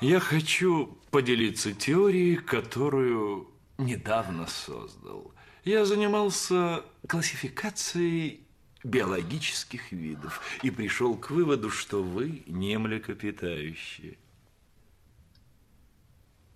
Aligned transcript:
Я 0.00 0.20
хочу 0.20 0.96
поделиться 1.10 1.72
теорией, 1.72 2.36
которую 2.36 3.50
недавно 3.78 4.46
создал. 4.46 5.34
Я 5.64 5.84
занимался 5.84 6.84
классификацией 7.08 8.46
биологических 8.84 9.90
видов 9.90 10.40
и 10.62 10.70
пришел 10.70 11.16
к 11.16 11.30
выводу, 11.30 11.68
что 11.70 12.02
вы 12.02 12.44
не 12.46 12.78
млекопитающие. 12.78 14.18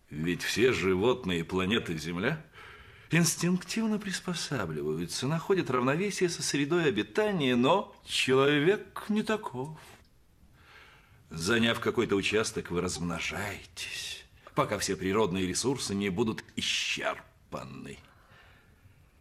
Ведь 0.08 0.42
все 0.42 0.72
животные 0.72 1.44
планеты 1.44 1.98
Земля 1.98 2.44
инстинктивно 3.10 3.98
приспосабливаются, 3.98 5.26
находят 5.26 5.68
равновесие 5.68 6.28
со 6.28 6.42
средой 6.42 6.84
обитания, 6.84 7.56
но 7.56 7.92
человек 8.04 9.04
не 9.08 9.22
таков. 9.22 9.78
Заняв 11.32 11.80
какой-то 11.80 12.14
участок, 12.14 12.70
вы 12.70 12.82
размножаетесь, 12.82 14.22
пока 14.54 14.78
все 14.78 14.96
природные 14.96 15.46
ресурсы 15.46 15.94
не 15.94 16.10
будут 16.10 16.44
исчерпаны. 16.56 17.98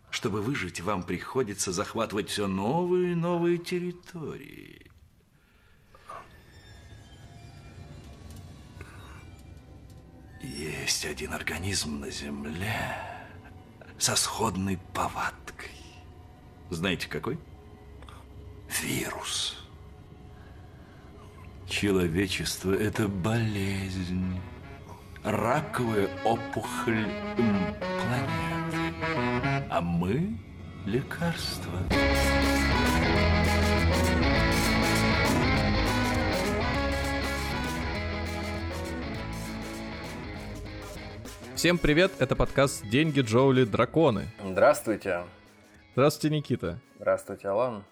Чтобы 0.09 0.41
выжить, 0.41 0.81
вам 0.81 1.03
приходится 1.03 1.72
захватывать 1.72 2.30
все 2.30 2.48
новые 2.48 3.13
и 3.13 3.16
новые 3.16 3.58
территории. 3.58 4.91
Есть 10.41 11.05
один 11.05 11.31
организм 11.31 12.02
на 12.02 12.12
Земле 12.12 12.98
со 13.98 14.17
сходной 14.17 14.78
повадкой. 14.94 15.72
Знаете, 16.70 17.08
какой? 17.08 17.39
Вирус. 18.81 19.61
Человечество– 21.71 22.73
это 22.80 23.07
болезнь, 23.07 24.41
раковая 25.23 26.09
опухоль 26.25 27.08
планеты, 27.88 28.94
а 29.69 29.80
мы– 29.81 30.38
лекарство. 30.86 31.72
Всем 41.56 41.78
привет, 41.78 42.11
это 42.19 42.35
подкаст 42.35 42.85
«Деньги, 42.89 43.22
Джоули, 43.22 43.63
драконы». 43.63 44.28
Здравствуйте. 44.44 45.23
Здравствуйте, 45.94 46.35
Никита. 46.35 46.81
Здравствуйте, 46.97 47.47
Алан. 47.47 47.85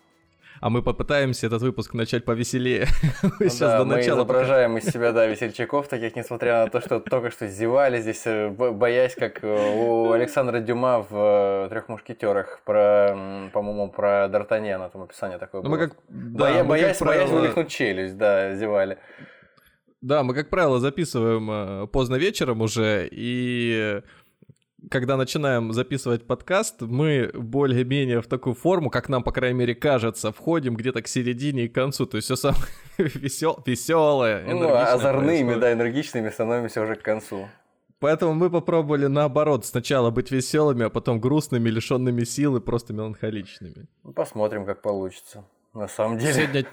А 0.62 0.70
мы 0.70 0.84
попытаемся 0.84 1.48
этот 1.48 1.62
выпуск 1.62 1.94
начать 1.94 2.26
повеселее. 2.26 2.88
Мы 3.40 3.50
сейчас 3.50 3.60
да, 3.60 3.78
до 3.80 3.86
мы 3.86 3.96
начала 3.96 4.18
изображаем 4.18 4.76
пока... 4.76 4.86
из 4.86 4.94
себя, 4.94 5.12
да, 5.14 5.26
весельчаков 5.26 5.88
таких, 5.88 6.16
несмотря 6.16 6.66
на 6.66 6.70
то, 6.70 6.82
что 6.82 7.00
только 7.00 7.32
что 7.32 7.48
зевали 7.48 8.02
здесь, 8.02 8.24
э, 8.26 8.50
боясь, 8.50 9.16
как 9.16 9.44
э, 9.44 9.76
у 9.78 10.12
Александра 10.12 10.60
Дюма 10.60 11.06
в 11.10 11.66
э, 11.66 11.70
«Трех 11.70 11.88
мушкетерах», 11.88 12.62
про, 12.66 13.50
по-моему, 13.54 13.90
про 13.90 14.26
Д'Артаньяна, 14.26 14.90
там 14.92 15.04
описание 15.04 15.38
такое 15.38 15.62
ну, 15.62 15.70
было. 15.70 15.78
Мы 15.78 15.88
как, 15.88 15.98
да, 16.10 16.40
Боя, 16.40 16.64
мы 16.64 16.70
боясь, 16.70 16.98
как 16.98 17.08
правило... 17.08 17.26
боясь 17.26 17.32
вывихнуть 17.32 17.68
челюсть, 17.70 18.18
да, 18.18 18.54
зевали. 18.56 18.98
Да, 20.02 20.24
мы, 20.24 20.34
как 20.34 20.50
правило, 20.50 20.80
записываем 20.80 21.88
поздно 21.90 22.16
вечером 22.16 22.62
уже, 22.62 23.08
и 23.12 24.02
когда 24.90 25.18
начинаем 25.18 25.74
записывать 25.74 26.26
подкаст, 26.26 26.82
мы 26.82 27.32
более-менее 27.34 28.22
в 28.22 28.28
такую 28.28 28.56
форму, 28.56 28.90
как 28.90 29.10
нам, 29.10 29.24
по 29.24 29.32
крайней 29.32 29.60
мере, 29.60 29.76
кажется, 29.76 30.32
входим 30.32 30.76
где-то 30.76 31.02
к 31.02 31.08
середине 31.08 31.66
и 31.66 31.68
к 31.68 31.76
концу. 31.76 32.06
То 32.06 32.18
есть 32.18 32.26
все 32.26 32.36
самое 32.36 32.64
весел... 32.98 33.62
веселое, 33.66 34.46
Ну, 34.46 34.74
озорными, 34.74 35.28
происходит. 35.28 35.60
да, 35.60 35.74
энергичными 35.74 36.30
становимся 36.30 36.82
уже 36.82 36.96
к 36.96 37.02
концу. 37.02 37.48
Поэтому 38.00 38.34
мы 38.34 38.50
попробовали 38.50 39.08
наоборот 39.08 39.66
сначала 39.66 40.10
быть 40.10 40.32
веселыми, 40.32 40.86
а 40.86 40.90
потом 40.90 41.20
грустными, 41.20 41.70
лишенными 41.70 42.24
силы, 42.24 42.62
просто 42.62 42.94
меланхоличными. 42.94 43.88
Ну, 44.04 44.14
посмотрим, 44.14 44.66
как 44.66 44.82
получится. 44.82 45.44
На 45.74 45.88
самом 45.88 46.18
деле. 46.18 46.34
Сегодня 46.34 46.66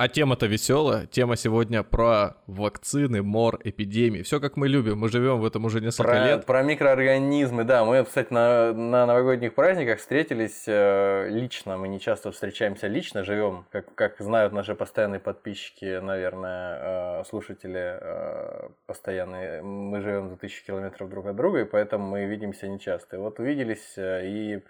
а 0.00 0.08
тема-то 0.08 0.46
веселая. 0.46 1.04
Тема 1.04 1.36
сегодня 1.36 1.82
про 1.82 2.36
вакцины, 2.46 3.22
мор, 3.22 3.60
эпидемии. 3.62 4.22
Все 4.22 4.40
как 4.40 4.56
мы 4.56 4.66
любим. 4.66 4.96
Мы 4.96 5.10
живем 5.10 5.40
в 5.40 5.44
этом 5.44 5.66
уже 5.66 5.82
несколько 5.82 6.04
про, 6.10 6.24
лет. 6.24 6.46
Про 6.46 6.62
микроорганизмы, 6.62 7.64
да. 7.64 7.84
Мы, 7.84 8.02
кстати, 8.02 8.32
на, 8.32 8.72
на 8.72 9.04
новогодних 9.04 9.54
праздниках 9.54 9.98
встретились 9.98 10.64
э, 10.66 11.28
лично. 11.28 11.76
Мы 11.76 11.88
не 11.88 12.00
часто 12.00 12.32
встречаемся 12.32 12.86
лично, 12.86 13.24
живем, 13.24 13.66
как, 13.70 13.94
как 13.94 14.18
знают 14.20 14.54
наши 14.54 14.74
постоянные 14.74 15.20
подписчики, 15.20 16.00
наверное, 16.00 17.20
э, 17.20 17.24
слушатели 17.28 17.98
э, 18.00 18.68
постоянные. 18.86 19.60
Мы 19.60 20.00
живем 20.00 20.30
за 20.30 20.38
тысячи 20.38 20.64
километров 20.64 21.10
друг 21.10 21.26
от 21.26 21.36
друга, 21.36 21.60
и 21.60 21.64
поэтому 21.64 22.06
мы 22.08 22.24
видимся 22.24 22.68
нечасто. 22.68 23.16
И 23.16 23.18
вот 23.18 23.38
увиделись 23.38 23.98
э, 23.98 24.26
и 24.26 24.62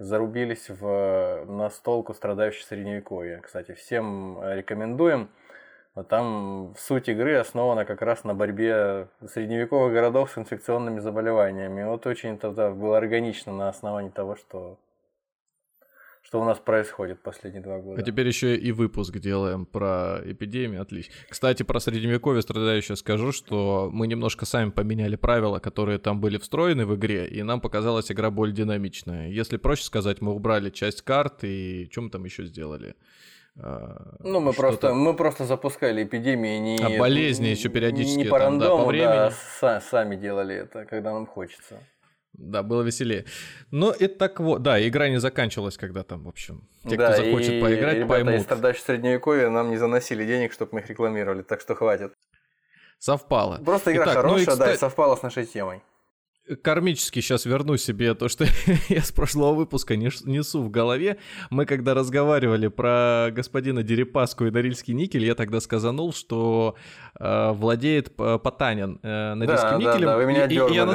зарубились 0.00 0.70
в 0.70 1.44
настолку 1.46 2.14
страдающей 2.14 2.64
средневековья. 2.64 3.38
Кстати, 3.40 3.72
всем 3.72 4.40
рекомендуем. 4.42 5.28
Там 6.08 6.74
суть 6.78 7.08
игры 7.08 7.36
основана 7.36 7.84
как 7.84 8.00
раз 8.00 8.24
на 8.24 8.34
борьбе 8.34 9.08
средневековых 9.26 9.92
городов 9.92 10.30
с 10.30 10.38
инфекционными 10.38 11.00
заболеваниями. 11.00 11.82
Вот 11.84 12.06
очень 12.06 12.38
тогда 12.38 12.70
было 12.70 12.96
органично 12.96 13.52
на 13.52 13.68
основании 13.68 14.10
того, 14.10 14.36
что 14.36 14.78
что 16.30 16.40
у 16.40 16.44
нас 16.44 16.60
происходит 16.60 17.20
последние 17.24 17.60
два 17.60 17.80
года. 17.80 18.00
А 18.00 18.04
теперь 18.04 18.28
еще 18.28 18.54
и 18.54 18.70
выпуск 18.70 19.18
делаем 19.18 19.66
про 19.66 20.20
эпидемию, 20.24 20.80
отлично. 20.80 21.12
Кстати, 21.28 21.64
про 21.64 21.80
средневековье 21.80 22.40
страдающее 22.40 22.94
скажу, 22.94 23.32
что 23.32 23.90
мы 23.92 24.06
немножко 24.06 24.46
сами 24.46 24.70
поменяли 24.70 25.16
правила, 25.16 25.58
которые 25.58 25.98
там 25.98 26.20
были 26.20 26.38
встроены 26.38 26.86
в 26.86 26.94
игре, 26.94 27.26
и 27.26 27.42
нам 27.42 27.60
показалась 27.60 28.12
игра 28.12 28.30
более 28.30 28.54
динамичная. 28.54 29.28
Если 29.28 29.56
проще 29.56 29.82
сказать, 29.82 30.20
мы 30.20 30.32
убрали 30.32 30.70
часть 30.70 31.02
карт, 31.02 31.42
и 31.42 31.88
что 31.90 32.02
мы 32.02 32.10
там 32.10 32.24
еще 32.24 32.46
сделали? 32.46 32.94
А, 33.56 34.14
ну, 34.20 34.38
мы 34.38 34.52
просто, 34.52 34.94
мы 34.94 35.14
просто 35.14 35.46
запускали 35.46 36.04
эпидемии 36.04 36.58
не... 36.58 36.78
А 36.78 36.96
болезни 36.96 37.48
еще 37.48 37.70
периодически 37.70 38.18
не 38.18 38.24
по 38.26 38.38
там, 38.38 38.50
рандому, 38.50 38.76
да, 38.76 38.84
по 38.84 38.88
времени. 38.88 39.32
Да, 39.60 39.80
сами 39.80 40.14
делали 40.14 40.54
это, 40.54 40.84
когда 40.84 41.12
нам 41.12 41.26
хочется. 41.26 41.80
Да, 42.32 42.62
было 42.62 42.82
веселее. 42.82 43.24
Но 43.70 43.92
и 43.92 44.06
так 44.06 44.40
вот, 44.40 44.62
да, 44.62 44.86
игра 44.86 45.08
не 45.08 45.20
заканчивалась, 45.20 45.76
когда 45.76 46.02
там, 46.02 46.24
в 46.24 46.28
общем, 46.28 46.68
те, 46.88 46.96
да, 46.96 47.12
кто 47.12 47.22
захочет 47.22 47.52
и 47.54 47.60
поиграть, 47.60 47.96
ребята 47.96 48.08
поймут. 48.08 48.34
из 48.34 48.42
страдающей 48.42 48.82
средневековья 48.82 49.50
нам 49.50 49.70
не 49.70 49.76
заносили 49.76 50.24
денег, 50.24 50.52
чтобы 50.52 50.74
мы 50.74 50.80
их 50.80 50.88
рекламировали, 50.88 51.42
так 51.42 51.60
что 51.60 51.74
хватит. 51.74 52.12
Совпало. 52.98 53.60
Просто 53.64 53.92
игра 53.92 54.04
Итак, 54.04 54.14
хорошая, 54.16 54.36
ну 54.36 54.38
и, 54.38 54.46
кстати... 54.46 54.58
да, 54.58 54.74
и 54.74 54.76
совпала 54.76 55.16
с 55.16 55.22
нашей 55.22 55.46
темой. 55.46 55.82
Кармически 56.62 57.20
сейчас 57.20 57.44
верну 57.44 57.76
себе 57.76 58.14
то, 58.14 58.28
что 58.28 58.44
я 58.88 59.02
с 59.02 59.12
прошлого 59.12 59.54
выпуска 59.54 59.96
несу 59.96 60.62
в 60.62 60.70
голове. 60.70 61.18
Мы 61.50 61.64
когда 61.64 61.94
разговаривали 61.94 62.68
про 62.68 63.28
господина 63.30 63.82
Дерипаску 63.82 64.46
и 64.46 64.50
Норильский 64.50 64.94
никель, 64.94 65.24
я 65.24 65.34
тогда 65.34 65.60
сказанул, 65.60 66.12
что 66.12 66.76
э, 67.18 67.52
владеет 67.52 68.14
Потанин 68.16 68.98
э, 69.02 69.34
Норильским 69.34 69.70
да, 69.70 69.76
никелем. 69.76 70.00
Да, 70.00 70.06
да, 70.06 70.16
вы 70.16 70.26
меня 70.26 70.46
и, 70.46 70.54
и 70.54 70.74
я 70.74 70.86
на... 70.86 70.94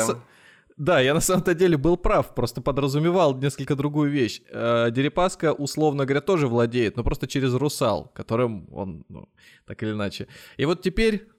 Да, 0.78 1.00
я 1.00 1.14
на 1.14 1.22
самом-то 1.22 1.54
деле 1.54 1.78
был 1.78 1.96
прав, 1.96 2.36
просто 2.36 2.62
подразумевал 2.62 3.38
несколько 3.38 3.76
другую 3.76 4.12
вещь. 4.12 4.42
Э, 4.52 4.92
Дерипаска, 4.92 5.54
условно 5.54 6.06
говоря, 6.06 6.22
тоже 6.22 6.48
владеет, 6.48 6.98
но 6.98 7.04
просто 7.04 7.28
через 7.28 7.54
Русал, 7.54 8.12
которым 8.14 8.68
он, 8.74 9.06
ну, 9.08 9.30
так 9.66 9.82
или 9.84 9.92
иначе. 9.92 10.28
И 10.58 10.66
вот 10.66 10.82
теперь 10.82 11.30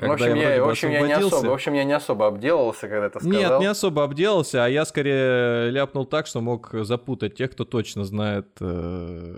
когда 0.00 0.14
в 0.14 0.22
общем, 0.22 0.34
я, 0.36 0.54
я 0.54 0.64
в, 0.64 0.68
общем, 0.68 0.90
я 0.90 1.02
не 1.02 1.12
особо, 1.12 1.48
в 1.48 1.52
общем, 1.52 1.74
я 1.74 1.84
не 1.84 1.92
особо 1.92 2.26
обделался, 2.26 2.88
когда 2.88 3.06
это 3.06 3.20
сказал. 3.20 3.38
Нет, 3.38 3.60
не 3.60 3.66
особо 3.66 4.02
обделался, 4.02 4.64
а 4.64 4.68
я 4.68 4.86
скорее 4.86 5.68
ляпнул 5.70 6.06
так, 6.06 6.26
что 6.26 6.40
мог 6.40 6.70
запутать 6.72 7.34
тех, 7.34 7.50
кто 7.50 7.66
точно 7.66 8.04
знает. 8.04 8.48
Э, 8.62 9.36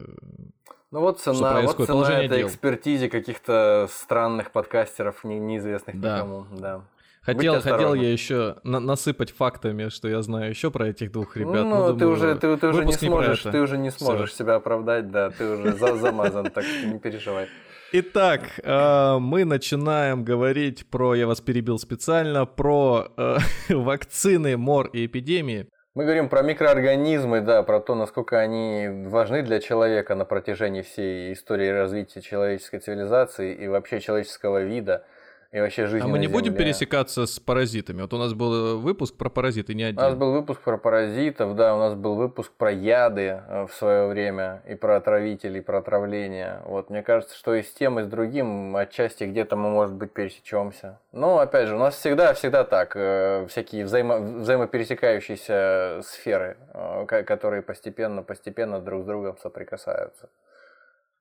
ну 0.93 1.01
вот 1.01 1.21
цена, 1.21 1.63
вот 1.63 1.85
цена 1.85 2.23
этой 2.23 2.39
дел. 2.39 2.47
экспертизе 2.47 3.09
каких-то 3.09 3.89
странных 3.91 4.53
подкастеров, 4.53 5.25
не, 5.25 5.41
неизвестных 5.41 6.01
да. 6.01 6.17
никому. 6.17 6.47
Да. 6.53 6.83
Хотел, 7.25 7.61
хотел 7.61 7.95
я 7.95 8.11
еще 8.11 8.57
на 8.65 8.81
насыпать 8.81 9.31
фактами, 9.31 9.91
что 9.91 10.09
я 10.09 10.23
знаю 10.23 10.51
еще 10.51 10.73
про 10.73 10.89
этих 10.89 11.13
двух 11.13 11.37
ребят. 11.37 11.65
Ну, 11.65 11.93
думаю, 11.93 11.97
ты 11.97 12.07
уже, 12.07 12.35
ты, 12.35 12.57
ты 12.57 12.67
уже 12.67 12.85
не 12.85 12.93
сможешь, 12.93 13.43
ты 13.43 13.61
уже 13.61 13.79
не 13.79 13.91
сможешь 13.91 14.31
Всё. 14.31 14.39
себя 14.39 14.57
оправдать, 14.57 15.13
да, 15.13 15.31
ты 15.31 15.49
уже 15.49 15.73
замазан, 15.73 16.51
так 16.51 16.65
что 16.65 16.87
не 16.87 16.99
переживай. 16.99 17.47
Итак, 17.93 18.41
э, 18.65 19.19
мы 19.21 19.45
начинаем 19.45 20.25
говорить 20.25 20.91
про, 20.91 21.15
я 21.15 21.29
вас 21.29 21.41
перебил 21.41 21.79
специально, 21.79 22.45
про 22.45 23.13
э, 23.17 23.37
вакцины, 23.69 24.57
мор 24.57 24.89
и 24.89 25.07
эпидемии. 25.07 25.69
Мы 25.95 26.05
говорим 26.05 26.29
про 26.29 26.43
микроорганизмы, 26.43 27.41
да, 27.43 27.63
про 27.63 27.79
то, 27.79 27.95
насколько 27.95 28.41
они 28.41 28.89
важны 29.07 29.43
для 29.43 29.61
человека 29.61 30.17
на 30.17 30.25
протяжении 30.25 30.83
всей 30.83 31.35
истории 31.35 31.69
развития 31.69 32.21
человеческой 32.21 32.81
цивилизации 32.81 33.55
и 33.55 33.69
вообще 33.69 34.01
человеческого 34.01 34.65
вида– 34.65 35.05
и 35.53 35.61
вообще 35.61 35.87
жизнь 35.87 36.03
А 36.03 36.09
мы 36.09 36.19
не 36.19 36.29
на 36.29 36.33
будем 36.33 36.53
Земле. 36.55 36.65
пересекаться 36.65 37.27
с 37.27 37.39
паразитами? 37.39 38.01
Вот 38.01 38.15
у 38.15 38.17
нас 38.19 38.33
был 38.33 38.79
выпуск 38.81 39.17
про 39.19 39.29
паразиты, 39.29 39.75
не 39.75 39.85
У 39.91 39.93
нас 39.93 40.07
один. 40.07 40.19
был 40.19 40.33
выпуск 40.33 40.61
про 40.63 40.79
паразитов, 40.79 41.55
да, 41.57 41.75
у 41.77 41.79
нас 41.79 41.95
был 41.95 42.15
выпуск 42.15 42.51
про 42.57 42.73
яды 42.73 43.43
э, 43.47 43.67
в 43.67 43.75
свое 43.75 44.09
время, 44.09 44.63
и 44.67 44.75
про 44.75 44.97
отравители, 44.97 45.59
и 45.59 45.61
про 45.61 45.79
отравление. 45.79 46.63
Вот, 46.65 46.89
мне 46.89 47.03
кажется, 47.03 47.37
что 47.37 47.55
и 47.55 47.63
с 47.63 47.71
тем, 47.71 48.01
и 48.01 48.03
с 48.03 48.07
другим 48.07 48.75
отчасти 48.77 49.25
где-то 49.25 49.57
мы, 49.57 49.69
может 49.69 49.95
быть, 49.95 50.13
пересечемся. 50.13 50.99
Но, 51.13 51.39
опять 51.39 51.69
же, 51.69 51.77
у 51.77 51.79
нас 51.79 51.97
всегда, 51.97 52.33
всегда 52.33 52.65
так, 52.65 52.93
э, 52.97 53.47
всякие 53.51 53.85
взаимо, 53.85 54.19
взаимопересекающиеся 54.19 56.01
сферы, 56.03 56.57
э, 56.73 57.05
ко- 57.07 57.25
которые 57.25 57.61
постепенно, 57.61 58.23
постепенно 58.23 58.81
друг 58.81 59.03
с 59.03 59.05
другом 59.05 59.37
соприкасаются. 59.37 60.31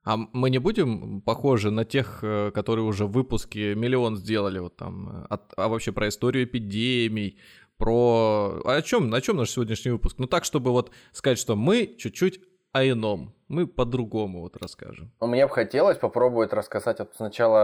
А 0.03 0.17
мы 0.17 0.49
не 0.49 0.57
будем 0.57 1.21
похожи 1.21 1.69
на 1.69 1.85
тех, 1.85 2.19
э, 2.23 2.51
которые 2.51 2.85
уже 2.85 3.05
в 3.05 3.11
выпуске 3.11 3.75
миллион 3.75 4.15
сделали, 4.17 4.59
вот 4.59 4.75
там, 4.75 5.09
э, 5.09 5.25
от- 5.29 5.53
а 5.57 5.67
вообще 5.67 5.91
про 5.91 6.07
историю 6.07 6.45
эпидемий, 6.45 7.37
про... 7.77 8.61
А 8.65 8.75
о 8.77 8.81
чем, 8.81 9.13
о 9.13 9.21
чем 9.21 9.37
наш 9.37 9.51
сегодняшний 9.51 9.91
выпуск? 9.91 10.15
Ну 10.19 10.27
так, 10.27 10.43
чтобы 10.45 10.71
вот 10.71 10.91
сказать, 11.11 11.37
что 11.39 11.55
мы 11.55 11.85
чуть-чуть 11.97 12.39
о 12.71 12.83
ином, 12.83 13.33
мы 13.47 13.67
по-другому 13.67 14.41
вот 14.41 14.57
расскажем. 14.57 15.11
Мне 15.19 15.45
бы 15.45 15.53
хотелось 15.53 15.97
попробовать 15.97 16.53
рассказать 16.53 16.99
от- 16.99 17.15
сначала 17.15 17.57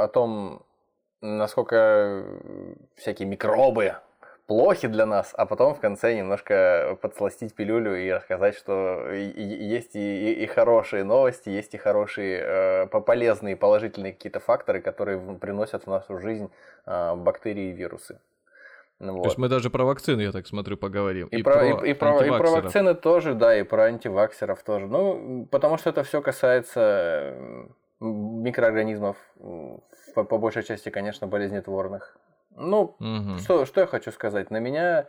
э, 0.00 0.04
о 0.04 0.08
том, 0.08 0.62
насколько 1.22 1.76
э, 1.76 2.74
всякие 2.96 3.26
микробы 3.26 3.94
плохи 4.46 4.88
для 4.88 5.06
нас, 5.06 5.34
а 5.36 5.46
потом 5.46 5.74
в 5.74 5.80
конце 5.80 6.14
немножко 6.16 6.98
подсластить 7.00 7.54
пилюлю 7.54 7.96
и 7.96 8.10
рассказать, 8.10 8.56
что 8.56 9.10
и- 9.12 9.30
и- 9.30 9.64
есть 9.64 9.96
и, 9.96 10.32
и- 10.32 10.44
и 10.44 10.46
хорошие 10.46 11.04
новости, 11.04 11.48
есть 11.48 11.74
и 11.74 11.78
хорошие, 11.78 12.40
э, 12.42 12.86
по- 12.86 13.00
полезные, 13.00 13.56
положительные 13.56 14.12
какие-то 14.12 14.40
факторы, 14.40 14.80
которые 14.80 15.18
приносят 15.38 15.84
в 15.84 15.90
нашу 15.90 16.18
жизнь 16.18 16.50
э, 16.86 17.14
бактерии 17.14 17.70
и 17.70 17.72
вирусы. 17.72 18.18
Ну 19.00 19.12
То 19.12 19.18
вот. 19.18 19.24
есть 19.26 19.38
мы 19.38 19.48
даже 19.48 19.70
про 19.70 19.84
вакцины, 19.84 20.20
я 20.22 20.32
так 20.32 20.46
смотрю, 20.46 20.76
поговорим. 20.76 21.28
И, 21.28 21.42
про, 21.42 21.64
и, 21.64 21.90
и 21.90 21.94
про, 21.94 22.24
и 22.24 22.30
про 22.30 22.50
вакцины 22.50 22.94
тоже, 22.94 23.34
да, 23.34 23.56
и 23.58 23.62
про 23.62 23.84
антиваксеров 23.84 24.62
тоже. 24.62 24.86
Ну, 24.86 25.48
потому 25.50 25.78
что 25.78 25.90
это 25.90 26.04
все 26.04 26.20
касается 26.22 27.34
микроорганизмов, 28.00 29.16
по, 30.14 30.24
по 30.24 30.38
большей 30.38 30.62
части, 30.62 30.90
конечно, 30.90 31.26
болезнетворных. 31.26 32.16
Ну, 32.56 32.96
Мгм. 32.98 33.38
что, 33.38 33.64
что 33.66 33.80
я 33.80 33.86
хочу 33.86 34.12
сказать? 34.12 34.50
На 34.50 34.58
меня 34.60 35.06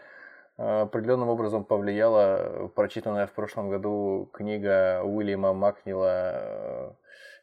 э, 0.57 0.81
определенным 0.81 1.30
образом 1.30 1.63
повлияла 1.63 2.68
прочитанная 2.75 3.27
в 3.27 3.31
прошлом 3.31 3.69
году 3.69 4.30
книга 4.33 5.01
Уильяма 5.03 5.53
Макнила 5.53 6.31
э, 6.33 6.92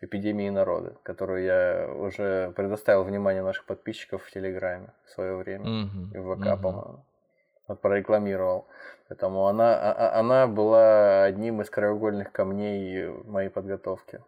«Эпидемии 0.01 0.51
народа», 0.51 0.97
которую 1.03 1.45
я 1.45 1.89
уже 1.95 2.53
предоставил 2.57 3.05
вниманию 3.05 3.45
наших 3.45 3.65
подписчиков 3.65 4.23
в 4.25 4.31
Телеграме 4.33 4.93
в 5.05 5.11
свое 5.11 5.37
время 5.37 5.65
Мгм. 5.67 6.11
и 6.15 6.19
в 6.19 6.35
ВК, 6.37 6.47
Мгм. 6.47 6.63
по-моему. 6.63 7.05
Вот 7.69 7.81
прорекламировал. 7.81 8.67
Поэтому 9.09 9.47
она, 9.47 9.75
а- 9.75 9.93
а- 9.93 10.19
она 10.21 10.47
была 10.49 11.25
одним 11.25 11.61
из 11.61 11.71
краеугольных 11.71 12.33
камней 12.33 13.07
моей 13.25 13.51
подготовки. 13.51 14.21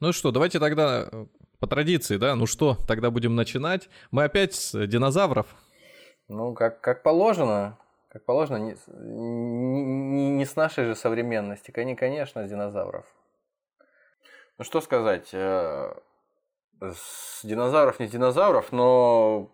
Ну 0.00 0.12
что, 0.12 0.30
давайте 0.30 0.60
тогда 0.60 1.08
э, 1.10 1.26
по 1.62 1.68
традиции, 1.68 2.16
да, 2.16 2.34
ну 2.34 2.46
что, 2.46 2.76
тогда 2.88 3.12
будем 3.12 3.36
начинать. 3.36 3.88
Мы 4.10 4.24
опять 4.24 4.52
с 4.52 4.86
динозавров. 4.88 5.46
Ну, 6.26 6.54
как, 6.54 6.80
как 6.80 7.04
положено, 7.04 7.78
как 8.08 8.24
положено, 8.24 8.56
не, 8.56 8.74
с- 8.74 8.88
не- 8.88 10.30
не- 10.38 10.44
с 10.44 10.56
нашей 10.56 10.86
же 10.86 10.96
современности, 10.96 11.70
кон- 11.70 11.94
конечно, 11.94 12.44
с 12.44 12.50
динозавров. 12.50 13.06
Ну, 14.58 14.64
что 14.64 14.80
сказать, 14.80 15.28
э, 15.32 15.94
с 16.80 17.44
динозавров 17.44 18.00
не 18.00 18.08
с 18.08 18.10
динозавров, 18.10 18.72
но, 18.72 19.48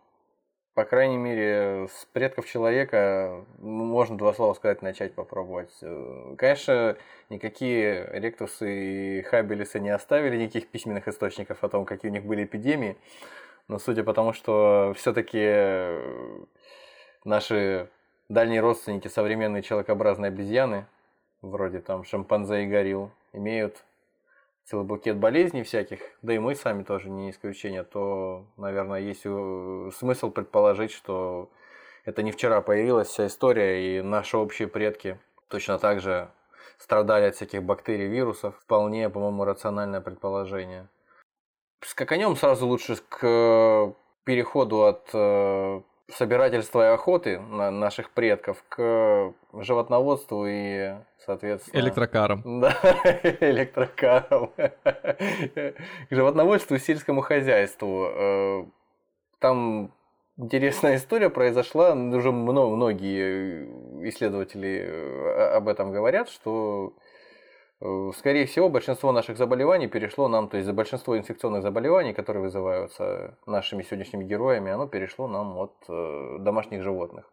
по 0.78 0.84
крайней 0.84 1.16
мере, 1.16 1.88
с 1.88 2.04
предков 2.12 2.46
человека 2.46 3.44
можно 3.58 4.16
два 4.16 4.32
слова 4.32 4.54
сказать, 4.54 4.80
начать 4.80 5.12
попробовать. 5.12 5.76
Э, 5.82 6.36
Конечно, 6.38 6.96
никакие 7.30 8.08
ректусы 8.12 9.18
и 9.18 9.22
хабелисы 9.22 9.80
не 9.80 9.90
оставили 9.90 10.36
никаких 10.36 10.68
письменных 10.68 11.08
источников 11.08 11.64
о 11.64 11.68
том, 11.68 11.84
какие 11.84 12.12
у 12.12 12.14
них 12.14 12.22
были 12.22 12.44
эпидемии, 12.44 12.96
но 13.66 13.80
судя 13.80 14.04
по 14.04 14.14
тому, 14.14 14.32
что 14.32 14.94
все-таки 14.96 15.98
наши 17.24 17.88
дальние 18.28 18.60
родственники, 18.60 19.08
современные 19.08 19.64
человекообразные 19.64 20.28
обезьяны, 20.28 20.86
вроде 21.42 21.80
там 21.80 22.04
шимпанзе 22.04 22.62
и 22.62 22.66
горилл, 22.68 23.10
имеют 23.32 23.82
целый 24.68 24.84
букет 24.84 25.16
болезней 25.16 25.62
всяких, 25.62 26.00
да 26.20 26.34
и 26.34 26.38
мы 26.38 26.54
сами 26.54 26.82
тоже 26.82 27.08
не 27.08 27.30
исключение, 27.30 27.84
то, 27.84 28.46
наверное, 28.58 29.00
есть 29.00 29.22
э, 29.24 29.90
смысл 29.96 30.30
предположить, 30.30 30.92
что 30.92 31.50
это 32.04 32.22
не 32.22 32.32
вчера 32.32 32.60
появилась 32.60 33.08
вся 33.08 33.26
история, 33.26 33.98
и 33.98 34.02
наши 34.02 34.36
общие 34.36 34.68
предки 34.68 35.18
точно 35.48 35.78
так 35.78 36.00
же 36.00 36.30
страдали 36.76 37.24
от 37.24 37.36
всяких 37.36 37.62
бактерий, 37.62 38.08
вирусов. 38.08 38.56
Вполне, 38.60 39.08
по-моему, 39.08 39.44
рациональное 39.44 40.02
предположение. 40.02 40.88
Скаканем 41.80 42.36
сразу 42.36 42.66
лучше 42.66 42.96
к 43.08 43.94
переходу 44.24 44.84
от 44.84 45.08
э, 45.14 45.80
собирательства 46.10 46.90
и 46.90 46.94
охоты 46.94 47.38
на 47.38 47.70
наших 47.70 48.10
предков 48.10 48.64
к 48.68 49.32
животноводству 49.52 50.46
и, 50.46 50.94
соответственно... 51.24 51.80
Электрокаром. 51.80 52.60
Да, 52.60 52.72
электрокаром. 53.40 54.50
К 54.56 55.74
животноводству 56.10 56.76
и 56.76 56.78
сельскому 56.78 57.20
хозяйству. 57.20 58.06
Э, 58.10 58.64
Там 59.38 59.92
интересная 60.38 60.96
история 60.96 61.30
произошла, 61.30 61.92
уже 61.92 62.32
мно- 62.32 62.70
многие 62.74 63.68
исследователи 64.08 64.80
э, 64.86 65.56
об 65.56 65.68
этом 65.68 65.92
говорят, 65.92 66.28
что 66.30 66.94
Скорее 67.80 68.46
всего, 68.46 68.68
большинство 68.68 69.12
наших 69.12 69.38
заболеваний 69.38 69.86
перешло 69.86 70.26
нам, 70.26 70.48
то 70.48 70.56
есть 70.56 70.66
за 70.66 70.72
большинство 70.72 71.16
инфекционных 71.16 71.62
заболеваний, 71.62 72.12
которые 72.12 72.42
вызываются 72.42 73.36
нашими 73.46 73.82
сегодняшними 73.82 74.24
героями, 74.24 74.72
оно 74.72 74.88
перешло 74.88 75.28
нам 75.28 75.56
от 75.56 75.74
э, 75.88 76.38
домашних 76.40 76.82
животных. 76.82 77.30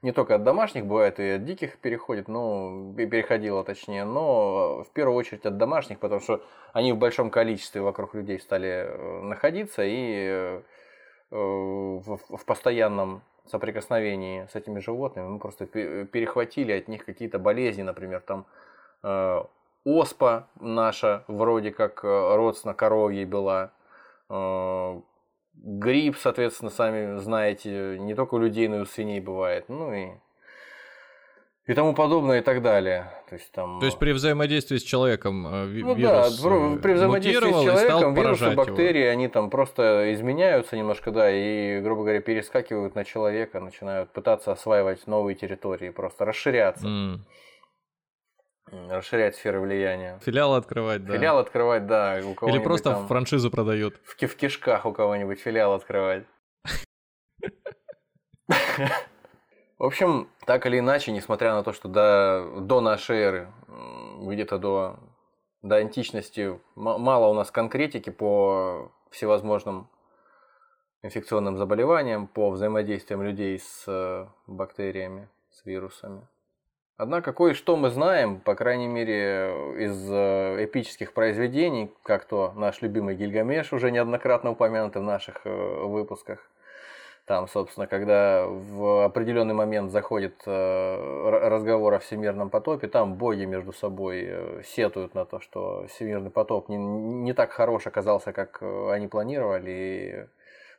Не 0.00 0.12
только 0.12 0.36
от 0.36 0.44
домашних, 0.44 0.86
бывает 0.86 1.20
и 1.20 1.32
от 1.32 1.44
диких 1.44 1.76
переходит, 1.76 2.26
ну, 2.26 2.94
пе- 2.96 3.06
переходило 3.06 3.62
точнее, 3.64 4.04
но 4.04 4.82
в 4.82 4.90
первую 4.94 5.14
очередь 5.14 5.44
от 5.44 5.58
домашних, 5.58 5.98
потому 5.98 6.22
что 6.22 6.42
они 6.72 6.94
в 6.94 6.96
большом 6.96 7.28
количестве 7.28 7.82
вокруг 7.82 8.14
людей 8.14 8.40
стали 8.40 8.86
э, 8.86 9.20
находиться 9.20 9.82
и 9.84 10.26
э, 10.26 10.62
в, 11.30 12.44
постоянном 12.46 13.20
соприкосновении 13.46 14.46
с 14.50 14.54
этими 14.54 14.80
животными 14.80 15.26
мы 15.26 15.38
просто 15.38 15.66
пе- 15.66 16.06
перехватили 16.06 16.72
от 16.72 16.88
них 16.88 17.04
какие-то 17.04 17.38
болезни, 17.38 17.82
например, 17.82 18.20
там 18.20 18.46
э, 19.02 19.42
оспа 19.84 20.48
наша 20.60 21.24
вроде 21.28 21.70
как 21.70 22.04
э, 22.04 22.36
родственно 22.36 22.74
коровьей 22.74 23.24
была, 23.24 23.72
э, 24.28 25.00
грипп, 25.54 26.16
соответственно, 26.18 26.70
сами 26.70 27.18
знаете, 27.18 27.98
не 27.98 28.14
только 28.14 28.34
у 28.34 28.38
людей, 28.38 28.68
но 28.68 28.78
и 28.78 28.80
у 28.80 28.86
свиней 28.86 29.20
бывает, 29.20 29.68
ну 29.68 29.92
и 29.92 30.08
и 31.64 31.74
тому 31.74 31.94
подобное 31.94 32.40
и 32.40 32.42
так 32.42 32.60
далее. 32.60 33.12
То 33.28 33.36
есть, 33.36 33.52
там, 33.52 33.78
То 33.78 33.86
есть 33.86 33.96
при 33.98 34.10
взаимодействии 34.12 34.78
с 34.78 34.82
человеком 34.82 35.46
э, 35.46 35.64
ну 35.66 35.94
вирус 35.94 36.40
да, 36.40 36.78
при 36.82 36.94
взаимодействии 36.94 37.50
с 37.50 37.62
человеком 37.62 38.14
вирусы, 38.14 38.40
поражать 38.40 38.52
его. 38.52 38.64
бактерии, 38.64 39.04
они 39.04 39.28
там 39.28 39.48
просто 39.48 40.12
изменяются 40.12 40.76
немножко, 40.76 41.12
да, 41.12 41.30
и, 41.30 41.80
грубо 41.80 42.02
говоря, 42.02 42.20
перескакивают 42.20 42.96
на 42.96 43.04
человека, 43.04 43.60
начинают 43.60 44.10
пытаться 44.10 44.50
осваивать 44.50 45.06
новые 45.06 45.36
территории, 45.36 45.90
просто 45.90 46.24
расширяться, 46.24 46.86
М. 46.86 47.24
расширять 48.70 49.36
сферы 49.36 49.60
влияния. 49.60 50.18
Филиал 50.22 50.54
открывать, 50.54 51.04
да. 51.04 51.14
Филиал 51.14 51.38
открывать, 51.38 51.86
да, 51.86 52.14
у 52.14 52.18
Или 52.18 52.34
кого-нибудь 52.34 52.64
просто 52.64 52.90
там 52.90 53.06
франшизу 53.06 53.50
продают. 53.50 53.96
в, 54.04 54.16
в 54.16 54.36
кишках 54.36 54.86
у 54.86 54.92
кого-нибудь 54.92 55.40
филиал 55.40 55.74
открывать. 55.74 56.24
В 59.78 59.84
общем, 59.84 60.30
так 60.46 60.64
или 60.66 60.78
иначе, 60.78 61.10
несмотря 61.10 61.54
на 61.54 61.64
то, 61.64 61.72
что 61.72 61.88
до, 61.88 62.60
до 62.60 62.80
нашей 62.80 63.18
эры, 63.18 63.52
где-то 64.20 64.58
до, 64.58 65.00
до 65.62 65.76
античности, 65.76 66.60
мало 66.76 67.26
у 67.26 67.34
нас 67.34 67.50
конкретики 67.50 68.10
по 68.10 68.92
всевозможным 69.10 69.90
инфекционным 71.02 71.56
заболеваниям, 71.56 72.28
по 72.28 72.50
взаимодействиям 72.50 73.22
людей 73.22 73.58
с 73.58 73.84
э, 73.88 74.28
бактериями, 74.46 75.28
с 75.50 75.64
вирусами. 75.64 76.28
Однако 77.02 77.32
кое-что 77.32 77.74
мы 77.76 77.90
знаем, 77.90 78.38
по 78.38 78.54
крайней 78.54 78.86
мере, 78.86 79.50
из 79.76 80.08
э, 80.08 80.64
эпических 80.66 81.12
произведений, 81.12 81.90
как 82.04 82.26
то 82.26 82.52
наш 82.54 82.80
любимый 82.80 83.16
Гильгамеш, 83.16 83.72
уже 83.72 83.90
неоднократно 83.90 84.52
упомянутый 84.52 85.02
в 85.02 85.04
наших 85.04 85.40
э, 85.44 85.50
выпусках. 85.84 86.48
Там, 87.24 87.48
собственно, 87.48 87.88
когда 87.88 88.46
в 88.46 89.04
определенный 89.04 89.52
момент 89.52 89.90
заходит 89.90 90.42
э, 90.46 91.48
разговор 91.48 91.94
о 91.94 91.98
всемирном 91.98 92.50
потопе, 92.50 92.86
там 92.86 93.14
боги 93.14 93.46
между 93.46 93.72
собой 93.72 94.62
сетуют 94.64 95.16
на 95.16 95.24
то, 95.24 95.40
что 95.40 95.88
всемирный 95.88 96.30
потоп 96.30 96.68
не, 96.68 96.76
не 96.76 97.32
так 97.32 97.50
хорош 97.50 97.88
оказался, 97.88 98.32
как 98.32 98.62
они 98.62 99.08
планировали, 99.08 99.70
и 99.72 100.26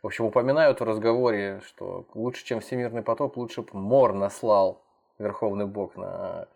В 0.02 0.08
общем, 0.08 0.24
упоминают 0.24 0.80
в 0.80 0.86
разговоре, 0.86 1.60
что 1.66 2.06
лучше, 2.14 2.46
чем 2.46 2.62
всемирный 2.62 3.02
потоп, 3.02 3.36
лучше 3.36 3.64
бы 3.64 3.72
мор 3.74 4.14
наслал 4.14 4.84
Верховный 5.20 5.66
Бог 5.66 5.96
на, 5.96 6.48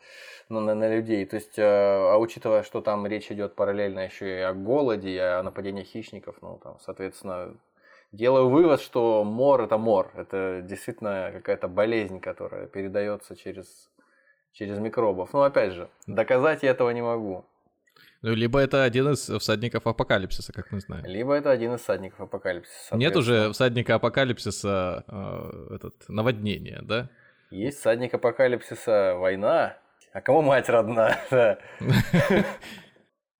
на, 0.50 0.60
на, 0.62 0.76
на 0.76 0.96
людей. 0.96 1.26
То 1.26 1.36
есть, 1.36 1.58
э, 1.60 1.64
а 1.64 2.18
учитывая, 2.18 2.64
что 2.64 2.82
там 2.82 3.06
речь 3.06 3.32
идет 3.32 3.56
параллельно 3.56 4.00
еще 4.02 4.40
и 4.40 4.42
о 4.42 4.54
голоде, 4.54 5.10
и 5.10 5.18
о 5.18 5.44
нападении 5.44 5.84
хищников, 5.84 6.38
ну, 6.42 6.60
там, 6.64 6.78
соответственно, 6.80 7.56
делаю 8.12 8.50
вывод, 8.50 8.82
что 8.82 9.24
мор 9.24 9.62
это 9.62 9.78
мор. 9.78 10.12
Это 10.16 10.62
действительно 10.64 11.32
какая-то 11.34 11.68
болезнь, 11.68 12.20
которая 12.20 12.68
передается 12.68 13.36
через, 13.36 13.90
через 14.54 14.80
микробов. 14.80 15.34
Но 15.34 15.44
опять 15.44 15.74
же, 15.74 15.90
доказать 16.08 16.64
я 16.64 16.72
этого 16.72 16.90
не 16.92 17.02
могу. 17.02 17.46
Ну, 18.24 18.34
либо 18.34 18.60
это 18.60 18.84
один 18.84 19.10
из 19.10 19.30
всадников 19.30 19.86
апокалипсиса, 19.86 20.52
как 20.52 20.72
мы 20.72 20.80
знаем. 20.80 21.06
Либо 21.06 21.34
это 21.34 21.52
один 21.52 21.76
из 21.76 21.82
всадников 21.82 22.22
апокалипсиса. 22.22 22.96
Нет 22.96 23.16
уже 23.16 23.52
всадника 23.52 23.96
апокалипсиса 23.96 25.04
э, 25.08 25.76
этот, 25.76 25.94
наводнение, 26.10 26.80
да? 26.82 27.10
Есть 27.50 27.80
всадник 27.80 28.14
апокалипсиса 28.14 29.16
война. 29.16 29.78
А 30.12 30.22
кому 30.22 30.42
мать 30.42 30.70
родна? 30.70 31.18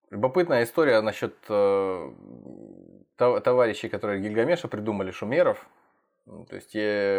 Любопытная 0.10 0.64
история 0.64 1.02
насчет 1.02 1.36
э, 1.50 2.12
товарищей, 3.18 3.90
которые 3.90 4.22
Гильгамеша 4.22 4.70
придумали, 4.70 5.12
шумеров. 5.12 5.68
То 6.26 6.56
есть 6.56 6.74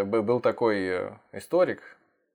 был 0.06 0.40
такой 0.40 0.86
э, 0.86 1.10
историк, 1.32 1.82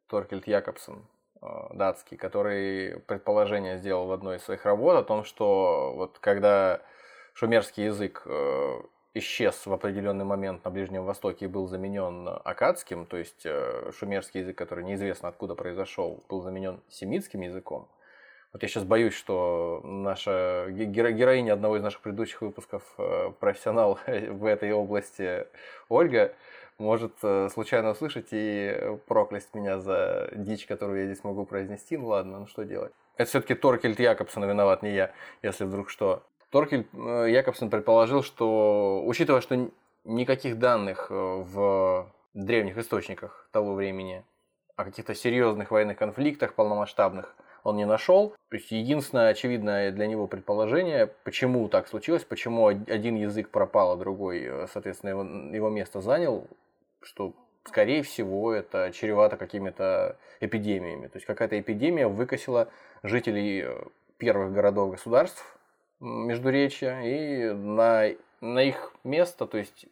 Торкельд 0.07 0.45
Якобсон, 0.45 1.07
э, 1.41 1.45
датский, 1.73 2.17
который 2.17 2.99
предположение 3.01 3.77
сделал 3.77 4.05
в 4.05 4.11
одной 4.11 4.37
из 4.37 4.43
своих 4.43 4.65
работ 4.65 4.97
о 4.97 5.03
том, 5.03 5.23
что 5.23 5.93
вот 5.95 6.19
когда 6.19 6.81
шумерский 7.33 7.85
язык 7.85 8.21
э, 8.25 8.81
исчез 9.13 9.65
в 9.65 9.73
определенный 9.73 10.25
момент 10.25 10.63
на 10.65 10.71
Ближнем 10.71 11.05
Востоке 11.05 11.45
и 11.45 11.47
был 11.47 11.67
заменен 11.67 12.27
акадским, 12.43 13.05
то 13.05 13.17
есть 13.17 13.45
шумерский 13.97 14.41
язык, 14.41 14.57
который 14.57 14.83
неизвестно 14.83 15.29
откуда 15.29 15.55
произошел, 15.55 16.23
был 16.29 16.41
заменен 16.41 16.81
семитским 16.89 17.41
языком, 17.41 17.87
вот 18.53 18.61
я 18.61 18.69
сейчас 18.69 18.83
боюсь, 18.83 19.15
что 19.15 19.81
наша 19.83 20.67
героиня 20.69 21.53
одного 21.53 21.77
из 21.77 21.81
наших 21.81 22.01
предыдущих 22.01 22.41
выпусков, 22.41 22.83
э, 22.99 23.31
профессионал 23.39 23.97
в 24.05 24.45
этой 24.45 24.71
области 24.71 25.47
Ольга, 25.89 26.35
может 26.77 27.13
э, 27.23 27.49
случайно 27.51 27.91
услышать 27.91 28.27
и 28.29 28.95
проклясть 29.07 29.55
меня 29.55 29.79
за 29.79 30.29
дичь, 30.35 30.67
которую 30.67 30.99
я 30.99 31.05
здесь 31.07 31.23
могу 31.23 31.47
произнести. 31.47 31.97
Ну 31.97 32.07
ладно, 32.07 32.41
ну 32.41 32.45
что 32.45 32.63
делать. 32.63 32.93
Это 33.17 33.27
все-таки 33.27 33.55
Торкельд 33.55 33.99
Якобсон 33.99 34.45
виноват, 34.47 34.83
не 34.83 34.91
я, 34.93 35.11
если 35.41 35.65
вдруг 35.65 35.89
что. 35.89 36.21
Торкельд 36.53 36.87
э, 36.93 37.27
Якобсон 37.31 37.71
предположил, 37.71 38.21
что, 38.21 39.03
учитывая, 39.05 39.41
что 39.41 39.69
никаких 40.05 40.59
данных 40.59 41.07
в 41.09 42.07
древних 42.35 42.77
источниках 42.77 43.49
того 43.51 43.73
времени 43.73 44.23
о 44.75 44.85
каких-то 44.85 45.15
серьезных 45.15 45.71
военных 45.71 45.97
конфликтах 45.97 46.53
полномасштабных 46.53 47.35
он 47.63 47.77
не 47.77 47.85
нашел. 47.85 48.35
То 48.49 48.57
есть 48.57 48.69
единственное 48.71 49.29
очевидное 49.29 49.91
для 49.91 50.05
него 50.05 50.27
предположение, 50.27 51.07
почему 51.23 51.67
так 51.69 51.87
случилось, 51.87 52.23
почему 52.23 52.67
один 52.67 53.15
язык 53.15 53.49
пропал, 53.49 53.93
а 53.93 53.97
другой, 53.97 54.43
э, 54.43 54.67
соответственно, 54.71 55.09
его, 55.09 55.23
его 55.55 55.69
место 55.71 56.01
занял, 56.01 56.47
что 57.01 57.33
скорее 57.63 58.03
всего 58.03 58.53
это 58.53 58.91
чревато 58.93 59.37
какими-то 59.37 60.17
эпидемиями. 60.39 61.07
То 61.07 61.17
есть 61.17 61.25
какая-то 61.25 61.59
эпидемия 61.59 62.07
выкосила 62.07 62.67
жителей 63.01 63.63
э, 63.63 63.83
первых 64.19 64.53
городов 64.53 64.91
государств 64.91 65.57
Междуречья, 66.03 67.01
и 67.01 67.51
на, 67.51 68.09
на 68.41 68.63
их 68.63 68.93
место, 69.03 69.47
то 69.47 69.57
есть 69.57 69.85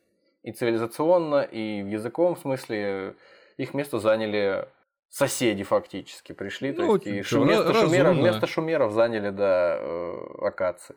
и 0.44 0.52
цивилизационно, 0.52 1.42
и 1.42 1.82
в 1.84 1.88
языковом 1.88 2.36
смысле, 2.36 3.16
их 3.58 3.74
место 3.74 4.00
заняли 4.00 4.68
соседи 5.10 5.64
фактически 5.64 6.34
пришли. 6.34 6.72
Ну, 6.72 6.76
то 6.76 6.96
есть, 6.96 7.32
и 7.32 7.36
вместо, 7.38 7.74
шумеров, 7.74 8.16
вместо 8.16 8.48
шумеров 8.48 8.94
заняли, 8.94 9.30
да, 9.30 9.78
э, 9.80 10.18
акации. 10.42 10.96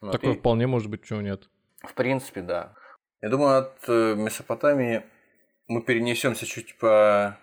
Вот, 0.00 0.12
Такое 0.12 0.32
и... 0.32 0.38
вполне 0.38 0.66
может 0.66 0.90
быть, 0.90 1.04
чего 1.04 1.20
нет. 1.20 1.48
В 1.82 1.94
принципе, 1.94 2.40
да. 2.40 2.74
Я 3.20 3.28
думаю, 3.28 3.58
от 3.58 3.76
э, 3.86 4.14
Месопотамии 4.14 5.02
мы 5.68 5.82
перенесемся 5.82 6.46
чуть, 6.46 6.76
по... 6.78 7.38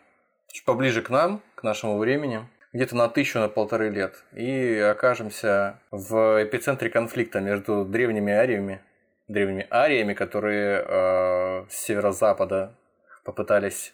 чуть 0.51 0.65
поближе 0.65 1.01
к 1.01 1.09
нам, 1.09 1.41
к 1.55 1.63
нашему 1.63 1.97
времени, 1.97 2.47
где-то 2.73 2.95
на 2.95 3.09
тысячу, 3.09 3.39
на 3.39 3.49
полторы 3.49 3.89
лет, 3.89 4.23
и 4.33 4.77
окажемся 4.77 5.79
в 5.91 6.43
эпицентре 6.43 6.89
конфликта 6.89 7.39
между 7.39 7.85
древними 7.85 8.33
ариями, 8.33 8.81
древними 9.27 9.67
ариями, 9.69 10.13
которые 10.13 10.83
э, 10.85 11.65
с 11.69 11.75
северо-запада 11.75 12.75
попытались 13.23 13.93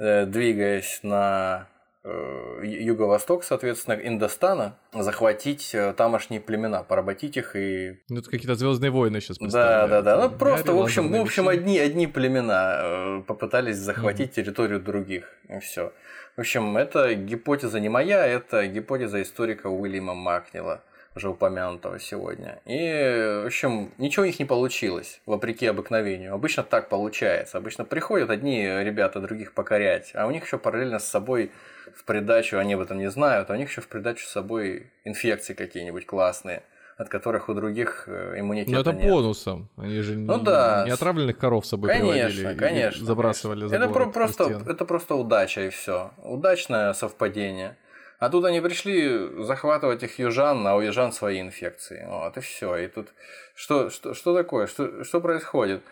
Э, 0.00 0.24
двигаясь 0.24 1.00
на 1.02 1.68
э, 2.04 2.62
юго-восток, 2.64 3.44
соответственно, 3.44 4.00
Индостана, 4.02 4.78
захватить 4.94 5.74
э, 5.74 5.92
тамошние 5.92 6.40
племена, 6.40 6.82
поработить 6.82 7.36
их 7.36 7.54
и... 7.54 7.98
Ну, 8.08 8.20
это 8.20 8.30
какие-то 8.30 8.54
звездные 8.54 8.90
войны 8.90 9.20
сейчас 9.20 9.36
Да, 9.36 9.86
да, 9.86 10.00
да. 10.00 10.16
Ну, 10.16 10.30
просто, 10.30 10.72
в 10.72 10.80
общем, 10.80 11.12
в 11.12 11.20
общем 11.20 11.48
одни, 11.48 11.78
одни 11.78 12.06
племена 12.06 13.22
попытались 13.26 13.76
захватить 13.76 14.30
mm-hmm. 14.30 14.34
территорию 14.34 14.80
других. 14.80 15.28
И 15.50 15.58
все. 15.58 15.92
В 16.36 16.40
общем, 16.40 16.76
это 16.76 17.14
гипотеза 17.14 17.80
не 17.80 17.88
моя, 17.88 18.26
это 18.26 18.66
гипотеза 18.66 19.20
историка 19.20 19.66
Уильяма 19.66 20.14
Макнила 20.14 20.82
уже 21.16 21.28
упомянутого 21.28 21.98
сегодня. 21.98 22.60
И, 22.66 23.40
в 23.42 23.46
общем, 23.46 23.92
ничего 23.98 24.22
у 24.22 24.26
них 24.26 24.38
не 24.38 24.44
получилось, 24.44 25.20
вопреки 25.26 25.66
обыкновению. 25.66 26.34
Обычно 26.34 26.62
так 26.62 26.88
получается. 26.88 27.58
Обычно 27.58 27.84
приходят 27.84 28.30
одни 28.30 28.62
ребята 28.62 29.20
других 29.20 29.52
покорять, 29.52 30.12
а 30.14 30.26
у 30.26 30.30
них 30.30 30.44
еще 30.44 30.56
параллельно 30.56 30.98
с 31.00 31.08
собой 31.08 31.50
в 31.94 32.04
придачу, 32.04 32.58
они 32.58 32.74
об 32.74 32.80
этом 32.80 32.98
не 32.98 33.10
знают, 33.10 33.50
а 33.50 33.54
у 33.54 33.56
них 33.56 33.68
еще 33.68 33.80
в 33.80 33.88
придачу 33.88 34.24
с 34.24 34.30
собой 34.30 34.86
инфекции 35.04 35.54
какие-нибудь 35.54 36.06
классные 36.06 36.62
от 37.00 37.08
которых 37.08 37.48
у 37.48 37.54
других 37.54 38.04
э, 38.08 38.34
иммунитета 38.40 38.74
Ну 38.74 38.80
это 38.80 38.92
нет. 38.92 39.10
бонусом. 39.10 39.70
Они 39.78 40.02
же 40.02 40.18
ну, 40.18 40.36
не, 40.36 40.44
да. 40.44 40.84
не 40.84 40.90
отравленных 40.90 41.38
коров 41.38 41.64
с 41.64 41.70
собой 41.70 41.88
конечно, 41.88 42.12
приводили 42.12 42.54
конечно, 42.58 43.06
забрасывали 43.06 43.60
конечно. 43.60 43.78
за 43.78 43.84
это 43.84 43.94
про- 43.94 44.10
просто, 44.10 44.62
это 44.68 44.84
просто 44.84 45.14
удача 45.14 45.62
и 45.62 45.70
все. 45.70 46.10
Удачное 46.18 46.92
совпадение. 46.92 47.78
А 48.18 48.28
тут 48.28 48.44
они 48.44 48.60
пришли 48.60 49.42
захватывать 49.44 50.02
их 50.02 50.18
южан, 50.18 50.66
а 50.66 50.76
у 50.76 50.82
южан 50.82 51.12
свои 51.12 51.40
инфекции. 51.40 52.04
Вот, 52.06 52.36
и 52.36 52.40
все. 52.40 52.76
И 52.76 52.86
тут 52.88 53.08
что, 53.54 53.88
что, 53.88 54.12
что 54.12 54.34
такое? 54.34 54.66
Что, 54.66 55.02
что 55.02 55.22
происходит? 55.22 55.82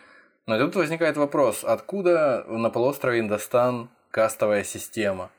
Но 0.45 0.59
тут 0.59 0.75
возникает 0.75 1.17
вопрос, 1.17 1.63
откуда 1.63 2.45
на 2.47 2.69
полуострове 2.69 3.19
Индостан 3.19 3.89
кастовая 4.11 4.63
система? 4.63 5.31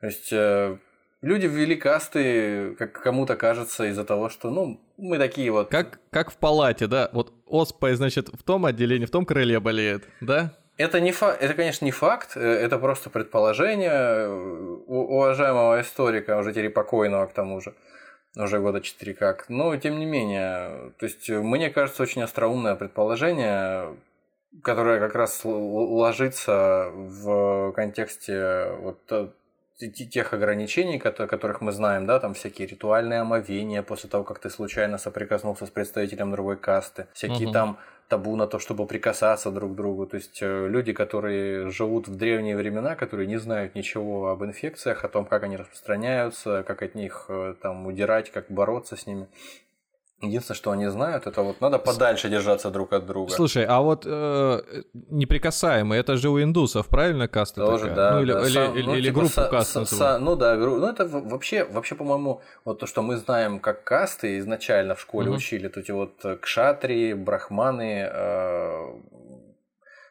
То 0.00 0.06
есть 0.06 0.32
э, 0.32 0.76
люди 1.24 1.46
ввели 1.46 1.74
касты, 1.74 2.74
как 2.78 2.92
кому-то 2.92 3.34
кажется, 3.36 3.84
из-за 3.86 4.04
того, 4.04 4.28
что, 4.28 4.50
ну, 4.50 4.80
мы 4.96 5.18
такие 5.18 5.50
вот... 5.50 5.70
Как, 5.70 5.98
как 6.10 6.30
в 6.30 6.36
палате, 6.36 6.86
да? 6.86 7.08
Вот 7.12 7.32
оспой, 7.46 7.94
значит, 7.94 8.28
в 8.28 8.42
том 8.42 8.66
отделении, 8.66 9.06
в 9.06 9.10
том 9.10 9.24
крыле 9.24 9.58
болеет, 9.58 10.04
да? 10.20 10.54
Это, 10.76 11.00
не 11.00 11.12
фа... 11.12 11.32
это, 11.32 11.54
конечно, 11.54 11.84
не 11.84 11.92
факт, 11.92 12.36
э, 12.36 12.40
это 12.40 12.78
просто 12.78 13.08
предположение 13.08 13.90
э, 13.90 14.28
уважаемого 14.86 15.80
историка, 15.80 16.36
уже 16.36 16.52
теперь 16.52 16.70
покойного 16.70 17.26
к 17.26 17.32
тому 17.32 17.60
же, 17.60 17.74
уже 18.36 18.58
года 18.58 18.80
4 18.80 19.14
как. 19.14 19.48
Но, 19.48 19.76
тем 19.76 19.98
не 19.98 20.04
менее, 20.04 20.92
то 20.98 21.06
есть, 21.06 21.28
мне 21.30 21.70
кажется, 21.70 22.02
очень 22.02 22.22
остроумное 22.22 22.74
предположение, 22.74 23.96
которое 24.62 24.98
как 24.98 25.14
раз 25.14 25.42
ложится 25.44 26.90
в 26.92 27.72
контексте 27.72 28.72
вот 28.80 29.00
э, 29.10 29.28
тех 29.78 30.32
ограничений, 30.32 30.98
которых 30.98 31.60
мы 31.60 31.72
знаем, 31.72 32.06
да, 32.06 32.20
там 32.20 32.34
всякие 32.34 32.68
ритуальные 32.68 33.20
омовения 33.20 33.82
после 33.82 34.08
того, 34.08 34.24
как 34.24 34.38
ты 34.38 34.50
случайно 34.50 34.98
соприкоснулся 34.98 35.66
с 35.66 35.70
представителем 35.70 36.30
другой 36.30 36.56
касты, 36.56 37.06
всякие 37.12 37.48
угу. 37.48 37.52
там 37.52 37.78
табу 38.08 38.36
на 38.36 38.46
то, 38.46 38.58
чтобы 38.58 38.86
прикасаться 38.86 39.50
друг 39.50 39.72
к 39.72 39.74
другу. 39.74 40.06
То 40.06 40.16
есть 40.16 40.38
э, 40.42 40.68
люди, 40.68 40.92
которые 40.92 41.70
живут 41.70 42.06
в 42.06 42.16
древние 42.16 42.56
времена, 42.56 42.96
которые 42.96 43.26
не 43.26 43.38
знают 43.38 43.74
ничего 43.74 44.28
об 44.28 44.44
инфекциях, 44.44 45.04
о 45.04 45.08
том, 45.08 45.24
как 45.24 45.42
они 45.42 45.56
распространяются, 45.56 46.62
как 46.66 46.82
от 46.82 46.94
них 46.94 47.26
э, 47.28 47.54
там 47.60 47.86
удирать, 47.86 48.30
как 48.30 48.50
бороться 48.50 48.96
с 48.96 49.06
ними. 49.06 49.26
Единственное, 50.22 50.56
что 50.56 50.70
они 50.70 50.86
знают, 50.86 51.26
это 51.26 51.42
вот 51.42 51.60
надо 51.60 51.78
подальше 51.78 52.28
держаться 52.30 52.70
друг 52.70 52.92
от 52.92 53.04
друга. 53.04 53.30
Слушай, 53.32 53.66
а 53.68 53.80
вот 53.80 54.06
э, 54.06 54.62
неприкасаемые, 55.10 56.00
это 56.00 56.16
же 56.16 56.30
у 56.30 56.40
индусов, 56.40 56.88
правильно, 56.88 57.28
каста 57.28 57.66
Тоже, 57.66 57.88
такая? 57.88 57.96
да. 57.96 58.10
Ну, 58.12 58.22
или, 58.22 58.32
да. 58.32 58.40
или, 58.40 58.52
Сам, 58.52 58.76
или, 58.76 58.86
ну, 58.86 58.94
или 58.94 59.08
типа 59.08 59.14
группу 59.14 59.34
са, 59.34 59.48
каст 59.50 59.72
са, 59.72 59.84
са, 59.84 60.18
Ну 60.18 60.36
да, 60.36 60.54
ну 60.56 60.86
это 60.86 61.06
вообще, 61.06 61.64
вообще 61.64 61.94
по-моему, 61.94 62.40
вот 62.64 62.78
то, 62.78 62.86
что 62.86 63.02
мы 63.02 63.16
знаем 63.16 63.58
как 63.58 63.84
касты 63.84 64.38
изначально 64.38 64.94
в 64.94 65.00
школе 65.00 65.28
угу. 65.28 65.36
учили, 65.36 65.70
эти 65.74 65.90
вот 65.90 66.24
э, 66.24 66.36
кшатри, 66.36 67.12
брахманы, 67.14 68.08
э, 68.10 69.00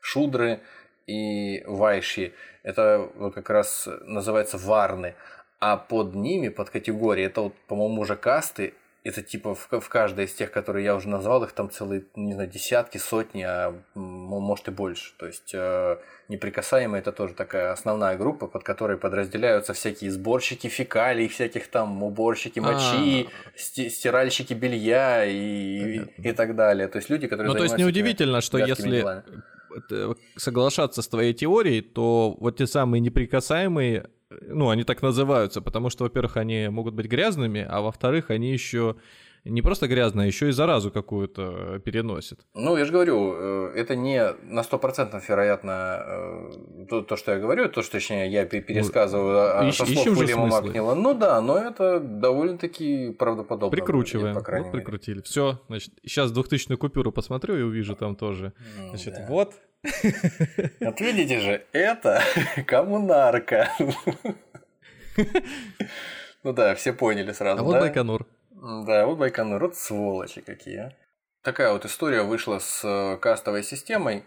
шудры 0.01 0.59
и 1.07 1.63
вайши, 1.65 2.33
это 2.63 3.09
как 3.33 3.49
раз 3.49 3.87
называется 4.05 4.57
варны. 4.57 5.15
А 5.59 5.77
под 5.77 6.13
ними, 6.13 6.49
под 6.49 6.69
категорией, 6.69 7.27
это 7.27 7.41
вот, 7.41 7.53
по-моему, 7.67 8.01
уже 8.01 8.17
касты, 8.17 8.73
это 9.03 9.21
типа 9.21 9.53
в, 9.53 9.67
в 9.69 9.89
каждой 9.89 10.25
из 10.25 10.33
тех, 10.33 10.51
которые 10.51 10.85
я 10.85 10.95
уже 10.95 11.09
назвал, 11.09 11.43
их 11.43 11.51
там 11.51 11.69
целые, 11.69 12.05
не 12.15 12.33
знаю, 12.33 12.49
десятки, 12.49 12.97
сотни, 12.97 13.41
а 13.41 13.75
может 13.95 14.69
и 14.69 14.71
больше. 14.71 15.11
То 15.17 15.27
есть 15.27 15.51
э, 15.53 15.97
неприкасаемые 16.29 17.01
это 17.01 17.11
тоже 17.11 17.33
такая 17.33 17.73
основная 17.73 18.17
группа, 18.17 18.47
под 18.47 18.63
которой 18.63 18.97
подразделяются 18.97 19.73
всякие 19.73 20.09
сборщики 20.09 20.67
фекалий, 20.67 21.27
всяких 21.27 21.67
там 21.67 22.01
уборщики 22.01 22.59
мочи, 22.59 23.27
а. 23.27 23.89
стиральщики 23.89 24.53
белья 24.53 25.25
и, 25.25 26.05
и 26.17 26.31
так 26.31 26.55
далее. 26.55 26.87
То 26.87 26.97
есть 26.97 27.09
люди, 27.09 27.27
которые 27.27 27.51
Ну, 27.51 27.57
то 27.57 27.63
есть 27.63 27.77
неудивительно, 27.77 28.39
что 28.39 28.57
если 28.57 29.01
делами. 29.01 29.23
соглашаться 30.37 31.01
с 31.01 31.07
твоей 31.09 31.33
теорией, 31.33 31.81
то 31.81 32.37
вот 32.39 32.57
те 32.57 32.67
самые 32.67 33.01
неприкасаемые 33.01 34.09
ну, 34.41 34.69
они 34.69 34.83
так 34.83 35.01
называются, 35.01 35.61
потому 35.61 35.89
что, 35.89 36.03
во-первых, 36.03 36.37
они 36.37 36.67
могут 36.69 36.93
быть 36.93 37.07
грязными, 37.07 37.65
а 37.69 37.81
во-вторых, 37.81 38.29
они 38.29 38.51
еще 38.51 38.95
не 39.45 39.61
просто 39.61 39.87
грязные, 39.87 40.25
а 40.25 40.27
еще 40.27 40.49
и 40.49 40.51
заразу 40.51 40.89
какую-то 40.89 41.81
переносят. 41.83 42.39
Ну, 42.53 42.77
я 42.77 42.85
же 42.85 42.93
говорю, 42.93 43.33
э, 43.35 43.73
это 43.75 43.95
не 43.95 44.33
на 44.43 44.61
100% 44.61 45.21
вероятно 45.27 46.03
э, 46.05 46.85
то, 46.89 47.01
то, 47.01 47.17
что 47.17 47.33
я 47.33 47.39
говорю, 47.39 47.67
то, 47.67 47.81
что 47.81 47.93
точнее 47.93 48.31
я 48.31 48.45
пересказываю 48.45 49.63
ну, 49.63 49.69
ищ, 49.69 49.75
со 49.75 49.85
слов 49.85 50.17
Уильяма 50.17 50.47
Макнила. 50.47 50.95
Ну 50.95 51.13
да, 51.13 51.41
но 51.41 51.57
это 51.57 51.99
довольно-таки 51.99 53.11
правдоподобно. 53.11 53.75
Прикручиваем, 53.75 54.33
по 54.33 54.41
крайней 54.41 54.65
вот 54.65 54.73
мере. 54.73 54.85
прикрутили. 54.85 55.21
Все, 55.21 55.59
значит, 55.67 55.93
сейчас 56.03 56.31
2000 56.31 56.75
купюру 56.77 57.11
посмотрю 57.11 57.57
и 57.57 57.61
увижу 57.63 57.95
там 57.95 58.15
тоже. 58.15 58.53
Значит, 58.89 59.13
да. 59.15 59.25
вот 59.27 59.53
вот 60.79 61.01
видите 61.01 61.39
же, 61.39 61.65
это 61.71 62.21
коммунарка. 62.67 63.69
Ну 66.43 66.53
да, 66.53 66.75
все 66.75 66.93
поняли 66.93 67.31
сразу. 67.31 67.61
А 67.61 67.63
вот 67.63 67.79
Байконур. 67.79 68.27
Да, 68.51 69.05
вот 69.05 69.17
Байконур, 69.17 69.61
вот 69.61 69.75
сволочи 69.75 70.41
какие. 70.41 70.77
А. 70.77 70.93
Такая 71.41 71.71
вот 71.73 71.85
история 71.85 72.23
вышла 72.23 72.59
с 72.59 72.81
э, 72.83 73.17
кастовой 73.17 73.63
системой. 73.63 74.23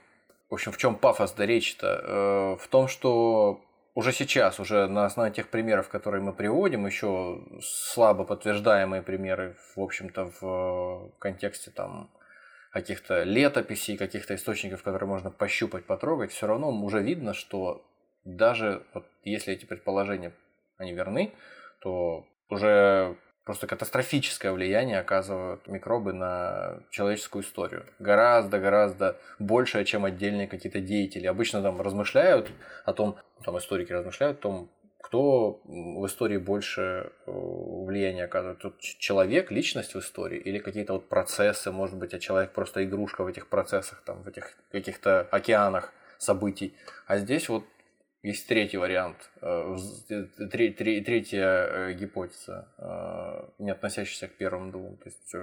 В 0.50 0.54
общем, 0.54 0.72
в 0.72 0.76
чем 0.76 0.96
пафос 0.96 1.32
да 1.32 1.46
речь-то? 1.46 1.86
Э, 1.86 2.56
в 2.62 2.68
том, 2.68 2.88
что 2.88 3.60
уже 3.94 4.12
сейчас, 4.12 4.60
уже 4.60 4.86
на 4.86 5.06
основе 5.06 5.30
тех 5.30 5.48
примеров, 5.48 5.88
которые 5.88 6.22
мы 6.22 6.34
приводим, 6.34 6.86
еще 6.86 7.40
слабо 7.62 8.24
подтверждаемые 8.24 9.02
примеры, 9.02 9.56
в 9.74 9.80
общем-то, 9.80 10.30
в 10.40 11.10
контексте 11.18 11.70
там 11.70 12.10
каких-то 12.76 13.22
летописей, 13.22 13.96
каких-то 13.96 14.34
источников, 14.34 14.82
которые 14.82 15.08
можно 15.08 15.30
пощупать, 15.30 15.86
потрогать, 15.86 16.30
все 16.30 16.46
равно 16.46 16.68
уже 16.70 17.00
видно, 17.00 17.32
что 17.32 17.82
даже 18.24 18.82
вот 18.92 19.06
если 19.22 19.54
эти 19.54 19.64
предположения 19.64 20.32
они 20.76 20.92
верны, 20.92 21.32
то 21.80 22.26
уже 22.50 23.16
просто 23.46 23.66
катастрофическое 23.66 24.52
влияние 24.52 24.98
оказывают 24.98 25.66
микробы 25.66 26.12
на 26.12 26.82
человеческую 26.90 27.44
историю. 27.44 27.86
Гораздо-гораздо 27.98 29.16
большее, 29.38 29.86
чем 29.86 30.04
отдельные 30.04 30.46
какие-то 30.46 30.80
деятели. 30.80 31.26
Обычно 31.26 31.62
там 31.62 31.80
размышляют 31.80 32.50
о 32.84 32.92
том, 32.92 33.16
там 33.42 33.56
историки 33.56 33.92
размышляют 33.92 34.40
о 34.40 34.42
том, 34.42 34.70
кто 35.06 35.60
в 35.64 36.04
истории 36.06 36.36
больше 36.36 37.12
э, 37.26 37.30
влияния 37.30 38.24
оказывает? 38.24 38.58
Тут 38.58 38.80
человек, 38.80 39.52
личность 39.52 39.94
в 39.94 40.00
истории 40.00 40.40
или 40.40 40.58
какие-то 40.58 40.94
вот 40.94 41.08
процессы, 41.08 41.70
может 41.70 41.96
быть, 41.96 42.12
а 42.12 42.18
человек 42.18 42.50
просто 42.52 42.84
игрушка 42.84 43.22
в 43.22 43.28
этих 43.28 43.46
процессах, 43.46 44.02
там, 44.04 44.24
в 44.24 44.28
этих 44.28 44.56
каких-то 44.72 45.20
океанах 45.30 45.92
событий. 46.18 46.74
А 47.06 47.18
здесь 47.18 47.48
вот 47.48 47.62
есть 48.24 48.48
третий 48.48 48.78
вариант, 48.78 49.30
э, 49.42 49.76
третья 50.50 51.46
э, 51.46 51.92
гипотеза, 51.92 52.66
не 53.60 53.70
относящаяся 53.70 54.26
к 54.26 54.36
первым 54.36 54.72
двум. 54.72 54.96
То 54.96 55.08
есть, 55.08 55.34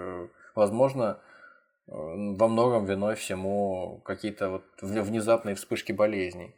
возможно, 0.56 1.22
во 1.88 2.48
многом 2.50 2.84
виной 2.84 3.16
всему 3.16 4.02
какие-то 4.04 4.50
вот 4.50 4.66
внезапные 4.82 5.56
вспышки 5.56 5.94
болезней. 5.94 6.54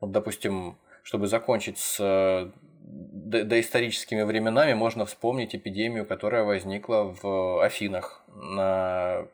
Вот, 0.00 0.10
допустим, 0.12 0.76
чтобы 1.04 1.28
закончить 1.28 1.78
с 1.78 1.98
э, 2.00 2.50
доисторическими 2.82 4.22
временами, 4.22 4.72
можно 4.72 5.04
вспомнить 5.06 5.54
эпидемию, 5.54 6.06
которая 6.06 6.42
возникла 6.44 7.14
в 7.22 7.62
Афинах 7.62 8.24
на 8.34 9.26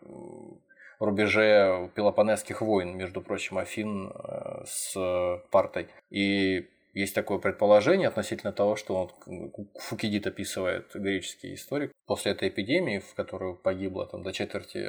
рубеже 0.98 1.90
Пелопонесских 1.94 2.60
войн, 2.60 2.96
между 2.96 3.22
прочим, 3.22 3.56
Афин 3.56 4.12
э, 4.12 4.64
с 4.66 5.40
Партой. 5.50 5.88
И 6.10 6.68
есть 6.92 7.14
такое 7.14 7.38
предположение 7.38 8.08
относительно 8.08 8.52
того, 8.52 8.74
что 8.74 9.12
он, 9.26 9.52
Фукидид 9.78 10.26
описывает 10.26 10.90
греческий 10.92 11.54
историк. 11.54 11.92
После 12.06 12.32
этой 12.32 12.48
эпидемии, 12.48 12.98
в 12.98 13.14
которую 13.14 13.54
погибло 13.54 14.06
там, 14.06 14.24
до 14.24 14.32
четверти 14.32 14.88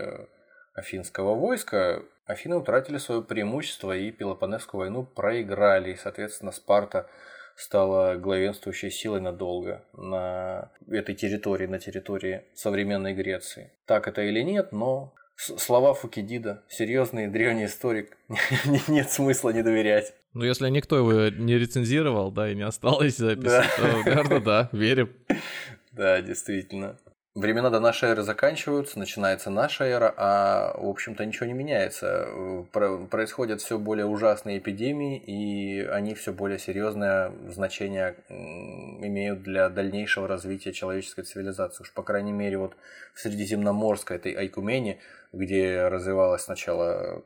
афинского 0.73 1.35
войска, 1.35 2.03
Афины 2.25 2.55
утратили 2.55 2.97
свое 2.97 3.21
преимущество 3.21 3.95
и 3.95 4.11
Пелопонесскую 4.11 4.79
войну 4.79 5.03
проиграли. 5.03 5.93
И, 5.93 5.97
соответственно, 5.97 6.51
Спарта 6.51 7.09
стала 7.55 8.15
главенствующей 8.15 8.89
силой 8.89 9.21
надолго 9.21 9.83
на 9.93 10.71
этой 10.89 11.15
территории, 11.15 11.67
на 11.67 11.79
территории 11.79 12.45
современной 12.55 13.13
Греции. 13.13 13.71
Так 13.85 14.07
это 14.07 14.21
или 14.21 14.41
нет, 14.41 14.71
но 14.71 15.13
слова 15.35 15.93
Фукидида, 15.93 16.63
серьезный 16.69 17.27
древний 17.27 17.65
историк, 17.65 18.17
нет 18.87 19.11
смысла 19.11 19.49
не 19.49 19.63
доверять. 19.63 20.13
Ну, 20.33 20.45
если 20.45 20.69
никто 20.69 20.97
его 20.97 21.27
не 21.27 21.57
рецензировал, 21.57 22.31
да, 22.31 22.49
и 22.49 22.55
не 22.55 22.61
осталось 22.61 23.17
записи, 23.17 23.47
да. 23.47 23.65
то, 23.75 23.81
наверное, 24.05 24.39
да, 24.39 24.69
верим. 24.71 25.13
Да, 25.91 26.21
действительно. 26.21 26.97
Времена 27.33 27.69
до 27.69 27.79
нашей 27.79 28.09
эры 28.09 28.23
заканчиваются, 28.23 28.99
начинается 28.99 29.49
наша 29.49 29.85
эра, 29.85 30.13
а, 30.17 30.77
в 30.77 30.89
общем-то, 30.89 31.25
ничего 31.25 31.45
не 31.45 31.53
меняется. 31.53 32.27
Происходят 32.73 33.61
все 33.61 33.79
более 33.79 34.05
ужасные 34.05 34.57
эпидемии, 34.57 35.17
и 35.17 35.79
они 35.79 36.13
все 36.13 36.33
более 36.33 36.59
серьезное 36.59 37.31
значение 37.47 38.17
имеют 38.27 39.43
для 39.43 39.69
дальнейшего 39.69 40.27
развития 40.27 40.73
человеческой 40.73 41.23
цивилизации. 41.23 41.83
Уж, 41.83 41.93
по 41.93 42.03
крайней 42.03 42.33
мере, 42.33 42.57
вот 42.57 42.75
в 43.13 43.21
Средиземноморской 43.21 44.17
этой 44.17 44.33
Айкумене, 44.33 44.99
где 45.31 45.87
развивалась 45.87 46.41
сначала 46.41 47.23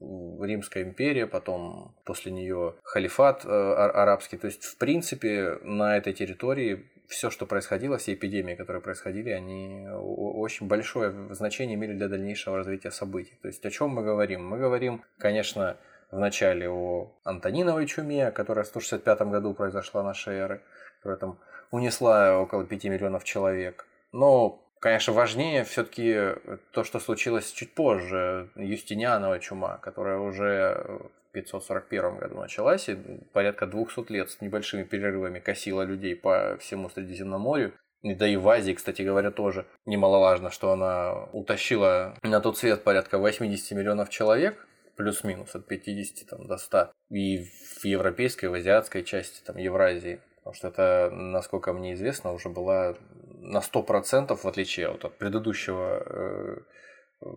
Римская 0.00 0.82
империя, 0.82 1.28
потом 1.28 1.94
после 2.04 2.32
нее 2.32 2.74
халифат 2.82 3.44
э, 3.44 3.48
арабский. 3.48 4.36
То 4.36 4.48
есть, 4.48 4.64
в 4.64 4.76
принципе, 4.78 5.60
на 5.62 5.96
этой 5.96 6.12
территории 6.12 6.86
все, 7.08 7.30
что 7.30 7.46
происходило, 7.46 7.98
все 7.98 8.14
эпидемии, 8.14 8.54
которые 8.54 8.82
происходили, 8.82 9.30
они 9.30 9.88
очень 9.90 10.66
большое 10.66 11.12
значение 11.34 11.74
имели 11.76 11.94
для 11.94 12.08
дальнейшего 12.08 12.56
развития 12.56 12.90
событий. 12.90 13.38
То 13.42 13.48
есть 13.48 13.64
о 13.64 13.70
чем 13.70 13.90
мы 13.90 14.02
говорим? 14.02 14.46
Мы 14.46 14.58
говорим, 14.58 15.02
конечно, 15.18 15.76
вначале 16.10 16.68
о 16.68 17.12
Антониновой 17.24 17.86
чуме, 17.86 18.30
которая 18.30 18.64
в 18.64 18.68
165 18.68 19.20
году 19.22 19.54
произошла 19.54 20.02
нашей 20.02 20.36
эры, 20.36 20.62
которая 20.98 21.18
там 21.18 21.38
унесла 21.70 22.38
около 22.38 22.64
5 22.64 22.84
миллионов 22.84 23.24
человек. 23.24 23.86
Но 24.12 24.62
Конечно, 24.78 25.14
важнее 25.14 25.64
все-таки 25.64 26.34
то, 26.70 26.84
что 26.84 27.00
случилось 27.00 27.50
чуть 27.50 27.74
позже, 27.74 28.50
Юстинианова 28.56 29.40
чума, 29.40 29.78
которая 29.78 30.18
уже 30.18 31.00
541 31.36 32.16
году 32.16 32.40
началась, 32.40 32.88
и 32.88 32.96
порядка 33.32 33.66
200 33.66 34.10
лет 34.10 34.30
с 34.30 34.40
небольшими 34.40 34.84
перерывами 34.84 35.38
косила 35.38 35.82
людей 35.82 36.16
по 36.16 36.56
всему 36.60 36.88
Средиземноморью. 36.88 37.74
Да 38.02 38.26
и 38.26 38.36
в 38.36 38.48
Азии, 38.48 38.72
кстати 38.72 39.02
говоря, 39.02 39.30
тоже 39.30 39.66
немаловажно, 39.84 40.50
что 40.50 40.72
она 40.72 41.24
утащила 41.32 42.16
на 42.22 42.40
тот 42.40 42.56
свет 42.56 42.84
порядка 42.84 43.18
80 43.18 43.72
миллионов 43.72 44.08
человек, 44.08 44.66
плюс-минус 44.96 45.54
от 45.54 45.66
50 45.66 46.28
там, 46.28 46.46
до 46.46 46.56
100, 46.56 46.92
и 47.10 47.44
в 47.80 47.84
европейской, 47.84 48.46
в 48.46 48.54
азиатской 48.54 49.02
части 49.02 49.44
там, 49.44 49.56
Евразии. 49.56 50.20
Потому 50.38 50.54
что 50.54 50.68
это, 50.68 51.10
насколько 51.12 51.72
мне 51.72 51.92
известно, 51.94 52.32
уже 52.32 52.48
была 52.48 52.94
на 53.40 53.58
100%, 53.58 54.34
в 54.36 54.46
отличие 54.46 54.88
от 54.88 55.18
предыдущего 55.18 56.02
э, 56.06 56.56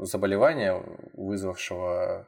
заболевания, 0.06 0.82
вызвавшего 1.14 2.28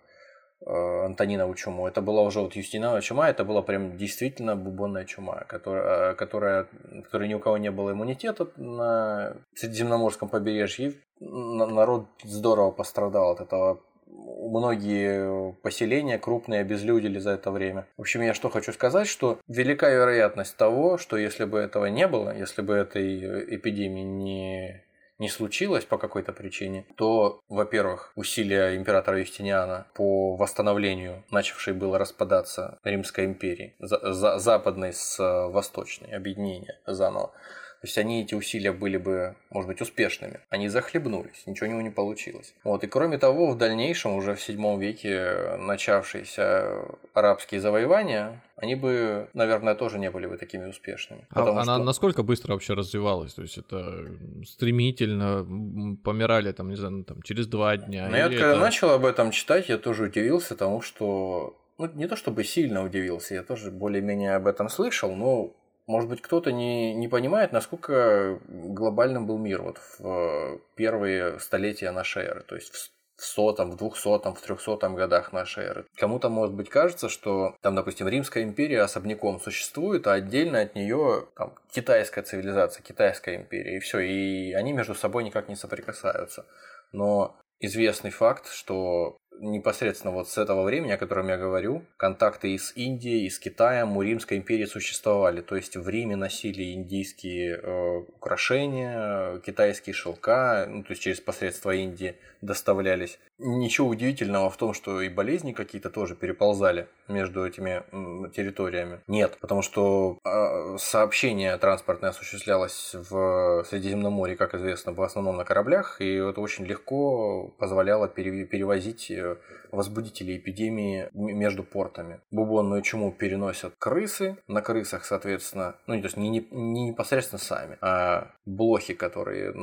Антонина 0.65 1.51
чуму. 1.55 1.87
Это 1.87 2.01
была 2.01 2.21
уже 2.21 2.39
вот 2.39 2.55
Юстинова 2.55 3.01
чума, 3.01 3.29
это 3.29 3.43
была 3.43 3.61
прям 3.61 3.97
действительно 3.97 4.55
бубонная 4.55 5.05
чума, 5.05 5.43
которая, 5.47 6.13
которая, 6.13 6.67
которой 7.03 7.27
ни 7.27 7.33
у 7.33 7.39
кого 7.39 7.57
не 7.57 7.71
было 7.71 7.91
иммунитета 7.91 8.47
на 8.57 9.37
Средиземноморском 9.55 10.29
побережье. 10.29 10.93
Народ 11.19 12.07
здорово 12.23 12.71
пострадал 12.71 13.31
от 13.31 13.41
этого. 13.41 13.81
Многие 14.07 15.53
поселения 15.61 16.17
крупные 16.17 16.61
обезлюдили 16.61 17.17
за 17.17 17.31
это 17.31 17.49
время. 17.49 17.87
В 17.97 18.01
общем, 18.01 18.21
я 18.21 18.33
что 18.33 18.49
хочу 18.49 18.73
сказать, 18.73 19.07
что 19.07 19.39
велика 19.47 19.89
вероятность 19.89 20.57
того, 20.57 20.97
что 20.97 21.17
если 21.17 21.45
бы 21.45 21.59
этого 21.59 21.85
не 21.85 22.07
было, 22.07 22.35
если 22.35 22.61
бы 22.61 22.73
этой 22.73 23.55
эпидемии 23.55 24.03
не 24.03 24.83
не 25.21 25.29
случилось 25.29 25.85
по 25.85 25.99
какой-то 25.99 26.33
причине, 26.33 26.83
то, 26.95 27.41
во-первых, 27.47 28.11
усилия 28.15 28.75
императора 28.75 29.19
Юстиниана 29.19 29.85
по 29.93 30.35
восстановлению 30.35 31.23
начавшей 31.29 31.73
было 31.73 31.99
распадаться 31.99 32.79
Римской 32.83 33.25
империи, 33.25 33.75
за, 33.77 34.13
за, 34.13 34.39
западной 34.39 34.93
с 34.93 35.19
восточной, 35.19 36.09
объединение 36.17 36.79
заново, 36.87 37.33
То 37.81 37.87
есть 37.87 37.97
они 37.97 38.21
эти 38.21 38.35
усилия 38.35 38.73
были 38.73 38.97
бы, 38.97 39.35
может 39.49 39.67
быть, 39.67 39.81
успешными. 39.81 40.39
Они 40.49 40.67
захлебнулись, 40.67 41.47
ничего 41.47 41.67
у 41.67 41.71
него 41.71 41.81
не 41.81 41.89
получилось. 41.89 42.53
Вот. 42.63 42.83
И 42.83 42.87
кроме 42.87 43.17
того, 43.17 43.49
в 43.49 43.57
дальнейшем, 43.57 44.13
уже 44.13 44.35
в 44.35 44.41
7 44.41 44.79
веке 44.79 45.55
начавшиеся 45.57 46.85
арабские 47.15 47.59
завоевания, 47.59 48.43
они 48.55 48.75
бы, 48.75 49.29
наверное, 49.33 49.73
тоже 49.73 49.97
не 49.97 50.11
были 50.11 50.27
бы 50.27 50.37
такими 50.37 50.67
успешными. 50.67 51.25
А 51.31 51.41
она 51.41 51.63
что... 51.63 51.77
насколько 51.79 52.21
быстро 52.21 52.53
вообще 52.53 52.75
развивалась? 52.75 53.33
То 53.33 53.41
есть 53.41 53.57
это 53.57 54.05
стремительно 54.45 55.97
помирали, 56.03 56.51
там, 56.51 56.69
не 56.69 56.75
знаю, 56.75 57.03
там, 57.03 57.23
через 57.23 57.47
два 57.47 57.77
дня? 57.77 58.09
Ну, 58.09 58.15
я 58.15 58.29
когда 58.29 58.51
это... 58.51 58.59
начал 58.59 58.91
об 58.91 59.05
этом 59.05 59.31
читать, 59.31 59.69
я 59.69 59.79
тоже 59.79 60.03
удивился 60.03 60.55
тому, 60.55 60.81
что 60.81 61.57
ну, 61.79 61.89
не 61.95 62.07
то 62.07 62.15
чтобы 62.15 62.43
сильно 62.43 62.83
удивился, 62.83 63.33
я 63.33 63.41
тоже 63.41 63.71
более-менее 63.71 64.35
об 64.35 64.45
этом 64.45 64.69
слышал, 64.69 65.15
но 65.15 65.55
может 65.91 66.09
быть, 66.09 66.21
кто-то 66.21 66.51
не, 66.51 66.93
не 66.95 67.07
понимает, 67.07 67.51
насколько 67.51 68.39
глобальным 68.47 69.27
был 69.27 69.37
мир 69.37 69.61
вот 69.61 69.77
в 69.77 70.07
э, 70.07 70.59
первые 70.75 71.39
столетия 71.39 71.91
нашей 71.91 72.23
эры, 72.23 72.41
то 72.41 72.55
есть 72.55 72.73
в 72.73 72.91
в 73.21 73.25
сотом, 73.25 73.69
в 73.69 73.77
двухсотом, 73.77 74.33
в 74.33 74.41
трехсотом 74.41 74.95
годах 74.95 75.31
нашей 75.31 75.65
эры. 75.65 75.85
Кому-то, 75.95 76.27
может 76.29 76.55
быть, 76.55 76.69
кажется, 76.69 77.07
что 77.07 77.55
там, 77.61 77.75
допустим, 77.75 78.07
Римская 78.07 78.43
империя 78.43 78.81
особняком 78.81 79.39
существует, 79.39 80.07
а 80.07 80.13
отдельно 80.13 80.59
от 80.59 80.73
нее 80.73 81.27
там, 81.35 81.53
китайская 81.71 82.23
цивилизация, 82.23 82.81
китайская 82.81 83.35
империя, 83.35 83.77
и 83.77 83.79
все, 83.79 83.99
и 83.99 84.53
они 84.53 84.73
между 84.73 84.95
собой 84.95 85.23
никак 85.23 85.49
не 85.49 85.55
соприкасаются. 85.55 86.47
Но 86.93 87.37
известный 87.59 88.09
факт, 88.09 88.47
что 88.51 89.17
непосредственно 89.39 90.13
вот 90.13 90.29
с 90.29 90.37
этого 90.37 90.63
времени, 90.63 90.91
о 90.91 90.97
котором 90.97 91.27
я 91.27 91.37
говорю, 91.37 91.83
контакты 91.97 92.53
и 92.53 92.57
с 92.57 92.73
Индией, 92.75 93.25
и 93.25 93.29
с 93.29 93.39
Китаем 93.39 93.97
у 93.97 94.01
Римской 94.01 94.37
империи 94.37 94.65
существовали. 94.65 95.41
То 95.41 95.55
есть 95.55 95.75
в 95.75 95.87
Риме 95.89 96.15
носили 96.15 96.73
индийские 96.73 97.57
э, 97.57 97.97
украшения, 98.15 99.39
китайские 99.39 99.93
шелка, 99.93 100.65
ну, 100.69 100.83
то 100.83 100.91
есть 100.91 101.01
через 101.01 101.19
посредство 101.19 101.71
Индии 101.71 102.15
доставлялись. 102.41 103.19
Ничего 103.37 103.87
удивительного 103.87 104.49
в 104.49 104.57
том, 104.57 104.73
что 104.73 105.01
и 105.01 105.09
болезни 105.09 105.53
какие-то 105.53 105.89
тоже 105.89 106.15
переползали 106.15 106.87
между 107.07 107.45
этими 107.45 107.83
территориями. 108.31 108.99
Нет, 109.07 109.37
потому 109.41 109.61
что 109.61 110.19
э, 110.23 110.77
сообщение 110.77 111.57
транспортное 111.57 112.11
осуществлялось 112.11 112.93
в 112.93 113.63
Средиземном 113.67 114.13
море, 114.13 114.35
как 114.35 114.53
известно, 114.53 114.91
в 114.93 115.01
основном 115.01 115.37
на 115.37 115.45
кораблях, 115.45 116.01
и 116.01 116.15
это 116.15 116.39
очень 116.41 116.65
легко 116.65 117.47
позволяло 117.57 118.07
перевозить 118.07 119.11
э, 119.21 119.35
возбудители 119.71 120.37
эпидемии 120.37 121.09
между 121.13 121.63
портами. 121.63 122.19
Бубонную 122.31 122.81
чуму 122.81 123.11
переносят 123.11 123.73
крысы, 123.77 124.37
на 124.47 124.61
крысах, 124.61 125.05
соответственно, 125.05 125.75
ну, 125.87 125.95
то 125.99 126.05
есть 126.05 126.17
не, 126.17 126.29
не, 126.29 126.47
не 126.51 126.89
непосредственно 126.89 127.39
сами, 127.39 127.77
а 127.81 128.31
блохи, 128.45 128.93
которые 128.93 129.53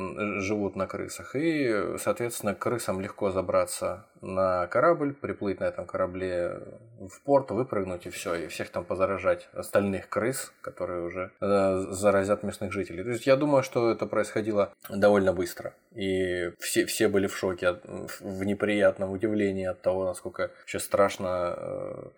живут 0.41 0.75
на 0.75 0.87
крысах. 0.87 1.35
И, 1.35 1.97
соответственно, 1.97 2.55
крысам 2.55 2.99
легко 3.01 3.31
забраться 3.31 4.05
на 4.21 4.67
корабль, 4.67 5.13
приплыть 5.13 5.59
на 5.59 5.65
этом 5.65 5.85
корабле 5.85 6.59
в 6.99 7.21
порт, 7.23 7.51
выпрыгнуть 7.51 8.05
и 8.05 8.09
все, 8.09 8.35
и 8.35 8.47
всех 8.47 8.69
там 8.69 8.83
позаражать 8.83 9.47
остальных 9.53 10.09
крыс, 10.09 10.51
которые 10.61 11.03
уже 11.03 11.31
э, 11.39 11.85
заразят 11.91 12.43
местных 12.43 12.71
жителей. 12.73 13.03
То 13.03 13.11
есть 13.11 13.25
я 13.25 13.35
думаю, 13.35 13.63
что 13.63 13.91
это 13.91 14.05
происходило 14.05 14.73
довольно 14.89 15.33
быстро. 15.33 15.73
И 15.95 16.51
все, 16.59 16.85
все 16.85 17.07
были 17.07 17.27
в 17.27 17.35
шоке, 17.35 17.67
от, 17.69 17.85
в 18.19 18.43
неприятном 18.43 19.11
удивлении 19.11 19.65
от 19.65 19.81
того, 19.81 19.98
насколько 20.05 20.51
сейчас 20.65 20.83
страшно 20.83 21.53
э, 21.57 22.09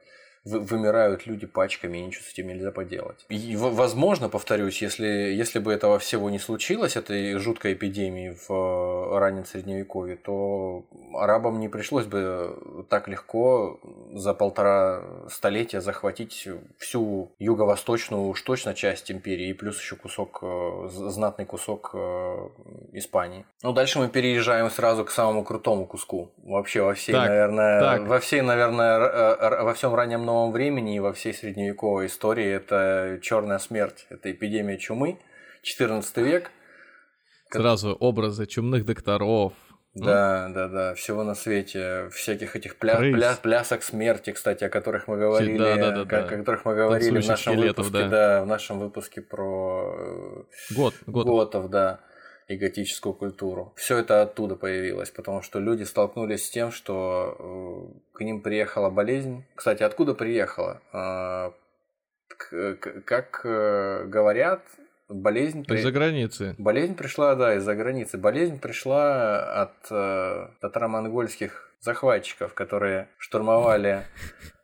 вымирают 0.43 1.27
люди 1.27 1.45
пачками, 1.45 1.99
и 1.99 2.01
ничего 2.01 2.23
с 2.23 2.33
этим 2.33 2.47
нельзя 2.47 2.71
поделать. 2.71 3.25
И, 3.29 3.55
возможно, 3.55 4.27
повторюсь, 4.27 4.81
если, 4.81 5.05
если 5.05 5.59
бы 5.59 5.71
этого 5.71 5.99
всего 5.99 6.29
не 6.29 6.39
случилось, 6.39 6.95
этой 6.95 7.35
жуткой 7.35 7.73
эпидемии 7.73 8.35
в 8.47 8.51
э, 8.51 9.19
раннем 9.19 9.45
средневековье, 9.45 10.15
то 10.15 10.83
арабам 11.13 11.59
не 11.59 11.69
пришлось 11.69 12.05
бы 12.05 12.85
так 12.89 13.07
легко 13.07 13.79
за 14.13 14.33
полтора 14.33 15.03
столетия 15.29 15.79
захватить 15.81 16.47
всю 16.77 17.31
юго-восточную 17.37 18.23
уж 18.23 18.41
точно 18.41 18.73
часть 18.73 19.11
империи, 19.11 19.49
и 19.49 19.53
плюс 19.53 19.79
еще 19.79 19.95
кусок, 19.95 20.39
э, 20.41 20.89
знатный 20.89 21.45
кусок 21.45 21.91
э, 21.93 22.49
Испании. 22.93 23.45
Ну, 23.61 23.73
дальше 23.73 23.99
мы 23.99 24.07
переезжаем 24.07 24.71
сразу 24.71 25.05
к 25.05 25.11
самому 25.11 25.43
крутому 25.43 25.85
куску. 25.85 26.31
Вообще 26.43 26.81
во 26.81 26.95
всей, 26.95 27.13
так, 27.13 27.27
наверное, 27.27 27.79
так. 27.79 28.07
во 28.07 28.19
всей, 28.19 28.41
наверное, 28.41 29.61
во 29.63 29.73
всем 29.75 29.93
раннем 29.93 30.30
новом 30.31 30.51
времени 30.51 30.95
и 30.95 30.99
во 30.99 31.11
всей 31.13 31.33
средневековой 31.33 32.07
истории 32.07 32.47
это 32.47 33.19
черная 33.21 33.59
смерть, 33.59 34.05
это 34.09 34.31
эпидемия 34.31 34.77
чумы, 34.77 35.17
14 35.61 36.17
век. 36.17 36.51
Сразу 37.49 37.93
образы 37.93 38.45
чумных 38.45 38.85
докторов. 38.85 39.53
Да, 39.93 40.47
ну? 40.47 40.53
да, 40.55 40.67
да, 40.69 40.95
всего 40.95 41.23
на 41.23 41.35
свете, 41.35 42.07
всяких 42.13 42.55
этих 42.55 42.77
пля... 42.77 42.95
Пля... 42.95 43.35
плясок 43.35 43.83
смерти, 43.83 44.31
кстати, 44.31 44.63
о 44.63 44.69
которых 44.69 45.09
мы 45.09 45.17
говорили, 45.17 45.57
да, 45.57 45.75
да, 45.75 45.91
да, 45.91 46.05
да. 46.05 46.23
о 46.23 46.27
которых 46.29 46.63
мы 46.63 46.75
говорили 46.75 47.19
в 47.19 47.27
нашем 47.27 47.57
выпуске, 47.57 47.91
да. 47.91 48.07
да, 48.07 48.41
в 48.43 48.47
нашем 48.47 48.79
выпуске 48.79 49.21
про 49.21 49.93
э, 49.97 50.73
Год, 50.73 50.93
год. 51.07 51.27
готов, 51.27 51.69
да 51.69 51.99
и 52.51 52.57
готическую 52.57 53.13
культуру. 53.13 53.73
Все 53.75 53.97
это 53.97 54.21
оттуда 54.21 54.55
появилось, 54.55 55.09
потому 55.09 55.41
что 55.41 55.59
люди 55.59 55.83
столкнулись 55.83 56.45
с 56.45 56.49
тем, 56.49 56.71
что 56.71 57.35
э, 58.13 58.17
к 58.17 58.21
ним 58.21 58.41
приехала 58.41 58.89
болезнь. 58.89 59.45
Кстати, 59.55 59.83
откуда 59.83 60.13
приехала? 60.13 60.81
А, 60.91 61.53
как 63.05 63.41
э, 63.45 64.05
говорят, 64.05 64.61
болезнь... 65.07 65.65
Из-за 65.67 65.91
границы. 65.91 66.55
Болезнь 66.57 66.95
пришла, 66.95 67.35
да, 67.35 67.55
из-за 67.55 67.75
границы. 67.75 68.17
Болезнь 68.17 68.59
пришла 68.59 69.61
от 69.61 69.91
э, 69.91 70.47
татаро-монгольских 70.59 71.71
захватчиков, 71.79 72.53
которые 72.53 73.07
штурмовали... 73.17 74.03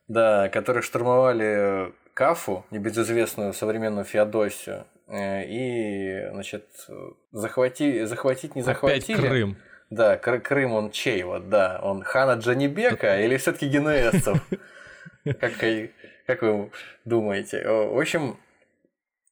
Да, 0.10 0.48
которые 0.48 0.84
штурмовали 0.84 1.94
Кафу, 2.14 2.66
небезызвестную 2.72 3.52
современную 3.52 4.06
Феодосию, 4.06 4.86
и, 5.10 6.30
значит, 6.32 6.66
захвати, 7.32 8.06
захватить 8.06 8.56
не 8.56 8.62
захватили. 8.62 9.18
Опять 9.18 9.30
Крым. 9.30 9.58
Да, 9.90 10.18
Крым 10.18 10.74
он 10.74 10.92
чей, 10.92 11.24
вот, 11.24 11.50
да, 11.50 11.80
он 11.82 12.04
хана 12.04 12.40
Джанибека 12.40 13.22
или 13.22 13.38
все 13.38 13.54
таки 13.54 13.68
генуэзцев? 13.68 14.38
Как, 15.40 15.54
как 16.26 16.42
вы 16.42 16.72
думаете? 17.06 17.66
В 17.68 18.00
общем, 18.00 18.38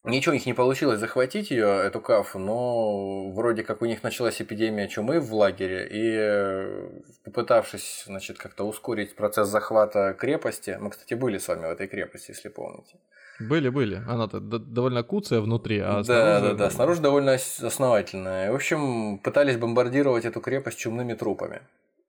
Ничего 0.06 0.34
у 0.34 0.36
них 0.36 0.46
не 0.46 0.54
получилось 0.54 1.00
захватить 1.00 1.50
ее, 1.50 1.68
эту 1.84 2.00
кафу, 2.00 2.38
но 2.38 3.32
вроде 3.32 3.64
как 3.64 3.82
у 3.82 3.86
них 3.86 4.04
началась 4.04 4.40
эпидемия 4.40 4.88
чумы 4.88 5.20
в 5.20 5.34
лагере, 5.34 5.88
и 5.92 7.24
попытавшись, 7.24 8.04
значит, 8.06 8.38
как-то 8.38 8.66
ускорить 8.66 9.16
процесс 9.16 9.48
захвата 9.48 10.14
крепости, 10.14 10.78
мы, 10.80 10.92
кстати, 10.92 11.16
были 11.16 11.40
с 11.40 11.48
вами 11.48 11.66
в 11.66 11.72
этой 11.72 11.88
крепости, 11.88 12.32
если 12.32 12.50
помните, 12.50 12.98
были, 13.40 13.70
были. 13.70 14.04
Она-то 14.08 14.40
довольно 14.40 15.04
куцая 15.04 15.42
внутри, 15.42 15.80
а 15.80 15.98
да, 15.98 16.04
снаружи... 16.04 16.42
Да, 16.42 16.54
да, 16.54 16.70
снаружи 16.70 17.02
довольно 17.02 17.34
основательная. 17.34 18.52
В 18.52 18.56
общем, 18.56 19.20
пытались 19.20 19.58
бомбардировать 19.58 20.26
эту 20.26 20.42
крепость 20.42 20.80
чумными 20.80 21.14
трупами. 21.14 21.62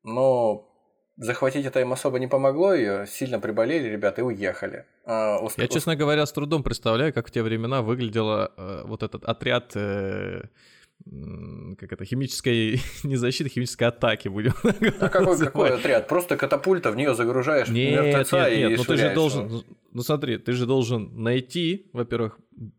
Но 0.04 0.68
захватить 1.16 1.66
это 1.66 1.80
им 1.80 1.92
особо 1.92 2.18
не 2.18 2.26
помогло, 2.26 2.74
ее 2.74 3.06
сильно 3.06 3.40
приболели 3.40 3.88
ребята 3.88 4.20
и 4.20 4.24
уехали. 4.24 4.84
А, 5.04 5.38
уск... 5.40 5.58
Я, 5.58 5.68
честно 5.68 5.96
говоря, 5.96 6.26
с 6.26 6.32
трудом 6.32 6.62
представляю, 6.62 7.12
как 7.12 7.28
в 7.28 7.30
те 7.30 7.42
времена 7.42 7.82
выглядел 7.82 8.30
э, 8.30 8.82
вот 8.84 9.02
этот 9.02 9.24
отряд... 9.24 9.72
Э 9.74 10.42
как 11.78 11.92
это, 11.92 12.04
химической, 12.04 12.80
не 13.04 13.16
защиты, 13.16 13.50
химической 13.50 13.85
атаки 13.85 14.28
будем 14.28 14.54
А 15.00 15.09
какой, 15.09 15.38
какой 15.38 15.70
отряд? 15.74 16.09
Просто 16.09 16.37
катапульта, 16.37 16.90
в 16.90 16.96
нее 16.96 17.14
загружаешь 17.14 17.68
нет, 17.68 18.04
мертвеца 18.04 18.50
нет, 18.50 18.59
нет, 18.59 18.70
и 18.72 18.76
ну 18.76 18.85
ты 18.85 18.96
же 18.96 19.14
должен, 19.14 19.62
ну 19.92 20.02
смотри, 20.02 20.38
ты 20.38 20.52
же 20.52 20.66
должен 20.66 21.22
найти, 21.22 21.90
во-первых, 21.92 22.38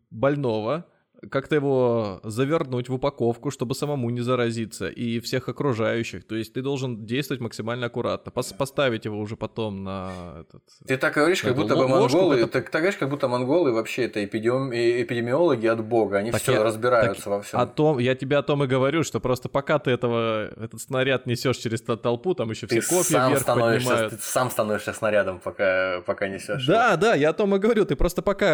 больного, 0.10 0.86
как-то 1.32 1.56
его 1.56 2.19
завернуть 2.23 2.89
в 2.89 2.93
упаковку, 2.93 3.51
чтобы 3.51 3.75
самому 3.75 4.10
не 4.10 4.21
заразиться, 4.21 4.88
и 4.88 5.19
всех 5.19 5.49
окружающих. 5.49 6.25
То 6.25 6.36
есть 6.36 6.53
ты 6.53 6.62
должен 6.62 7.06
действовать 7.06 7.41
максимально 7.41 7.88
аккуратно, 7.88 8.32
пос 8.32 8.53
поставить 8.53 9.06
его 9.06 9.19
уже 9.19 9.36
потом 9.36 9.84
на 9.84 10.12
этот... 10.41 10.63
Ты 10.86 10.97
так 10.97 11.13
говоришь, 11.13 11.41
как 11.41 11.56
будто 11.56 11.75
бы 11.75 11.88
монголы, 11.88 12.36
это... 12.36 12.62
ты 12.62 12.62
так 12.62 12.82
говоришь, 12.82 12.97
как 12.97 13.10
будто 13.10 13.27
монголы 13.27 13.71
вообще 13.71 14.03
это 14.03 14.23
эпидем... 14.23 14.71
эпидемиологи 14.71 15.67
от 15.67 15.84
бога, 15.84 16.17
они 16.17 16.32
все 16.32 16.63
разбираются 16.63 17.23
так, 17.23 17.34
во 17.34 17.41
всем. 17.41 17.60
О 17.60 17.65
том, 17.65 17.97
я 17.99 18.15
тебе 18.15 18.38
о 18.38 18.43
том 18.43 18.63
и 18.63 18.67
говорю, 18.67 19.03
что 19.03 19.19
просто 19.19 19.49
пока 19.49 19.80
ты 19.80 19.91
этого, 19.91 20.47
этот 20.56 20.82
снаряд 20.82 21.25
несешь 21.25 21.58
через 21.58 21.82
толпу, 21.82 22.36
там 22.36 22.49
еще 22.51 22.67
все 22.67 22.82
копья 22.82 23.03
сам 23.03 23.32
вверх 23.32 23.45
поднимают. 23.45 24.13
Ты 24.13 24.19
сам 24.21 24.51
становишься 24.51 24.93
снарядом, 24.93 25.39
пока, 25.39 26.01
пока 26.06 26.27
несешь. 26.27 26.65
Да, 26.67 26.95
да, 26.95 27.15
я 27.15 27.30
о 27.30 27.34
том 27.34 27.56
и 27.56 27.60
говорю, 27.60 27.86
ты 27.86 27.95
просто 27.95 28.21
пока 28.21 28.47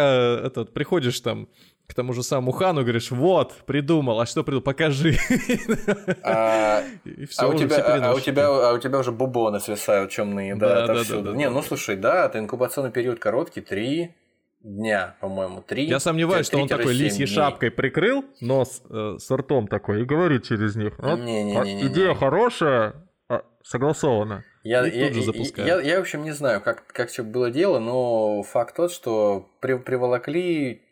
этот, 0.44 0.72
приходишь 0.72 1.20
там 1.20 1.48
к 1.86 1.92
тому 1.92 2.14
же 2.14 2.22
самому 2.22 2.52
Хану 2.54 2.82
говоришь, 2.82 3.10
вот, 3.10 3.52
придумал, 3.66 4.20
а 4.20 4.26
что 4.26 4.42
придумал, 4.44 4.62
покажи. 4.62 5.16
А, 6.22 6.82
и 7.04 7.26
все, 7.26 7.42
а, 7.42 7.48
у 7.48 7.54
тебя, 7.54 7.76
а, 7.76 8.10
а, 8.10 8.14
у 8.14 8.20
тебя, 8.20 8.46
а 8.46 8.72
у 8.72 8.78
тебя 8.78 8.98
уже 8.98 9.12
бубоны 9.12 9.60
свисают 9.60 10.10
чумные, 10.10 10.54
да, 10.54 10.86
да, 10.86 10.94
да, 10.94 11.02
да, 11.08 11.20
да 11.20 11.32
Не, 11.32 11.50
ну 11.50 11.62
слушай, 11.62 11.96
да, 11.96 12.26
это 12.26 12.38
инкубационный 12.38 12.90
период 12.90 13.18
короткий, 13.18 13.60
три 13.60 14.14
дня, 14.64 15.16
по-моему, 15.20 15.62
три. 15.62 15.84
Я 15.84 16.00
сомневаюсь, 16.00 16.46
что 16.46 16.58
он 16.58 16.68
такой 16.68 16.94
лисьей 16.94 17.26
шапкой 17.26 17.70
прикрыл 17.70 18.24
нос 18.40 18.82
э, 18.88 19.16
с 19.18 19.30
ртом 19.30 19.68
такой 19.68 20.02
и 20.02 20.04
говорит 20.04 20.44
через 20.44 20.74
них. 20.74 20.94
Вот, 20.98 21.18
не, 21.18 21.44
не, 21.44 21.54
не, 21.54 21.74
не, 21.74 21.86
идея 21.86 22.10
не. 22.10 22.14
хорошая, 22.14 22.94
а, 23.28 23.42
согласована. 23.62 24.44
Я, 24.62 24.86
я, 24.86 25.08
я, 25.08 25.56
я, 25.56 25.80
я, 25.80 25.98
в 25.98 26.00
общем, 26.00 26.24
не 26.24 26.32
знаю, 26.32 26.62
как, 26.62 26.86
как 26.86 27.10
все 27.10 27.22
было 27.22 27.50
дело, 27.50 27.78
но 27.78 28.42
факт 28.42 28.74
тот, 28.76 28.90
что 28.90 29.50
при, 29.60 29.74
приволокли, 29.74 30.82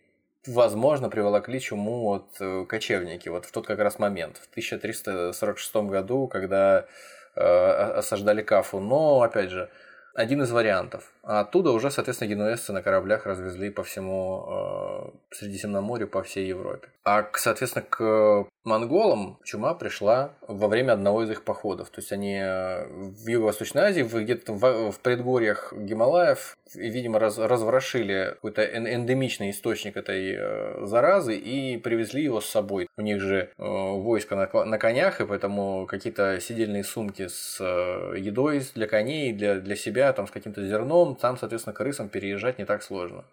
возможно, 0.47 1.09
приволокли 1.09 1.61
чуму 1.61 2.11
от 2.11 2.41
э, 2.41 2.65
кочевники, 2.69 3.29
вот 3.29 3.45
в 3.45 3.53
тот 3.53 3.67
как 3.67 3.79
раз 3.79 3.99
момент, 3.99 4.39
в 4.39 4.49
1346 4.51 5.77
году, 5.77 6.27
когда 6.27 6.87
э, 7.35 7.41
осаждали 7.41 8.43
Кафу. 8.43 8.81
Но, 8.81 9.23
опять 9.23 9.51
же, 9.51 9.71
один 10.15 10.43
из 10.43 10.51
вариантов. 10.51 11.13
А 11.25 11.41
оттуда 11.41 11.71
уже, 11.71 11.91
соответственно, 11.91 12.31
генуэзцы 12.31 12.73
на 12.73 12.83
кораблях 12.83 13.27
развезли 13.27 13.71
по 13.71 13.85
всему 13.85 14.45
э, 14.49 15.35
Средиземноморью, 15.35 16.09
по 16.09 16.23
всей 16.23 16.49
Европе. 16.49 16.89
А, 17.05 17.29
соответственно, 17.35 17.85
к 17.89 18.47
монголам 18.65 19.39
чума 19.45 19.75
пришла 19.75 20.35
во 20.47 20.69
время 20.69 20.93
одного 20.93 21.25
из 21.25 21.31
их 21.31 21.43
походов. 21.43 21.91
То 21.91 22.01
есть 22.01 22.13
они 22.13 22.39
э, 22.41 22.87
в 22.87 23.29
Юго-Восточной 23.29 23.83
Азии, 23.83 24.03
где-то 24.03 24.53
в, 24.53 24.93
в 24.93 25.01
предгорьях 25.01 25.73
Гималаев, 25.77 26.57
видимо, 26.75 27.19
раз, 27.19 27.39
разворошили 27.39 28.31
какой-то 28.35 28.65
эндемичный 28.65 29.51
источник 29.51 29.97
этой 29.97 30.37
э, 30.37 30.87
заразы 30.87 31.37
и 31.37 31.77
привезли 31.77 32.23
его 32.23 32.41
с 32.41 32.47
собой. 32.47 32.89
У 32.97 33.03
них 33.03 33.21
же 33.21 33.51
э, 33.59 33.63
войско 33.65 34.37
на, 34.37 34.65
на 34.65 34.79
конях, 34.79 35.21
и 35.21 35.27
поэтому 35.27 35.87
какие-то 35.87 36.41
сидельные 36.41 36.85
сумки 36.85 37.27
с 37.29 37.59
э, 37.61 38.15
едой 38.19 38.63
для 38.75 38.87
коней, 38.87 39.33
для, 39.33 39.57
для 39.57 39.77
себя, 39.77 40.13
там, 40.13 40.29
с 40.29 40.31
каким-то 40.31 40.65
зерном, 40.65 41.12
там, 41.15 41.37
соответственно, 41.37 41.75
крысам 41.75 42.09
переезжать 42.09 42.59
не 42.59 42.65
так 42.65 42.83
сложно. 42.83 43.25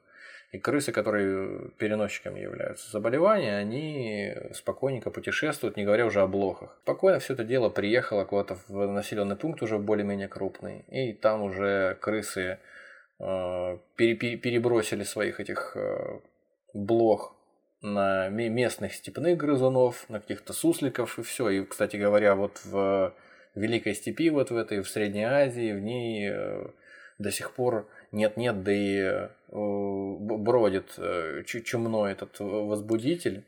И 0.52 0.58
крысы, 0.58 0.92
которые 0.92 1.70
переносчиками 1.78 2.40
являются 2.40 2.90
заболевания, 2.90 3.56
они 3.56 4.34
спокойненько 4.54 5.12
путешествуют, 5.12 5.78
не 5.78 5.86
говоря 5.86 6.08
уже 6.08 6.22
о 6.22 6.28
блохах. 6.28 6.76
Спокойно 6.82 7.20
все 7.20 7.34
это 7.34 7.44
дело 7.44 7.70
приехало 7.70 8.26
куда-то 8.26 8.58
в 8.68 8.88
населенный 8.88 9.36
пункт 9.36 9.62
уже 9.62 9.78
более-менее 9.78 10.28
крупный, 10.28 10.86
и 10.88 11.14
там 11.14 11.44
уже 11.44 11.98
крысы 12.02 12.58
э, 13.20 13.78
перебросили 13.96 15.04
своих 15.04 15.40
этих 15.40 15.78
э, 15.78 16.20
блох 16.74 17.36
на 17.82 18.30
местных 18.30 18.94
степных 18.94 19.38
грызунов, 19.38 20.10
на 20.10 20.20
каких-то 20.20 20.54
сусликов 20.54 21.20
и 21.20 21.22
все. 21.22 21.50
И, 21.50 21.64
кстати 21.64 21.96
говоря, 21.96 22.34
вот 22.34 22.60
в 22.66 23.14
Великой 23.56 23.94
степи, 23.94 24.30
вот 24.30 24.50
в 24.52 24.58
этой, 24.58 24.82
в 24.82 24.90
Средней 24.90 25.26
Азии, 25.26 25.74
в 25.74 25.80
ней 25.80 26.30
э, 26.32 26.68
до 27.20 27.32
сих 27.32 27.52
пор 27.52 27.88
нет-нет, 28.12 28.64
да 28.64 28.74
и 28.74 28.98
э, 28.98 29.30
бродит 29.52 30.94
э, 30.98 31.44
чумной 31.44 32.14
этот 32.14 32.40
возбудитель. 32.40 33.44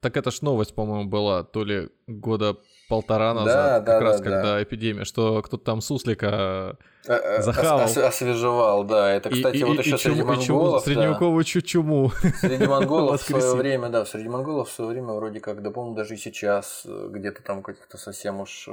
Так 0.00 0.16
это 0.16 0.30
ж 0.30 0.42
новость, 0.42 0.74
по-моему, 0.74 1.08
была 1.08 1.42
то 1.42 1.64
ли 1.64 1.88
года 2.06 2.58
полтора 2.88 3.32
назад, 3.34 3.84
да, 3.84 3.92
как 3.92 4.00
да, 4.00 4.00
раз 4.00 4.18
да, 4.18 4.24
когда 4.24 4.42
да. 4.42 4.62
эпидемия, 4.62 5.04
что 5.04 5.40
кто-то 5.42 5.64
там 5.64 5.80
суслика 5.80 6.76
а, 7.08 7.40
захавал. 7.40 7.86
Ос- 7.86 7.96
освежевал, 7.96 8.84
да. 8.84 9.12
Это, 9.12 9.30
кстати, 9.30 9.56
и, 9.56 9.64
вот 9.64 9.76
и, 9.76 9.78
еще 9.78 9.96
и 9.96 9.98
среди 9.98 10.18
чум, 10.18 10.28
монголов. 10.28 10.84
Чум, 10.84 10.92
средневековую 10.92 11.44
да. 11.44 11.62
чуму. 11.62 12.12
Среди 12.40 12.66
монголов 12.66 13.22
в 13.22 13.24
свое 13.24 13.54
время, 13.54 13.88
да, 13.88 14.04
среди 14.04 14.28
монголов 14.28 14.68
в 14.68 14.72
свое 14.72 14.90
время 14.90 15.12
вроде 15.14 15.40
как, 15.40 15.62
да, 15.62 15.70
по-моему, 15.70 15.96
даже 15.96 16.14
и 16.14 16.18
сейчас 16.18 16.82
э, 16.84 17.08
где-то 17.10 17.42
там 17.42 17.62
каких-то 17.62 17.96
совсем 17.96 18.40
уж 18.40 18.68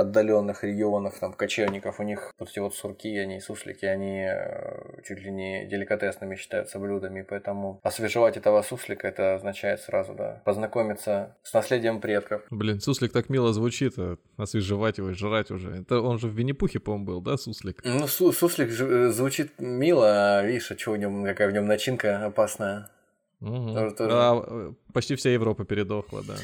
отдаленных 0.00 0.64
регионах, 0.64 1.18
там, 1.18 1.32
кочевников, 1.32 2.00
у 2.00 2.02
них 2.02 2.32
вот 2.38 2.50
эти 2.50 2.58
вот 2.58 2.74
сурки, 2.74 3.16
они 3.16 3.40
суслики, 3.40 3.84
они 3.84 4.26
э, 4.28 5.02
чуть 5.06 5.20
ли 5.20 5.30
не 5.30 5.66
деликатесными 5.66 6.36
считаются 6.36 6.78
блюдами, 6.78 7.22
поэтому 7.22 7.80
освежевать 7.82 8.36
этого 8.36 8.62
суслика, 8.62 9.08
это 9.08 9.34
означает 9.34 9.80
сразу, 9.80 10.14
да, 10.14 10.42
познакомиться 10.44 11.36
с 11.42 11.52
наследием 11.52 12.00
предков. 12.00 12.42
Блин, 12.50 12.80
суслик 12.80 13.12
так 13.12 13.28
мило 13.28 13.52
звучит, 13.52 13.94
а 13.96 14.16
освежевать 14.36 14.98
его 14.98 15.10
и 15.10 15.14
жрать 15.14 15.50
уже. 15.50 15.70
Это 15.70 16.00
он 16.00 16.18
же 16.18 16.28
в 16.28 16.32
Винни-Пухе, 16.32 16.80
по-моему, 16.80 17.04
был, 17.04 17.20
да, 17.20 17.36
суслик? 17.36 17.80
Ну, 17.84 18.06
су 18.06 18.32
суслик 18.32 18.68
э, 18.68 19.08
звучит 19.10 19.52
мило, 19.58 20.38
а 20.38 20.42
видишь, 20.42 20.70
а 20.70 20.78
что 20.78 20.92
в 20.92 20.98
нем, 20.98 21.24
какая 21.24 21.48
в 21.48 21.52
нем 21.52 21.66
начинка 21.66 22.26
опасная. 22.26 22.90
Угу. 23.40 23.74
Тоже, 23.74 23.94
тоже... 23.94 24.10
А, 24.12 24.44
э, 24.46 24.72
почти 24.92 25.14
вся 25.14 25.30
Европа 25.30 25.64
передохла, 25.64 26.22
да. 26.26 26.34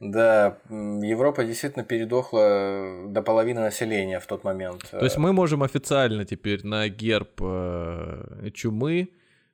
Да, 0.00 0.58
Европа 0.68 1.44
действительно 1.44 1.84
передохла 1.84 3.06
до 3.08 3.22
половины 3.22 3.60
населения 3.60 4.20
в 4.20 4.26
тот 4.26 4.44
момент. 4.44 4.88
То 4.90 5.04
есть 5.04 5.16
мы 5.16 5.32
можем 5.32 5.62
официально 5.62 6.24
теперь 6.24 6.64
на 6.66 6.88
герб 6.88 7.40
э, 7.40 8.50
чумы, 8.52 9.10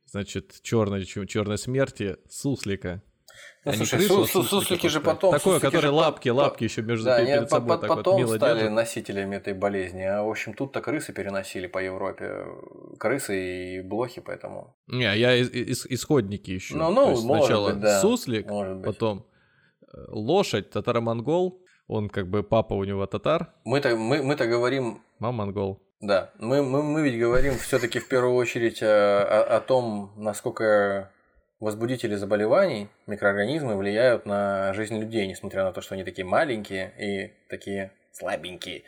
значит, 0.06 0.60
черной, 0.62 1.04
черной 1.04 1.58
смерти 1.58 2.16
суслика. 2.28 3.02
Ну, 3.64 3.72
слушай, 3.72 3.98
крысу, 3.98 4.26
су- 4.26 4.42
суслики 4.42 4.86
же 4.86 5.00
потом... 5.00 5.32
Такое, 5.32 5.60
которое 5.60 5.90
лапки, 5.90 6.30
лапки 6.30 6.64
еще 6.64 6.82
между 6.82 7.04
да, 7.04 7.24
перед 7.24 7.42
по- 7.42 7.48
собой 7.56 7.76
по- 7.76 7.86
так 7.86 7.96
потом 7.96 8.24
вот 8.24 8.36
стали 8.36 8.60
держат. 8.60 8.72
носителями 8.74 9.36
этой 9.36 9.52
болезни. 9.54 10.02
А, 10.02 10.22
в 10.22 10.28
общем, 10.28 10.54
тут-то 10.54 10.80
крысы 10.80 11.12
переносили 11.12 11.66
по 11.66 11.78
Европе. 11.78 12.46
Крысы 12.98 13.76
и 13.76 13.80
блохи, 13.82 14.20
поэтому... 14.20 14.74
Не, 14.88 15.16
я 15.16 15.36
из- 15.36 15.50
из- 15.50 15.86
исходники 15.86 16.50
еще. 16.50 16.74
Ну, 16.74 16.90
ну, 16.90 17.14
сначала 17.16 17.70
быть, 17.70 17.80
да. 17.80 18.00
суслик, 18.00 18.48
может 18.48 18.78
быть. 18.78 18.86
потом 18.86 19.26
лошадь, 20.08 20.70
татаро-монгол, 20.70 21.62
он 21.86 22.08
как 22.08 22.28
бы 22.28 22.42
папа 22.42 22.74
у 22.74 22.84
него 22.84 23.06
татар. 23.06 23.52
Мы-то, 23.64 23.96
мы, 23.96 24.22
мы-то 24.22 24.46
говорим... 24.46 25.02
Мама 25.18 25.44
монгол. 25.44 25.82
Да, 26.00 26.30
мы, 26.38 26.62
мы, 26.62 26.82
мы 26.82 27.02
ведь 27.02 27.20
говорим 27.20 27.54
все-таки 27.58 27.98
в 27.98 28.08
первую 28.08 28.34
очередь 28.34 28.82
о, 28.82 29.22
о, 29.22 29.56
о 29.56 29.60
том, 29.60 30.12
насколько 30.16 31.10
возбудители 31.60 32.14
заболеваний, 32.14 32.88
микроорганизмы 33.06 33.76
влияют 33.76 34.24
на 34.24 34.72
жизнь 34.72 34.98
людей, 34.98 35.26
несмотря 35.26 35.62
на 35.64 35.72
то, 35.72 35.82
что 35.82 35.94
они 35.94 36.04
такие 36.04 36.24
маленькие 36.24 36.94
и 36.98 37.48
такие 37.48 37.92
слабенькие, 38.12 38.84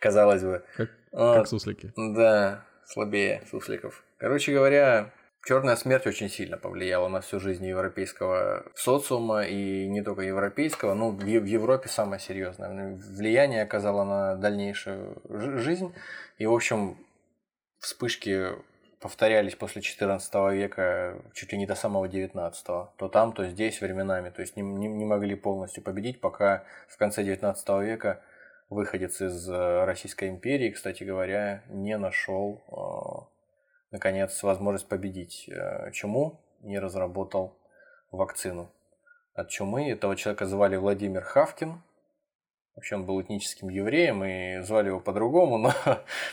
казалось 0.00 0.42
бы. 0.42 0.62
Как, 0.76 0.90
вот. 1.12 1.36
как 1.36 1.46
суслики. 1.46 1.92
Да, 1.96 2.64
слабее 2.84 3.42
сусликов. 3.50 4.04
Короче 4.18 4.52
говоря, 4.52 5.12
Черная 5.42 5.76
смерть 5.76 6.06
очень 6.06 6.28
сильно 6.28 6.58
повлияла 6.58 7.08
на 7.08 7.22
всю 7.22 7.40
жизнь 7.40 7.64
европейского 7.64 8.66
социума 8.74 9.42
и 9.42 9.88
не 9.88 10.02
только 10.02 10.22
европейского, 10.22 10.92
но 10.92 11.10
в 11.10 11.24
Европе 11.24 11.88
самое 11.88 12.20
серьезное 12.20 12.96
влияние 12.96 13.62
оказало 13.62 14.04
на 14.04 14.36
дальнейшую 14.36 15.22
жизнь. 15.58 15.94
И, 16.36 16.44
в 16.44 16.52
общем, 16.52 16.98
вспышки 17.78 18.48
повторялись 19.00 19.54
после 19.54 19.80
XIV 19.80 20.54
века 20.54 21.16
чуть 21.32 21.52
ли 21.52 21.58
не 21.58 21.66
до 21.66 21.74
самого 21.74 22.06
XIX. 22.06 22.52
То 22.96 23.08
там, 23.08 23.32
то 23.32 23.48
здесь 23.48 23.80
временами. 23.80 24.28
То 24.28 24.42
есть 24.42 24.56
не, 24.56 24.62
не, 24.62 24.88
не 24.88 25.06
могли 25.06 25.34
полностью 25.34 25.82
победить, 25.82 26.20
пока 26.20 26.64
в 26.86 26.98
конце 26.98 27.22
XIX 27.22 27.54
века 27.82 28.20
выходец 28.68 29.22
из 29.22 29.48
э, 29.48 29.84
Российской 29.84 30.28
империи, 30.28 30.70
кстати 30.70 31.02
говоря, 31.02 31.62
не 31.68 31.96
нашел 31.96 32.62
э, 32.68 33.39
наконец, 33.90 34.42
возможность 34.42 34.88
победить 34.88 35.48
э, 35.48 35.90
чуму, 35.92 36.40
не 36.60 36.78
разработал 36.78 37.58
вакцину 38.10 38.70
от 39.34 39.48
чумы. 39.48 39.90
Этого 39.90 40.16
человека 40.16 40.46
звали 40.46 40.76
Владимир 40.76 41.22
Хавкин. 41.22 41.82
Вообще 42.76 42.94
он 42.94 43.04
был 43.04 43.20
этническим 43.20 43.68
евреем 43.68 44.24
и 44.24 44.60
звали 44.62 44.88
его 44.88 45.00
по-другому, 45.00 45.58
но 45.58 45.72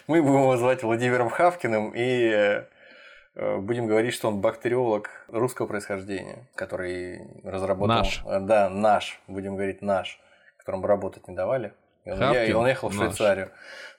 мы 0.07 0.21
будем 0.21 0.41
его 0.41 0.57
звать 0.57 0.83
Владимиром 0.83 1.29
Хавкиным 1.29 1.93
и 1.95 2.63
э, 3.35 3.57
будем 3.57 3.87
говорить, 3.87 4.13
что 4.13 4.27
он 4.27 4.41
бактериолог 4.41 5.09
русского 5.27 5.67
происхождения, 5.67 6.47
который 6.55 7.21
разработал... 7.43 7.97
Наш. 7.97 8.23
Э, 8.25 8.39
да, 8.39 8.69
наш, 8.69 9.19
будем 9.27 9.55
говорить 9.55 9.81
наш, 9.81 10.19
которому 10.57 10.85
работать 10.85 11.27
не 11.27 11.35
давали. 11.35 11.73
И 12.07 12.11
он, 12.11 12.17
Хавкин, 12.17 12.43
и 12.43 12.53
он 12.53 12.67
ехал 12.67 12.89
в 12.89 12.93
Швейцарию. 12.93 13.51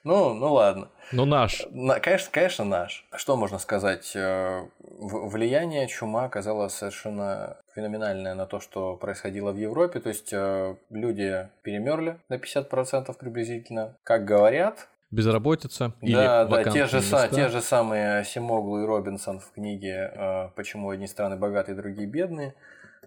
Ну, 0.03 0.33
ну 0.33 0.53
ладно. 0.53 0.89
Ну 1.11 1.25
наш. 1.25 1.65
На, 1.69 1.99
конечно, 1.99 2.29
конечно, 2.31 2.65
наш. 2.65 3.05
Что 3.15 3.35
можно 3.35 3.59
сказать? 3.59 4.13
Э, 4.15 4.65
влияние 4.79 5.87
чума 5.87 6.25
оказалось 6.25 6.73
совершенно 6.73 7.57
феноменальное 7.75 8.33
на 8.33 8.45
то, 8.45 8.59
что 8.59 8.95
происходило 8.95 9.51
в 9.51 9.57
Европе. 9.57 9.99
То 9.99 10.09
есть 10.09 10.29
э, 10.31 10.75
люди 10.89 11.49
перемерли 11.61 12.17
на 12.29 12.35
50% 12.35 13.15
приблизительно. 13.17 13.97
Как 14.03 14.25
говорят, 14.25 14.87
безработица 15.11 15.93
или 16.01 16.13
да, 16.13 16.45
да, 16.45 16.63
те 16.63 16.85
же, 16.85 16.97
места. 16.97 17.27
те 17.27 17.49
же 17.49 17.61
самые 17.61 18.23
Симоглу 18.23 18.81
и 18.81 18.85
Робинсон 18.85 19.39
в 19.39 19.51
книге 19.51 20.11
э, 20.13 20.49
«Почему 20.55 20.89
одни 20.89 21.07
страны 21.07 21.35
богатые, 21.35 21.75
другие 21.75 22.07
бедные» 22.07 22.55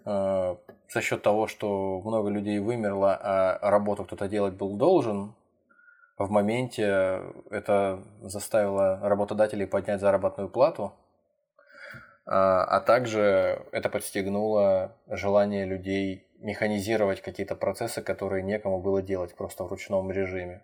за 0.05 1.01
счет 1.01 1.21
того, 1.21 1.47
что 1.47 2.01
много 2.03 2.29
людей 2.29 2.59
вымерло, 2.59 3.17
а 3.21 3.69
работу 3.69 4.03
кто-то 4.03 4.27
делать 4.27 4.53
был 4.53 4.75
должен, 4.77 5.33
в 6.17 6.29
моменте 6.29 7.21
это 7.49 8.03
заставило 8.21 8.99
работодателей 9.01 9.65
поднять 9.65 9.99
заработную 9.99 10.49
плату, 10.49 10.93
а, 12.25 12.63
а 12.63 12.79
также 12.79 13.65
это 13.71 13.89
подстегнуло 13.89 14.95
желание 15.07 15.65
людей 15.65 16.27
механизировать 16.39 17.21
какие-то 17.21 17.55
процессы, 17.55 18.01
которые 18.01 18.43
некому 18.43 18.79
было 18.79 19.01
делать 19.01 19.35
просто 19.35 19.63
в 19.63 19.69
ручном 19.69 20.11
режиме. 20.11 20.61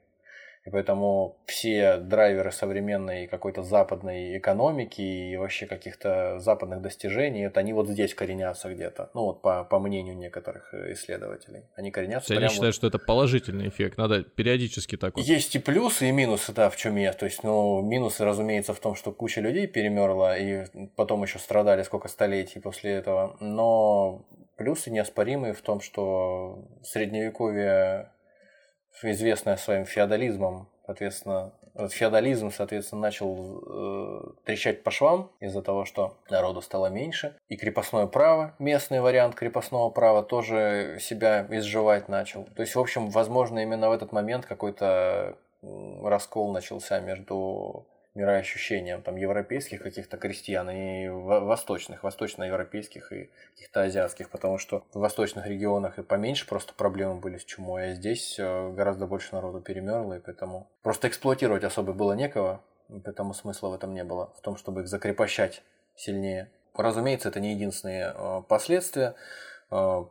И 0.65 0.69
поэтому 0.69 1.37
все 1.45 1.97
драйверы 1.97 2.51
современной 2.51 3.27
какой-то 3.27 3.63
западной 3.63 4.37
экономики 4.37 5.01
и 5.01 5.37
вообще 5.37 5.65
каких-то 5.65 6.39
западных 6.39 6.81
достижений, 6.81 7.45
это 7.45 7.61
они 7.61 7.73
вот 7.73 7.87
здесь 7.87 8.13
коренятся 8.13 8.69
где-то. 8.73 9.09
Ну 9.13 9.21
вот 9.25 9.41
по, 9.41 9.63
по 9.63 9.79
мнению 9.79 10.17
некоторых 10.17 10.73
исследователей. 10.73 11.63
Они 11.75 11.91
коренятся 11.91 12.33
Я 12.33 12.49
считаю, 12.49 12.67
вот... 12.67 12.75
что 12.75 12.87
это 12.87 12.99
положительный 12.99 13.69
эффект. 13.69 13.97
Надо 13.97 14.23
периодически 14.23 14.97
так 14.97 15.15
вот. 15.15 15.25
Есть 15.25 15.55
и 15.55 15.59
плюсы, 15.59 16.09
и 16.09 16.11
минусы, 16.11 16.51
да, 16.53 16.69
в 16.69 16.75
чем 16.75 16.97
я. 16.97 17.13
То 17.13 17.25
есть, 17.25 17.43
ну, 17.43 17.81
минусы, 17.81 18.25
разумеется, 18.25 18.73
в 18.73 18.79
том, 18.79 18.95
что 18.95 19.11
куча 19.11 19.41
людей 19.41 19.65
перемерла, 19.67 20.37
и 20.37 20.65
потом 20.95 21.23
еще 21.23 21.39
страдали 21.39 21.83
сколько 21.83 22.09
столетий 22.09 22.59
после 22.59 22.91
этого. 22.91 23.37
Но 23.39 24.25
плюсы 24.57 24.91
неоспоримые 24.91 25.53
в 25.53 25.61
том, 25.61 25.79
что 25.79 26.65
средневековье 26.83 28.11
известная 29.03 29.57
своим 29.57 29.85
феодализмом, 29.85 30.67
соответственно, 30.85 31.53
феодализм, 31.87 32.51
соответственно, 32.51 33.01
начал 33.01 33.63
э, 33.65 34.21
трещать 34.43 34.83
по 34.83 34.91
швам 34.91 35.31
из-за 35.39 35.61
того, 35.61 35.85
что 35.85 36.15
народу 36.29 36.61
стало 36.61 36.87
меньше. 36.87 37.35
И 37.47 37.55
крепостное 37.55 38.07
право, 38.07 38.55
местный 38.59 38.99
вариант 38.99 39.35
крепостного 39.35 39.89
права 39.89 40.23
тоже 40.23 40.97
себя 40.99 41.45
изживать 41.49 42.09
начал. 42.09 42.45
То 42.55 42.61
есть, 42.61 42.75
в 42.75 42.79
общем, 42.79 43.09
возможно, 43.09 43.59
именно 43.59 43.89
в 43.89 43.93
этот 43.93 44.11
момент 44.11 44.45
какой-то 44.45 45.37
раскол 45.61 46.51
начался 46.51 46.99
между 46.99 47.85
мироощущением 48.19 49.01
там, 49.01 49.15
европейских 49.15 49.81
каких-то 49.81 50.17
крестьян 50.17 50.69
и 50.69 51.07
восточных, 51.07 52.03
восточноевропейских 52.03 53.11
и 53.13 53.29
каких-то 53.53 53.83
азиатских, 53.83 54.29
потому 54.29 54.57
что 54.57 54.83
в 54.93 54.99
восточных 54.99 55.47
регионах 55.47 55.97
и 55.97 56.03
поменьше 56.03 56.45
просто 56.45 56.73
проблемы 56.73 57.15
были 57.15 57.37
с 57.37 57.45
чумой, 57.45 57.91
а 57.91 57.93
здесь 57.93 58.35
э, 58.37 58.71
гораздо 58.71 59.07
больше 59.07 59.33
народу 59.33 59.61
перемерло, 59.61 60.15
и 60.15 60.19
поэтому 60.19 60.69
просто 60.83 61.07
эксплуатировать 61.07 61.63
особо 61.63 61.93
было 61.93 62.13
некого, 62.13 62.61
поэтому 63.03 63.33
смысла 63.33 63.69
в 63.69 63.73
этом 63.73 63.93
не 63.93 64.03
было, 64.03 64.33
в 64.37 64.41
том, 64.41 64.57
чтобы 64.57 64.81
их 64.81 64.87
закрепощать 64.87 65.63
сильнее. 65.95 66.51
Разумеется, 66.75 67.29
это 67.29 67.39
не 67.39 67.53
единственные 67.53 68.13
э, 68.13 68.41
последствия 68.47 69.15
э, 69.71 70.03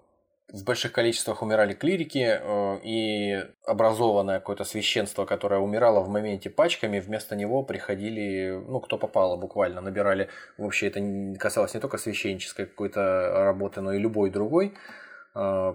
в 0.52 0.64
больших 0.64 0.92
количествах 0.92 1.42
умирали 1.42 1.74
клирики 1.74 2.40
э, 2.40 2.78
и 2.82 3.44
образованное 3.66 4.40
какое-то 4.40 4.64
священство, 4.64 5.26
которое 5.26 5.60
умирало 5.60 6.00
в 6.00 6.08
моменте 6.08 6.48
пачками, 6.48 7.00
вместо 7.00 7.36
него 7.36 7.62
приходили, 7.62 8.62
ну, 8.66 8.80
кто 8.80 8.96
попало 8.96 9.36
буквально, 9.36 9.80
набирали, 9.82 10.28
вообще 10.56 10.88
это 10.88 11.38
касалось 11.38 11.74
не 11.74 11.80
только 11.80 11.98
священнической 11.98 12.66
какой-то 12.66 13.30
работы, 13.44 13.82
но 13.82 13.92
и 13.92 13.98
любой 13.98 14.30
другой, 14.30 14.74
э, 15.34 15.74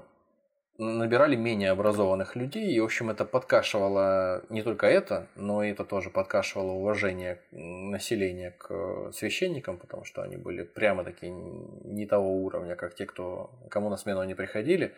набирали 0.78 1.36
менее 1.36 1.72
образованных 1.72 2.36
людей, 2.36 2.74
и, 2.74 2.80
в 2.80 2.86
общем, 2.86 3.10
это 3.10 3.26
подкашивало 3.26 4.44
не 4.50 4.64
только 4.64 4.88
это, 4.88 5.28
но 5.36 5.64
и 5.64 5.72
это 5.72 5.86
тоже 5.86 6.10
подкашивало 6.10 6.72
уважение 6.72 7.42
населения 7.52 8.52
к 8.58 9.12
священникам, 9.14 9.78
потому 9.78 10.04
что 10.04 10.24
они 10.24 10.38
были 10.38 10.64
прямо 10.64 11.04
такие 11.04 11.32
не 11.32 12.08
того 12.08 12.38
уровня, 12.44 12.76
как 12.76 12.96
те, 12.96 13.06
кто, 13.06 13.52
кому 13.70 13.90
на 13.90 13.98
смену 13.98 14.22
они 14.22 14.34
приходили, 14.34 14.94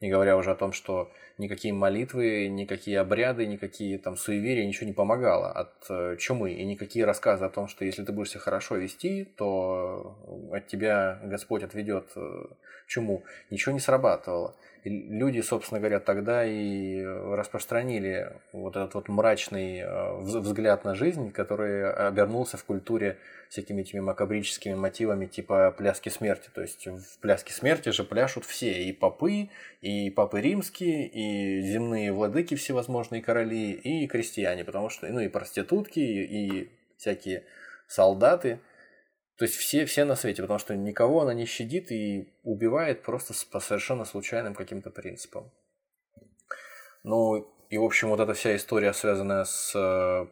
не 0.00 0.10
говоря 0.10 0.36
уже 0.36 0.50
о 0.50 0.56
том, 0.56 0.72
что 0.72 1.12
никакие 1.38 1.72
молитвы, 1.72 2.48
никакие 2.48 2.98
обряды, 2.98 3.46
никакие 3.46 3.98
там 3.98 4.16
суеверия, 4.16 4.66
ничего 4.66 4.88
не 4.88 4.92
помогало 4.92 5.52
от 5.52 5.88
э, 5.88 6.16
чумы, 6.18 6.54
и 6.54 6.64
никакие 6.64 7.04
рассказы 7.04 7.44
о 7.44 7.48
том, 7.48 7.68
что 7.68 7.84
если 7.84 8.04
ты 8.04 8.10
будешь 8.10 8.30
себя 8.30 8.40
хорошо 8.40 8.74
вести, 8.74 9.24
то 9.24 10.18
от 10.52 10.66
тебя 10.66 11.20
Господь 11.22 11.62
отведет 11.62 12.10
э, 12.16 12.46
чуму, 12.88 13.22
ничего 13.50 13.72
не 13.72 13.80
срабатывало 13.80 14.56
люди, 14.84 15.40
собственно 15.40 15.80
говоря, 15.80 16.00
тогда 16.00 16.44
и 16.44 17.02
распространили 17.04 18.32
вот 18.52 18.76
этот 18.76 18.94
вот 18.94 19.08
мрачный 19.08 19.78
э, 19.78 20.16
взгляд 20.20 20.84
на 20.84 20.94
жизнь, 20.94 21.30
который 21.30 21.92
обернулся 21.92 22.56
в 22.56 22.64
культуре 22.64 23.18
всякими 23.48 23.82
этими 23.82 24.00
макабрическими 24.00 24.74
мотивами 24.74 25.26
типа 25.26 25.74
пляски 25.76 26.08
смерти. 26.08 26.50
То 26.52 26.62
есть 26.62 26.86
в 26.86 27.18
пляске 27.20 27.52
смерти 27.52 27.90
же 27.90 28.04
пляшут 28.04 28.44
все, 28.44 28.82
и 28.82 28.92
попы, 28.92 29.50
и 29.80 30.10
папы 30.10 30.40
римские, 30.40 31.06
и 31.06 31.62
земные 31.62 32.12
владыки 32.12 32.56
всевозможные 32.56 33.22
короли, 33.22 33.72
и 33.72 34.06
крестьяне, 34.06 34.64
потому 34.64 34.88
что, 34.88 35.06
ну 35.08 35.20
и 35.20 35.28
проститутки, 35.28 36.00
и 36.00 36.70
всякие 36.96 37.44
солдаты– 37.86 38.58
то 39.42 39.46
есть 39.46 39.56
все, 39.56 39.86
все 39.86 40.04
на 40.04 40.14
свете, 40.14 40.42
потому 40.42 40.60
что 40.60 40.76
никого 40.76 41.22
она 41.22 41.34
не 41.34 41.46
щадит 41.46 41.90
и 41.90 42.28
убивает 42.44 43.02
просто 43.02 43.34
по 43.50 43.58
совершенно 43.58 44.04
случайным 44.04 44.54
каким-то 44.54 44.90
принципам. 44.90 45.50
Ну, 47.02 47.52
и, 47.68 47.76
в 47.76 47.82
общем, 47.82 48.10
вот 48.10 48.20
эта 48.20 48.34
вся 48.34 48.54
история, 48.54 48.92
связанная 48.92 49.42
с 49.42 49.72
э, 49.74 50.26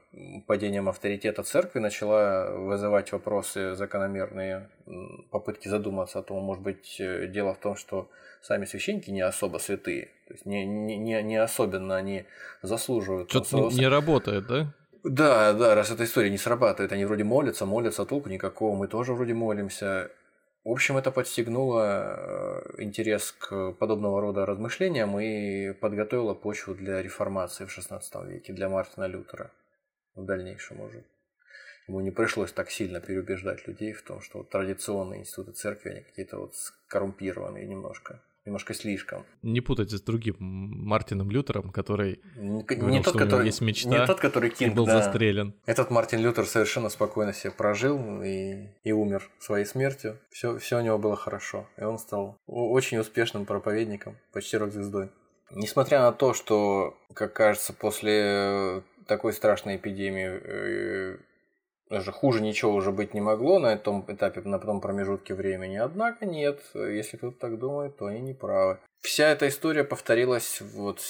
падением 0.46 0.88
авторитета 0.88 1.42
церкви, 1.42 1.81
начала 1.81 2.53
вызывать 2.53 3.11
вопросы 3.11 3.75
закономерные, 3.75 4.70
попытки 5.33 5.66
задуматься 5.66 6.20
о 6.20 6.23
том, 6.23 6.44
может 6.44 6.62
быть, 6.62 7.01
э, 7.01 7.27
дело 7.27 7.55
в 7.55 7.59
том, 7.59 7.75
что 7.75 8.09
сами 8.40 8.64
священники 8.64 9.11
не 9.11 9.23
особо 9.23 9.59
святые, 9.59 10.11
то 10.29 10.35
есть 10.35 10.46
не, 10.46 10.64
не, 10.64 11.20
не 11.20 11.37
особенно 11.37 11.96
они 11.96 12.27
заслуживают. 12.62 13.29
Что-то 13.29 13.70
не, 13.70 13.79
не 13.81 13.88
работает, 13.88 14.46
да? 14.46 14.73
Да, 15.02 15.54
да, 15.54 15.74
раз 15.74 15.90
эта 15.90 16.04
история 16.04 16.30
не 16.30 16.36
срабатывает, 16.36 16.92
они 16.92 17.06
вроде 17.06 17.24
молятся, 17.24 17.64
молятся, 17.64 18.04
толку 18.04 18.28
никакого, 18.28 18.76
мы 18.76 18.86
тоже 18.86 19.14
вроде 19.14 19.32
молимся. 19.32 20.10
В 20.62 20.68
общем, 20.70 20.98
это 20.98 21.10
подстегнуло 21.10 22.66
э, 22.76 22.82
интерес 22.82 23.32
к 23.32 23.72
подобного 23.72 24.20
рода 24.20 24.44
размышлениям 24.44 25.18
и 25.18 25.72
подготовило 25.72 26.34
почву 26.34 26.74
для 26.74 27.00
реформации 27.00 27.64
в 27.64 27.78
XVI 27.78 28.02
веке, 28.26 28.52
для 28.52 28.68
Мартина 28.68 29.06
Лютера 29.06 29.50
в 30.14 30.26
дальнейшем 30.26 30.82
уже. 30.82 31.02
Ему 31.88 32.00
не 32.00 32.10
пришлось 32.10 32.52
так 32.52 32.70
сильно 32.70 33.00
переубеждать 33.00 33.66
людей 33.66 33.94
в 33.94 34.02
том, 34.02 34.20
что 34.20 34.42
традиционные 34.42 35.20
институты 35.20 35.52
церкви, 35.52 35.90
они 35.90 36.00
какие-то 36.02 36.38
вот 36.38 36.54
скоррумпированные 36.54 37.66
немножко 37.66 38.20
немножко 38.44 38.74
слишком. 38.74 39.24
Не 39.42 39.61
путайте 39.61 39.96
с 39.96 40.03
другим 40.03 40.37
Мартином 40.38 41.31
Лютером, 41.31 41.70
который 41.70 42.20
не, 42.37 42.62
говорил, 42.62 42.88
не 42.88 43.03
тот, 43.03 43.16
который 43.16 43.46
есть 43.46 43.61
мечта, 43.61 43.88
не 43.88 44.07
тот, 44.07 44.20
который 44.20 44.50
Кинг, 44.50 44.74
был 44.74 44.87
да. 44.87 45.03
застрелен. 45.03 45.55
Этот 45.66 45.90
Мартин 45.90 46.20
Лютер 46.20 46.46
совершенно 46.46 46.88
спокойно 46.88 47.33
себе 47.33 47.53
прожил 47.53 48.22
и, 48.22 48.68
и 48.83 48.92
умер 48.92 49.31
своей 49.38 49.64
смертью. 49.64 50.18
Все, 50.31 50.59
все 50.59 50.79
у 50.79 50.81
него 50.81 50.98
было 50.98 51.16
хорошо, 51.16 51.68
и 51.76 51.83
он 51.83 51.98
стал 51.98 52.37
очень 52.46 52.98
успешным 52.98 53.44
проповедником, 53.44 54.16
почти 54.33 54.57
рок-звездой. 54.57 55.11
Несмотря 55.53 56.00
на 56.00 56.12
то, 56.12 56.33
что, 56.33 56.96
как 57.12 57.33
кажется, 57.33 57.72
после 57.72 58.85
такой 59.07 59.33
страшной 59.33 59.76
эпидемии 59.76 60.29
э, 60.31 61.16
даже 61.90 62.12
хуже 62.12 62.40
ничего 62.40 62.72
уже 62.72 62.92
быть 62.92 63.14
не 63.14 63.20
могло 63.20 63.59
на 63.59 63.72
этом 63.72 64.05
этапе, 64.09 64.40
на 64.42 64.59
том 64.59 64.81
промежутке 64.81 65.35
времени. 65.35 65.76
Однако 65.76 66.24
нет, 66.24 66.61
если 66.74 67.16
кто-то 67.16 67.38
так 67.38 67.59
думает, 67.59 67.96
то 67.96 68.07
они 68.07 68.20
не 68.20 68.33
правы. 68.33 68.79
Вся 69.00 69.29
эта 69.29 69.48
история 69.48 69.83
повторилась, 69.83 70.61
вот, 70.61 71.00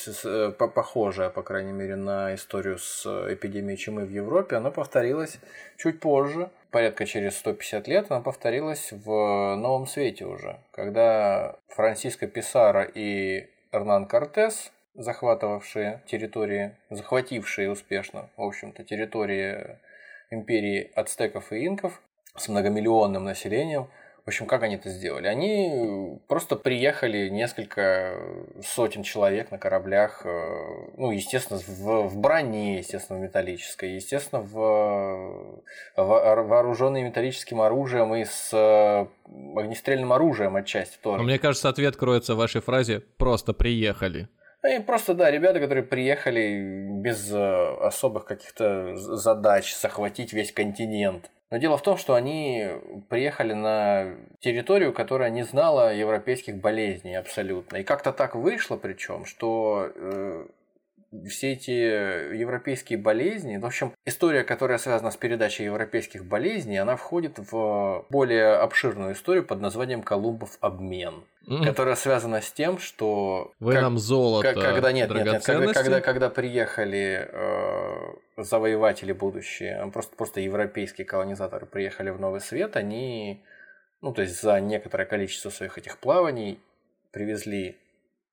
по, 0.58 0.68
похожая, 0.68 1.28
по 1.28 1.42
крайней 1.42 1.72
мере, 1.72 1.96
на 1.96 2.34
историю 2.34 2.78
с 2.78 3.04
эпидемией 3.32 3.76
чумы 3.76 4.06
в 4.06 4.10
Европе. 4.10 4.56
Она 4.56 4.70
повторилась 4.70 5.38
чуть 5.76 6.00
позже, 6.00 6.50
порядка 6.70 7.04
через 7.04 7.36
150 7.38 7.88
лет, 7.88 8.06
она 8.08 8.20
повторилась 8.20 8.92
в 8.92 9.56
Новом 9.56 9.86
Свете 9.86 10.24
уже, 10.24 10.60
когда 10.70 11.56
Франциско 11.68 12.28
Писаро 12.28 12.84
и 12.84 13.48
Эрнан 13.72 14.06
Кортес, 14.06 14.72
захватывавшие 14.94 16.02
территории, 16.06 16.76
захватившие 16.90 17.70
успешно, 17.70 18.30
в 18.36 18.42
общем-то, 18.42 18.84
территории 18.84 19.78
империи 20.30 20.90
ацтеков 20.94 21.52
и 21.52 21.66
инков 21.66 22.00
с 22.36 22.48
многомиллионным 22.48 23.24
населением. 23.24 23.88
В 24.24 24.28
общем, 24.28 24.46
как 24.46 24.62
они 24.62 24.76
это 24.76 24.90
сделали? 24.90 25.26
Они 25.26 26.20
просто 26.28 26.54
приехали 26.54 27.30
несколько 27.30 28.14
сотен 28.62 29.02
человек 29.02 29.50
на 29.50 29.58
кораблях, 29.58 30.22
э, 30.24 30.90
ну, 30.98 31.10
естественно, 31.10 31.58
в, 31.58 32.08
в 32.08 32.18
броне, 32.18 32.78
естественно, 32.78 33.18
в 33.18 33.22
металлической, 33.22 33.94
естественно, 33.94 34.42
в, 34.42 34.54
в 34.54 35.62
вооруженные 35.96 37.02
металлическим 37.02 37.62
оружием 37.62 38.14
и 38.14 38.24
с 38.24 38.50
э, 38.52 39.06
огнестрельным 39.58 40.12
оружием 40.12 40.54
отчасти 40.54 40.98
тоже. 41.02 41.18
Но 41.18 41.24
мне 41.24 41.38
кажется, 41.38 41.68
ответ 41.70 41.96
кроется 41.96 42.34
в 42.34 42.38
вашей 42.38 42.60
фразе 42.60 43.00
«просто 43.16 43.52
приехали». 43.54 44.28
И 44.68 44.78
просто, 44.80 45.14
да, 45.14 45.30
ребята, 45.30 45.58
которые 45.58 45.84
приехали 45.84 46.88
без 47.00 47.32
э, 47.32 47.76
особых 47.80 48.26
каких-то 48.26 48.94
задач 48.96 49.74
захватить 49.74 50.32
весь 50.32 50.52
континент. 50.52 51.30
Но 51.50 51.56
дело 51.56 51.76
в 51.76 51.82
том, 51.82 51.96
что 51.96 52.14
они 52.14 52.68
приехали 53.08 53.54
на 53.54 54.14
территорию, 54.38 54.92
которая 54.92 55.30
не 55.30 55.42
знала 55.42 55.94
европейских 55.94 56.58
болезней 56.58 57.16
абсолютно. 57.16 57.78
И 57.78 57.84
как-то 57.84 58.12
так 58.12 58.34
вышло 58.36 58.76
причем, 58.76 59.24
что 59.24 59.90
э, 59.94 60.46
все 61.28 61.52
эти 61.52 61.70
европейские 61.70 62.98
болезни, 62.98 63.56
в 63.56 63.66
общем, 63.66 63.92
история, 64.04 64.44
которая 64.44 64.78
связана 64.78 65.10
с 65.10 65.16
передачей 65.16 65.64
европейских 65.64 66.24
болезней, 66.24 66.76
она 66.76 66.96
входит 66.96 67.38
в 67.38 68.06
более 68.10 68.54
обширную 68.54 69.14
историю 69.14 69.44
под 69.44 69.60
названием 69.60 70.02
Колумбов 70.02 70.56
обмен, 70.60 71.24
mm. 71.48 71.64
которая 71.64 71.96
связана 71.96 72.40
с 72.40 72.52
тем, 72.52 72.78
что 72.78 73.52
вы 73.58 73.72
как, 73.72 73.82
нам 73.82 73.98
золото, 73.98 74.54
как, 74.54 74.62
когда 74.62 74.92
нет, 74.92 75.10
нет, 75.10 75.26
нет, 75.26 75.44
когда, 75.44 75.72
когда, 75.72 76.00
когда 76.00 76.30
приехали 76.30 77.28
э, 77.28 78.42
завоеватели 78.42 79.12
будущие, 79.12 79.90
просто 79.92 80.14
просто 80.14 80.40
европейские 80.40 81.06
колонизаторы 81.06 81.66
приехали 81.66 82.10
в 82.10 82.20
Новый 82.20 82.40
Свет, 82.40 82.76
они, 82.76 83.42
ну 84.00 84.12
то 84.12 84.22
есть 84.22 84.40
за 84.40 84.60
некоторое 84.60 85.06
количество 85.06 85.50
своих 85.50 85.76
этих 85.76 85.98
плаваний 85.98 86.60
привезли 87.10 87.76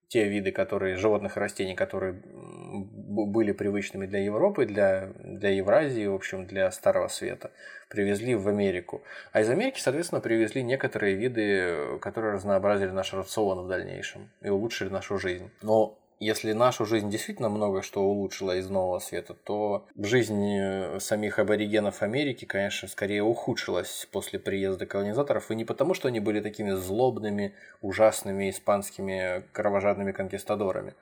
те 0.07 0.27
виды 0.27 0.51
которые, 0.51 0.95
животных 0.95 1.37
и 1.37 1.39
растений, 1.39 1.75
которые 1.75 2.13
были 2.13 3.51
привычными 3.51 4.05
для 4.05 4.19
Европы, 4.19 4.65
для, 4.65 5.09
для 5.19 5.49
Евразии, 5.49 6.05
в 6.05 6.13
общем, 6.13 6.45
для 6.45 6.71
Старого 6.71 7.07
Света, 7.07 7.51
привезли 7.89 8.35
в 8.35 8.47
Америку. 8.47 9.01
А 9.31 9.41
из 9.41 9.49
Америки, 9.49 9.79
соответственно, 9.79 10.21
привезли 10.21 10.63
некоторые 10.63 11.15
виды, 11.15 11.97
которые 11.99 12.33
разнообразили 12.33 12.91
наш 12.91 13.13
рацион 13.13 13.65
в 13.65 13.67
дальнейшем 13.67 14.29
и 14.41 14.49
улучшили 14.49 14.89
нашу 14.89 15.17
жизнь. 15.17 15.49
Но 15.61 15.97
если 16.19 16.53
нашу 16.53 16.85
жизнь 16.85 17.09
действительно 17.09 17.49
много 17.49 17.81
что 17.81 18.01
улучшила 18.03 18.57
из 18.57 18.69
нового 18.69 18.99
света, 18.99 19.33
то 19.33 19.85
жизнь 19.97 20.43
э, 20.45 20.99
самих 20.99 21.39
аборигенов 21.39 22.01
Америки, 22.01 22.45
конечно, 22.45 22.87
скорее 22.87 23.23
ухудшилась 23.23 24.07
после 24.11 24.39
приезда 24.39 24.85
колонизаторов. 24.85 25.51
И 25.51 25.55
не 25.55 25.65
потому, 25.65 25.93
что 25.93 26.07
они 26.07 26.19
были 26.19 26.39
такими 26.39 26.71
злобными, 26.71 27.53
ужасными 27.81 28.49
испанскими 28.49 29.43
кровожадными 29.53 30.11
конкистадорами, 30.11 30.95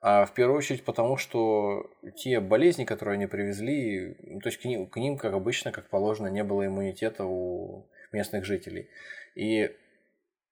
а 0.00 0.24
в 0.24 0.32
первую 0.32 0.58
очередь 0.58 0.84
потому, 0.84 1.16
что 1.16 1.88
те 2.16 2.40
болезни, 2.40 2.84
которые 2.84 3.14
они 3.14 3.26
привезли, 3.26 4.14
то 4.42 4.48
есть 4.48 4.58
к 4.58 4.64
ним, 4.64 4.86
к 4.86 4.96
ним, 4.96 5.16
как 5.16 5.32
обычно, 5.32 5.70
как 5.70 5.88
положено, 5.88 6.26
не 6.26 6.42
было 6.42 6.66
иммунитета 6.66 7.24
у 7.24 7.86
местных 8.10 8.44
жителей. 8.44 8.88
И 9.36 9.74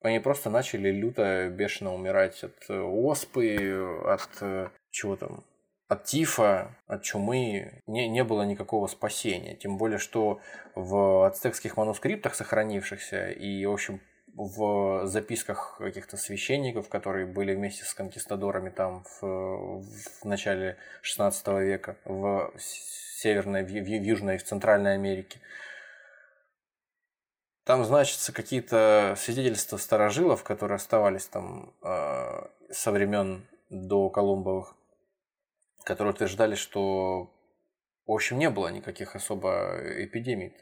они 0.02 0.18
просто 0.18 0.50
начали 0.50 0.90
люто, 0.90 1.48
бешено 1.48 1.94
умирать 1.94 2.42
от 2.42 2.56
э, 2.68 2.80
оспы, 2.80 4.00
от 4.04 4.30
э, 4.40 4.68
чего 4.90 5.16
там, 5.16 5.44
от 5.88 6.04
тифа, 6.04 6.76
от 6.86 7.02
чумы 7.02 7.82
не, 7.86 8.08
не 8.08 8.24
было 8.24 8.42
никакого 8.42 8.86
спасения. 8.86 9.56
Тем 9.56 9.76
более, 9.76 9.98
что 9.98 10.40
в 10.74 11.26
ацтекских 11.26 11.76
манускриптах 11.76 12.34
сохранившихся 12.34 13.30
и, 13.30 13.66
в 13.66 13.72
общем, 13.72 14.00
в 14.34 15.06
записках 15.06 15.76
каких-то 15.78 16.16
священников, 16.16 16.88
которые 16.88 17.26
были 17.26 17.54
вместе 17.54 17.84
с 17.84 17.92
конкистадорами 17.92 18.70
там 18.70 19.04
в, 19.20 19.82
в 19.82 20.24
начале 20.24 20.76
16 21.02 21.46
века 21.48 21.96
в 22.04 22.52
Северной, 22.56 23.64
в, 23.64 23.68
в 23.68 23.88
Южной 23.88 24.36
и 24.36 24.38
в 24.38 24.44
Центральной 24.44 24.94
Америке, 24.94 25.40
там 27.70 27.84
значатся 27.84 28.32
какие-то 28.32 29.14
свидетельства 29.16 29.76
старожилов, 29.76 30.42
которые 30.42 30.74
оставались 30.74 31.26
там 31.26 31.72
э, 31.84 32.42
со 32.72 32.90
времен 32.90 33.46
до 33.68 34.08
Колумбовых, 34.10 34.74
которые 35.84 36.12
утверждали, 36.12 36.56
что 36.56 37.30
в 38.08 38.10
общем 38.10 38.40
не 38.40 38.50
было 38.50 38.72
никаких 38.72 39.14
особо 39.14 39.78
эпидемий 39.98 40.52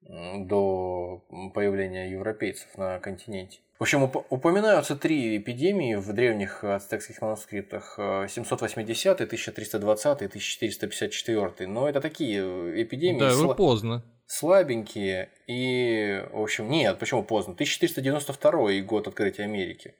до 0.00 1.24
появления 1.54 2.10
европейцев 2.10 2.76
на 2.76 2.98
континенте. 2.98 3.60
В 3.78 3.82
общем, 3.82 4.10
упоминаются 4.30 4.96
три 4.96 5.36
эпидемии 5.36 5.94
в 5.94 6.12
древних 6.12 6.64
ацтекских 6.64 7.22
манускриптах. 7.22 7.94
780, 8.28 9.20
1320, 9.20 10.16
1454. 10.16 11.68
Но 11.68 11.88
это 11.88 12.00
такие 12.00 12.42
эпидемии. 12.82 13.20
Да, 13.20 13.34
вы 13.36 13.54
поздно 13.54 14.02
слабенькие 14.26 15.30
и, 15.46 16.24
в 16.32 16.40
общем, 16.40 16.68
нет, 16.68 16.98
почему 16.98 17.22
поздно? 17.22 17.54
1492 17.54 18.80
год 18.82 19.08
открытия 19.08 19.44
Америки. 19.44 19.94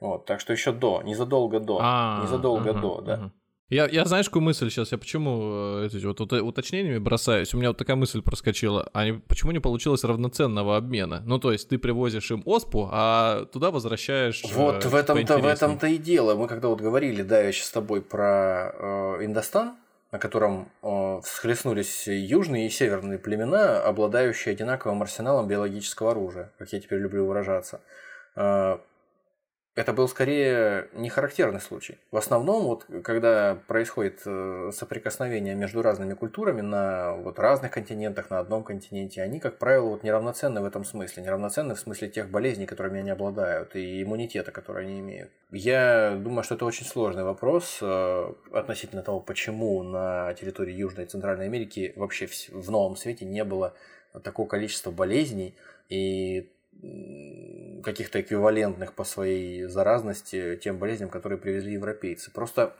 Вот, 0.00 0.26
так 0.26 0.40
что 0.40 0.52
еще 0.52 0.72
до, 0.72 1.02
незадолго 1.02 1.60
до, 1.60 1.78
а, 1.80 2.22
незадолго 2.22 2.72
до, 2.72 3.00
да. 3.00 3.32
Я, 3.72 3.86
я 3.86 4.04
знаешь, 4.04 4.26
какую 4.26 4.42
мысль 4.42 4.68
сейчас? 4.68 4.92
Я 4.92 4.98
почему 4.98 5.78
э, 5.80 5.86
эти 5.86 6.04
вот 6.04 6.20
уточнениями 6.20 6.98
бросаюсь? 6.98 7.54
У 7.54 7.56
меня 7.56 7.68
вот 7.68 7.78
такая 7.78 7.96
мысль 7.96 8.20
проскочила. 8.20 8.86
А 8.92 9.06
почему 9.26 9.50
не 9.50 9.60
получилось 9.60 10.04
равноценного 10.04 10.76
обмена? 10.76 11.22
Ну, 11.24 11.38
то 11.38 11.52
есть 11.52 11.70
ты 11.70 11.78
привозишь 11.78 12.30
им 12.30 12.42
оспу, 12.44 12.90
а 12.92 13.46
туда 13.46 13.70
возвращаешь. 13.70 14.42
Вот 14.52 14.84
э, 14.84 14.88
в 14.90 14.94
этом-то 14.94 15.38
в 15.38 15.46
этом-то 15.46 15.86
и 15.86 15.96
дело. 15.96 16.34
Мы 16.34 16.48
когда 16.48 16.68
вот 16.68 16.82
говорили, 16.82 17.22
да, 17.22 17.40
я 17.40 17.50
сейчас 17.50 17.68
с 17.68 17.70
тобой 17.70 18.02
про 18.02 18.74
э, 18.74 19.24
Индостан, 19.24 19.76
на 20.12 20.18
котором 20.18 20.70
э, 20.82 21.20
всхлестнулись 21.24 22.06
южные 22.06 22.66
и 22.66 22.70
северные 22.70 23.18
племена, 23.18 23.82
обладающие 23.82 24.52
одинаковым 24.52 25.02
арсеналом 25.02 25.48
биологического 25.48 26.10
оружия, 26.10 26.52
как 26.58 26.72
я 26.72 26.80
теперь 26.80 26.98
люблю 26.98 27.26
выражаться. 27.26 27.80
Э, 28.36 28.78
это 29.74 29.94
был 29.94 30.06
скорее 30.06 30.88
не 30.92 31.08
характерный 31.08 31.60
случай. 31.60 31.96
В 32.10 32.18
основном, 32.18 32.64
вот, 32.64 32.84
когда 33.02 33.56
происходит 33.66 34.20
э, 34.26 34.70
соприкосновение 34.72 35.54
между 35.54 35.80
разными 35.80 36.12
культурами 36.12 36.60
на 36.60 37.14
вот, 37.14 37.38
разных 37.38 37.70
континентах, 37.72 38.28
на 38.28 38.38
одном 38.38 38.64
континенте, 38.64 39.22
они, 39.22 39.40
как 39.40 39.56
правило, 39.56 39.88
вот, 39.88 40.02
неравноценны 40.02 40.60
в 40.60 40.66
этом 40.66 40.84
смысле. 40.84 41.22
Неравноценны 41.22 41.74
в 41.74 41.80
смысле 41.80 42.08
тех 42.08 42.28
болезней, 42.28 42.66
которыми 42.66 43.00
они 43.00 43.10
обладают, 43.10 43.74
и 43.74 44.02
иммунитета, 44.02 44.52
который 44.52 44.84
они 44.84 45.00
имеют. 45.00 45.30
Я 45.50 46.16
думаю, 46.16 46.42
что 46.44 46.54
это 46.54 46.66
очень 46.66 46.84
сложный 46.84 47.24
вопрос 47.24 47.78
э, 47.80 48.32
относительно 48.52 49.02
того, 49.02 49.20
почему 49.20 49.82
на 49.82 50.34
территории 50.34 50.74
Южной 50.74 51.06
и 51.06 51.08
Центральной 51.08 51.46
Америки 51.46 51.94
вообще 51.96 52.28
в 52.50 52.70
новом 52.70 52.96
свете 52.96 53.24
не 53.24 53.42
было 53.42 53.72
такого 54.22 54.46
количества 54.46 54.90
болезней, 54.90 55.54
и 55.88 56.51
каких-то 57.82 58.20
эквивалентных 58.20 58.94
по 58.94 59.04
своей 59.04 59.64
заразности 59.64 60.56
тем 60.62 60.78
болезням, 60.78 61.08
которые 61.10 61.38
привезли 61.38 61.72
европейцы. 61.74 62.30
Просто 62.30 62.74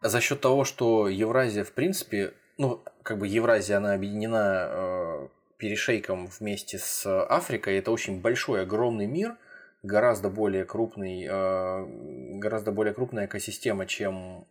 за 0.00 0.20
счет 0.20 0.40
того, 0.40 0.64
что 0.64 1.08
Евразия, 1.08 1.64
в 1.64 1.72
принципе, 1.72 2.34
ну, 2.58 2.82
как 3.02 3.18
бы 3.18 3.26
Евразия, 3.26 3.78
она 3.78 3.94
объединена 3.94 4.68
э, 4.68 5.28
перешейком 5.56 6.26
вместе 6.26 6.78
с 6.78 7.06
Африкой, 7.26 7.78
это 7.78 7.90
очень 7.90 8.20
большой, 8.20 8.62
огромный 8.62 9.06
мир, 9.06 9.36
гораздо 9.82 10.28
более 10.28 10.64
крупный, 10.64 11.26
э, 11.28 12.38
гораздо 12.38 12.72
более 12.72 12.94
крупная 12.94 13.26
экосистема, 13.26 13.86
чем 13.86 14.46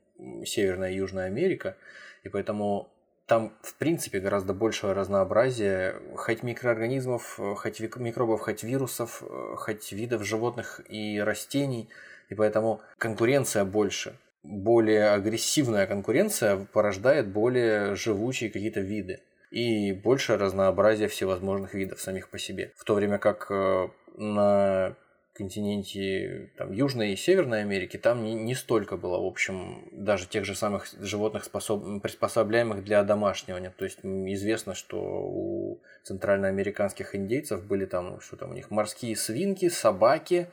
Северная 0.45 0.91
и 0.91 0.95
Южная 0.95 1.25
Америка, 1.25 1.75
и 2.23 2.29
поэтому 2.29 2.89
там, 3.31 3.53
в 3.61 3.75
принципе, 3.75 4.19
гораздо 4.19 4.53
большее 4.53 4.91
разнообразие, 4.91 5.95
хоть 6.17 6.43
микроорганизмов, 6.43 7.39
хоть 7.55 7.79
микробов, 7.79 8.41
хоть 8.41 8.61
вирусов, 8.63 9.23
хоть 9.55 9.93
видов 9.93 10.25
животных 10.25 10.81
и 10.89 11.17
растений, 11.17 11.87
и 12.27 12.35
поэтому 12.35 12.81
конкуренция 12.97 13.63
больше. 13.63 14.17
Более 14.43 15.11
агрессивная 15.11 15.87
конкуренция 15.87 16.57
порождает 16.73 17.29
более 17.29 17.95
живучие 17.95 18.49
какие-то 18.49 18.81
виды 18.81 19.21
и 19.49 19.93
большее 19.93 20.35
разнообразие 20.35 21.07
всевозможных 21.07 21.73
видов 21.73 22.01
самих 22.01 22.27
по 22.27 22.37
себе. 22.37 22.73
В 22.75 22.83
то 22.83 22.95
время 22.95 23.17
как 23.17 23.47
э, 23.49 23.87
на 24.17 24.97
континенте 25.33 26.51
там, 26.57 26.71
Южной 26.71 27.13
и 27.13 27.15
Северной 27.15 27.61
Америки 27.61 27.97
там 27.97 28.23
не, 28.23 28.33
не 28.33 28.55
столько 28.55 28.97
было, 28.97 29.21
в 29.21 29.25
общем, 29.25 29.87
даже 29.91 30.27
тех 30.27 30.45
же 30.45 30.55
самых 30.55 30.87
животных, 30.99 31.45
способ, 31.45 32.01
приспособляемых 32.01 32.83
для 32.83 33.03
домашнего. 33.03 33.59
То 33.69 33.85
есть 33.85 33.99
известно, 34.03 34.75
что 34.75 34.97
у 34.99 35.81
центральноамериканских 36.03 37.15
индейцев 37.15 37.65
были 37.65 37.85
там, 37.85 38.19
что 38.21 38.35
там 38.35 38.51
у 38.51 38.53
них, 38.53 38.71
морские 38.71 39.15
свинки, 39.15 39.69
собаки 39.69 40.49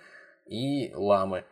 и 0.46 0.92
ламы. 0.94 1.44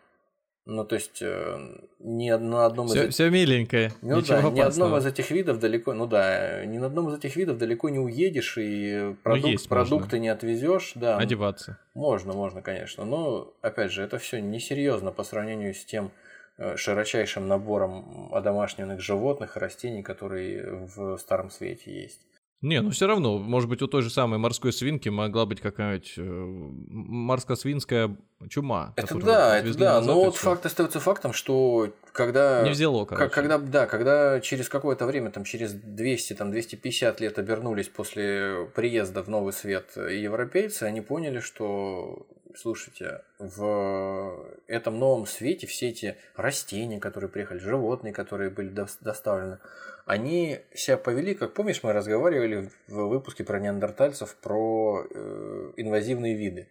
Ну, 0.69 0.85
то 0.85 0.97
есть, 0.97 1.23
э, 1.23 1.79
ни 2.01 2.29
на 2.29 2.67
одном 2.67 2.89
все, 2.89 3.07
из... 3.07 3.15
Все 3.15 3.31
миленькое, 3.31 3.93
ну, 4.03 4.17
Ничего 4.17 4.51
да, 4.51 4.51
ни 4.51 4.61
одном 4.61 4.97
из 4.97 5.07
этих 5.07 5.31
видов 5.31 5.61
далеко... 5.61 5.95
Ну 5.95 6.09
да, 6.09 6.65
ни 6.65 6.79
на 6.79 6.87
одном 6.87 7.09
из 7.09 7.19
этих 7.19 7.37
видов 7.37 7.57
далеко 7.59 7.89
не 7.89 8.01
уедешь, 8.01 8.59
и 8.59 8.97
ну, 9.01 9.15
продукт, 9.23 9.63
ну, 9.63 9.69
продукты 9.69 10.05
можно. 10.05 10.17
не 10.17 10.29
отвезешь. 10.29 10.93
Да, 10.97 11.19
Одеваться. 11.19 11.79
Можно, 11.95 12.33
можно, 12.33 12.63
конечно. 12.63 13.05
Но, 13.05 13.55
опять 13.63 13.93
же, 13.93 14.03
это 14.03 14.19
все 14.19 14.41
несерьезно 14.41 15.13
по 15.13 15.23
сравнению 15.23 15.73
с 15.73 15.85
тем 15.85 16.11
э, 16.59 16.77
широчайшим 16.77 17.47
набором 17.47 18.35
одомашненных 18.35 19.01
животных 19.01 19.57
и 19.57 19.61
растений, 19.61 20.03
которые 20.03 20.89
в 20.97 21.17
Старом 21.19 21.51
Свете 21.51 21.95
есть. 21.95 22.26
Не, 22.63 22.81
ну 22.81 22.91
все 22.91 23.07
равно, 23.07 23.39
может 23.39 23.69
быть, 23.69 23.83
у 23.83 23.87
той 23.87 24.03
же 24.03 24.11
самой 24.11 24.39
морской 24.39 24.73
свинки 24.73 25.11
могла 25.11 25.45
быть 25.45 25.61
какая-нибудь 25.61 26.15
э, 26.17 26.23
морско-свинская 26.23 28.17
чума. 28.49 28.95
Это 28.97 29.15
да, 29.19 29.59
это 29.59 29.77
да, 29.77 30.01
но 30.01 30.15
вот 30.15 30.37
факт 30.37 30.65
остается 30.65 30.99
фактом, 30.99 31.35
что 31.35 31.93
когда... 32.13 32.63
Не 32.63 32.71
взяло, 32.71 33.05
короче. 33.05 33.31
Когда, 33.31 33.59
да, 33.59 33.87
когда 33.87 34.41
через 34.41 34.71
какое-то 34.71 35.05
время, 35.05 35.31
там, 35.31 35.45
через 35.45 35.73
200, 35.73 36.33
там, 36.35 36.51
250 36.51 37.21
лет 37.21 37.39
обернулись 37.39 37.89
после 37.89 38.67
приезда 38.75 39.23
в 39.23 39.29
Новый 39.29 39.53
Свет 39.53 39.91
европейцы, 39.97 40.85
они 40.85 41.03
поняли, 41.03 41.41
что 41.41 42.27
слушайте, 42.57 43.23
в 43.39 44.49
этом 44.67 44.99
новом 44.99 45.27
свете 45.27 45.67
все 45.67 45.89
эти 45.89 46.17
растения, 46.35 46.99
которые 46.99 47.29
приехали, 47.29 47.59
животные, 47.59 48.13
которые 48.13 48.51
были 48.51 48.75
доставлены, 49.01 49.59
они 50.07 50.61
себя 50.73 50.97
повели, 50.97 51.35
как 51.35 51.53
помнишь, 51.53 51.83
мы 51.83 51.93
разговаривали 51.93 52.71
в 52.87 53.09
выпуске 53.09 53.43
про 53.43 53.59
неандертальцев, 53.59 54.37
про 54.37 55.05
э, 55.11 55.73
инвазивные 55.77 56.37
виды. 56.37 56.69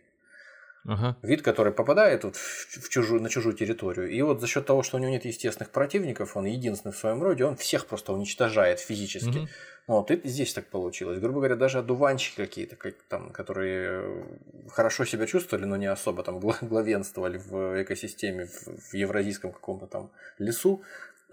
Ага. 0.88 1.18
Вид, 1.22 1.42
который 1.42 1.74
попадает 1.74 2.24
вот 2.24 2.36
в 2.38 2.90
чужую, 2.90 3.22
на 3.22 3.28
чужую 3.28 3.56
территорию. 3.56 4.08
И 4.08 4.22
вот 4.22 4.40
за 4.40 4.48
счет 4.48 4.66
того, 4.66 4.84
что 4.84 4.98
у 4.98 5.00
него 5.00 5.12
нет 5.12 5.26
естественных 5.26 5.72
противников, 5.72 6.38
он 6.38 6.46
единственный 6.46 6.92
в 6.92 6.98
своем 6.98 7.22
роде, 7.22 7.44
он 7.44 7.58
всех 7.58 7.88
просто 7.88 8.14
уничтожает 8.14 8.80
физически. 8.80 9.40
Угу. 9.40 9.48
Вот, 9.88 10.12
и 10.12 10.22
здесь 10.28 10.54
так 10.54 10.68
получилось. 10.68 11.20
Грубо 11.20 11.40
говоря, 11.40 11.56
даже 11.56 11.80
одуванчики 11.80 12.38
какие-то, 12.38 12.76
как, 12.76 12.96
там, 13.10 13.32
которые 13.32 14.26
хорошо 14.70 15.06
себя 15.06 15.28
чувствовали, 15.28 15.66
но 15.66 15.76
не 15.76 15.88
особо 15.88 16.24
там 16.24 16.40
главенствовали 16.40 17.38
в 17.38 17.84
экосистеме, 17.84 18.46
в, 18.46 18.92
в 18.92 18.94
евразийском 18.94 19.52
каком-то 19.52 19.88
там 19.88 20.12
лесу, 20.38 20.84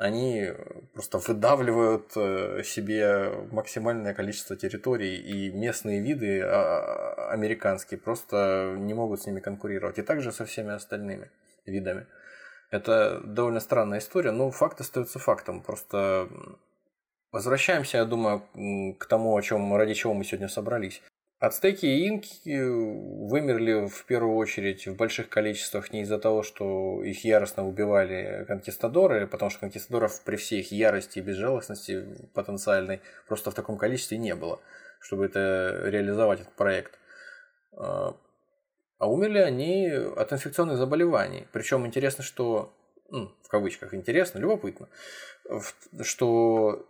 они 0.03 0.53
просто 0.94 1.18
выдавливают 1.18 2.11
э, 2.16 2.62
себе 2.64 3.30
максимальное 3.53 4.14
количество 4.14 4.57
территорий, 4.57 5.16
и 5.16 5.53
местные 5.53 6.03
виды 6.03 6.42
а, 6.42 7.30
американские 7.30 8.00
просто 8.00 8.74
не 8.78 8.94
могут 8.94 9.22
с 9.22 9.26
ними 9.26 9.38
конкурировать. 9.38 9.98
И 9.98 10.03
также 10.03 10.32
со 10.32 10.44
всеми 10.44 10.72
остальными 10.72 11.30
видами. 11.66 12.07
Это 12.70 13.20
довольно 13.24 13.61
странная 13.61 14.00
история, 14.00 14.32
но 14.32 14.50
факт 14.50 14.80
остается 14.80 15.20
фактом. 15.20 15.62
Просто 15.62 16.28
возвращаемся, 17.30 17.98
я 17.98 18.05
думаю, 18.05 18.42
к 18.98 19.07
тому, 19.07 19.36
о 19.36 19.42
чем 19.42 19.72
ради 19.76 19.94
чего 19.94 20.14
мы 20.14 20.24
сегодня 20.24 20.48
собрались. 20.48 21.00
Ацтеки 21.43 21.86
и 21.86 22.07
инки 22.07 22.57
вымерли 22.57 23.88
в 23.88 24.05
первую 24.05 24.36
очередь 24.36 24.86
в 24.86 24.95
больших 24.95 25.28
количествах 25.28 25.93
не 25.93 26.03
из-за 26.03 26.20
того, 26.20 26.45
что 26.45 27.03
их 27.03 27.24
яростно 27.24 27.66
убивали 27.66 28.45
конкистадоры, 28.47 29.26
потому 29.26 29.51
что 29.51 29.59
конкистадоров 29.59 30.22
при 30.22 30.36
всей 30.36 30.61
их 30.61 30.70
ярости 30.70 31.18
и 31.18 31.22
безжалостности 31.22 32.07
потенциальной 32.32 33.01
просто 33.26 33.51
в 33.51 33.55
таком 33.55 33.76
количестве 33.76 34.18
не 34.18 34.36
было, 34.36 34.61
чтобы 35.01 35.24
это 35.24 35.80
реализовать 35.86 36.43
этот 36.43 36.55
проект. 36.55 36.97
А, 37.76 38.16
а 38.99 39.11
умерли 39.11 39.38
они 39.38 39.88
от 39.88 40.32
инфекционных 40.32 40.76
заболеваний. 40.76 41.49
Причем 41.53 41.84
интересно, 41.84 42.22
что, 42.22 42.72
ну, 43.09 43.32
в 43.43 43.49
кавычках 43.49 43.95
интересно, 43.95 44.38
любопытно, 44.38 44.88
что 46.03 46.86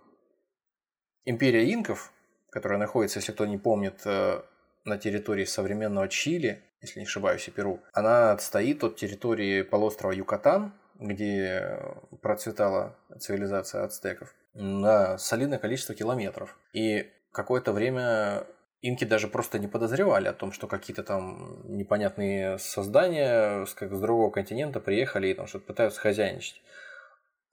империя 1.24 1.72
инков 1.72 2.11
которая 2.52 2.78
находится, 2.78 3.18
если 3.18 3.32
кто 3.32 3.46
не 3.46 3.56
помнит, 3.56 4.02
э, 4.04 4.42
на 4.84 4.98
территории 4.98 5.46
современного 5.46 6.08
Чили, 6.08 6.62
если 6.82 7.00
не 7.00 7.06
ошибаюсь, 7.06 7.48
и 7.48 7.50
Перу, 7.50 7.80
она 7.94 8.32
отстоит 8.32 8.84
от 8.84 8.96
территории 8.96 9.62
полуострова 9.62 10.12
Юкатан, 10.12 10.74
где 10.98 11.80
процветала 12.20 12.94
цивилизация 13.18 13.84
ацтеков, 13.84 14.34
на 14.54 15.16
солидное 15.16 15.58
количество 15.58 15.94
километров. 15.94 16.58
И 16.74 17.10
какое-то 17.32 17.72
время 17.72 18.44
инки 18.82 19.04
даже 19.04 19.28
просто 19.28 19.58
не 19.58 19.66
подозревали 19.66 20.28
о 20.28 20.34
том, 20.34 20.52
что 20.52 20.66
какие-то 20.66 21.04
там 21.04 21.62
непонятные 21.74 22.58
создания 22.58 23.64
с, 23.64 23.72
как 23.72 23.94
с 23.94 24.00
другого 24.00 24.30
континента 24.30 24.78
приехали 24.78 25.28
и 25.28 25.34
там 25.34 25.46
что-то 25.46 25.66
пытаются 25.66 26.00
хозяйничать. 26.00 26.60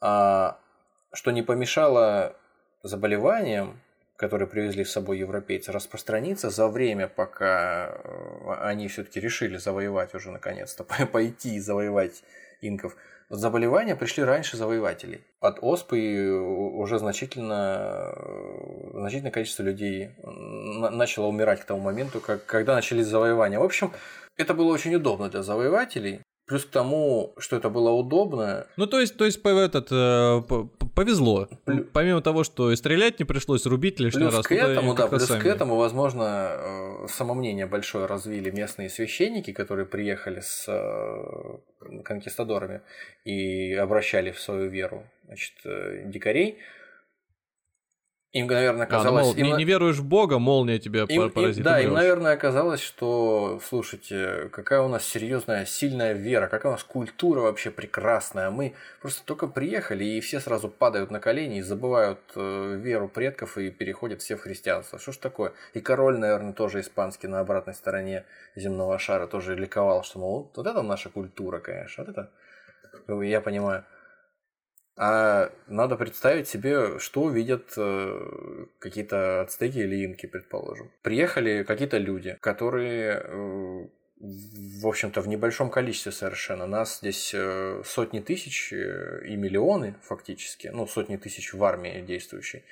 А 0.01 0.59
что 1.13 1.31
не 1.31 1.41
помешало 1.41 2.35
заболеваниям 2.83 3.79
которые 4.19 4.49
привезли 4.49 4.83
с 4.83 4.91
собой 4.91 5.17
европейцы, 5.17 5.71
распространиться 5.71 6.49
за 6.49 6.67
время, 6.67 7.07
пока 7.07 7.87
э, 8.03 8.53
они 8.59 8.89
все-таки 8.89 9.21
решили 9.21 9.55
завоевать 9.55 10.13
уже 10.13 10.29
наконец-то, 10.29 10.83
пойти 11.11 11.55
и 11.55 11.59
завоевать 11.61 12.21
инков. 12.59 12.97
Заболевания 13.29 13.95
пришли 13.95 14.23
раньше 14.23 14.57
завоевателей. 14.57 15.21
От 15.39 15.59
оспы 15.61 16.31
уже 16.31 16.99
значительно, 16.99 18.13
э, 18.13 18.91
значительное 18.93 19.31
количество 19.31 19.63
людей 19.63 20.11
начало 20.21 21.27
умирать 21.27 21.61
к 21.61 21.65
тому 21.65 21.79
моменту, 21.79 22.19
как, 22.19 22.45
когда 22.45 22.75
начались 22.75 23.07
завоевания. 23.07 23.57
В 23.57 23.63
общем, 23.63 23.93
это 24.35 24.53
было 24.53 24.73
очень 24.73 24.95
удобно 24.95 25.29
для 25.29 25.43
завоевателей. 25.43 26.21
Плюс 26.49 26.65
к 26.65 26.69
тому, 26.69 27.35
что 27.37 27.55
это 27.55 27.69
было 27.69 27.91
удобно. 27.91 28.65
Ну, 28.75 28.87
то 28.87 28.99
есть, 28.99 29.15
то 29.15 29.25
есть 29.25 29.39
этот, 29.45 29.89
э, 29.91 30.41
повезло. 30.95 31.47
Плю... 31.63 31.85
Помимо 31.93 32.21
того, 32.21 32.43
что 32.43 32.71
и 32.71 32.75
стрелять 32.75 33.19
не 33.19 33.25
пришлось, 33.25 33.67
рубить 33.67 33.99
лишний 33.99 34.23
плюс 34.23 34.33
раз. 34.33 34.47
К 34.47 34.53
этому, 34.53 34.95
да, 34.95 35.07
плюс 35.07 35.25
сами. 35.25 35.41
к 35.41 35.45
этому, 35.45 35.75
возможно, 35.75 37.03
э, 37.03 37.07
самомнение 37.07 37.67
большое 37.67 38.07
развили 38.07 38.49
местные 38.49 38.89
священники, 38.89 39.53
которые 39.53 39.85
приехали 39.85 40.39
с 40.39 40.65
э, 40.67 42.01
конкистадорами 42.03 42.81
и 43.25 43.75
обращали 43.75 44.31
в 44.31 44.39
свою 44.39 44.69
веру 44.69 45.03
значит, 45.27 45.53
дикарей. 46.09 46.57
Им, 48.31 48.45
наверное, 48.45 48.85
казалось... 48.85 49.07
А, 49.07 49.29
ну, 49.29 49.33
мол, 49.33 49.35
им... 49.37 49.45
не, 49.47 49.53
не 49.53 49.65
веруешь 49.65 49.97
в 49.97 50.05
Бога, 50.05 50.37
молния 50.37 50.77
тебя 50.77 51.05
им, 51.09 51.31
поразит. 51.31 51.57
Им, 51.57 51.63
да, 51.63 51.79
им, 51.79 51.93
наверное, 51.93 52.37
казалось, 52.37 52.79
что, 52.79 53.59
слушайте, 53.67 54.49
какая 54.51 54.81
у 54.81 54.87
нас 54.87 55.03
серьезная, 55.03 55.65
сильная 55.65 56.13
вера, 56.13 56.47
какая 56.47 56.69
у 56.69 56.75
нас 56.75 56.83
культура 56.83 57.39
вообще 57.41 57.71
прекрасная. 57.71 58.51
Мы 58.51 58.75
просто 59.01 59.25
только 59.25 59.47
приехали, 59.47 60.03
и 60.03 60.21
все 60.21 60.39
сразу 60.39 60.69
падают 60.69 61.09
на 61.09 61.19
колени 61.19 61.57
и 61.57 61.61
забывают 61.63 62.19
э, 62.35 62.75
веру 62.79 63.07
предков 63.07 63.57
и 63.57 63.71
переходят 63.71 64.21
все 64.21 64.35
в 64.35 64.41
христианство. 64.41 64.99
Что 64.99 65.11
ж 65.11 65.17
такое? 65.17 65.53
И 65.73 65.79
король, 65.79 66.19
наверное, 66.19 66.53
тоже 66.53 66.81
испанский 66.81 67.27
на 67.27 67.39
обратной 67.39 67.73
стороне 67.73 68.25
земного 68.55 68.99
шара 68.99 69.25
тоже 69.25 69.55
ликовал, 69.55 70.03
что, 70.03 70.19
мол, 70.19 70.51
вот 70.55 70.67
это 70.67 70.83
наша 70.83 71.09
культура, 71.09 71.57
конечно, 71.57 72.03
вот 72.03 72.15
это, 72.15 73.23
я 73.23 73.41
понимаю. 73.41 73.85
А 75.01 75.53
надо 75.67 75.95
представить 75.95 76.49
себе, 76.49 76.99
что 76.99 77.29
видят 77.29 77.71
э, 77.77 78.65
какие-то 78.79 79.41
ацтеки 79.41 79.77
или 79.77 80.05
инки, 80.05 80.25
предположим. 80.25 80.91
Приехали 81.03 81.63
какие-то 81.63 81.97
люди, 81.97 82.37
которые, 82.41 83.23
э, 83.23 83.87
в 84.19 84.85
общем-то, 84.85 85.21
в 85.21 85.29
небольшом 85.29 85.69
количестве 85.69 86.11
совершенно. 86.11 86.67
Нас 86.67 86.97
здесь 86.99 87.31
э, 87.33 87.81
сотни 87.85 88.19
тысяч 88.19 88.73
э, 88.73 89.21
и 89.25 89.37
миллионы 89.37 89.95
фактически, 90.03 90.67
ну, 90.67 90.85
сотни 90.85 91.15
тысяч 91.15 91.53
в 91.53 91.63
армии 91.63 92.01
действующей 92.01 92.65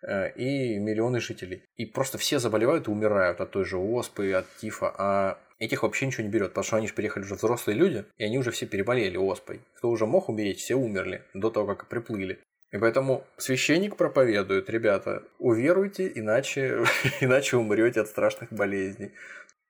э, 0.00 0.32
и 0.36 0.78
миллионы 0.78 1.20
жителей. 1.20 1.64
И 1.76 1.84
просто 1.84 2.16
все 2.16 2.38
заболевают 2.38 2.88
и 2.88 2.90
умирают 2.90 3.42
от 3.42 3.50
той 3.50 3.66
же 3.66 3.76
оспы, 3.76 4.32
от 4.32 4.46
тифа. 4.56 4.90
А 4.96 5.38
этих 5.58 5.82
вообще 5.82 6.06
ничего 6.06 6.24
не 6.24 6.30
берет, 6.30 6.50
потому 6.50 6.64
что 6.64 6.76
они 6.76 6.88
же 6.88 6.94
приехали 6.94 7.24
уже 7.24 7.34
взрослые 7.34 7.76
люди, 7.76 8.04
и 8.16 8.24
они 8.24 8.38
уже 8.38 8.50
все 8.50 8.66
переболели 8.66 9.16
оспой. 9.16 9.60
Кто 9.76 9.90
уже 9.90 10.06
мог 10.06 10.28
умереть, 10.28 10.60
все 10.60 10.74
умерли 10.74 11.22
до 11.34 11.50
того, 11.50 11.66
как 11.74 11.88
приплыли. 11.88 12.40
И 12.72 12.78
поэтому 12.78 13.24
священник 13.36 13.96
проповедует, 13.96 14.68
ребята, 14.68 15.22
уверуйте, 15.38 16.10
иначе, 16.12 16.84
иначе 17.20 17.56
умрете 17.56 18.00
от 18.00 18.08
страшных 18.08 18.52
болезней. 18.52 19.12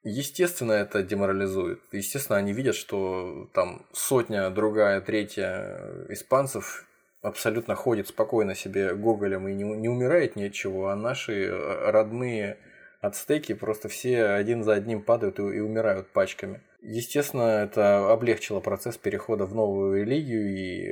Естественно, 0.05 0.73
это 0.73 1.03
деморализует. 1.03 1.81
Естественно, 1.93 2.39
они 2.39 2.53
видят, 2.53 2.75
что 2.75 3.49
там 3.53 3.87
сотня, 3.93 4.51
другая, 4.51 5.01
третья 5.01 6.07
испанцев 6.09 6.87
абсолютно 7.23 7.75
ходит 7.75 8.09
спокойно 8.09 8.55
себе 8.55 8.95
гоголем 8.95 9.49
и 9.49 9.55
не, 9.55 9.65
не 9.65 9.89
умирает 9.89 10.37
ни 10.37 10.45
от 10.45 10.53
чего, 10.53 10.89
а 10.89 10.97
наши 10.97 11.51
родные 11.51 12.59
ацтеки 13.07 13.55
просто 13.55 13.89
все 13.89 14.25
один 14.25 14.65
за 14.65 14.75
одним 14.75 15.03
падают 15.03 15.39
и, 15.39 15.43
и 15.43 15.61
умирают 15.61 16.09
пачками. 16.09 16.61
Естественно, 16.87 17.63
это 17.63 18.13
облегчило 18.13 18.61
процесс 18.61 18.99
перехода 18.99 19.47
в 19.47 19.55
новую 19.55 20.03
религию 20.03 20.55
и 20.55 20.89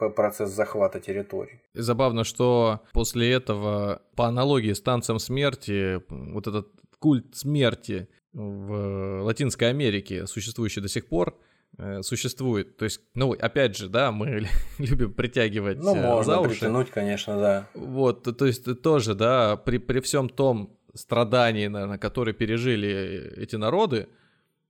э, 0.00 0.08
процесс 0.10 0.50
захвата 0.50 0.98
территорий. 0.98 1.60
Забавно, 1.74 2.24
что 2.24 2.80
после 2.92 3.30
этого, 3.32 4.02
по 4.16 4.26
аналогии 4.26 4.72
с 4.72 4.80
танцем 4.80 5.20
смерти, 5.20 6.02
вот 6.08 6.48
этот 6.48 6.68
культ 6.98 7.36
смерти 7.36 8.08
в 8.32 9.22
Латинской 9.22 9.70
Америке, 9.70 10.26
существующий 10.26 10.80
до 10.80 10.88
сих 10.88 11.06
пор, 11.06 11.38
э, 11.78 12.02
существует. 12.02 12.76
То 12.76 12.84
есть, 12.84 13.00
ну, 13.14 13.32
опять 13.32 13.76
же, 13.76 13.88
да, 13.88 14.10
мы 14.10 14.48
любим 14.78 15.12
притягивать 15.12 15.78
ну, 15.78 15.94
э, 15.94 16.00
можно 16.00 16.34
за 16.34 16.40
уши. 16.40 16.50
притянуть, 16.50 16.90
конечно, 16.90 17.38
да. 17.38 17.68
Вот, 17.74 18.24
то 18.36 18.44
есть 18.44 18.82
тоже, 18.82 19.14
да, 19.14 19.56
при, 19.56 19.78
при 19.78 20.00
всем 20.00 20.28
том, 20.28 20.76
страданий, 20.94 21.68
наверное, 21.68 21.98
которые 21.98 22.34
пережили 22.34 23.32
эти 23.36 23.56
народы, 23.56 24.08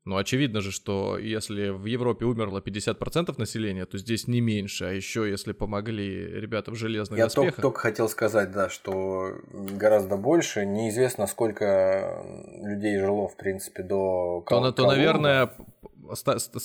ну, 0.05 0.16
очевидно 0.16 0.61
же, 0.61 0.73
что 0.73 1.16
если 1.16 1.68
в 1.68 1.85
Европе 1.85 2.25
умерло 2.25 2.59
50% 2.59 3.35
населения, 3.39 3.87
то 3.87 3.99
здесь 3.99 4.27
не 4.27 4.41
меньше, 4.41 4.85
а 4.87 4.91
еще 4.91 5.31
если 5.31 5.53
помогли 5.53 6.27
ребята 6.41 6.73
в 6.73 6.75
железных 6.75 7.18
Я 7.18 7.27
доспехах... 7.27 7.45
Я 7.45 7.51
только, 7.51 7.62
только 7.62 7.81
хотел 7.81 8.09
сказать, 8.09 8.51
да, 8.51 8.68
что 8.68 9.37
гораздо 9.53 10.16
больше. 10.16 10.66
Неизвестно, 10.66 11.29
сколько 11.29 12.20
людей 12.62 12.99
жило, 12.99 13.29
в 13.29 13.37
принципе, 13.37 13.85
до 13.85 14.45
То, 14.49 14.73
то 14.73 14.87
наверное, 14.89 15.53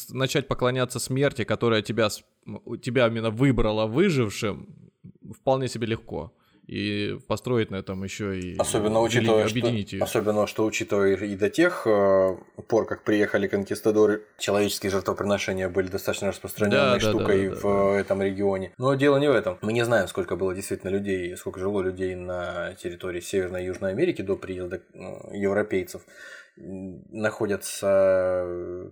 начать 0.10 0.47
поклоняться 0.47 0.99
смерти, 0.99 1.43
которая 1.43 1.84
тебя, 1.84 2.10
тебя 2.82 3.08
именно 3.08 3.30
выбрала 3.30 3.86
выжившим, 3.86 4.89
вполне 5.39 5.68
себе 5.68 5.86
легко. 5.86 6.34
И 6.68 7.18
построить 7.28 7.72
на 7.72 7.78
этом 7.78 8.03
еще 8.03 8.38
и 8.38 8.57
особенно 8.57 9.01
учитывая, 9.01 9.45
объединить 9.45 9.88
что, 9.88 9.95
ее. 9.95 10.03
Особенно, 10.03 10.45
что 10.47 10.65
учитывая 10.65 11.15
и 11.15 11.36
до 11.36 11.49
тех 11.49 11.88
э, 11.88 12.38
пор, 12.68 12.86
как 12.86 13.03
приехали 13.03 13.47
конкистадоры, 13.47 14.24
человеческие 14.38 14.91
жертвоприношения 14.91 15.70
были 15.70 15.88
достаточно 15.88 16.28
распространенной 16.28 16.99
да, 16.99 17.01
штукой 17.09 17.49
да, 17.49 17.55
да, 17.55 17.59
в 17.59 17.63
да, 17.63 17.93
да. 17.93 17.99
этом 17.99 18.22
регионе. 18.22 18.74
Но 18.78 18.93
дело 18.95 19.18
не 19.18 19.30
в 19.30 19.34
этом. 19.34 19.57
Мы 19.61 19.72
не 19.72 19.86
знаем, 19.86 20.09
сколько 20.09 20.36
было 20.36 20.53
действительно 20.53 20.89
людей, 20.89 21.38
сколько 21.38 21.59
жило 21.59 21.82
людей 21.82 22.15
на 22.15 22.74
территории 22.76 23.22
Северной 23.22 23.63
и 23.63 23.68
Южной 23.68 23.91
Америки 23.91 24.22
до 24.22 24.36
приезда 24.36 24.82
э, 24.93 24.99
европейцев. 25.34 26.01
Находятся 26.57 28.91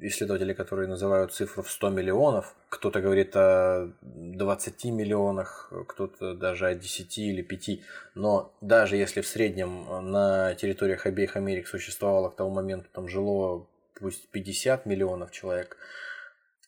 исследователи, 0.00 0.52
которые 0.52 0.88
называют 0.88 1.32
цифру 1.32 1.62
в 1.62 1.70
100 1.70 1.90
миллионов. 1.90 2.54
Кто-то 2.68 3.00
говорит 3.00 3.34
о 3.36 3.92
20 4.02 4.84
миллионах, 4.86 5.72
кто-то 5.88 6.34
даже 6.34 6.66
о 6.66 6.74
10 6.74 7.18
или 7.18 7.42
5. 7.42 7.80
Но 8.14 8.52
даже 8.60 8.96
если 8.96 9.20
в 9.20 9.26
среднем 9.26 10.10
на 10.10 10.54
территориях 10.54 11.06
обеих 11.06 11.36
Америк 11.36 11.68
существовало 11.68 12.30
к 12.30 12.36
тому 12.36 12.50
моменту, 12.50 12.88
там 12.92 13.08
жило 13.08 13.66
пусть 13.98 14.28
50 14.28 14.86
миллионов 14.86 15.30
человек, 15.30 15.76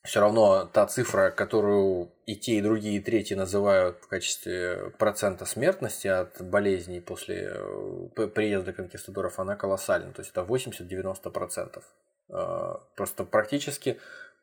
все 0.07 0.21
равно 0.21 0.65
та 0.73 0.87
цифра, 0.87 1.31
которую 1.31 2.13
и 2.27 2.37
те, 2.37 2.53
и 2.53 2.63
другие, 2.63 2.99
и 2.99 3.01
третьи 3.01 3.35
называют 3.35 3.99
в 4.01 4.07
качестве 4.07 4.91
процента 4.99 5.45
смертности 5.45 6.07
от 6.07 6.41
болезней 6.41 7.01
после 7.01 7.53
э, 7.53 8.27
приезда 8.29 8.73
конкистадоров, 8.73 9.41
она 9.41 9.57
колоссальна. 9.57 10.13
То 10.13 10.23
есть 10.23 10.31
это 10.31 10.43
80-90%. 10.43 11.83
А, 12.31 12.81
просто 12.97 13.25
практически 13.25 13.99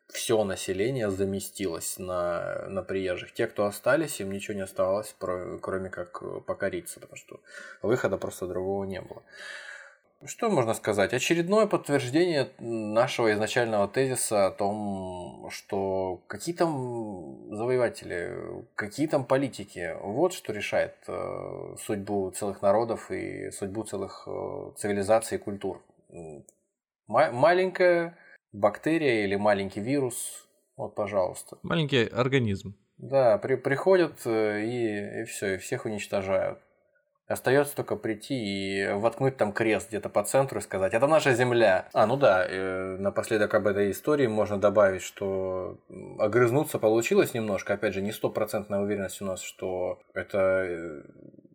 все 0.07 0.43
население 0.43 1.09
заместилось 1.09 1.97
на, 1.97 2.67
на 2.69 2.83
приезжих. 2.83 3.33
Те, 3.33 3.47
кто 3.47 3.65
остались, 3.65 4.19
им 4.19 4.31
ничего 4.31 4.55
не 4.55 4.61
оставалось, 4.61 5.15
кроме 5.17 5.89
как 5.89 6.45
покориться, 6.45 6.99
потому 6.99 7.17
что 7.17 7.39
выхода 7.81 8.17
просто 8.17 8.47
другого 8.47 8.83
не 8.85 9.01
было. 9.01 9.23
Что 10.25 10.49
можно 10.49 10.73
сказать? 10.73 11.13
Очередное 11.13 11.65
подтверждение 11.65 12.49
нашего 12.59 13.33
изначального 13.33 13.89
тезиса 13.89 14.45
о 14.45 14.51
том, 14.51 15.49
что 15.51 16.21
какие 16.27 16.55
там 16.55 17.53
завоеватели, 17.53 18.65
какие 18.75 19.07
там 19.07 19.25
политики, 19.25 19.97
вот 20.01 20.31
что 20.33 20.53
решает 20.53 20.95
э, 21.07 21.75
судьбу 21.83 22.31
целых 22.31 22.61
народов 22.61 23.11
и 23.11 23.51
судьбу 23.51 23.83
целых 23.83 24.23
э, 24.27 24.71
цивилизаций 24.77 25.37
и 25.37 25.41
культур 25.41 25.81
маленькая 27.07 28.17
бактерия 28.51 29.25
или 29.25 29.35
маленький 29.35 29.81
вирус, 29.81 30.47
вот, 30.77 30.95
пожалуйста. 30.95 31.57
Маленький 31.63 32.05
организм. 32.05 32.75
Да, 32.97 33.37
при, 33.37 33.55
приходят 33.55 34.25
э, 34.25 34.63
и, 34.63 35.21
и 35.21 35.23
все, 35.25 35.55
и 35.55 35.57
всех 35.57 35.85
уничтожают. 35.85 36.59
Остается 37.25 37.75
только 37.75 37.95
прийти 37.95 38.35
и 38.35 38.87
воткнуть 38.93 39.37
там 39.37 39.53
крест 39.53 39.89
где-то 39.89 40.09
по 40.09 40.23
центру 40.23 40.59
и 40.59 40.61
сказать, 40.61 40.93
это 40.93 41.07
наша 41.07 41.33
земля. 41.33 41.87
А, 41.93 42.05
ну 42.05 42.17
да, 42.17 42.45
э, 42.45 42.97
напоследок 42.97 43.53
об 43.53 43.67
этой 43.67 43.91
истории 43.91 44.27
можно 44.27 44.59
добавить, 44.59 45.01
что 45.01 45.79
огрызнуться 46.19 46.79
получилось 46.79 47.33
немножко. 47.33 47.73
Опять 47.73 47.93
же, 47.93 48.01
не 48.01 48.11
стопроцентная 48.11 48.81
уверенность 48.81 49.21
у 49.21 49.25
нас, 49.25 49.41
что 49.41 49.99
эта 50.13 50.65
э, 50.67 51.01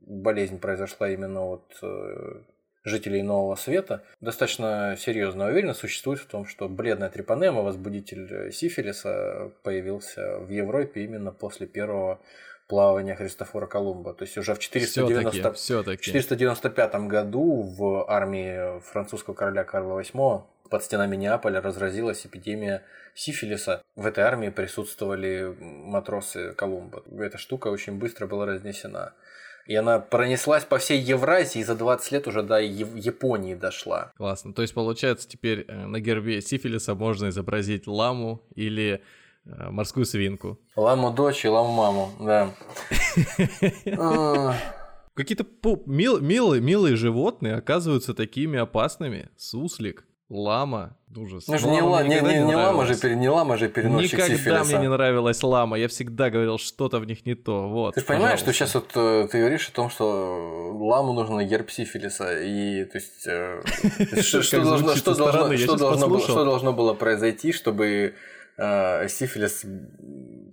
болезнь 0.01 0.59
произошла 0.59 1.11
именно 1.11 1.43
от 1.43 1.79
э, 1.83 2.43
жителей 2.85 3.23
Нового 3.23 3.57
Света, 3.57 4.03
достаточно 4.21 4.97
серьезная 4.99 5.49
уверенность 5.49 5.81
существует 5.81 6.21
в 6.21 6.27
том, 6.27 6.47
что 6.47 6.69
бледная 6.69 7.11
трипанема, 7.11 7.63
возбудитель 7.63 8.53
сифилиса, 8.53 9.53
появился 9.63 10.39
в 10.39 10.51
Европе 10.51 11.05
именно 11.05 11.33
после 11.33 11.67
первого 11.67 12.21
плавания 12.69 13.15
Христофора 13.15 13.67
Колумба. 13.67 14.15
То 14.15 14.25
есть 14.25 14.37
уже 14.39 14.55
в 14.55 14.59
490... 14.59 15.53
Всё-таки, 15.53 16.03
495 16.03 16.95
году 17.07 17.63
в 17.63 18.09
армии 18.09 18.81
французского 18.81 19.35
короля 19.35 19.65
Карла 19.65 20.01
VIII 20.01 20.43
под 20.71 20.85
стенами 20.85 21.17
Неаполя 21.17 21.63
разразилась 21.63 22.27
эпидемия 22.27 22.83
сифилиса. 23.15 23.83
В 23.97 24.07
этой 24.07 24.23
армии 24.23 24.51
присутствовали 24.51 25.57
матросы 25.61 26.53
Колумба. 26.53 27.03
Эта 27.19 27.39
штука 27.39 27.69
очень 27.69 27.99
быстро 27.99 28.27
была 28.27 28.45
разнесена. 28.47 29.15
И 29.69 29.75
она 29.75 29.99
пронеслась 29.99 30.65
по 30.65 30.79
всей 30.79 30.99
Евразии 30.99 31.61
и 31.61 31.65
за 31.65 31.75
20 31.75 32.13
лет 32.13 32.27
уже 32.27 32.43
до 32.43 32.59
Японии 32.59 33.55
дошла. 33.55 34.13
Классно. 34.17 34.55
То 34.55 34.63
есть, 34.63 34.73
получается, 34.73 35.29
теперь 35.29 35.67
э, 35.69 35.87
на 35.87 36.01
гербе 36.01 36.41
сифилиса 36.41 36.95
можно 36.95 37.29
изобразить 37.29 37.87
ламу 37.87 38.43
или 38.55 39.03
э, 39.45 39.71
морскую 39.71 40.07
свинку. 40.07 40.59
Ламу 40.75 41.13
дочь 41.13 41.45
и 41.45 41.49
ламу 41.49 41.73
маму, 41.75 42.11
да. 42.19 42.55
Какие-то 45.15 45.45
мил, 45.85 46.19
милые, 46.19 46.63
милые 46.63 46.97
животные 46.97 47.55
оказываются 47.55 48.15
такими 48.15 48.59
опасными. 48.59 49.29
Суслик, 49.37 50.07
лама, 50.31 50.97
ужас. 51.17 51.47
Ну, 51.49 51.59
же 51.59 51.69
не, 51.69 51.81
ла, 51.81 52.03
не, 52.03 52.21
не, 52.21 52.45
не, 52.45 52.57
лама 52.57 52.87
же, 52.87 53.15
не 53.15 53.29
лама 53.29 53.57
же 53.57 53.69
переносчик 53.69 54.19
Никогда 54.19 54.37
сифилиса. 54.37 54.65
мне 54.65 54.79
не 54.79 54.89
нравилась 54.89 55.43
лама, 55.43 55.79
я 55.79 55.89
всегда 55.89 56.31
говорил, 56.31 56.59
что-то 56.59 56.99
в 56.99 57.07
них 57.07 57.25
не 57.27 57.35
то. 57.35 57.69
Вот, 57.69 57.95
ты 57.95 58.03
понимаешь, 58.03 58.41
что 58.41 58.53
сейчас 58.53 58.75
вот 58.75 58.91
э, 58.95 59.29
ты 59.31 59.39
говоришь 59.39 59.69
о 59.69 59.73
том, 59.73 59.91
что 59.91 60.77
ламу 60.79 61.13
нужно 61.13 61.45
герб 61.45 61.71
сифилиса, 61.71 62.41
и 62.41 62.85
то 62.85 62.99
есть 62.99 63.27
э, 63.27 63.63
что 64.23 64.63
должно 64.63 64.95
что 64.95 65.15
должно 65.15 65.57
что 65.57 65.77
должно 65.77 66.09
было 66.09 66.21
что 66.21 66.45
должно 66.45 66.73
было 66.73 66.95
произойти, 66.95 67.53
чтобы 67.53 68.15
э, 68.57 69.09
сифилис 69.09 69.65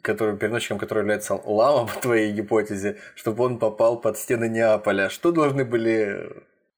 который, 0.05 0.37
переносчиком 0.37 0.77
который 0.77 0.99
является 0.99 1.33
лама, 1.33 1.87
по 1.93 1.99
твоей 1.99 2.31
гипотезе, 2.31 2.97
чтобы 3.15 3.43
он 3.43 3.59
попал 3.59 3.99
под 3.99 4.17
стены 4.17 4.47
Неаполя. 4.47 5.09
Что 5.09 5.31
должны 5.31 5.65
были 5.65 6.29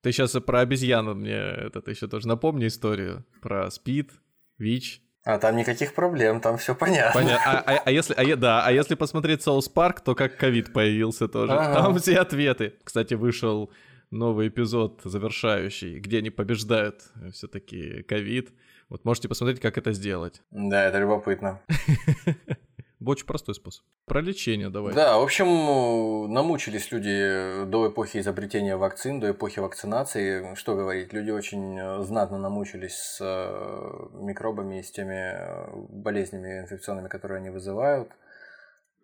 ты 0.01 0.11
сейчас 0.11 0.31
про 0.31 0.59
обезьяну 0.61 1.15
мне 1.15 1.35
этот 1.35 1.87
еще 1.87 2.07
тоже 2.07 2.27
напомни 2.27 2.67
историю 2.67 3.25
про 3.41 3.69
спид, 3.71 4.11
ВИЧ. 4.57 5.01
А 5.23 5.39
там 5.39 5.57
никаких 5.57 5.93
проблем, 5.93 6.39
там 6.39 6.57
все 6.57 6.73
понятно. 6.73 7.21
Понятно. 7.21 7.59
А, 7.59 7.59
а, 7.59 7.81
а 7.83 7.91
если, 7.91 8.13
а, 8.13 8.35
да, 8.37 8.65
а 8.65 8.71
если 8.71 8.95
посмотреть 8.95 9.41
Соус 9.41 9.67
Парк, 9.67 9.99
то 9.99 10.15
как 10.15 10.37
ковид 10.37 10.71
появился 10.71 11.27
тоже. 11.27 11.51
Ага. 11.51 11.73
Там 11.73 11.99
все 11.99 12.19
ответы. 12.19 12.75
Кстати, 12.83 13.13
вышел 13.13 13.69
новый 14.09 14.47
эпизод 14.47 15.01
завершающий, 15.03 15.99
где 15.99 16.19
они 16.19 16.29
побеждают 16.29 17.01
все-таки 17.33 18.03
ковид. 18.03 18.51
Вот 18.87 19.03
можете 19.03 19.27
посмотреть, 19.27 19.59
как 19.59 19.77
это 19.77 19.91
сделать. 19.91 20.41
Да, 20.51 20.85
это 20.85 20.99
любопытно. 20.99 21.59
Очень 23.05 23.27
простой 23.27 23.53
способ. 23.53 23.85
Про 24.05 24.21
лечение 24.21 24.69
давай. 24.69 24.93
Да, 24.95 25.19
в 25.19 25.23
общем, 25.23 26.33
намучились 26.33 26.91
люди 26.91 27.65
до 27.65 27.89
эпохи 27.89 28.17
изобретения 28.17 28.75
вакцин, 28.75 29.19
до 29.19 29.31
эпохи 29.31 29.59
вакцинации. 29.59 30.55
Что 30.55 30.75
говорить, 30.75 31.13
люди 31.13 31.29
очень 31.29 31.77
э, 31.77 32.03
знатно 32.03 32.39
намучились 32.39 32.95
с 32.95 33.19
э, 33.21 34.23
микробами 34.23 34.79
и 34.79 34.83
с 34.83 34.89
теми 34.89 35.13
э, 35.13 35.69
болезнями 35.89 36.61
инфекционными, 36.61 37.07
которые 37.07 37.37
они 37.37 37.51
вызывают. 37.51 38.09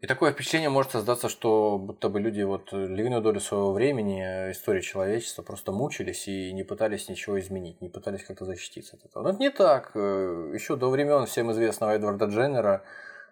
И 0.01 0.07
такое 0.07 0.33
впечатление 0.33 0.69
может 0.69 0.91
создаться, 0.91 1.29
что 1.29 1.77
будто 1.77 2.09
бы 2.09 2.19
люди 2.19 2.41
вот 2.41 2.73
львиную 2.73 3.21
долю 3.21 3.39
своего 3.39 3.73
времени 3.73 4.21
истории 4.51 4.81
человечества 4.81 5.43
просто 5.43 5.71
мучились 5.71 6.27
и 6.27 6.51
не 6.51 6.63
пытались 6.63 7.09
ничего 7.09 7.39
изменить, 7.39 7.79
не 7.79 7.89
пытались 7.89 8.23
как-то 8.23 8.43
защититься 8.43 8.97
от 8.97 9.05
этого. 9.05 9.23
Но 9.23 9.29
это 9.29 9.39
не 9.39 9.49
так. 9.51 9.91
Еще 9.95 10.75
до 10.75 10.89
времен 10.89 11.25
всем 11.25 11.51
известного 11.51 11.91
Эдварда 11.91 12.25
Дженнера 12.25 12.83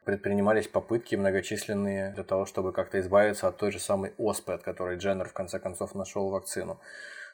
предпринимались 0.04 0.68
попытки 0.68 1.16
многочисленные 1.16 2.12
для 2.12 2.24
того, 2.24 2.45
чтобы 2.45 2.72
как-то 2.72 2.99
избавиться 2.99 3.47
от 3.47 3.58
той 3.58 3.72
же 3.72 3.80
самой 3.80 4.14
оспы, 4.18 4.54
от 4.54 4.64
которой 4.64 4.97
Дженнер 4.97 5.28
в 5.28 5.34
конце 5.34 5.60
концов 5.60 5.95
нашел 5.95 6.30
вакцину. 6.30 6.80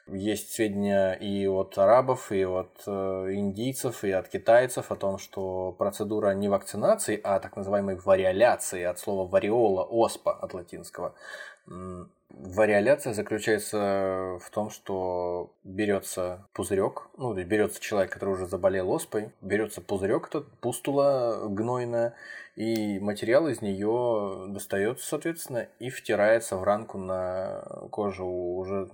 Есть 0.06 0.52
сведения 0.52 1.12
и 1.12 1.46
от 1.46 1.76
арабов, 1.76 2.32
и 2.32 2.42
от 2.44 2.82
э, 2.86 2.90
индийцев, 3.34 4.04
и 4.04 4.10
от 4.10 4.28
китайцев 4.28 4.90
о 4.90 4.96
том, 4.96 5.18
что 5.18 5.72
процедура 5.72 6.30
не 6.30 6.48
вакцинации, 6.48 7.20
а 7.22 7.38
так 7.40 7.56
называемой 7.56 7.96
вариоляции, 7.96 8.84
от 8.84 8.98
слова 8.98 9.28
вариола, 9.28 9.84
оспа 9.84 10.32
от 10.32 10.54
латинского. 10.54 11.14
Вариоляция 12.30 13.14
заключается 13.14 14.38
в 14.40 14.50
том, 14.50 14.70
что 14.70 15.50
берется 15.64 16.46
пузырек, 16.52 17.08
ну, 17.16 17.34
берется 17.34 17.80
человек, 17.80 18.12
который 18.12 18.34
уже 18.34 18.46
заболел 18.46 18.90
оспой, 18.90 19.32
берется 19.40 19.80
пузырек, 19.80 20.28
этот 20.28 20.48
пустула 20.60 21.46
гнойная, 21.48 22.14
и 22.58 22.98
материал 22.98 23.46
из 23.46 23.62
нее 23.62 24.46
достается, 24.48 25.06
соответственно, 25.06 25.68
и 25.78 25.90
втирается 25.90 26.56
в 26.56 26.64
ранку 26.64 26.98
на 26.98 27.62
кожу 27.92 28.26
уже 28.26 28.88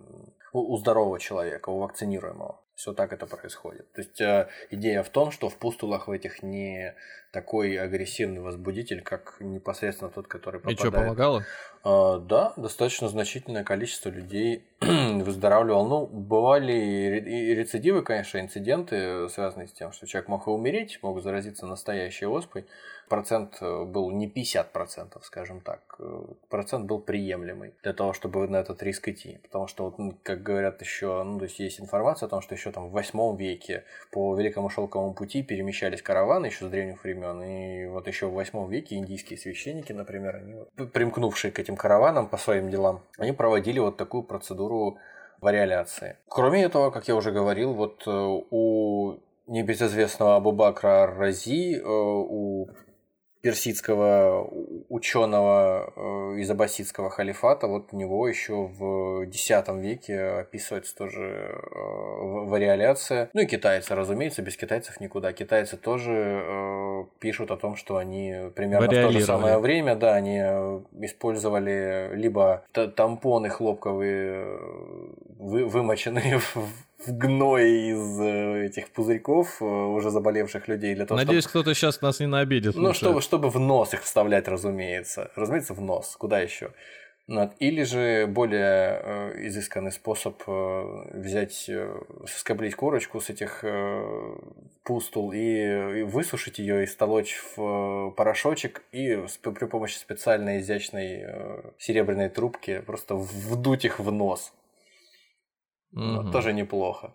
у 0.52 0.76
здорового 0.76 1.18
человека, 1.18 1.70
у 1.70 1.78
вакцинируемого. 1.78 2.60
Все 2.74 2.92
так 2.92 3.14
это 3.14 3.26
происходит. 3.26 3.90
То 3.92 4.02
есть 4.02 4.20
э, 4.20 4.48
идея 4.70 5.02
в 5.02 5.08
том, 5.08 5.30
что 5.30 5.48
в 5.48 5.56
пустулах 5.56 6.08
в 6.08 6.10
этих 6.10 6.42
не 6.42 6.94
такой 7.32 7.76
агрессивный 7.76 8.40
возбудитель, 8.40 9.00
как 9.00 9.36
непосредственно 9.40 10.10
тот, 10.10 10.26
который 10.26 10.60
попадает. 10.60 10.78
И 10.78 10.82
что, 10.82 10.92
помогало? 10.92 11.44
А, 11.84 12.18
да, 12.18 12.52
достаточно 12.56 13.08
значительное 13.08 13.64
количество 13.64 14.10
людей 14.10 14.66
выздоравливал. 14.80 15.86
Ну, 15.86 16.06
бывали 16.06 16.72
и 16.72 17.54
рецидивы, 17.54 18.02
конечно, 18.02 18.38
инциденты, 18.38 19.28
связанные 19.30 19.68
с 19.68 19.72
тем, 19.72 19.92
что 19.92 20.06
человек 20.06 20.28
мог 20.28 20.46
и 20.48 20.50
умереть, 20.50 20.98
мог 21.02 21.22
заразиться 21.22 21.66
настоящей 21.66 22.26
оспой. 22.26 22.66
Процент 23.08 23.58
э, 23.60 23.84
был 23.84 24.10
не 24.10 24.28
50%, 24.28 25.20
скажем 25.22 25.60
так. 25.60 25.96
Э, 25.98 26.24
процент 26.48 26.86
был 26.86 27.00
приемлемый 27.00 27.74
для 27.82 27.92
того, 27.92 28.12
чтобы 28.12 28.48
на 28.48 28.56
этот 28.56 28.82
риск 28.82 29.08
идти. 29.08 29.38
Потому 29.42 29.66
что, 29.66 29.90
вот, 29.90 30.16
как 30.22 30.42
говорят 30.42 30.80
еще, 30.80 31.22
ну, 31.22 31.38
то 31.38 31.44
есть 31.44 31.58
есть 31.58 31.80
информация 31.80 32.26
о 32.26 32.30
том, 32.30 32.40
что 32.40 32.54
еще 32.54 32.72
там 32.72 32.88
в 32.88 32.92
8 32.92 33.36
веке 33.36 33.84
по 34.10 34.34
Великому 34.34 34.70
Шелковому 34.70 35.14
пути 35.14 35.42
перемещались 35.42 36.02
караваны 36.02 36.46
еще 36.46 36.66
с 36.66 36.70
древних 36.70 37.04
времен. 37.04 37.42
И 37.42 37.86
вот 37.86 38.08
еще 38.08 38.26
в 38.26 38.32
8 38.32 38.70
веке 38.70 38.96
индийские 38.96 39.38
священники, 39.38 39.92
например, 39.92 40.36
они, 40.36 40.86
примкнувшие 40.86 41.52
к 41.52 41.58
этим 41.58 41.76
караванам 41.76 42.28
по 42.28 42.36
своим 42.36 42.70
делам, 42.70 43.02
они 43.18 43.32
проводили 43.32 43.78
вот 43.78 43.96
такую 43.96 44.22
процедуру 44.22 44.98
вариоляции. 45.40 46.16
Кроме 46.28 46.64
этого, 46.64 46.90
как 46.90 47.06
я 47.08 47.14
уже 47.14 47.30
говорил, 47.30 47.74
вот 47.74 48.02
э, 48.06 48.10
у 48.10 49.18
небезызвестного 49.46 50.36
Абу-Бакра 50.36 51.06
Рази, 51.06 51.80
у 51.84 52.68
персидского 53.44 54.48
ученого 54.88 55.92
э, 55.94 56.40
из 56.40 56.50
аббасидского 56.50 57.10
халифата, 57.10 57.66
вот 57.66 57.88
у 57.92 57.96
него 57.98 58.26
еще 58.26 58.54
в 58.54 59.24
X 59.24 59.50
веке 59.74 60.18
описывается 60.18 60.96
тоже 60.96 61.20
э, 61.20 61.78
вариоляция. 62.46 63.28
Ну 63.34 63.42
и 63.42 63.46
китайцы, 63.46 63.94
разумеется, 63.94 64.40
без 64.40 64.56
китайцев 64.56 64.98
никуда. 64.98 65.34
Китайцы 65.34 65.76
тоже 65.76 66.42
э, 66.42 67.04
пишут 67.18 67.50
о 67.50 67.58
том, 67.58 67.76
что 67.76 67.98
они 67.98 68.34
примерно 68.56 68.86
в 68.86 68.90
то 68.90 69.10
же 69.10 69.20
самое 69.20 69.58
время, 69.58 69.94
да, 69.94 70.14
они 70.14 70.38
использовали 71.02 72.12
либо 72.14 72.64
тампоны 72.72 73.50
хлопковые, 73.50 74.58
вымоченные 75.38 76.38
в 76.54 76.93
в 77.06 77.12
гной 77.16 77.90
из 77.90 78.20
э, 78.20 78.66
этих 78.66 78.90
пузырьков 78.90 79.60
э, 79.60 79.64
уже 79.64 80.10
заболевших 80.10 80.68
людей 80.68 80.94
для 80.94 81.06
того, 81.06 81.18
Надеюсь, 81.18 81.44
чтобы... 81.44 81.62
кто-то 81.62 81.74
сейчас 81.74 82.00
нас 82.00 82.20
не 82.20 82.26
наобидит. 82.26 82.74
Ну, 82.74 82.92
чтобы, 82.92 83.20
чтобы 83.20 83.50
в 83.50 83.58
нос 83.58 83.94
их 83.94 84.02
вставлять, 84.02 84.48
разумеется. 84.48 85.30
Разумеется, 85.36 85.74
в 85.74 85.80
нос. 85.80 86.16
Куда 86.16 86.40
еще? 86.40 86.70
Или 87.58 87.84
же 87.84 88.26
более 88.26 89.00
э, 89.02 89.46
изысканный 89.46 89.92
способ 89.92 90.42
взять, 90.46 91.70
соскоблить 92.26 92.74
корочку 92.74 93.20
с 93.20 93.30
этих 93.30 93.64
пустул 94.82 95.32
и, 95.32 96.02
высушить 96.02 96.58
ее 96.58 96.84
и 96.84 96.86
столочь 96.86 97.40
в 97.56 98.10
порошочек 98.10 98.82
и 98.92 99.24
при 99.42 99.64
помощи 99.64 99.96
специальной 99.96 100.60
изящной 100.60 101.24
серебряной 101.78 102.28
трубки 102.28 102.80
просто 102.80 103.14
вдуть 103.14 103.86
их 103.86 104.00
в 104.00 104.12
нос. 104.12 104.52
Угу. 105.94 106.30
Тоже 106.30 106.52
неплохо. 106.52 107.12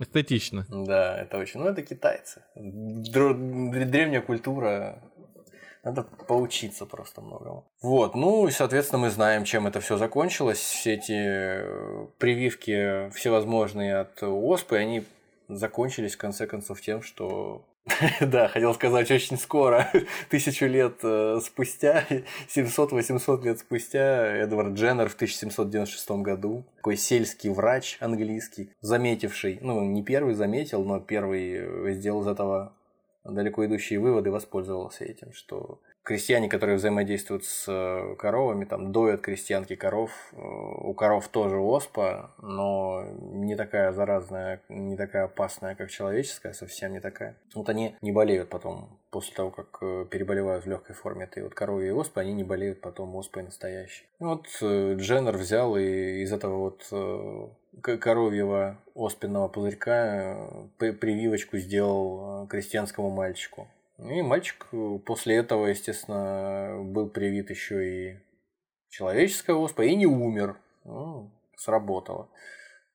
Эстетично. 0.00 0.66
Да, 0.68 1.16
это 1.20 1.38
очень. 1.38 1.60
Ну, 1.60 1.66
это 1.66 1.82
китайцы. 1.82 2.42
Древняя 2.56 4.20
культура. 4.20 5.02
Надо 5.84 6.02
поучиться 6.02 6.86
просто 6.86 7.20
многому. 7.20 7.70
Вот, 7.82 8.14
ну 8.14 8.48
и, 8.48 8.50
соответственно, 8.50 9.02
мы 9.02 9.10
знаем, 9.10 9.44
чем 9.44 9.66
это 9.66 9.80
все 9.80 9.98
закончилось. 9.98 10.58
Все 10.58 10.94
эти 10.94 11.12
э, 11.12 12.06
прививки 12.16 13.10
всевозможные 13.10 13.98
от 13.98 14.22
оспы, 14.22 14.78
они 14.78 15.04
закончились, 15.48 16.14
в 16.14 16.18
конце 16.18 16.46
концов, 16.46 16.80
тем, 16.80 17.02
что 17.02 17.66
Да, 18.20 18.48
хотел 18.48 18.74
сказать 18.74 19.10
очень 19.10 19.36
скоро, 19.36 19.90
тысячу 20.30 20.66
лет 20.66 20.98
э, 21.02 21.38
спустя, 21.42 22.04
700-800 22.48 23.44
лет 23.44 23.58
спустя, 23.58 24.26
Эдвард 24.36 24.74
Дженнер 24.74 25.08
в 25.08 25.14
1796 25.14 26.10
году, 26.22 26.64
такой 26.76 26.96
сельский 26.96 27.50
врач 27.50 27.98
английский, 28.00 28.70
заметивший, 28.80 29.58
ну, 29.60 29.84
не 29.84 30.02
первый 30.02 30.34
заметил, 30.34 30.84
но 30.84 31.00
первый 31.00 31.52
э, 31.54 31.92
сделал 31.92 32.22
из 32.22 32.28
этого 32.28 32.72
далеко 33.24 33.64
идущие 33.64 33.98
выводы, 33.98 34.30
воспользовался 34.30 35.04
этим, 35.04 35.32
что 35.32 35.80
крестьяне, 36.04 36.48
которые 36.50 36.76
взаимодействуют 36.76 37.44
с 37.44 37.64
э, 37.66 38.14
коровами, 38.16 38.66
там 38.66 38.92
доят 38.92 39.22
крестьянки 39.22 39.74
коров. 39.74 40.10
Э, 40.32 40.36
у 40.36 40.92
коров 40.92 41.28
тоже 41.28 41.56
оспа, 41.56 42.34
но 42.42 43.04
не 43.32 43.56
такая 43.56 43.90
заразная, 43.92 44.60
не 44.68 44.96
такая 44.96 45.24
опасная, 45.24 45.74
как 45.74 45.90
человеческая, 45.90 46.52
совсем 46.52 46.92
не 46.92 47.00
такая. 47.00 47.36
Вот 47.54 47.70
они 47.70 47.96
не 48.02 48.12
болеют 48.12 48.50
потом, 48.50 49.00
после 49.10 49.34
того, 49.34 49.50
как 49.50 49.78
э, 49.80 50.04
переболевают 50.10 50.66
в 50.66 50.68
легкой 50.68 50.94
форме 50.94 51.24
этой 51.24 51.42
вот 51.42 51.54
коровьей 51.54 51.92
оспы, 51.92 52.20
они 52.20 52.34
не 52.34 52.44
болеют 52.44 52.82
потом 52.82 53.16
оспой 53.16 53.42
настоящей. 53.42 54.04
Вот 54.18 54.46
Дженнер 54.60 55.36
взял 55.38 55.74
и 55.76 56.22
из 56.22 56.32
этого 56.32 56.70
вот 56.70 57.50
коровьего 57.80 58.78
оспенного 58.94 59.48
пузырька 59.48 60.68
прививочку 60.78 61.56
сделал 61.56 62.46
крестьянскому 62.46 63.08
мальчику. 63.08 63.68
И 63.98 64.22
мальчик 64.22 64.66
э, 64.72 64.98
после 65.04 65.36
этого, 65.36 65.66
естественно, 65.66 66.82
был 66.82 67.08
привит 67.08 67.50
еще 67.50 67.88
и 67.88 68.16
человеческая 68.88 69.54
оспа 69.54 69.82
и 69.82 69.94
не 69.94 70.06
умер. 70.06 70.56
Ну, 70.84 71.30
сработало. 71.56 72.28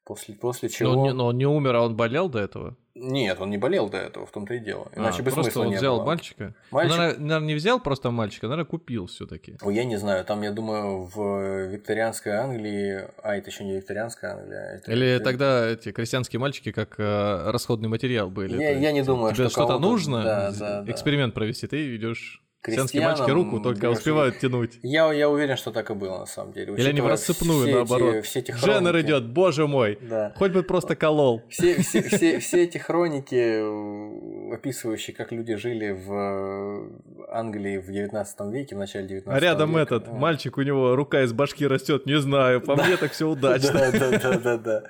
После, 0.04 0.36
после 0.36 0.70
чего... 0.70 0.92
Но 0.92 1.00
он, 1.00 1.04
не, 1.04 1.14
но 1.14 1.26
он 1.28 1.38
не 1.38 1.46
умер, 1.46 1.76
а 1.76 1.86
он 1.86 1.96
болел 1.96 2.30
до 2.30 2.40
этого? 2.40 2.76
Нет, 3.00 3.40
он 3.40 3.50
не 3.50 3.58
болел 3.58 3.90
до 3.90 3.98
этого, 3.98 4.26
в 4.26 4.32
том-то 4.32 4.54
и 4.54 4.60
дело. 4.60 4.88
А, 4.96 5.00
Иначе 5.00 5.22
а, 5.22 5.24
бы 5.24 5.32
просто 5.32 5.60
он 5.62 5.70
не 5.70 5.78
взял 5.78 5.98
было. 5.98 6.06
мальчика? 6.06 6.54
Мальчик... 6.72 6.92
Ну, 6.92 6.98
наверное, 6.98 7.26
наверное, 7.26 7.48
не 7.48 7.56
взял 7.56 7.80
просто 7.80 8.12
мальчика, 8.12 8.48
наверное, 8.48 8.66
купил 8.70 9.08
все 9.08 9.26
таки 9.26 9.58
Я 9.66 9.86
не 9.86 9.98
знаю, 9.98 10.26
там, 10.26 10.42
я 10.42 10.52
думаю, 10.52 11.10
в 11.14 11.68
викторианской 11.68 12.34
Англии... 12.34 13.06
А, 13.24 13.36
это 13.36 13.50
еще 13.50 13.64
не 13.64 13.78
викторианская 13.78 14.34
Англия. 14.34 14.76
Это... 14.76 14.92
Или 14.92 15.08
это... 15.08 15.24
тогда 15.24 15.68
эти 15.68 15.92
крестьянские 15.92 16.40
мальчики 16.40 16.72
как 16.72 16.96
э, 17.00 17.52
расходный 17.52 17.90
материал 17.90 18.30
были. 18.30 18.62
Я, 18.62 18.72
я 18.72 18.92
не 18.92 19.04
думаю, 19.04 19.34
тебе 19.34 19.50
что 19.50 19.64
что-то 19.64 19.80
нужно, 19.80 20.24
да, 20.24 20.52
да, 20.52 20.84
эксперимент 20.88 21.34
да. 21.34 21.40
провести, 21.40 21.68
ты 21.68 21.96
идешь 21.96 22.44
Крестьянские 22.62 23.04
мальчики 23.04 23.32
руку 23.32 23.62
только 23.62 23.88
больше... 23.88 24.00
успевают 24.00 24.40
тянуть. 24.40 24.80
Я, 24.84 25.14
я 25.14 25.30
уверен, 25.30 25.56
что 25.56 25.72
так 25.72 25.90
и 25.92 25.94
было 25.94 26.20
на 26.20 26.26
самом 26.26 26.52
деле. 26.52 26.74
Или 26.74 26.90
они 26.90 27.00
в 27.00 27.08
рассыпную, 27.08 27.64
все 27.64 27.76
наоборот. 27.76 28.16
Эти, 28.16 28.26
все 28.26 28.40
эти 28.40 28.52
хроники... 28.52 28.78
Дженнер 28.78 29.00
идет, 29.00 29.28
боже 29.30 29.66
мой. 29.66 29.98
Да. 30.02 30.34
Хоть 30.38 30.52
бы 30.52 30.64
просто 30.64 30.98
колол. 30.98 31.42
Все, 31.50 31.82
все, 31.82 32.02
все, 32.02 32.40
все 32.40 32.64
эти 32.64 32.78
хроники, 32.78 33.36
э, 33.36 34.54
описывающие, 34.54 35.16
как 35.16 35.32
люди 35.32 35.56
жили 35.56 35.92
в 35.92 36.12
э, 36.12 37.32
Англии 37.32 37.78
в 37.78 37.90
19 37.90 38.40
веке, 38.52 38.76
в 38.76 38.80
начале 38.80 39.08
19 39.08 39.26
века. 39.26 39.38
А 39.38 39.40
рядом 39.40 39.72
века. 39.72 39.96
этот, 39.96 40.08
мальчик, 40.10 40.58
у 40.58 40.62
него 40.62 40.98
рука 40.98 41.24
из 41.24 41.32
башки 41.32 41.66
растет, 41.66 42.06
не 42.06 42.20
знаю, 42.20 42.60
по 42.60 42.76
да. 42.76 42.84
мне 42.84 42.98
так 42.98 43.14
все 43.14 43.26
удачно. 43.26 43.70
Да, 43.80 43.92
да, 43.92 44.20
да, 44.20 44.40
да, 44.40 44.58
да. 44.58 44.84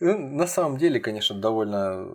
Ну, 0.00 0.18
на 0.18 0.46
самом 0.46 0.78
деле, 0.78 0.98
конечно, 0.98 1.38
довольно 1.38 2.08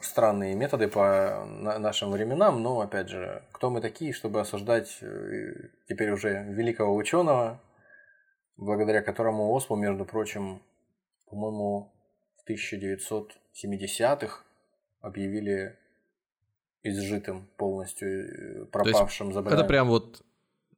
странные 0.00 0.54
методы 0.54 0.88
по 0.88 1.44
нашим 1.46 2.10
временам, 2.12 2.62
но 2.62 2.80
опять 2.80 3.08
же, 3.08 3.42
кто 3.52 3.70
мы 3.70 3.80
такие, 3.80 4.12
чтобы 4.12 4.40
осуждать 4.40 4.98
э, 5.02 5.70
теперь 5.88 6.10
уже 6.10 6.44
великого 6.44 6.94
ученого, 6.94 7.60
благодаря 8.56 9.02
которому 9.02 9.52
ОСПУ, 9.56 9.74
между 9.76 10.04
прочим, 10.04 10.62
по-моему, 11.26 11.92
в 12.36 12.48
1970-х 12.48 14.44
объявили 15.00 15.76
изжитым 16.82 17.48
полностью 17.56 18.66
пропавшим 18.68 19.32
заболеванием. 19.32 19.60
Это 19.60 19.68
прям 19.68 19.88
вот 19.88 20.22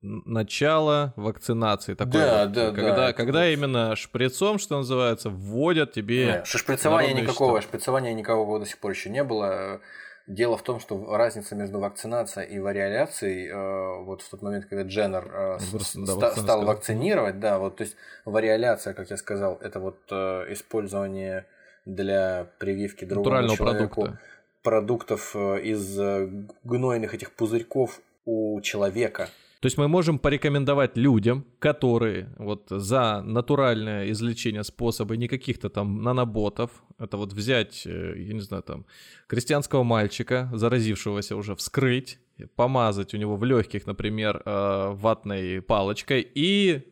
начало 0.02 1.12
вакцинации. 1.16 1.94
Такое 1.94 2.12
да, 2.12 2.44
вот, 2.44 2.52
да, 2.52 2.70
когда, 2.72 2.96
да. 2.96 3.12
Когда 3.12 3.48
именно 3.48 3.96
шприцом, 3.96 4.58
что 4.58 4.78
называется, 4.78 5.30
вводят 5.30 5.92
тебе... 5.92 6.26
Нет, 6.26 6.46
шприцования 6.46 7.14
никакого, 7.14 7.60
штамп. 7.60 7.70
шприцования 7.70 8.12
никакого 8.12 8.58
до 8.58 8.66
сих 8.66 8.78
пор 8.78 8.90
еще 8.90 9.10
не 9.10 9.22
было. 9.22 9.80
Дело 10.26 10.56
в 10.56 10.62
том, 10.62 10.78
что 10.78 11.16
разница 11.16 11.56
между 11.56 11.80
вакцинацией 11.80 12.48
и 12.54 12.60
вариоляцией, 12.60 13.48
э, 13.48 14.04
вот 14.04 14.22
в 14.22 14.30
тот 14.30 14.40
момент, 14.42 14.66
когда 14.66 14.84
Дженнер 14.84 15.28
э, 15.32 15.58
Просто, 15.70 15.98
да, 16.00 16.06
ста- 16.06 16.30
стал 16.30 16.30
сказал. 16.32 16.64
вакцинировать, 16.64 17.40
да, 17.40 17.58
вот, 17.58 17.76
то 17.76 17.82
есть 17.82 17.96
вариоляция, 18.24 18.94
как 18.94 19.10
я 19.10 19.16
сказал, 19.16 19.58
это 19.60 19.80
вот 19.80 19.98
э, 20.10 20.52
использование 20.52 21.46
для 21.86 22.46
прививки 22.58 23.04
другому 23.04 23.48
человеку 23.56 24.02
продукта. 24.02 24.20
продуктов 24.62 25.32
э, 25.34 25.60
из 25.62 25.98
э, 25.98 26.28
гнойных 26.62 27.14
этих 27.14 27.32
пузырьков 27.32 28.00
у 28.24 28.60
человека. 28.60 29.28
То 29.62 29.66
есть 29.66 29.78
мы 29.78 29.86
можем 29.86 30.18
порекомендовать 30.18 30.96
людям, 30.96 31.46
которые 31.60 32.34
вот 32.36 32.66
за 32.68 33.22
натуральное 33.22 34.10
излечение 34.10 34.64
способы, 34.64 35.16
не 35.16 35.28
каких-то 35.28 35.68
там 35.70 36.02
наноботов, 36.02 36.70
это 36.98 37.16
вот 37.16 37.32
взять, 37.32 37.86
э, 37.86 38.14
я 38.16 38.32
не 38.32 38.40
знаю, 38.40 38.64
там, 38.64 38.86
крестьянского 39.28 39.84
мальчика, 39.84 40.50
заразившегося 40.52 41.36
уже, 41.36 41.54
вскрыть, 41.54 42.18
помазать 42.56 43.14
у 43.14 43.18
него 43.18 43.36
в 43.36 43.44
легких, 43.44 43.86
например, 43.86 44.42
э, 44.44 44.90
ватной 44.94 45.62
палочкой 45.62 46.28
и 46.34 46.82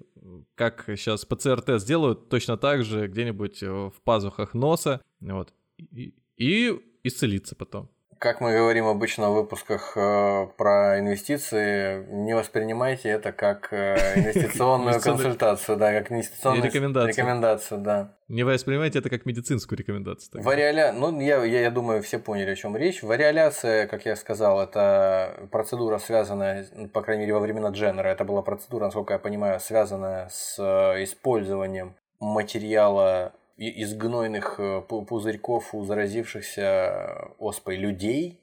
как 0.54 0.84
сейчас 0.86 1.24
ПЦР-тест 1.24 1.84
сделают, 1.84 2.28
точно 2.28 2.56
так 2.56 2.84
же 2.84 3.08
где-нибудь 3.08 3.64
э, 3.64 3.68
в 3.68 4.00
пазухах 4.04 4.54
носа, 4.54 5.00
вот, 5.20 5.52
и, 5.76 6.14
и 6.36 6.80
исцелиться 7.02 7.56
потом. 7.56 7.90
Как 8.20 8.42
мы 8.42 8.52
говорим 8.52 8.86
обычно 8.86 9.30
в 9.30 9.34
выпусках 9.34 9.96
э, 9.96 10.46
про 10.58 11.00
инвестиции, 11.00 12.04
не 12.12 12.36
воспринимайте 12.36 13.08
это 13.08 13.32
как 13.32 13.72
э, 13.72 13.96
инвестиционную 14.16 15.00
консультацию, 15.00 15.78
да, 15.78 15.90
как 15.92 16.12
инвестиционную 16.12 16.66
рекомендацию. 16.66 17.08
рекомендацию, 17.08 17.80
да. 17.80 18.14
Не 18.28 18.42
воспринимайте 18.42 18.98
это 18.98 19.08
как 19.08 19.24
медицинскую 19.24 19.78
рекомендацию. 19.78 20.42
Вариаля... 20.42 20.92
Ну, 20.92 21.18
я, 21.18 21.42
я, 21.44 21.62
я 21.62 21.70
думаю, 21.70 22.02
все 22.02 22.18
поняли, 22.18 22.50
о 22.50 22.56
чем 22.56 22.76
речь. 22.76 23.02
Вариоляция, 23.02 23.86
как 23.86 24.04
я 24.04 24.14
сказал, 24.16 24.60
это 24.60 25.48
процедура, 25.50 25.96
связанная, 25.96 26.66
ну, 26.76 26.88
по 26.88 27.00
крайней 27.00 27.22
мере, 27.22 27.32
во 27.32 27.40
времена 27.40 27.70
Дженнера, 27.70 28.08
это 28.08 28.24
была 28.24 28.42
процедура, 28.42 28.84
насколько 28.84 29.14
я 29.14 29.18
понимаю, 29.18 29.60
связанная 29.60 30.28
с 30.30 30.58
э, 30.58 31.04
использованием 31.04 31.96
материала 32.20 33.32
из 33.68 33.94
гнойных 33.94 34.58
э, 34.58 34.80
пузырьков 34.80 35.74
у 35.74 35.84
заразившихся 35.84 37.34
оспой 37.38 37.76
людей, 37.76 38.40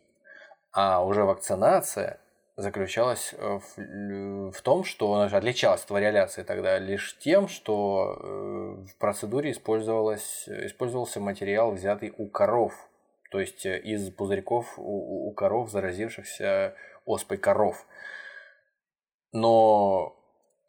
а 0.71 1.03
уже 1.03 1.23
вакцинация 1.23 2.19
заключалась 2.55 3.33
э, 3.33 3.59
в, 3.59 4.51
в 4.51 4.61
том, 4.61 4.83
что 4.83 5.15
она 5.15 5.25
отличалась 5.25 5.83
от 5.83 5.89
вариоляции 5.89 6.43
тогда 6.43 6.77
лишь 6.77 7.17
тем, 7.17 7.47
что 7.47 8.15
э, 8.19 8.85
в 8.85 8.97
процедуре 8.99 9.51
использовалось, 9.51 10.47
использовался 10.47 11.19
материал, 11.19 11.71
взятый 11.71 12.13
у 12.15 12.27
коров, 12.27 12.73
то 13.31 13.39
есть 13.39 13.65
из 13.65 14.11
пузырьков 14.11 14.77
у, 14.77 15.29
у 15.29 15.31
коров, 15.33 15.71
заразившихся 15.71 16.75
оспой 17.05 17.37
коров. 17.37 17.87
Но 19.33 20.15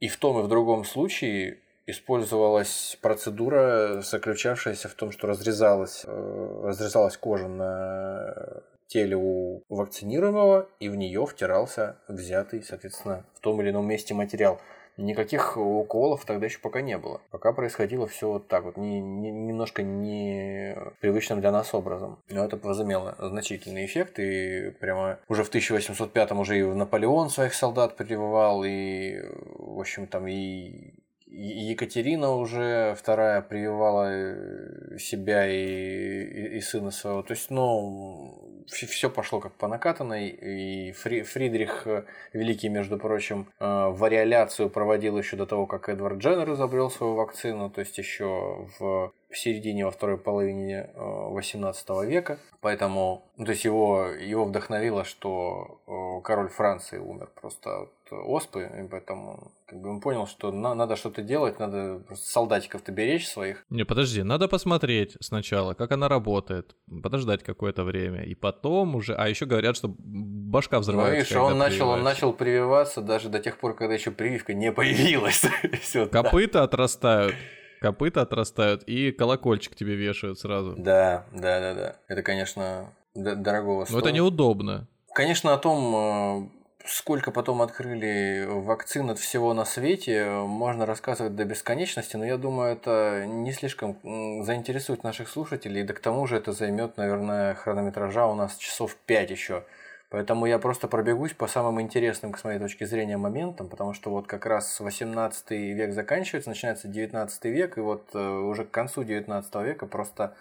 и 0.01 0.09
в 0.09 0.17
том, 0.17 0.41
и 0.41 0.43
в 0.43 0.49
другом 0.49 0.85
случае 0.85 1.61
использовалась 1.89 2.99
процедура, 3.01 4.03
заключавшаяся 4.03 4.89
в 4.89 4.95
том, 4.95 5.11
что 5.11 5.27
разрезалась, 5.27 6.05
э, 6.07 6.61
разрезалась 6.63 7.17
кожа 7.17 7.49
на 7.49 8.63
теле 8.87 9.17
у 9.17 9.63
вакцинированного, 9.71 10.69
и 10.81 10.89
в 10.91 10.97
нее 10.97 11.25
втирался 11.27 11.97
взятый, 12.07 12.63
соответственно, 12.63 13.25
в 13.35 13.41
том 13.41 13.61
или 13.63 13.71
ином 13.71 13.87
месте 13.87 14.15
материал. 14.15 14.61
Никаких 14.99 15.57
уколов 15.57 16.25
тогда 16.25 16.47
еще 16.47 16.59
пока 16.59 16.81
не 16.81 16.99
было. 16.99 17.21
Пока 17.31 17.53
происходило 17.53 18.07
все 18.07 18.33
вот 18.33 18.49
так 18.49 18.65
вот, 18.65 18.77
не, 18.77 19.01
не, 19.01 19.31
немножко 19.31 19.83
не 19.83 20.77
привычным 21.01 21.41
для 21.41 21.53
нас 21.53 21.73
образом. 21.73 22.19
Но 22.29 22.45
это 22.45 22.57
возымело 22.57 23.15
значительный 23.19 23.87
эффект, 23.87 24.19
и 24.19 24.71
прямо 24.81 25.21
уже 25.29 25.45
в 25.45 25.55
1805-м 25.55 26.41
уже 26.41 26.59
и 26.59 26.63
Наполеон 26.65 27.31
своих 27.31 27.55
солдат 27.55 27.97
прививал, 27.97 28.65
и, 28.65 29.21
в 29.57 29.79
общем, 29.79 30.09
там 30.09 30.27
и 30.27 30.95
Екатерина 31.31 32.35
уже 32.35 32.95
вторая 32.99 33.43
прививала 33.43 34.09
э, 34.11 34.99
себя 34.99 35.47
и, 35.47 36.25
и, 36.25 36.57
и 36.57 36.61
сына 36.61 36.91
своего. 36.91 37.23
То 37.23 37.33
есть, 37.33 37.51
ну, 37.51 38.65
все 38.67 39.11
пошло 39.11 39.41
как 39.41 39.53
по 39.53 39.69
накатанной. 39.69 40.29
И 40.29 40.93
Фри, 40.93 41.23
Фридрих 41.23 41.87
э, 41.87 42.05
Великий, 42.33 42.69
между 42.69 42.99
прочим, 42.99 43.47
э, 43.61 43.65
вариоляцию 43.65 44.71
проводил 44.71 45.19
еще 45.19 45.37
до 45.37 45.47
того, 45.47 45.67
как 45.67 45.89
Эдвард 45.89 46.19
Дженнер 46.19 46.53
изобрел 46.53 46.91
свою 46.91 47.15
вакцину, 47.15 47.71
то 47.71 47.81
есть 47.81 47.99
еще 47.99 48.67
в 48.79 49.13
в 49.31 49.37
середине, 49.37 49.85
во 49.85 49.91
второй 49.91 50.17
половине 50.17 50.89
18 50.97 51.91
века. 52.07 52.39
Поэтому, 52.63 53.23
ну, 53.37 53.45
то 53.45 53.51
есть 53.51 53.65
его, 53.65 54.07
его 54.07 54.47
вдохновило, 54.47 55.05
что 55.05 56.23
король 56.25 56.49
Франции 56.49 56.97
умер 56.97 57.29
просто 57.35 57.89
оспы, 58.17 58.63
и 58.63 58.89
поэтому 58.89 59.53
как 59.67 59.81
бы 59.81 59.91
он 59.91 60.01
понял, 60.01 60.27
что 60.27 60.53
на, 60.53 60.75
надо 60.75 60.97
что-то 60.97 61.23
делать, 61.23 61.59
надо 61.59 62.03
солдатиков-то 62.15 62.93
беречь 62.93 63.29
своих. 63.29 63.65
Не, 63.71 63.85
подожди, 63.85 64.23
надо 64.23 64.49
посмотреть 64.49 65.17
сначала, 65.21 65.75
как 65.75 65.93
она 65.93 66.09
работает, 66.09 66.77
подождать 67.03 67.43
какое-то 67.43 67.85
время, 67.85 68.25
и 68.25 68.35
потом 68.35 68.95
уже, 68.95 69.15
а 69.15 69.29
еще 69.29 69.47
говорят, 69.47 69.77
что 69.77 69.95
башка 69.99 70.81
взрывается. 70.81 71.13
Ну, 71.13 71.19
видишь, 71.19 71.37
он 71.37 71.59
начал, 71.59 71.89
он 71.91 72.03
начал 72.03 72.33
прививаться 72.33 73.03
даже 73.03 73.29
до 73.29 73.41
тех 73.41 73.59
пор, 73.59 73.75
когда 73.75 73.95
еще 73.95 74.11
прививка 74.11 74.55
не 74.55 74.73
появилась. 74.73 75.45
Копыта 76.11 76.63
отрастают 76.63 77.35
копыта 77.81 78.23
отрастают 78.23 78.83
и 78.85 79.13
колокольчик 79.13 79.75
тебе 79.75 79.95
вешают 79.95 80.39
сразу. 80.39 80.75
Да, 80.77 81.27
да, 81.33 81.61
да, 81.61 81.75
да. 81.75 81.97
Это, 82.09 82.23
конечно, 82.23 82.93
дорогого 83.15 83.85
стоит. 83.85 83.95
Но 83.95 84.01
это 84.01 84.13
неудобно. 84.13 84.89
Конечно, 85.15 85.55
о 85.55 85.59
том, 85.59 85.95
э, 85.95 86.49
сколько 86.89 87.31
потом 87.31 87.63
открыли 87.63 88.47
вакцин 88.49 89.11
от 89.11 89.19
всего 89.19 89.55
на 89.55 89.65
свете, 89.65 90.27
можно 90.29 90.87
рассказывать 90.87 91.37
до 91.37 91.45
бесконечности, 91.45 92.17
но 92.17 92.25
я 92.25 92.37
думаю, 92.37 92.73
это 92.73 93.25
не 93.27 93.53
слишком 93.53 93.99
заинтересует 94.45 95.05
наших 95.05 95.29
слушателей, 95.29 95.83
да 95.83 95.95
к 95.95 96.01
тому 96.01 96.27
же 96.27 96.37
это 96.37 96.53
займет, 96.53 96.97
наверное, 96.97 97.55
хронометража 97.55 98.27
у 98.27 98.35
нас 98.35 98.57
часов 98.57 98.97
5 99.07 99.31
еще. 99.31 99.65
Поэтому 100.11 100.47
я 100.47 100.59
просто 100.59 100.89
пробегусь 100.89 101.35
по 101.35 101.47
самым 101.47 101.83
интересным, 101.83 102.35
с 102.35 102.43
моей 102.43 102.59
точки 102.59 102.85
зрения, 102.85 103.19
моментам, 103.19 103.69
потому 103.69 103.93
что 103.93 104.11
вот 104.11 104.27
как 104.27 104.47
раз 104.47 104.81
18 104.81 105.51
век 105.51 105.93
заканчивается, 105.93 106.49
начинается 106.49 106.89
19 106.89 107.45
век, 107.45 107.77
и 107.77 107.83
вот 107.83 108.09
э, 108.15 108.19
уже 108.19 108.65
к 108.65 108.71
концу 108.71 109.05
19 109.05 109.55
века 109.57 109.87
просто 109.87 110.35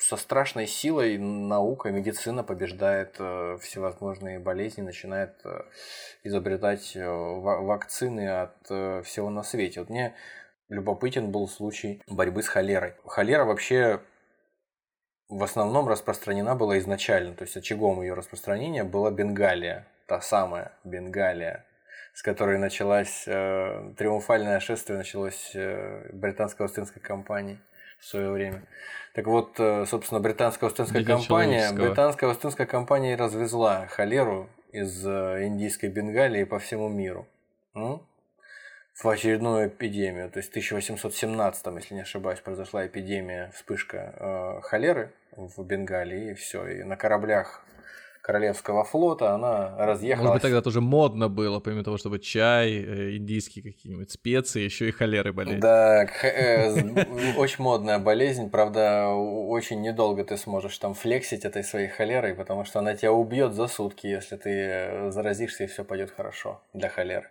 со 0.00 0.16
страшной 0.16 0.66
силой 0.66 1.18
наука, 1.18 1.90
медицина 1.90 2.42
побеждает 2.42 3.16
э, 3.18 3.58
всевозможные 3.60 4.38
болезни, 4.38 4.80
начинает 4.80 5.34
э, 5.44 5.62
изобретать 6.24 6.96
вакцины 6.96 8.28
от 8.28 9.04
всего 9.04 9.30
на 9.30 9.42
свете. 9.42 9.80
Вот 9.80 9.90
мне 9.90 10.14
любопытен 10.68 11.30
был 11.30 11.48
случай 11.48 12.02
борьбы 12.08 12.42
с 12.42 12.48
холерой. 12.48 12.94
Холера 13.04 13.44
вообще 13.44 14.00
в 15.30 15.44
основном 15.44 15.88
распространена 15.88 16.56
была 16.56 16.78
изначально, 16.78 17.34
то 17.34 17.42
есть 17.42 17.56
очагом 17.56 18.02
ее 18.02 18.14
распространения 18.14 18.82
была 18.82 19.12
Бенгалия, 19.12 19.86
та 20.06 20.20
самая 20.20 20.72
Бенгалия, 20.82 21.64
с 22.14 22.22
которой 22.22 22.58
началась 22.58 23.24
э, 23.26 23.92
триумфальное 23.96 24.58
шествие 24.58 24.98
началось 24.98 25.52
э, 25.54 26.10
британско-австрийской 26.12 27.00
компании 27.00 27.60
в 28.00 28.06
свое 28.06 28.30
время. 28.30 28.62
Так 29.14 29.26
вот, 29.26 29.58
э, 29.58 29.86
собственно, 29.86 30.20
британско-австрийская 30.20 31.04
компания, 31.04 31.70
британско-австрийская 31.72 32.66
компания 32.66 33.16
развезла 33.16 33.86
холеру 33.88 34.48
из 34.72 35.04
э, 35.06 35.46
индийской 35.46 35.90
Бенгалии 35.90 36.44
по 36.44 36.58
всему 36.58 36.88
миру. 36.88 37.26
В 38.94 39.08
очередную 39.08 39.68
эпидемию. 39.68 40.30
То 40.30 40.38
есть 40.38 40.50
в 40.50 40.52
1817, 40.52 41.66
если 41.76 41.94
не 41.94 42.00
ошибаюсь, 42.02 42.40
произошла 42.40 42.86
эпидемия, 42.86 43.50
вспышка 43.54 44.14
э, 44.16 44.60
холеры 44.62 45.12
в 45.32 45.62
Бенгалии, 45.64 46.32
и 46.32 46.34
все. 46.34 46.66
И 46.66 46.82
на 46.82 46.96
кораблях 46.96 47.64
Королевского 48.30 48.84
флота 48.84 49.34
она 49.34 49.74
разъехалась. 49.76 50.28
Может 50.28 50.34
быть, 50.34 50.42
тогда 50.42 50.62
тоже 50.62 50.80
модно 50.80 51.28
было, 51.28 51.58
помимо 51.58 51.82
того, 51.82 51.98
чтобы 51.98 52.20
чай, 52.20 52.70
э, 52.70 53.16
индийские 53.16 53.64
какие-нибудь 53.64 54.08
специи, 54.08 54.60
еще 54.60 54.88
и 54.88 54.92
холеры 54.92 55.32
болеть. 55.32 55.58
Да, 55.58 56.04
э, 56.04 57.34
очень 57.36 57.64
модная 57.64 57.98
болезнь, 57.98 58.48
правда, 58.48 59.08
очень 59.08 59.80
недолго 59.80 60.22
ты 60.22 60.36
сможешь 60.36 60.78
там 60.78 60.94
флексить 60.94 61.44
этой 61.44 61.64
своей 61.64 61.88
холерой, 61.88 62.34
потому 62.34 62.64
что 62.64 62.78
она 62.78 62.94
тебя 62.94 63.12
убьет 63.12 63.52
за 63.52 63.66
сутки, 63.66 64.06
если 64.06 64.36
ты 64.36 64.50
э, 64.50 65.10
заразишься 65.10 65.64
и 65.64 65.66
все 65.66 65.82
пойдет 65.82 66.12
хорошо 66.16 66.62
для 66.72 66.88
холеры. 66.88 67.26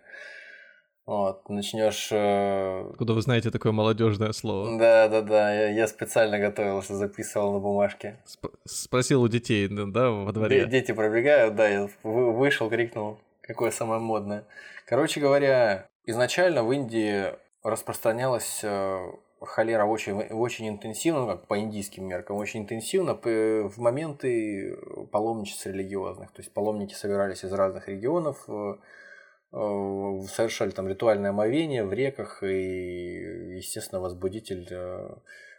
Вот, 1.10 1.48
начнешь... 1.48 2.10
Э... 2.12 2.88
Куда 2.96 3.14
вы 3.14 3.22
знаете 3.22 3.50
такое 3.50 3.72
молодежное 3.72 4.30
слово? 4.30 4.78
Да, 4.78 5.08
да, 5.08 5.22
да. 5.22 5.52
Я, 5.52 5.68
я 5.70 5.88
специально 5.88 6.38
готовился, 6.38 6.94
записывал 6.94 7.54
на 7.54 7.58
бумажке. 7.58 8.20
Сп- 8.24 8.54
спросил 8.64 9.20
у 9.22 9.26
детей, 9.26 9.66
да, 9.68 10.10
во 10.10 10.30
дворе. 10.30 10.66
Дети 10.66 10.92
пробегают, 10.92 11.56
да, 11.56 11.66
я 11.66 11.88
вышел, 12.04 12.70
крикнул, 12.70 13.18
какое 13.40 13.72
самое 13.72 14.00
модное. 14.00 14.44
Короче 14.86 15.18
говоря, 15.18 15.88
изначально 16.06 16.62
в 16.62 16.70
Индии 16.70 17.24
распространялась 17.64 18.60
э, 18.62 19.10
холера 19.40 19.86
очень, 19.86 20.12
очень 20.12 20.68
интенсивно, 20.68 21.22
ну, 21.22 21.26
как 21.26 21.48
по 21.48 21.58
индийским 21.58 22.06
меркам, 22.06 22.36
очень 22.36 22.60
интенсивно 22.60 23.14
в 23.14 23.78
моменты 23.78 24.78
паломничеств 25.10 25.66
религиозных. 25.66 26.30
То 26.30 26.40
есть 26.40 26.54
паломники 26.54 26.94
собирались 26.94 27.42
из 27.42 27.52
разных 27.52 27.88
регионов, 27.88 28.44
э, 28.46 28.74
Э, 28.74 28.76
совершали 29.52 30.70
там 30.70 30.88
ритуальное 30.88 31.30
омовение 31.30 31.84
в 31.84 31.92
реках, 31.92 32.42
и, 32.42 33.56
естественно, 33.56 34.00
возбудитель 34.00 34.66
э, 34.70 35.10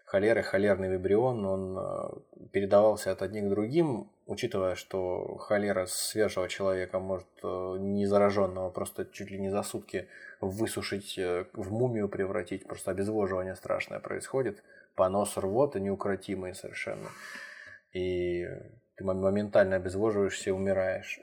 холеры, 0.05 0.43
холерный 0.43 0.89
вибрион, 0.89 1.45
он 1.45 1.77
э, 1.77 2.47
передавался 2.53 3.11
от 3.11 3.21
одних 3.21 3.45
к 3.45 3.49
другим, 3.49 4.09
учитывая, 4.27 4.75
что 4.75 5.35
холера 5.39 5.87
свежего 5.87 6.47
человека 6.47 6.99
может 6.99 7.27
не 7.43 8.05
зараженного 8.05 8.69
просто 8.69 9.05
чуть 9.05 9.29
ли 9.29 9.39
не 9.39 9.49
за 9.49 9.61
сутки 9.61 10.07
высушить, 10.39 11.17
в 11.17 11.71
мумию 11.71 12.07
превратить, 12.07 12.65
просто 12.65 12.91
обезвоживание 12.91 13.55
страшное 13.55 13.99
происходит, 13.99 14.63
понос 14.95 15.35
рвота 15.35 15.81
неукротимый 15.81 16.55
совершенно, 16.55 17.09
и 17.91 18.47
ты 18.95 19.03
моментально 19.03 19.75
обезвоживаешься 19.75 20.51
и 20.51 20.53
умираешь. 20.53 21.19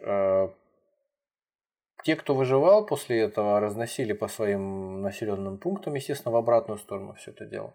Те, 2.09 2.17
кто 2.17 2.35
выживал 2.35 2.87
после 2.87 3.21
этого, 3.21 3.61
разносили 3.61 4.15
по 4.15 4.29
своим 4.29 5.03
населенным 5.03 5.59
пунктам, 5.59 5.93
естественно, 5.93 6.33
в 6.33 6.37
обратную 6.37 6.79
сторону 6.79 7.15
все 7.19 7.33
это 7.33 7.45
дело. 7.45 7.75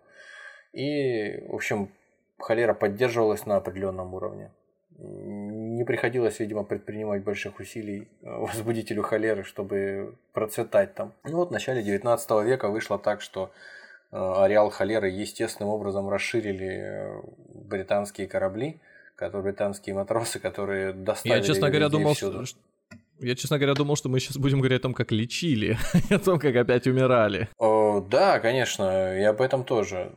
И, 0.72 1.46
в 1.48 1.54
общем, 1.54 1.92
холера 2.40 2.74
поддерживалась 2.74 3.46
на 3.46 3.58
определенном 3.58 4.12
уровне. 4.16 4.52
Не, 4.98 5.84
приходилось, 5.84 6.40
видимо, 6.40 6.64
предпринимать 6.64 7.24
больших 7.24 7.60
усилий 7.60 8.08
э, 8.24 8.26
возбудителю 8.26 9.04
холеры, 9.04 9.44
чтобы 9.44 10.16
процветать 10.32 10.96
там. 10.96 11.14
Ну 11.26 11.38
вот 11.38 11.50
в 11.50 11.52
начале 11.52 11.84
19 11.84 12.32
века 12.44 12.70
вышло 12.70 12.98
так, 12.98 13.22
что 13.22 13.52
э, 14.12 14.18
ареал 14.18 14.72
холеры 14.72 15.10
естественным 15.10 15.70
образом 15.70 16.10
расширили 16.10 17.22
британские 17.54 18.26
корабли, 18.26 18.80
которые 19.16 19.44
британские 19.44 19.94
матросы, 19.94 20.40
которые 20.40 20.92
доставили 20.92 21.38
Я, 21.38 21.44
честно 21.44 21.70
говоря, 21.70 21.90
думал, 21.90 22.16
что, 22.16 22.46
я, 23.20 23.36
честно 23.36 23.58
говоря, 23.58 23.74
думал, 23.74 23.96
что 23.96 24.10
мы 24.10 24.20
сейчас 24.20 24.38
будем 24.38 24.60
говорить 24.60 24.80
о 24.80 24.84
том, 24.84 24.94
как 24.94 25.12
лечили, 25.12 25.78
о 26.10 26.20
том, 26.20 26.40
как 26.40 26.56
опять 26.56 26.88
умирали. 26.88 27.50
О, 27.58 28.02
да, 28.02 28.40
конечно, 28.40 29.18
и 29.18 29.24
об 29.24 29.42
этом 29.42 29.64
тоже. 29.64 30.12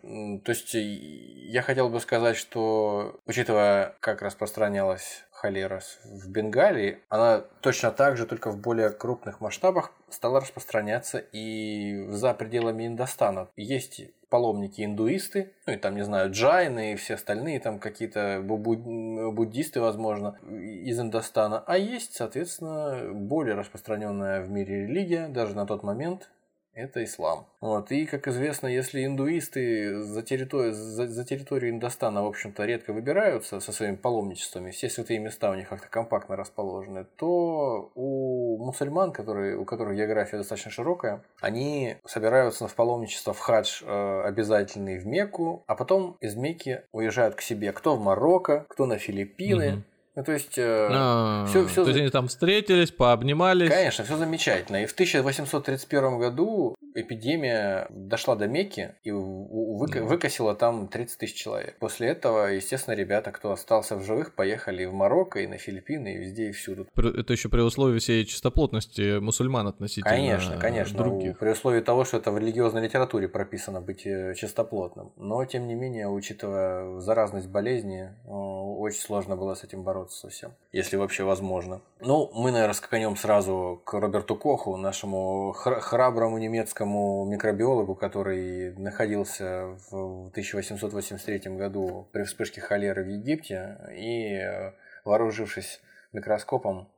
То 0.45 0.53
есть 0.53 0.75
я 0.75 1.63
хотел 1.63 1.89
бы 1.89 2.01
сказать, 2.01 2.37
что, 2.37 3.21
учитывая, 3.27 3.95
как 4.01 4.23
распространялась 4.23 5.25
холера 5.37 5.81
в 6.05 6.31
Бенгалии, 6.31 6.99
она 7.09 7.45
точно 7.61 7.91
так 7.91 8.17
же, 8.17 8.27
только 8.27 8.51
в 8.51 8.59
более 8.59 8.91
крупных 8.91 9.41
масштабах 9.41 9.93
стала 10.09 10.41
распространяться 10.41 11.19
и 11.19 12.07
за 12.09 12.33
пределами 12.35 12.87
Индостана. 12.87 13.49
Есть 13.57 14.01
паломники-индуисты, 14.29 15.53
ну 15.67 15.75
и 15.75 15.77
там, 15.77 15.95
не 15.95 16.03
знаю, 16.03 16.33
джайны 16.33 16.93
и 16.93 16.97
все 16.97 17.15
остальные, 17.15 17.61
там 17.61 17.79
какие-то 17.79 18.43
буддисты, 18.43 19.81
возможно, 19.81 20.37
из 20.49 20.99
Индостана. 20.99 21.63
А 21.65 21.79
есть, 21.79 22.17
соответственно, 22.17 23.13
более 23.13 23.55
распространенная 23.55 24.43
в 24.43 24.51
мире 24.51 24.87
религия, 24.87 25.29
даже 25.29 25.55
на 25.55 25.67
тот 25.67 25.85
момент, 25.85 26.31
это 26.77 27.03
ислам. 27.03 27.47
Вот. 27.61 27.91
И, 27.91 28.07
как 28.07 28.29
известно, 28.29 28.67
если 28.67 29.05
индуисты 29.05 30.03
за, 30.03 30.23
территорию, 30.23 30.75
за, 30.75 31.09
за 31.09 31.25
территорию 31.25 31.73
Индостана, 31.73 32.23
в 32.23 32.27
общем-то, 32.27 32.65
редко 32.65 32.93
выбираются 32.93 33.61
со 33.61 33.73
своими 33.73 33.97
паломничествами, 33.97 34.71
все 34.71 34.91
святые 34.91 35.19
места 35.19 35.51
у 35.51 35.55
них 35.55 35.69
как-то 35.69 35.89
компактно 35.89 36.37
расположены, 36.37 37.07
то 37.17 37.91
у 37.95 38.59
мусульман, 38.59 39.13
которые, 39.13 39.57
у 39.57 39.65
которых 39.65 39.97
география 39.97 40.37
достаточно 40.37 40.71
широкая, 40.71 41.23
они 41.41 41.97
собираются 42.05 42.69
в 42.69 42.75
паломничество 42.75 43.33
в 43.33 43.39
хадж 43.39 43.83
э, 43.83 44.23
обязательный 44.25 44.99
в 44.99 45.07
Мекку, 45.07 45.65
а 45.67 45.75
потом 45.75 46.19
из 46.21 46.37
Мекки 46.37 46.83
уезжают 46.93 47.35
к 47.35 47.41
себе 47.41 47.73
кто 47.73 47.97
в 47.97 48.01
Марокко, 48.01 48.67
кто 48.69 48.85
на 48.85 48.99
Филиппины, 48.99 49.77
угу. 49.77 49.83
Ну, 50.17 50.25
то 50.25 50.33
есть, 50.33 50.57
э, 50.57 50.89
а, 50.91 51.45
все, 51.47 51.67
все... 51.67 51.85
То 51.85 51.91
есть 51.91 52.01
они 52.01 52.09
там 52.09 52.29
встретились, 52.29 52.91
пообнимались. 52.91 53.69
Конечно, 53.69 54.03
все 54.03 54.17
замечательно. 54.17 54.83
И 54.83 54.87
в 54.87 54.93
1831 54.93 56.19
году 56.19 56.75
эпидемия 57.01 57.87
дошла 57.91 58.35
до 58.37 58.49
Мекки 58.49 58.95
и 59.05 59.11
выка- 59.11 60.03
выкосила 60.03 60.55
там 60.55 60.89
30 60.89 61.19
тысяч 61.19 61.35
человек. 61.35 61.77
После 61.79 62.09
этого, 62.09 62.47
естественно, 62.47 62.95
ребята, 62.95 63.31
кто 63.33 63.53
остался 63.53 63.97
в 63.97 64.05
живых, 64.05 64.35
поехали 64.35 64.85
в 64.85 64.93
Марокко 64.93 65.41
и 65.41 65.47
на 65.47 65.59
Филиппины, 65.59 66.15
и 66.15 66.17
везде 66.19 66.49
и 66.49 66.53
всюду. 66.53 66.87
Это 66.97 67.33
еще 67.33 67.49
при 67.49 67.61
условии 67.61 67.99
всей 67.99 68.25
чистоплотности 68.25 69.19
мусульман 69.19 69.67
относительно 69.69 70.11
Конечно, 70.11 70.59
конечно. 70.59 70.97
Других. 70.99 71.39
При 71.39 71.51
условии 71.51 71.81
того, 71.81 72.05
что 72.05 72.17
это 72.17 72.31
в 72.31 72.39
религиозной 72.39 72.83
литературе 72.83 73.29
прописано 73.29 73.81
быть 73.81 74.07
э, 74.07 74.35
чистоплотным. 74.35 75.13
Но, 75.17 75.45
тем 75.45 75.67
не 75.67 75.75
менее, 75.75 76.09
учитывая 76.09 77.01
заразность 77.01 77.49
болезни, 77.49 78.11
очень 78.27 79.01
сложно 79.01 79.37
было 79.37 79.55
с 79.55 79.65
этим 79.65 79.83
бороться 79.83 80.19
совсем, 80.19 80.53
если 80.73 80.97
вообще 80.97 81.25
возможно. 81.25 81.81
Ну, 82.01 82.31
мы, 82.35 82.53
наверное, 82.53 82.75
скаканем 82.75 83.17
сразу 83.17 83.81
к 83.85 83.93
Роберту 83.95 84.37
Коху, 84.37 84.77
нашему 84.77 85.53
храброму 85.53 86.39
немецкому 86.39 86.86
немецкому 86.87 87.25
микробиологу, 87.27 87.95
который 87.95 88.75
находился 88.77 89.77
в 89.91 90.29
1883 90.29 91.57
году 91.57 92.09
при 92.13 92.23
вспышке 92.23 92.61
холеры 92.61 93.05
в 93.05 93.09
Египте 93.09 93.77
и, 93.93 94.73
вооружившись 95.05 95.81
микроскопом, 96.13 96.89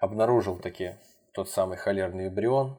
обнаружил 0.00 0.56
таки 0.56 0.94
тот 1.32 1.48
самый 1.48 1.76
холерный 1.76 2.28
эмбрион, 2.28 2.76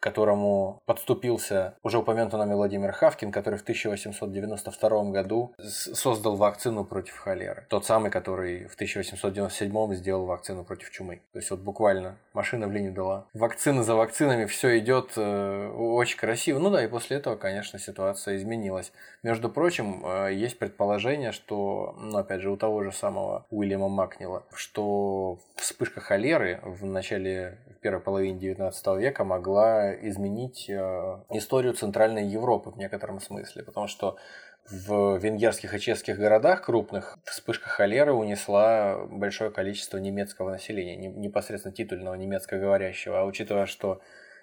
которому 0.00 0.82
подступился 0.86 1.74
уже 1.82 1.98
упомянутый 1.98 2.38
нами 2.38 2.54
Владимир 2.54 2.92
Хавкин, 2.92 3.32
который 3.32 3.58
в 3.58 3.62
1892 3.62 5.10
году 5.10 5.54
создал 5.58 6.36
вакцину 6.36 6.84
против 6.84 7.16
холеры. 7.16 7.66
Тот 7.68 7.84
самый, 7.84 8.10
который 8.10 8.66
в 8.66 8.74
1897 8.74 9.94
сделал 9.94 10.26
вакцину 10.26 10.64
против 10.64 10.90
чумы. 10.90 11.22
То 11.32 11.38
есть 11.38 11.50
вот 11.50 11.60
буквально 11.60 12.16
машина 12.32 12.68
в 12.68 12.72
линию 12.72 12.92
дала. 12.92 13.26
Вакцины 13.34 13.82
за 13.82 13.94
вакцинами, 13.94 14.44
все 14.46 14.78
идет 14.78 15.12
э, 15.16 15.68
очень 15.68 16.18
красиво. 16.18 16.58
Ну 16.58 16.70
да, 16.70 16.84
и 16.84 16.88
после 16.88 17.16
этого, 17.16 17.36
конечно, 17.36 17.78
ситуация 17.78 18.36
изменилась. 18.36 18.92
Между 19.22 19.48
прочим, 19.48 20.04
э, 20.04 20.34
есть 20.34 20.58
предположение, 20.58 21.32
что, 21.32 21.96
ну 21.98 22.18
опять 22.18 22.40
же, 22.40 22.50
у 22.50 22.56
того 22.56 22.82
же 22.82 22.92
самого 22.92 23.46
Уильяма 23.50 23.88
Макнила, 23.88 24.44
что 24.52 25.38
вспышка 25.56 26.00
холеры 26.00 26.60
в 26.62 26.84
начале 26.84 27.58
в 27.78 27.80
первой 27.80 28.00
половине 28.00 28.38
19 28.38 28.86
века 28.98 29.24
могла 29.24 29.87
изменить 29.94 30.68
э, 30.68 31.18
историю 31.30 31.74
Центральной 31.74 32.26
Европы 32.26 32.70
в 32.70 32.78
некотором 32.78 33.20
смысле, 33.20 33.62
потому 33.62 33.86
что 33.88 34.16
в 34.70 35.16
венгерских 35.16 35.72
и 35.74 35.80
чешских 35.80 36.18
городах 36.18 36.62
крупных 36.62 37.18
вспышка 37.24 37.68
холеры 37.68 38.12
унесла 38.12 39.06
большое 39.06 39.50
количество 39.50 39.96
немецкого 39.98 40.50
населения, 40.50 40.96
непосредственно 40.96 41.74
титульного 41.74 42.14
немецкоговорящего. 42.14 43.20
А 43.20 43.24
учитывая, 43.24 43.66
что 43.66 44.00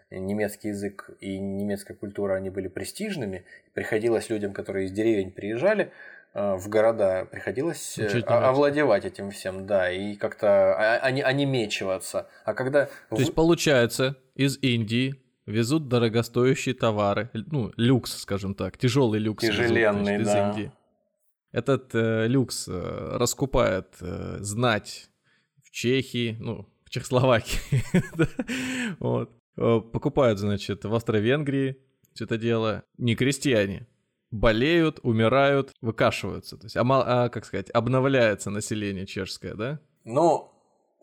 немецкий 0.10 0.70
язык 0.70 1.12
и 1.20 1.38
немецкая 1.38 1.94
культура, 1.94 2.36
они 2.36 2.50
были 2.50 2.68
престижными, 2.68 3.46
приходилось 3.74 4.30
людям, 4.30 4.54
которые 4.54 4.86
из 4.86 4.92
деревень 4.92 5.32
приезжали, 5.32 5.92
э, 6.34 6.56
в 6.56 6.70
города 6.70 7.28
приходилось 7.30 7.98
э, 8.00 8.22
овладевать 8.22 9.06
этим 9.06 9.30
всем, 9.30 9.68
да, 9.68 9.92
и 9.92 10.16
как-то 10.16 10.76
онемечиваться. 11.02 12.20
А, 12.20 12.22
а, 12.22 12.52
а 12.52 12.54
когда... 12.56 12.86
То 13.10 13.18
есть, 13.18 13.36
получается, 13.36 14.18
из 14.34 14.58
Индии 14.62 15.25
везут 15.46 15.88
дорогостоящие 15.88 16.76
товары, 16.76 17.30
ну, 17.34 17.72
люкс, 17.78 18.18
скажем 18.18 18.56
так, 18.56 18.78
тяжелый 18.78 19.20
люкс. 19.20 19.44
Тяжеленный, 19.44 20.18
везут, 20.18 20.26
значит, 20.26 20.26
да. 20.26 20.50
Индии. 20.50 20.72
Этот 21.52 21.96
э, 21.96 22.28
люкс 22.28 22.68
э, 22.68 23.18
раскупает 23.18 23.96
э, 24.02 24.38
знать 24.40 25.10
в 25.64 25.72
Чехии, 25.72 26.38
ну, 26.40 26.68
в 26.86 26.90
Чехословакии, 26.90 27.60
вот. 29.00 29.32
Э, 29.58 29.80
покупают, 29.80 30.40
значит, 30.40 30.84
в 30.84 30.94
Австро-Венгрии 30.94 31.78
все 32.14 32.26
это 32.26 32.38
дело 32.38 32.84
не 32.98 33.16
крестьяне, 33.16 33.88
болеют, 34.32 35.00
умирают, 35.04 35.72
выкашиваются. 35.82 36.58
То 36.58 36.66
есть, 36.66 36.78
а, 36.78 36.84
а, 36.84 37.30
как 37.30 37.46
сказать, 37.46 37.70
обновляется 37.72 38.50
население 38.50 39.06
чешское, 39.06 39.54
да? 39.54 39.80
Ну, 40.04 40.52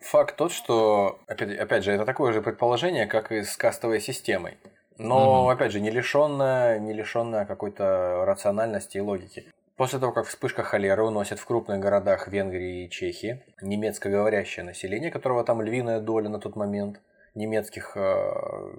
Факт 0.03 0.35
тот, 0.35 0.51
что, 0.51 1.19
опять, 1.27 1.57
опять 1.57 1.83
же, 1.83 1.91
это 1.91 2.05
такое 2.05 2.33
же 2.33 2.41
предположение, 2.41 3.07
как 3.07 3.31
и 3.31 3.43
с 3.43 3.55
кастовой 3.55 4.01
системой. 4.01 4.57
Но, 4.97 5.43
угу. 5.43 5.49
опять 5.49 5.71
же, 5.71 5.79
не 5.79 5.89
лишенная, 5.89 6.79
не 6.79 6.93
лишенная 6.93 7.45
какой-то 7.45 8.25
рациональности 8.25 8.97
и 8.97 9.01
логики. 9.01 9.45
После 9.75 9.99
того, 9.99 10.11
как 10.11 10.27
вспышка 10.27 10.61
холеры 10.61 11.03
уносит 11.03 11.39
в 11.39 11.45
крупных 11.45 11.79
городах 11.79 12.27
Венгрии 12.27 12.85
и 12.85 12.89
Чехии 12.89 13.41
немецкоговорящее 13.61 14.65
население, 14.65 15.09
которого 15.09 15.43
там 15.43 15.61
львиная 15.61 15.99
доля 15.99 16.29
на 16.29 16.39
тот 16.39 16.55
момент– 16.55 16.99
немецких 17.35 17.93
э, 17.95 18.31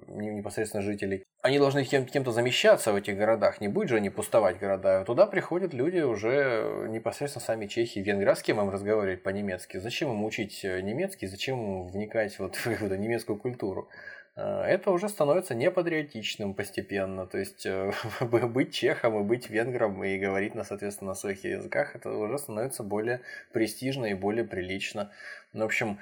непосредственно 0.07 0.81
жителей. 0.81 1.23
Они 1.41 1.59
должны 1.59 1.83
кем- 1.83 2.05
кем-то 2.05 2.31
замещаться 2.31 2.91
в 2.91 2.95
этих 2.95 3.17
городах, 3.17 3.61
не 3.61 3.67
будет 3.67 3.89
же 3.89 3.97
они 3.97 4.09
пустовать 4.09 4.59
города. 4.59 5.03
Туда 5.03 5.25
приходят 5.27 5.73
люди 5.73 5.99
уже 5.99 6.87
непосредственно 6.89 7.43
сами 7.45 7.67
чехи, 7.67 7.99
венгры. 7.99 8.31
А 8.31 8.35
с 8.35 8.41
кем 8.41 8.59
им 8.61 8.69
разговаривать 8.69 9.23
по-немецки? 9.23 9.77
Зачем 9.77 10.11
им 10.11 10.23
учить 10.23 10.63
э, 10.63 10.81
немецкий, 10.81 11.27
зачем 11.27 11.87
вникать 11.87 12.39
вот 12.39 12.55
в 12.55 12.67
эту 12.67 12.95
немецкую 12.95 13.37
культуру? 13.37 13.89
Э, 14.37 14.61
это 14.63 14.91
уже 14.91 15.09
становится 15.09 15.53
непатриотичным 15.53 16.53
постепенно. 16.53 17.27
То 17.27 17.37
есть 17.37 17.67
быть 18.21 18.73
чехом 18.73 19.19
и 19.19 19.23
быть 19.23 19.49
венгром 19.49 20.03
и 20.03 20.17
говорить, 20.17 20.55
на, 20.55 20.63
соответственно, 20.63 21.09
на 21.09 21.15
своих 21.15 21.43
языках, 21.43 21.95
это 21.95 22.09
уже 22.09 22.37
становится 22.37 22.83
более 22.83 23.21
престижно 23.51 24.05
и 24.05 24.13
более 24.13 24.45
прилично. 24.45 25.11
Ну, 25.51 25.63
в 25.63 25.65
общем, 25.65 25.99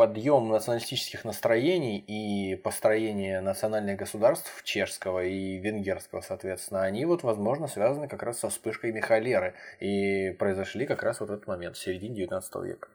подъем 0.00 0.48
националистических 0.48 1.26
настроений 1.26 1.98
и 1.98 2.56
построение 2.56 3.42
национальных 3.42 3.98
государств 3.98 4.64
чешского 4.64 5.22
и 5.22 5.58
венгерского, 5.58 6.22
соответственно, 6.22 6.84
они 6.84 7.04
вот, 7.04 7.22
возможно, 7.22 7.66
связаны 7.66 8.08
как 8.08 8.22
раз 8.22 8.38
со 8.38 8.48
вспышкой 8.48 8.98
холеры 9.02 9.52
и 9.78 10.30
произошли 10.38 10.86
как 10.86 11.02
раз 11.02 11.20
вот 11.20 11.28
в 11.28 11.32
этот 11.34 11.46
момент, 11.46 11.76
в 11.76 11.82
середине 11.82 12.14
19 12.14 12.54
века. 12.64 12.88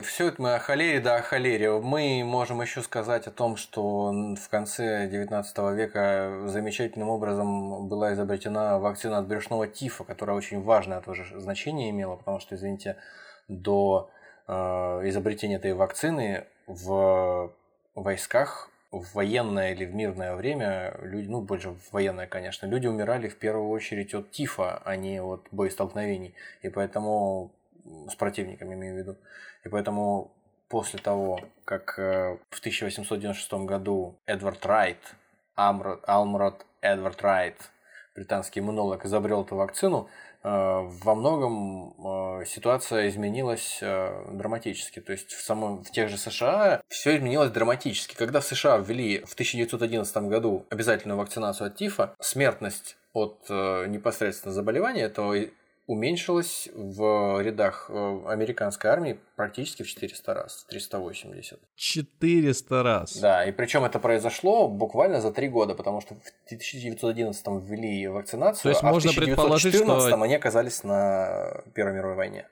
Все 0.00 0.28
это 0.28 0.40
мы 0.40 0.54
о 0.54 0.58
холере, 0.58 1.00
да, 1.00 1.16
о 1.16 1.20
холере. 1.20 1.70
Мы 1.70 2.24
можем 2.24 2.62
еще 2.62 2.80
сказать 2.80 3.26
о 3.26 3.30
том, 3.30 3.56
что 3.56 4.10
в 4.10 4.48
конце 4.48 5.06
19 5.08 5.58
века 5.74 6.44
замечательным 6.46 7.10
образом 7.10 7.88
была 7.90 8.14
изобретена 8.14 8.78
вакцина 8.78 9.18
от 9.18 9.28
брюшного 9.28 9.68
тифа, 9.68 10.04
которая 10.04 10.34
очень 10.34 10.62
важное 10.62 11.02
тоже 11.02 11.26
значение 11.38 11.90
имела, 11.90 12.16
потому 12.16 12.40
что, 12.40 12.54
извините, 12.54 12.96
до 13.48 14.08
Э, 14.48 15.00
изобретения 15.04 15.56
этой 15.56 15.72
вакцины 15.74 16.46
в 16.66 17.52
войсках 17.94 18.70
в 18.90 19.14
военное 19.14 19.72
или 19.72 19.86
в 19.86 19.94
мирное 19.94 20.34
время 20.34 20.94
люди, 21.00 21.26
ну 21.26 21.40
больше 21.40 21.70
в 21.70 21.92
военное, 21.92 22.26
конечно, 22.26 22.66
люди 22.66 22.86
умирали 22.86 23.28
в 23.28 23.38
первую 23.38 23.70
очередь 23.70 24.14
от 24.14 24.30
тифа, 24.30 24.82
а 24.84 24.96
не 24.96 25.20
от 25.20 25.48
боестолкновений. 25.50 26.34
И 26.60 26.68
поэтому 26.68 27.52
с 28.08 28.14
противниками, 28.14 28.74
имею 28.74 28.94
в 28.94 28.98
виду. 28.98 29.16
И 29.64 29.68
поэтому 29.68 30.32
после 30.68 30.98
того, 30.98 31.40
как 31.64 31.98
э, 31.98 32.36
в 32.50 32.58
1896 32.58 33.52
году 33.64 34.18
Эдвард 34.26 34.64
Райт, 34.66 34.98
Алмрод 35.54 36.66
Эдвард 36.82 37.22
Райт, 37.22 37.56
британский 38.14 38.60
иммунолог, 38.60 39.04
изобрел 39.06 39.42
эту 39.42 39.56
вакцину, 39.56 40.08
во 40.42 41.14
многом 41.14 41.94
э, 42.40 42.44
ситуация 42.46 43.08
изменилась 43.08 43.78
драматически. 43.80 45.00
То 45.00 45.12
есть 45.12 45.32
в, 45.32 45.42
самом, 45.42 45.84
в 45.84 45.90
тех 45.90 46.08
же 46.08 46.18
США 46.18 46.80
все 46.88 47.16
изменилось 47.16 47.50
драматически. 47.50 48.14
Когда 48.16 48.40
в 48.40 48.44
США 48.44 48.78
ввели 48.78 49.20
в 49.24 49.34
1911 49.34 50.16
году 50.24 50.66
обязательную 50.70 51.18
вакцинацию 51.18 51.68
от 51.68 51.76
ТИФа, 51.76 52.14
смертность 52.20 52.96
от 53.12 53.48
непосредственно 53.50 54.54
заболевания 54.54 55.02
этого 55.02 55.36
уменьшилась 55.86 56.68
в 56.74 57.40
рядах 57.42 57.86
э, 57.88 58.20
американской 58.26 58.90
армии 58.90 59.18
практически 59.36 59.82
в 59.82 59.88
400 59.88 60.34
раз, 60.34 60.64
380. 60.68 61.58
400 61.74 62.82
раз? 62.82 63.16
Да, 63.18 63.44
и 63.44 63.52
причем 63.52 63.84
это 63.84 63.98
произошло 63.98 64.68
буквально 64.68 65.20
за 65.20 65.32
три 65.32 65.48
года, 65.48 65.74
потому 65.74 66.00
что 66.00 66.14
в 66.14 66.20
1911 66.46 67.46
ввели 67.64 68.06
вакцинацию, 68.06 68.62
то 68.62 68.68
есть 68.68 68.82
а 68.82 68.86
можно 68.86 69.10
в 69.10 69.18
1914 69.18 69.68
предположить, 69.68 70.10
что... 70.10 70.22
они 70.22 70.34
оказались 70.34 70.84
на 70.84 71.62
Первой 71.74 71.94
мировой 71.94 72.16
войне. 72.16 72.46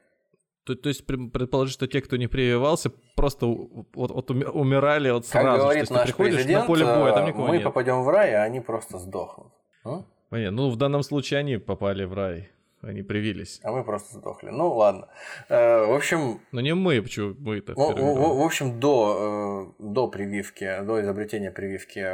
То, 0.65 0.75
то 0.75 0.89
есть 0.89 1.07
предположить, 1.07 1.73
что 1.73 1.87
те, 1.87 2.01
кто 2.03 2.17
не 2.17 2.27
прививался, 2.27 2.91
просто 3.17 3.47
вот, 3.47 3.87
вот 3.95 4.31
умирали 4.31 5.11
вот 5.11 5.27
сразу. 5.27 5.49
Как 5.49 5.61
говорит 5.61 5.91
наш 5.91 6.15
президент, 6.15 6.61
на 6.61 6.67
поле 6.67 6.85
боя, 6.85 7.13
там 7.13 7.35
мы 7.35 7.57
нет. 7.57 7.65
попадем 7.65 8.03
в 8.03 8.09
рай, 8.09 8.35
а 8.35 8.43
они 8.43 8.61
просто 8.61 8.99
сдохнут. 8.99 9.53
Понятно. 10.29 10.63
Ну, 10.63 10.71
в 10.71 10.77
данном 10.77 11.03
случае 11.03 11.41
они 11.41 11.57
попали 11.57 12.05
в 12.05 12.13
рай. 12.15 12.51
Они 12.83 13.03
привились. 13.03 13.61
А 13.63 13.73
мы 13.73 13.85
просто 13.85 14.19
сдохли. 14.19 14.49
Ну 14.49 14.73
ладно. 14.73 15.09
Э, 15.49 15.85
в 15.85 15.93
общем. 15.95 16.41
Ну 16.51 16.61
не 16.61 16.75
мы, 16.75 17.03
почему 17.03 17.35
мы-то. 17.39 17.75
В, 17.75 17.77
в, 17.77 18.39
в 18.39 18.43
общем, 18.43 18.81
до, 18.81 19.73
э, 19.79 19.83
до 19.83 20.09
прививки, 20.09 20.83
до 20.83 21.01
изобретения 21.03 21.51
прививки 21.51 22.07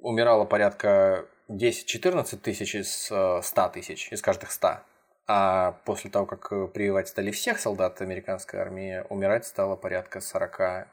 умирало 0.00 0.46
порядка 0.46 1.26
10-14 1.48 2.38
тысяч 2.38 2.74
из 2.76 2.90
100 3.04 3.42
э, 3.54 3.70
тысяч, 3.74 4.10
из 4.10 4.22
каждых 4.22 4.52
100. 4.52 4.78
А 5.30 5.72
после 5.84 6.10
того, 6.10 6.24
как 6.24 6.72
прививать 6.72 7.08
стали 7.08 7.30
всех 7.30 7.58
солдат 7.58 8.00
американской 8.00 8.60
армии, 8.60 9.04
умирать 9.10 9.44
стало 9.44 9.76
порядка 9.76 10.22
40 10.22 10.88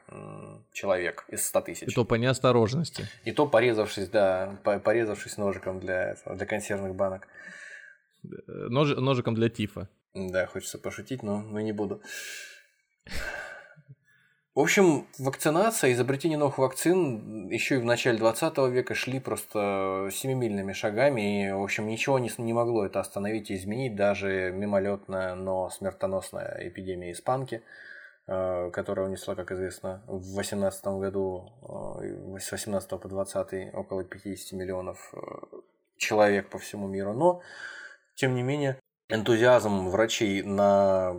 человек 0.74 1.24
из 1.30 1.46
100 1.46 1.62
тысяч. 1.62 1.88
И 1.88 1.92
то 1.92 2.04
по 2.04 2.16
неосторожности. 2.16 3.08
И 3.24 3.32
то 3.32 3.48
порезавшись, 3.48 4.10
да, 4.10 4.58
порезавшись 4.84 5.38
ножиком 5.38 5.80
для, 5.80 6.18
для 6.26 6.46
консервных 6.46 6.96
банок. 6.96 7.30
Нож, 8.48 8.96
ножиком 8.96 9.36
для 9.36 9.50
тифа. 9.50 9.90
Да, 10.14 10.48
хочется 10.48 10.78
пошутить, 10.78 11.24
но, 11.24 11.42
но 11.42 11.60
не 11.60 11.74
буду. 11.74 12.02
В 14.56 14.62
общем, 14.62 15.06
вакцинация, 15.20 15.92
изобретение 15.92 16.38
новых 16.38 16.60
вакцин 16.60 17.50
еще 17.50 17.76
и 17.76 17.78
в 17.78 17.84
начале 17.84 18.18
20 18.18 18.58
века 18.70 18.96
шли 18.96 19.20
просто 19.20 20.08
семимильными 20.14 20.72
шагами, 20.72 21.50
и, 21.50 21.52
в 21.52 21.62
общем, 21.62 21.88
ничего 21.88 22.20
не, 22.20 22.32
не 22.38 22.54
могло 22.54 22.86
это 22.86 23.02
остановить 23.02 23.52
и 23.52 23.56
изменить, 23.56 23.98
даже 23.98 24.54
мимолетная, 24.54 25.36
но 25.36 25.70
смертоносная 25.70 26.70
эпидемия 26.70 27.12
испанки, 27.12 27.64
э, 28.28 28.72
которая 28.72 29.08
унесла, 29.08 29.36
как 29.36 29.52
известно, 29.52 30.02
в 30.08 30.36
18 30.36 30.86
году, 30.86 31.52
э, 32.02 32.40
с 32.40 32.50
18 32.50 32.98
по 32.98 33.10
20 33.10 33.74
около 33.74 34.06
50 34.06 34.54
миллионов 34.58 35.14
э, 35.14 35.20
человек 35.98 36.50
по 36.50 36.60
всему 36.60 36.88
миру. 36.88 37.12
Но 37.12 37.42
тем 38.16 38.36
не 38.36 38.44
менее, 38.44 38.80
энтузиазм 39.10 39.90
врачей 39.90 40.42
на 40.42 41.14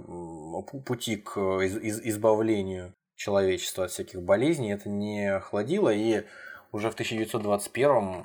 пути 0.85 1.17
к 1.17 1.39
избавлению 1.39 2.93
человечества 3.17 3.85
от 3.85 3.91
всяких 3.91 4.23
болезней 4.23 4.73
это 4.73 4.89
не 4.89 5.33
охладило, 5.33 5.93
и 5.93 6.25
уже 6.73 6.91
в 6.91 6.95
1921 6.95 8.25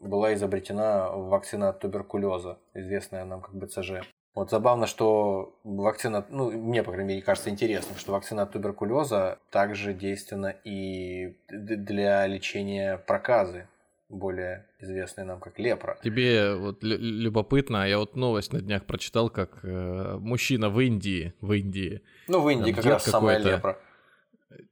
была 0.00 0.34
изобретена 0.34 1.08
вакцина 1.10 1.68
от 1.68 1.80
туберкулеза, 1.80 2.58
известная 2.74 3.24
нам 3.24 3.40
как 3.40 3.54
БЦЖ. 3.54 4.02
Вот 4.34 4.50
забавно, 4.50 4.86
что 4.86 5.54
вакцина, 5.64 6.26
ну, 6.28 6.50
мне, 6.50 6.82
по 6.82 6.92
крайней 6.92 7.08
мере, 7.08 7.22
кажется 7.22 7.48
интересным, 7.48 7.96
что 7.96 8.12
вакцина 8.12 8.42
от 8.42 8.52
туберкулеза 8.52 9.38
также 9.50 9.94
действенна 9.94 10.54
и 10.64 11.36
для 11.48 12.26
лечения 12.26 12.98
проказы, 12.98 13.66
более 14.08 14.66
известный 14.78 15.24
нам 15.24 15.40
как 15.40 15.58
лепра. 15.58 15.98
Тебе 16.02 16.54
вот 16.54 16.82
любопытно, 16.82 17.82
а 17.82 17.86
я 17.86 17.98
вот 17.98 18.16
новость 18.16 18.52
на 18.52 18.60
днях 18.60 18.84
прочитал, 18.86 19.30
как 19.30 19.60
э, 19.64 20.16
мужчина 20.20 20.70
в 20.70 20.80
Индии, 20.80 21.34
в 21.40 21.52
Индии. 21.52 22.02
Ну, 22.28 22.40
в 22.40 22.48
Индии 22.48 22.72
как 22.72 22.84
раз 22.84 23.04
самая 23.04 23.38
лепра. 23.38 23.78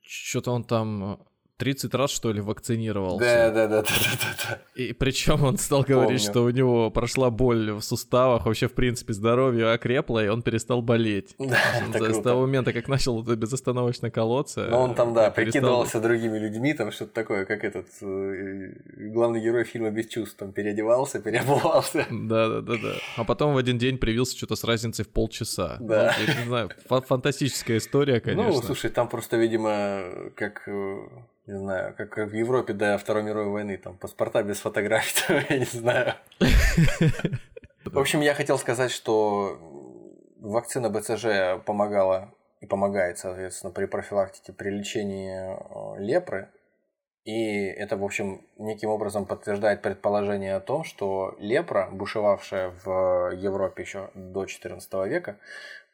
Что-то 0.02 0.52
он 0.52 0.64
там 0.64 1.26
30 1.56 1.94
раз, 1.94 2.10
что 2.10 2.32
ли, 2.32 2.40
вакцинировался. 2.40 3.24
Да, 3.24 3.50
да, 3.50 3.68
да, 3.68 3.82
да, 3.82 3.88
да, 3.88 4.48
да. 4.48 4.60
И 4.74 4.92
причем 4.92 5.44
он 5.44 5.56
стал 5.56 5.82
говорить, 5.82 6.20
Помню. 6.20 6.30
что 6.30 6.42
у 6.42 6.50
него 6.50 6.90
прошла 6.90 7.30
боль 7.30 7.70
в 7.72 7.80
суставах, 7.80 8.46
вообще, 8.46 8.66
в 8.66 8.72
принципе, 8.72 9.12
здоровье 9.12 9.70
окрепло, 9.70 10.20
и 10.20 10.28
он 10.28 10.42
перестал 10.42 10.82
болеть. 10.82 11.34
Да, 11.44 11.58
это 11.88 11.98
с, 11.98 12.02
круто. 12.02 12.14
с 12.14 12.22
того 12.22 12.40
момента, 12.40 12.72
как 12.72 12.88
начал 12.88 13.22
это 13.22 13.36
безостановочно 13.36 14.10
колоться. 14.10 14.66
Но 14.68 14.82
он 14.82 14.94
там, 14.94 15.14
да, 15.14 15.30
перестал... 15.30 15.44
прикидывался 15.44 16.00
другими 16.00 16.38
людьми, 16.38 16.74
там 16.74 16.90
что-то 16.90 17.12
такое, 17.12 17.44
как 17.44 17.62
этот 17.62 17.86
э, 18.00 18.72
главный 19.12 19.40
герой 19.40 19.62
фильма 19.64 19.90
«Без 19.90 20.06
чувств», 20.08 20.36
там 20.36 20.52
переодевался, 20.52 21.20
переобувался. 21.20 22.06
Да, 22.10 22.48
да, 22.48 22.60
да, 22.62 22.72
да. 22.74 22.94
А 23.16 23.24
потом 23.24 23.54
в 23.54 23.56
один 23.56 23.78
день 23.78 23.98
привился 23.98 24.36
что-то 24.36 24.56
с 24.56 24.64
разницей 24.64 25.04
в 25.04 25.10
полчаса. 25.10 25.76
Да. 25.80 26.14
Ну, 26.18 26.24
я 26.26 26.40
не 26.40 26.46
знаю, 26.46 26.70
фантастическая 26.88 27.78
история, 27.78 28.14
ну, 28.14 28.20
конечно. 28.20 28.52
Ну, 28.52 28.62
слушай, 28.62 28.90
там 28.90 29.08
просто, 29.08 29.36
видимо, 29.36 30.02
как 30.34 30.66
э, 30.66 31.06
не 31.46 31.58
знаю, 31.58 31.94
как 31.94 32.16
в 32.16 32.32
Европе 32.32 32.72
до 32.72 32.96
Второй 32.96 33.22
мировой 33.22 33.50
войны, 33.50 33.76
там 33.76 33.96
паспорта 33.96 34.42
без 34.42 34.60
фотографий, 34.60 35.44
я 35.50 35.58
не 35.58 35.64
знаю. 35.64 36.14
В 37.84 37.98
общем, 37.98 38.20
я 38.20 38.34
хотел 38.34 38.58
сказать, 38.58 38.90
что 38.90 39.58
вакцина 40.40 40.88
БЦЖ 40.90 41.62
помогала 41.64 42.34
и 42.60 42.66
помогает, 42.66 43.18
соответственно, 43.18 43.72
при 43.72 43.84
профилактике, 43.84 44.52
при 44.52 44.70
лечении 44.70 45.34
э, 45.36 46.00
лепры. 46.00 46.48
И 47.24 47.66
это, 47.66 47.96
в 47.96 48.04
общем, 48.04 48.46
неким 48.58 48.90
образом 48.90 49.26
подтверждает 49.26 49.82
предположение 49.82 50.56
о 50.56 50.60
том, 50.60 50.84
что 50.84 51.36
лепра, 51.38 51.88
бушевавшая 51.90 52.72
в 52.84 53.32
Европе 53.34 53.82
еще 53.82 54.10
до 54.14 54.44
XIV 54.44 55.08
века, 55.08 55.38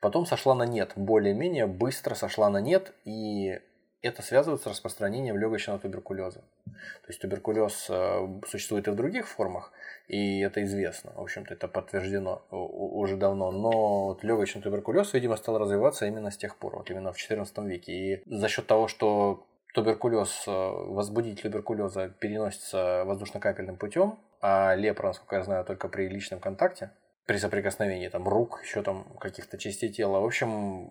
потом 0.00 0.26
сошла 0.26 0.54
на 0.54 0.64
нет, 0.64 0.92
более-менее 0.96 1.66
быстро 1.66 2.14
сошла 2.14 2.50
на 2.50 2.60
нет, 2.60 2.92
и 3.04 3.60
это 4.02 4.22
связывается 4.22 4.68
с 4.68 4.72
распространением 4.72 5.36
легочного 5.36 5.78
туберкулеза. 5.78 6.40
То 6.64 7.08
есть 7.08 7.20
туберкулез 7.20 7.86
э, 7.88 8.40
существует 8.48 8.88
и 8.88 8.90
в 8.90 8.94
других 8.94 9.28
формах, 9.28 9.72
и 10.08 10.40
это 10.40 10.64
известно, 10.64 11.12
в 11.14 11.20
общем-то, 11.20 11.54
это 11.54 11.68
подтверждено 11.68 12.42
уже 12.50 13.16
давно. 13.16 13.50
Но 13.50 14.06
вот 14.06 14.24
легочный 14.24 14.62
туберкулез, 14.62 15.12
видимо, 15.12 15.36
стал 15.36 15.58
развиваться 15.58 16.06
именно 16.06 16.30
с 16.30 16.36
тех 16.36 16.56
пор, 16.56 16.76
вот 16.76 16.90
именно 16.90 17.12
в 17.12 17.16
XIV 17.16 17.66
веке. 17.66 17.92
И 17.92 18.22
за 18.26 18.48
счет 18.48 18.66
того, 18.66 18.88
что 18.88 19.46
туберкулез, 19.74 20.44
э, 20.46 20.50
возбудитель 20.50 21.42
туберкулеза 21.42 22.08
переносится 22.08 23.04
воздушно-капельным 23.04 23.76
путем, 23.76 24.18
а 24.40 24.74
лепра, 24.74 25.08
насколько 25.08 25.36
я 25.36 25.42
знаю, 25.42 25.64
только 25.64 25.88
при 25.88 26.08
личном 26.08 26.40
контакте, 26.40 26.90
при 27.26 27.36
соприкосновении 27.36 28.08
там 28.08 28.26
рук, 28.26 28.60
еще 28.64 28.82
там 28.82 29.04
каких-то 29.20 29.58
частей 29.58 29.90
тела. 29.90 30.18
В 30.20 30.24
общем, 30.24 30.90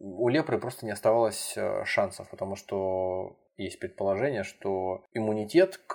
у 0.00 0.28
лепры 0.28 0.58
просто 0.58 0.86
не 0.86 0.92
оставалось 0.92 1.54
э, 1.56 1.84
шансов, 1.84 2.28
потому 2.30 2.56
что 2.56 3.36
есть 3.56 3.78
предположение, 3.78 4.42
что 4.42 5.04
иммунитет 5.12 5.78
к 5.86 5.94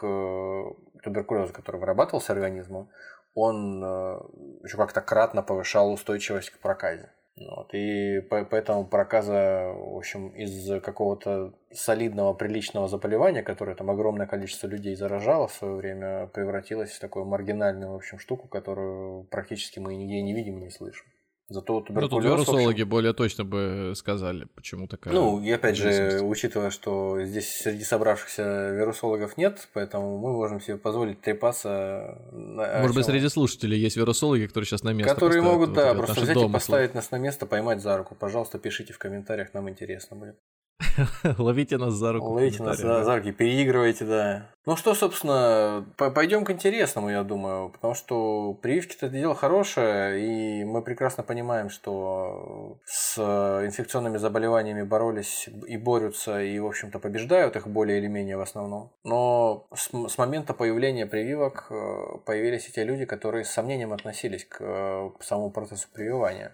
туберкулезу, 1.03 1.53
который 1.53 1.79
вырабатывался 1.79 2.33
организмом, 2.33 2.89
он 3.33 3.83
э, 3.83 4.19
еще 4.63 4.77
как-то 4.77 5.01
кратно 5.01 5.41
повышал 5.41 5.91
устойчивость 5.91 6.51
к 6.51 6.59
проказе. 6.59 7.11
Вот, 7.37 7.73
и 7.73 8.21
поэтому 8.29 8.85
проказа, 8.85 9.73
в 9.75 9.97
общем, 9.97 10.29
из 10.29 10.81
какого-то 10.81 11.53
солидного, 11.69 12.33
приличного 12.33 12.87
заболевания, 12.87 13.43
которое 13.43 13.75
там 13.75 13.89
огромное 13.89 14.25
количество 14.25 14.67
людей 14.67 14.95
заражало 14.95 15.49
в 15.49 15.53
свое 15.53 15.75
время, 15.75 16.27
превратилась 16.27 16.91
в 16.91 16.99
такую 17.01 17.25
маргинальную, 17.25 17.91
в 17.91 17.95
общем, 17.95 18.19
штуку, 18.19 18.47
которую 18.47 19.25
практически 19.25 19.79
мы 19.79 19.95
нигде 19.95 20.21
не 20.21 20.33
видим 20.33 20.59
и 20.59 20.61
не 20.61 20.69
слышим. 20.69 21.05
Зато 21.47 21.81
туберкулез... 21.81 22.09
Тут 22.09 22.23
вирусологи 22.23 22.81
общем... 22.81 22.89
более 22.89 23.13
точно 23.13 23.45
бы 23.45 23.93
сказали, 23.95 24.47
почему 24.55 24.87
такая... 24.87 25.13
Ну, 25.13 25.39
и 25.39 25.51
опять 25.51 25.77
же, 25.77 26.21
учитывая, 26.23 26.71
что 26.71 27.23
здесь 27.23 27.47
среди 27.47 27.83
собравшихся 27.83 28.71
вирусологов 28.71 29.37
нет, 29.37 29.67
поэтому 29.73 30.17
мы 30.17 30.33
можем 30.33 30.59
себе 30.59 30.77
позволить 30.77 31.21
трепаться... 31.21 32.19
Может 32.31 32.95
быть, 32.95 33.05
среди 33.05 33.29
слушателей 33.29 33.77
есть 33.77 33.95
вирусологи, 33.95 34.47
которые 34.47 34.65
сейчас 34.65 34.81
на 34.81 34.93
место 34.93 35.13
Которые 35.13 35.43
могут, 35.43 35.74
да, 35.74 35.93
просто 35.93 36.21
взять 36.21 36.33
домыслы. 36.33 36.49
и 36.49 36.53
поставить 36.53 36.95
нас 36.95 37.11
на 37.11 37.17
место, 37.17 37.45
поймать 37.45 37.79
за 37.79 37.95
руку. 37.95 38.15
Пожалуйста, 38.15 38.57
пишите 38.57 38.93
в 38.93 38.97
комментариях, 38.97 39.53
нам 39.53 39.70
интересно 39.70 40.17
будет. 40.17 40.39
Ловите 41.37 41.77
нас 41.77 41.93
за 41.93 42.13
руку. 42.13 42.31
Ловите 42.31 42.63
нас 42.63 42.77
за 42.77 43.15
руки, 43.15 43.31
переигрывайте, 43.31 44.05
да. 44.05 44.49
Ну 44.65 44.75
что, 44.75 44.95
собственно, 44.95 45.85
пойдем 45.95 46.43
к 46.43 46.49
интересному, 46.49 47.09
я 47.09 47.23
думаю, 47.23 47.69
потому 47.69 47.93
что 47.93 48.53
прививки 48.55 48.95
это 48.95 49.09
дело 49.09 49.35
хорошее, 49.35 50.19
и 50.19 50.63
мы 50.63 50.81
прекрасно 50.81 51.23
понимаем, 51.23 51.69
что 51.69 52.79
с 52.83 53.17
инфекционными 53.63 54.17
заболеваниями 54.17 54.81
боролись 54.81 55.47
и 55.67 55.77
борются, 55.77 56.41
и, 56.41 56.57
в 56.59 56.65
общем-то, 56.65 56.99
побеждают 56.99 57.55
их 57.55 57.67
более 57.67 57.99
или 57.99 58.07
менее 58.07 58.37
в 58.37 58.41
основном. 58.41 58.91
Но 59.03 59.67
с, 59.73 59.91
с 59.91 60.17
момента 60.17 60.53
появления 60.53 61.05
прививок 61.05 61.67
э, 61.69 62.17
появились 62.25 62.67
и 62.67 62.71
те 62.71 62.83
люди, 62.83 63.05
которые 63.05 63.45
с 63.45 63.51
сомнением 63.51 63.93
относились 63.93 64.45
к 64.45 64.57
э, 64.59 65.09
самому 65.21 65.51
процессу 65.51 65.87
прививания. 65.93 66.53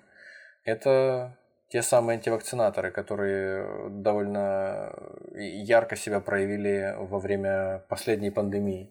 Это 0.63 1.37
те 1.71 1.81
самые 1.81 2.17
антивакцинаторы, 2.17 2.91
которые 2.91 3.89
довольно 3.89 4.93
ярко 5.33 5.95
себя 5.95 6.19
проявили 6.19 6.95
во 6.99 7.17
время 7.19 7.83
последней 7.87 8.29
пандемии. 8.29 8.89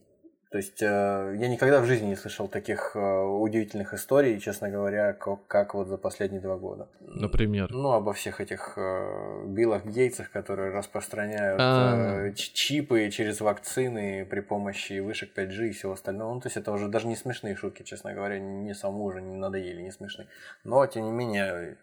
То 0.51 0.57
есть 0.57 0.82
э, 0.82 1.36
я 1.39 1.48
никогда 1.48 1.81
в 1.81 1.85
жизни 1.85 2.09
не 2.09 2.16
слышал 2.16 2.48
таких 2.48 2.97
э, 2.97 2.98
удивительных 2.98 3.94
историй, 3.94 4.40
честно 4.40 4.69
говоря, 4.69 5.12
как, 5.12 5.47
как 5.47 5.74
вот 5.74 5.86
за 5.86 5.97
последние 5.97 6.40
два 6.40 6.57
года. 6.57 6.89
Например? 7.01 7.70
Ну, 7.70 7.93
обо 7.93 8.12
всех 8.12 8.40
этих 8.40 8.73
э, 8.77 9.44
Биллах 9.47 9.86
Гейтсах, 9.86 10.31
которые 10.32 10.73
распространяют 10.73 11.61
А-а-а. 11.61 12.32
чипы 12.32 13.11
через 13.11 13.40
вакцины 13.40 14.27
при 14.28 14.40
помощи 14.40 14.98
вышек 14.98 15.39
5G 15.39 15.69
и 15.69 15.73
всего 15.73 15.93
остального. 15.93 16.35
Ну, 16.35 16.40
то 16.40 16.48
есть 16.48 16.57
это 16.57 16.73
уже 16.73 16.89
даже 16.89 17.07
не 17.07 17.15
смешные 17.15 17.55
шутки, 17.55 17.85
честно 17.85 18.12
говоря, 18.12 18.40
не 18.40 18.74
самому 18.74 19.05
уже 19.05 19.20
не 19.20 19.36
надоели, 19.36 19.82
не 19.82 19.93
смешные. 19.93 20.27
Но, 20.65 20.85
тем 20.86 21.05
не 21.05 21.12
менее, 21.12 21.77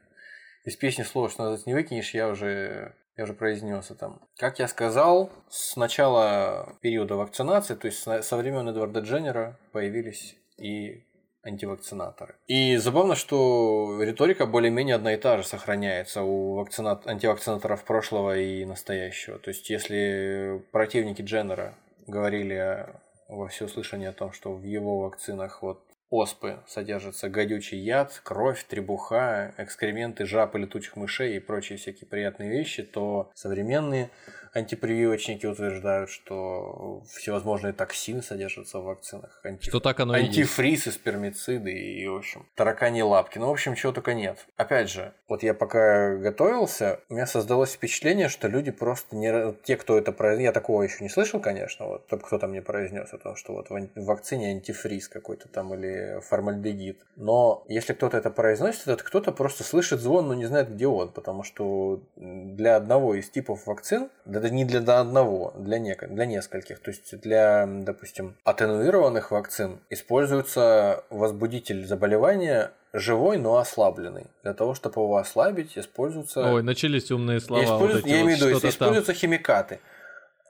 из 0.68 0.76
песни 0.76 1.04
слова, 1.04 1.30
что 1.30 1.44
называется, 1.44 1.70
не 1.70 1.74
выкинешь, 1.74 2.14
я 2.14 2.28
уже 2.28 2.94
я 3.16 3.24
уже 3.24 3.34
произнес 3.34 3.90
это. 3.90 4.14
Как 4.38 4.60
я 4.60 4.68
сказал, 4.68 5.32
с 5.50 5.76
начала 5.78 6.76
периода 6.82 7.16
вакцинации, 7.16 7.74
то 7.74 7.88
есть 7.88 8.00
со 8.04 8.38
времен 8.38 8.68
Эдварда 8.68 9.00
Дженнера, 9.00 9.58
появились 9.72 10.36
и 10.58 11.04
антивакцинаторы. 11.42 12.36
И 12.48 12.76
забавно, 12.76 13.16
что 13.16 13.98
риторика 14.04 14.46
более-менее 14.46 14.96
одна 14.96 15.14
и 15.14 15.18
та 15.18 15.38
же 15.38 15.44
сохраняется 15.44 16.22
у 16.22 16.56
вакцина... 16.56 17.02
антивакцинаторов 17.06 17.86
прошлого 17.86 18.38
и 18.38 18.66
настоящего. 18.66 19.40
То 19.40 19.50
есть, 19.50 19.70
если 19.70 20.62
противники 20.72 21.22
Дженнера 21.22 21.76
говорили 22.06 22.88
во 23.30 23.48
всеуслышание 23.48 24.10
о 24.10 24.14
том, 24.14 24.34
что 24.34 24.54
в 24.54 24.64
его 24.64 25.00
вакцинах 25.00 25.62
вот 25.62 25.82
оспы. 26.10 26.60
Содержится 26.68 27.30
гадючий 27.30 27.80
яд, 27.80 28.22
кровь, 28.24 28.64
требуха, 28.64 29.54
экскременты 29.58 30.26
жаб 30.26 30.56
и 30.56 30.60
летучих 30.60 30.96
мышей 30.96 31.36
и 31.36 31.40
прочие 31.40 31.78
всякие 31.78 32.08
приятные 32.08 32.50
вещи, 32.50 32.84
то 32.84 33.32
современные 33.34 34.10
антипрививочники 34.54 35.46
утверждают, 35.46 36.10
что 36.10 37.04
всевозможные 37.14 37.74
токсины 37.74 38.22
содержатся 38.22 38.80
в 38.80 38.84
вакцинах. 38.84 39.40
Анти... 39.44 39.70
Что 39.70 39.80
так 39.80 40.00
оно 40.00 40.14
Антифриз 40.14 40.88
и 40.88 40.92
спермициды 40.92 41.72
и, 41.72 42.08
в 42.08 42.16
общем, 42.16 42.46
таракани 42.56 43.02
лапки. 43.02 43.38
Ну, 43.38 43.48
в 43.48 43.52
общем, 43.52 43.76
чего 43.76 43.92
только 43.92 44.14
нет. 44.14 44.46
Опять 44.56 44.90
же, 44.90 45.14
вот 45.28 45.44
я 45.44 45.54
пока 45.54 46.16
готовился, 46.16 47.00
у 47.10 47.14
меня 47.14 47.28
создалось 47.28 47.74
впечатление, 47.74 48.30
что 48.30 48.48
люди 48.48 48.72
просто 48.72 49.16
не... 49.16 49.54
Те, 49.64 49.78
кто 49.78 49.98
это 49.98 50.12
произнес... 50.12 50.46
Я 50.46 50.52
такого 50.52 50.84
еще 50.84 51.04
не 51.04 51.10
слышал, 51.10 51.40
конечно, 51.40 51.86
вот 51.88 52.04
кто-то 52.10 52.48
мне 52.48 52.62
произнес 52.62 53.14
о 53.14 53.18
том, 53.18 53.36
что 53.36 53.54
вот 53.54 53.70
в 53.70 53.90
вакцине 53.96 54.52
антифриз 54.52 55.08
какой-то 55.08 55.48
там 55.50 55.74
или 55.74 56.20
формальдегид. 56.22 57.00
Но 57.16 57.64
если 57.68 57.94
кто-то 57.94 58.18
это 58.18 58.30
произносит, 58.30 58.84
этот 58.84 59.04
кто-то 59.04 59.32
просто 59.32 59.64
слышит 59.64 60.00
звон, 60.00 60.28
но 60.28 60.34
не 60.34 60.46
знает, 60.46 60.74
где 60.74 60.88
он, 60.88 61.10
потому 61.10 61.44
что 61.44 62.02
для 62.16 62.76
одного 62.76 63.16
из 63.16 63.30
типов 63.30 63.66
вакцин, 63.66 64.10
это 64.48 64.56
не 64.56 64.66
для 64.66 64.80
одного, 65.00 65.54
для, 65.58 65.80
не, 65.80 65.96
для 65.96 66.26
нескольких. 66.26 66.80
То 66.80 66.92
есть 66.92 67.20
для, 67.20 67.66
допустим, 67.68 68.36
атенуированных 68.44 69.32
вакцин 69.32 69.80
используется 69.90 71.04
возбудитель 71.10 71.86
заболевания 71.86 72.72
живой, 72.94 73.38
но 73.38 73.58
ослабленный. 73.58 74.28
Для 74.44 74.54
того, 74.54 74.74
чтобы 74.74 75.02
его 75.02 75.18
ослабить, 75.18 75.78
используются... 75.78 76.54
Ой, 76.54 76.64
начались 76.64 77.12
умные 77.12 77.40
слова. 77.40 77.64
Используют, 77.64 78.06
вот 78.06 78.12
я 78.12 78.22
имею 78.22 78.38
в 78.38 78.42
виду, 78.42 78.68
используются 78.68 79.12
там. 79.12 79.16
химикаты. 79.16 79.80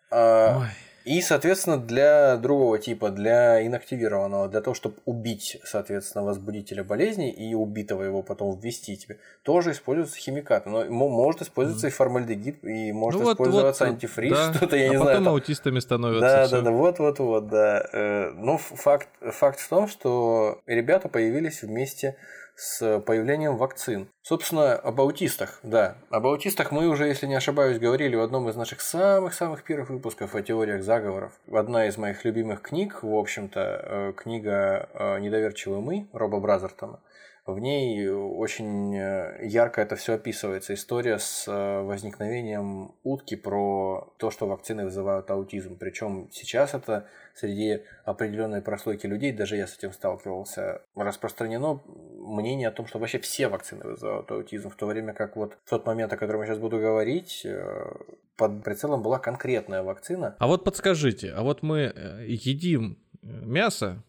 А, 0.09 0.59
Ой. 0.59 0.67
И, 1.07 1.21
соответственно, 1.21 1.77
для 1.77 2.35
другого 2.35 2.79
типа, 2.79 3.11
для 3.11 3.65
инактивированного, 3.65 4.49
для 4.49 4.59
того, 4.59 4.73
чтобы 4.73 4.97
убить, 5.05 5.57
соответственно, 5.63 6.25
возбудителя 6.25 6.83
болезни 6.83 7.31
и 7.31 7.53
убитого 7.53 8.03
его 8.03 8.21
потом 8.21 8.59
ввести 8.59 8.97
тебе, 8.97 9.17
тоже 9.43 9.71
используются 9.71 10.17
химикаты. 10.17 10.69
Но 10.69 10.83
может 10.89 11.43
использоваться 11.43 11.87
mm. 11.87 11.91
и 11.91 11.93
формальдегид, 11.93 12.63
и 12.65 12.91
может 12.91 13.21
ну, 13.21 13.31
использоваться 13.31 13.85
вот, 13.85 13.91
антифриз, 13.93 14.33
да. 14.33 14.53
что-то, 14.53 14.75
я 14.75 14.83
а 14.83 14.87
не 14.87 14.93
потом 14.95 15.03
знаю. 15.03 15.19
Потом 15.19 15.33
аутистами 15.33 15.79
становятся. 15.79 16.19
Да, 16.19 16.47
да, 16.49 16.61
да, 16.61 16.71
вот-вот-вот, 16.71 17.47
да. 17.47 17.87
Э, 17.93 18.31
но 18.31 18.57
факт, 18.57 19.07
факт 19.21 19.61
в 19.61 19.69
том, 19.69 19.87
что 19.87 20.59
ребята 20.65 21.07
появились 21.07 21.61
вместе 21.61 22.17
с 22.57 22.99
появлением 23.01 23.55
вакцин. 23.55 24.09
Собственно, 24.23 24.73
об 24.73 24.99
аутистах, 24.99 25.59
да. 25.61 25.97
Об 26.09 26.25
аутистах 26.25 26.71
мы 26.71 26.87
уже, 26.87 27.05
если 27.05 27.27
не 27.27 27.35
ошибаюсь, 27.35 27.77
говорили 27.77 28.15
в 28.15 28.21
одном 28.21 28.49
из 28.49 28.55
наших 28.55 28.81
самых-самых 28.81 29.63
первых 29.63 29.91
выпусков 29.91 30.33
о 30.33 30.41
теориях 30.41 30.83
заговоров. 30.83 31.33
Одна 31.51 31.85
из 31.85 31.97
моих 31.97 32.25
любимых 32.25 32.63
книг, 32.63 33.03
в 33.03 33.13
общем-то, 33.13 33.59
э, 33.61 34.13
книга 34.17 34.89
э, 34.91 35.19
«Недоверчивый 35.19 35.81
мы» 35.81 36.09
Роба 36.13 36.39
Бразертона. 36.39 36.99
В 37.47 37.59
ней 37.59 38.09
очень 38.09 38.93
э, 38.93 39.47
ярко 39.47 39.81
это 39.81 39.95
все 39.95 40.15
описывается. 40.15 40.73
История 40.73 41.17
с 41.17 41.47
э, 41.47 41.81
возникновением 41.81 42.91
утки 43.03 43.37
про 43.37 44.13
то, 44.17 44.31
что 44.31 44.47
вакцины 44.47 44.83
вызывают 44.83 45.31
аутизм. 45.31 45.77
Причем 45.77 46.27
сейчас 46.29 46.73
это 46.73 47.07
среди 47.33 47.83
определенной 48.03 48.61
прослойки 48.61 49.07
людей, 49.07 49.31
даже 49.31 49.55
я 49.55 49.65
с 49.65 49.77
этим 49.77 49.93
сталкивался, 49.93 50.81
распространено 50.93 51.81
мнение 52.17 52.67
о 52.67 52.71
том, 52.71 52.85
что 52.85 52.99
вообще 52.99 53.19
все 53.19 53.47
вакцины 53.47 53.91
вызывают 53.91 54.29
аутизм, 54.29 54.69
в 54.69 54.75
то 54.75 54.85
время 54.85 55.13
как 55.13 55.37
вот 55.37 55.57
в 55.63 55.69
тот 55.69 55.85
момент, 55.85 56.11
о 56.11 56.17
котором 56.17 56.41
я 56.41 56.47
сейчас 56.47 56.59
буду 56.59 56.79
говорить, 56.79 57.43
э, 57.45 57.93
под 58.35 58.61
прицелом 58.61 59.01
была 59.01 59.19
конкретная 59.19 59.83
вакцина. 59.83 60.35
А 60.37 60.47
вот 60.47 60.65
подскажите, 60.65 61.31
а 61.31 61.43
вот 61.43 61.63
мы 61.63 61.93
едим 62.27 62.97
мясо, 63.21 64.03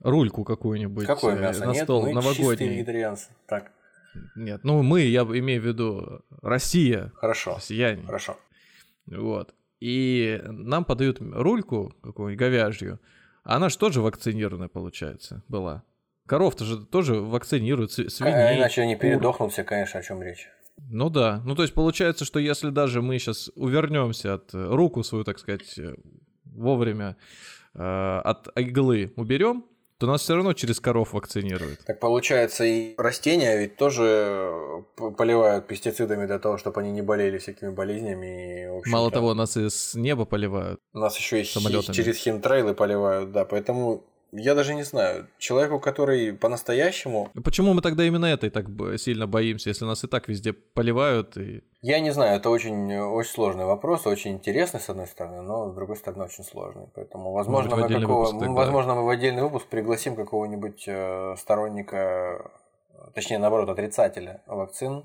рульку 0.00 0.44
какую-нибудь 0.44 1.06
Какое 1.06 1.36
э, 1.36 1.40
мясо? 1.40 1.66
на 1.66 1.72
Нет, 1.72 1.84
стол 1.84 2.06
мы 2.06 2.12
новогодний. 2.14 2.68
вегетарианцы. 2.68 3.30
Так. 3.46 3.72
Нет, 4.34 4.64
ну 4.64 4.82
мы, 4.82 5.02
я 5.02 5.22
имею 5.22 5.62
в 5.62 5.64
виду 5.64 6.22
Россия. 6.42 7.12
Хорошо. 7.14 7.56
Россияне. 7.56 8.02
Хорошо. 8.04 8.36
Вот. 9.06 9.54
И 9.80 10.40
нам 10.44 10.84
подают 10.84 11.18
рульку 11.20 11.94
какую-нибудь 12.02 12.38
говяжью. 12.38 13.00
Она 13.42 13.68
же 13.68 13.78
тоже 13.78 14.00
вакцинированная, 14.00 14.68
получается, 14.68 15.42
была. 15.48 15.84
Коров-то 16.26 16.64
же 16.64 16.84
тоже 16.84 17.14
вакцинируют, 17.14 17.92
свиней. 17.92 18.58
Иначе 18.58 18.82
они 18.82 18.96
передохнут 18.96 19.52
все, 19.52 19.64
конечно, 19.64 20.00
о 20.00 20.02
чем 20.02 20.22
речь. 20.22 20.48
Ну 20.76 21.10
да. 21.10 21.42
Ну 21.44 21.54
то 21.54 21.62
есть 21.62 21.74
получается, 21.74 22.24
что 22.24 22.38
если 22.38 22.70
даже 22.70 23.02
мы 23.02 23.18
сейчас 23.18 23.50
увернемся 23.54 24.34
от 24.34 24.50
руку 24.52 25.02
свою, 25.02 25.24
так 25.24 25.38
сказать, 25.38 25.78
вовремя 26.44 27.16
э, 27.74 27.80
от 28.24 28.48
иглы 28.56 29.12
уберем, 29.16 29.64
то 30.00 30.06
нас 30.06 30.22
все 30.22 30.34
равно 30.34 30.54
через 30.54 30.80
коров 30.80 31.12
вакцинируют. 31.12 31.80
Так 31.84 32.00
получается, 32.00 32.64
и 32.64 32.94
растения 32.96 33.58
ведь 33.58 33.76
тоже 33.76 34.02
э, 34.98 35.10
поливают 35.10 35.66
пестицидами 35.66 36.26
для 36.26 36.38
того, 36.38 36.56
чтобы 36.56 36.80
они 36.80 36.90
не 36.90 37.02
болели 37.02 37.36
всякими 37.36 37.68
болезнями. 37.68 38.80
И, 38.86 38.88
Мало 38.88 39.10
того, 39.10 39.34
нас 39.34 39.58
из 39.58 39.94
неба 39.94 40.24
поливают. 40.24 40.80
Нас 40.94 41.18
еще 41.18 41.42
и 41.42 41.44
через 41.44 42.16
химтрейлы 42.16 42.72
поливают, 42.74 43.32
да. 43.32 43.44
Поэтому 43.44 44.02
я 44.32 44.54
даже 44.54 44.74
не 44.74 44.82
знаю. 44.82 45.28
Человеку, 45.38 45.80
который 45.80 46.32
по-настоящему... 46.32 47.30
Почему 47.44 47.74
мы 47.74 47.82
тогда 47.82 48.04
именно 48.04 48.26
этой 48.26 48.50
так 48.50 48.66
сильно 48.98 49.26
боимся, 49.26 49.70
если 49.70 49.84
нас 49.84 50.04
и 50.04 50.06
так 50.06 50.28
везде 50.28 50.52
поливают? 50.52 51.36
И... 51.36 51.62
Я 51.82 52.00
не 52.00 52.10
знаю, 52.10 52.36
это 52.36 52.50
очень, 52.50 52.96
очень 52.96 53.30
сложный 53.32 53.64
вопрос, 53.64 54.06
очень 54.06 54.32
интересный, 54.32 54.80
с 54.80 54.88
одной 54.88 55.06
стороны, 55.06 55.42
но 55.42 55.70
с 55.70 55.74
другой 55.74 55.96
стороны 55.96 56.24
очень 56.24 56.44
сложный. 56.44 56.86
Поэтому, 56.94 57.32
возможно, 57.32 57.76
мы, 57.76 57.88
какого... 57.88 58.24
выпуск, 58.24 58.38
тогда. 58.38 58.54
возможно, 58.54 58.94
мы 58.94 59.04
в 59.04 59.08
отдельный 59.08 59.42
выпуск 59.42 59.66
пригласим 59.66 60.14
какого-нибудь 60.14 60.84
э, 60.86 61.34
сторонника, 61.36 62.50
точнее, 63.14 63.38
наоборот, 63.38 63.68
отрицателя 63.68 64.42
вакцин, 64.46 65.04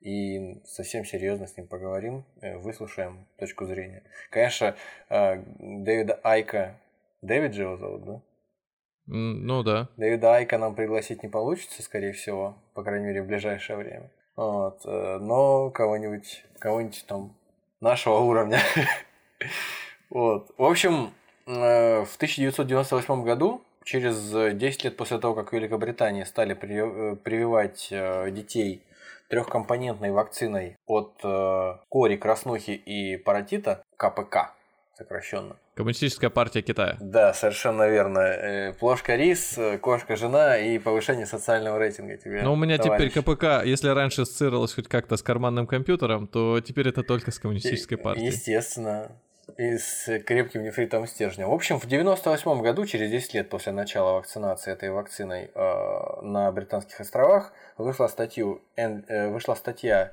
и 0.00 0.60
совсем 0.64 1.04
серьезно 1.04 1.46
с 1.46 1.56
ним 1.56 1.66
поговорим, 1.66 2.24
э, 2.40 2.58
выслушаем 2.58 3.26
точку 3.38 3.64
зрения. 3.64 4.02
Конечно, 4.30 4.76
э, 5.08 5.42
Дэвида 5.58 6.20
Айка, 6.22 6.78
Дэвид 7.22 7.54
же 7.54 7.62
его 7.62 7.76
зовут, 7.76 8.04
да? 8.04 8.22
Ну 9.08 9.62
да. 9.62 9.88
Дэвида 9.96 10.36
Айка 10.36 10.58
нам 10.58 10.74
пригласить 10.74 11.22
не 11.22 11.28
получится, 11.28 11.82
скорее 11.82 12.12
всего, 12.12 12.56
по 12.74 12.82
крайней 12.82 13.06
мере, 13.06 13.22
в 13.22 13.26
ближайшее 13.26 13.78
время. 13.78 14.10
Вот. 14.36 14.80
Э, 14.84 15.18
но 15.18 15.70
кого-нибудь, 15.70 16.44
кого-нибудь 16.58 17.04
там 17.08 17.34
нашего 17.80 18.18
уровня. 18.18 18.60
вот. 20.10 20.50
В 20.58 20.64
общем, 20.64 21.10
э, 21.46 22.04
в 22.04 22.16
1998 22.16 23.24
году 23.24 23.62
через 23.84 24.30
10 24.56 24.84
лет 24.84 24.96
после 24.96 25.18
того, 25.18 25.34
как 25.34 25.50
в 25.50 25.52
Великобритании 25.54 26.24
стали 26.24 26.52
прививать 26.52 27.88
детей 28.34 28.82
трехкомпонентной 29.28 30.10
вакциной 30.10 30.76
от 30.86 31.14
кори, 31.88 32.16
краснухи 32.16 32.72
и 32.72 33.16
паротита, 33.16 33.82
КПК 33.96 34.52
сокращенно. 34.98 35.56
Коммунистическая 35.78 36.28
партия 36.28 36.60
Китая. 36.60 36.96
Да, 36.98 37.32
совершенно 37.32 37.88
верно. 37.88 38.74
Плошка 38.80 39.14
рис, 39.14 39.56
кошка 39.80 40.16
жена 40.16 40.58
и 40.58 40.76
повышение 40.76 41.24
социального 41.24 41.78
рейтинга 41.78 42.16
тебе. 42.16 42.42
Но 42.42 42.52
у 42.52 42.56
меня 42.56 42.78
товарищ. 42.78 43.12
теперь 43.12 43.22
КПК, 43.22 43.62
если 43.62 43.88
раньше 43.90 44.22
ассоциировалось 44.22 44.74
хоть 44.74 44.88
как-то 44.88 45.16
с 45.16 45.22
карманным 45.22 45.68
компьютером, 45.68 46.26
то 46.26 46.60
теперь 46.60 46.88
это 46.88 47.04
только 47.04 47.30
с 47.30 47.38
коммунистической 47.38 47.96
партией. 47.96 48.26
Естественно 48.26 49.12
и 49.56 49.78
с 49.78 50.18
крепким 50.26 50.64
нефритовым 50.64 51.06
стержнем. 51.06 51.48
В 51.48 51.54
общем, 51.54 51.78
в 51.78 51.86
98 51.86 52.60
году, 52.60 52.84
через 52.84 53.08
10 53.10 53.34
лет 53.34 53.48
после 53.48 53.70
начала 53.70 54.14
вакцинации 54.14 54.72
этой 54.72 54.90
вакциной 54.90 55.50
э, 55.54 56.22
на 56.22 56.50
Британских 56.50 57.00
островах, 57.00 57.52
вышла, 57.76 58.08
статью, 58.08 58.62
э, 58.76 59.28
вышла 59.28 59.54
статья 59.54 60.12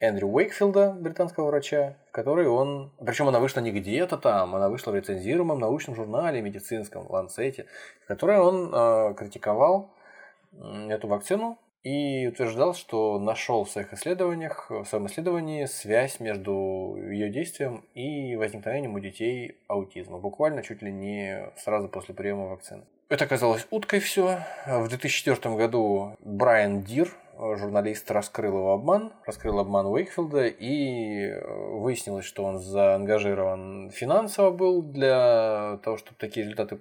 Эндрю 0.00 0.28
Уэйкфилда, 0.28 0.92
британского 0.92 1.46
врача, 1.46 1.96
в 2.08 2.12
которой 2.12 2.46
он... 2.46 2.92
Причем 3.04 3.28
она 3.28 3.40
вышла 3.40 3.60
не 3.60 3.72
где-то 3.72 4.16
там, 4.16 4.54
она 4.54 4.68
вышла 4.68 4.92
в 4.92 4.94
рецензируемом 4.94 5.58
научном 5.58 5.96
журнале 5.96 6.40
медицинском, 6.40 7.10
Ланцете, 7.10 7.66
в 8.04 8.06
которой 8.06 8.38
он 8.38 8.72
э, 8.72 9.14
критиковал 9.14 9.90
эту 10.88 11.08
вакцину 11.08 11.58
и 11.82 12.26
утверждал, 12.28 12.74
что 12.74 13.18
нашел 13.18 13.64
в 13.64 13.70
своих 13.70 13.92
исследованиях, 13.92 14.70
в 14.70 14.84
своем 14.84 15.06
исследовании 15.06 15.64
связь 15.66 16.20
между 16.20 16.96
ее 16.96 17.28
действием 17.28 17.84
и 17.94 18.36
возникновением 18.36 18.94
у 18.94 19.00
детей 19.00 19.58
аутизма, 19.66 20.18
буквально 20.18 20.62
чуть 20.62 20.82
ли 20.82 20.92
не 20.92 21.50
сразу 21.56 21.88
после 21.88 22.14
приема 22.14 22.46
вакцины. 22.46 22.84
Это 23.08 23.24
оказалось 23.24 23.66
уткой 23.70 24.00
все. 24.00 24.44
В 24.66 24.88
2004 24.88 25.56
году 25.56 26.14
Брайан 26.20 26.82
Дир, 26.82 27.08
журналист, 27.38 28.10
раскрыл 28.10 28.58
его 28.58 28.72
обман, 28.74 29.14
раскрыл 29.24 29.58
обман 29.60 29.86
Уэйкфилда, 29.86 30.46
и 30.48 31.32
выяснилось, 31.72 32.26
что 32.26 32.44
он 32.44 32.58
заангажирован 32.58 33.90
финансово 33.92 34.50
был 34.50 34.82
для 34.82 35.78
того, 35.82 35.96
чтобы 35.96 36.18
такие 36.18 36.44
результаты 36.44 36.80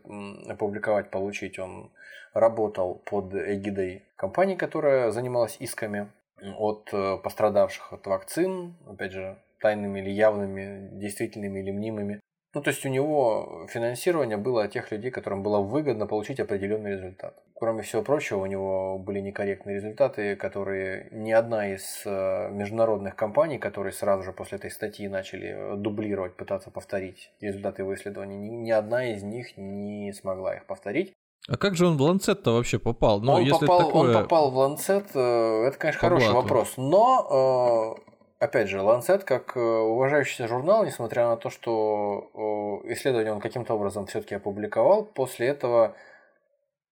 опубликовать, 0.50 1.12
получить. 1.12 1.60
Он 1.60 1.92
работал 2.34 2.96
под 3.06 3.34
эгидой 3.34 4.04
компании, 4.18 4.56
которая 4.56 5.12
занималась 5.12 5.56
исками 5.62 6.10
от 6.58 6.90
э, 6.92 7.18
пострадавших 7.24 7.94
от 7.94 8.06
вакцин, 8.06 8.76
опять 8.86 9.14
же, 9.14 9.38
тайными 9.62 10.02
или 10.02 10.10
явными, 10.10 10.90
действительными 11.00 11.62
или 11.62 11.72
мнимыми. 11.72 12.20
Ну, 12.58 12.64
то 12.64 12.72
есть 12.72 12.84
у 12.88 12.90
него 12.90 13.68
финансирование 13.70 14.36
было 14.36 14.64
от 14.64 14.72
тех 14.72 14.92
людей, 14.92 15.12
которым 15.12 15.44
было 15.44 15.60
выгодно 15.60 16.08
получить 16.08 16.40
определенный 16.40 16.94
результат. 16.94 17.36
Кроме 17.54 17.84
всего 17.84 18.02
прочего, 18.02 18.40
у 18.40 18.48
него 18.48 18.98
были 18.98 19.20
некорректные 19.20 19.76
результаты, 19.76 20.36
которые 20.36 21.08
ни 21.12 21.32
одна 21.32 21.72
из 21.72 22.02
э, 22.04 22.50
международных 22.52 23.16
компаний, 23.16 23.60
которые 23.60 23.94
сразу 23.94 24.24
же 24.24 24.32
после 24.32 24.58
этой 24.58 24.72
статьи 24.72 25.08
начали 25.08 25.76
дублировать, 25.76 26.36
пытаться 26.36 26.72
повторить 26.72 27.30
результаты 27.42 27.84
его 27.84 27.94
исследований, 27.94 28.50
ни 28.50 28.72
одна 28.72 29.06
из 29.06 29.22
них 29.22 29.56
не 29.56 30.12
смогла 30.14 30.56
их 30.56 30.66
повторить. 30.66 31.14
А 31.48 31.58
как 31.58 31.76
же 31.76 31.86
он 31.86 31.98
в 31.98 32.02
Ланцет-то 32.02 32.54
вообще 32.54 32.80
попал? 32.80 33.22
Ну, 33.22 33.34
он, 33.34 33.44
если 33.44 33.68
попал 33.68 33.86
такое... 33.86 34.16
он 34.18 34.24
попал 34.24 34.50
в 34.50 34.58
Ланцет, 34.58 35.12
э, 35.14 35.66
это, 35.68 35.78
конечно, 35.78 36.02
По 36.02 36.08
хороший 36.08 36.32
блату. 36.32 36.42
вопрос. 36.42 36.74
Но, 36.78 37.96
э, 38.00 38.17
опять 38.40 38.70
же, 38.70 38.82
Ланцет, 38.82 39.24
как 39.24 39.56
э, 39.56 39.60
уважающийся 39.60 40.48
журнал, 40.48 40.86
несмотря 40.86 41.28
на 41.28 41.38
то, 41.38 41.50
что 41.50 42.82
исследование 42.86 43.34
он 43.34 43.40
каким-то 43.40 43.74
образом 43.74 44.06
все-таки 44.08 44.36
опубликовал, 44.36 45.06
после 45.06 45.48
этого 45.48 45.96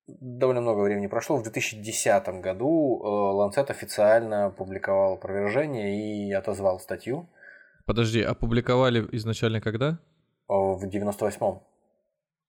довольно 0.07 0.61
много 0.61 0.81
времени 0.81 1.07
прошло. 1.07 1.38
В 1.38 1.43
2010 1.43 2.41
году 2.41 2.99
Ланцет 3.03 3.72
официально 3.72 4.45
опубликовал 4.45 5.13
опровержение 5.13 6.27
и 6.27 6.31
отозвал 6.31 6.80
статью. 6.80 7.27
Подожди, 7.85 8.22
опубликовали 8.22 9.07
изначально 9.11 9.61
когда? 9.61 9.99
В 10.47 10.84
98-м. 10.84 11.61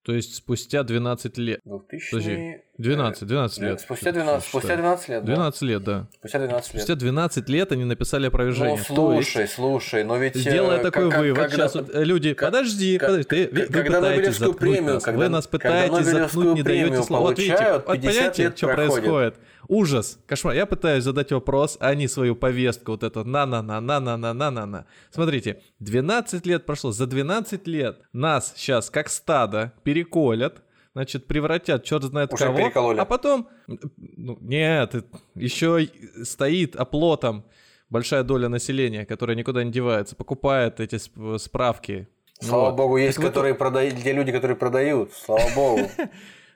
То 0.06 0.12
есть 0.12 0.36
спустя 0.36 0.84
12 0.84 1.36
лет. 1.38 1.60
2000... 1.64 2.10
Подожди, 2.12 2.62
12, 2.78 3.26
12 3.26 3.58
лет. 3.58 3.80
Спустя 3.80 4.12
12, 4.12 4.48
спустя 4.48 4.76
12 4.76 5.08
лет, 5.08 5.24
12 5.24 5.62
лет, 5.62 5.82
да. 5.82 6.06
Спустя 6.14 6.38
12 6.38 6.54
лет. 6.54 6.64
Спустя 6.64 6.94
12 6.94 7.48
лет 7.48 7.72
они 7.72 7.84
написали 7.84 8.26
опровержение. 8.28 8.76
Ну, 8.76 8.84
слушай, 8.84 9.42
есть, 9.42 9.54
слушай, 9.54 10.04
но 10.04 10.16
ведь... 10.16 10.34
Делая 10.34 10.78
э, 10.78 10.82
такой 10.82 11.10
как, 11.10 11.18
вывод, 11.18 11.38
когда, 11.38 11.56
сейчас 11.56 11.74
вот 11.74 11.92
люди, 11.92 12.34
как, 12.34 12.50
подожди, 12.50 12.98
как, 12.98 13.08
подожди, 13.08 13.28
ты, 13.28 13.48
вы, 13.50 13.66
когда 13.66 13.98
пытаетесь 13.98 14.38
заткнуть 14.38 14.58
премию, 14.58 14.94
нас, 14.94 15.02
когда, 15.02 15.18
вы 15.18 15.28
нас 15.28 15.46
пытаетесь 15.48 16.06
заткнуть, 16.06 16.54
не 16.54 16.62
даете 16.62 17.02
слова. 17.02 17.22
Вот 17.22 17.38
видите, 17.40 17.72
вот 17.72 17.86
понимаете, 17.86 18.52
что 18.54 18.66
происходит? 18.68 19.34
Ужас, 19.68 20.18
кошмар. 20.26 20.54
Я 20.54 20.66
пытаюсь 20.66 21.04
задать 21.04 21.32
вопрос, 21.32 21.76
а 21.80 21.94
не 21.94 22.08
свою 22.08 22.36
повестку, 22.36 22.92
вот 22.92 23.02
эту 23.02 23.24
на-на-на-на-на-на-на-на. 23.24 24.86
Смотрите, 25.10 25.62
12 25.80 26.46
лет 26.46 26.66
прошло. 26.66 26.92
За 26.92 27.06
12 27.06 27.66
лет 27.66 28.00
нас 28.12 28.54
сейчас, 28.56 28.90
как 28.90 29.08
стадо, 29.08 29.72
переколят, 29.82 30.62
значит, 30.94 31.26
превратят 31.26 31.84
черт 31.84 32.04
знает 32.04 32.32
Уже 32.32 32.44
кого. 32.44 32.58
Перекололи. 32.58 32.98
А 32.98 33.04
потом... 33.04 33.48
Ну, 33.66 34.38
нет, 34.40 34.94
еще 35.34 35.88
стоит 36.22 36.76
оплотом 36.76 37.44
большая 37.90 38.22
доля 38.22 38.48
населения, 38.48 39.04
которая 39.04 39.36
никуда 39.36 39.64
не 39.64 39.72
девается, 39.72 40.16
покупает 40.16 40.80
эти 40.80 40.98
справки. 41.38 42.08
Слава 42.40 42.70
вот. 42.70 42.76
богу, 42.76 42.96
есть 42.98 43.16
так 43.16 43.26
которые 43.26 43.50
э, 43.50 43.54
вот... 43.54 43.58
продают, 43.58 43.94
где 43.94 44.12
люди, 44.12 44.32
которые 44.32 44.56
продают, 44.56 45.12
слава 45.12 45.48
богу. 45.54 45.90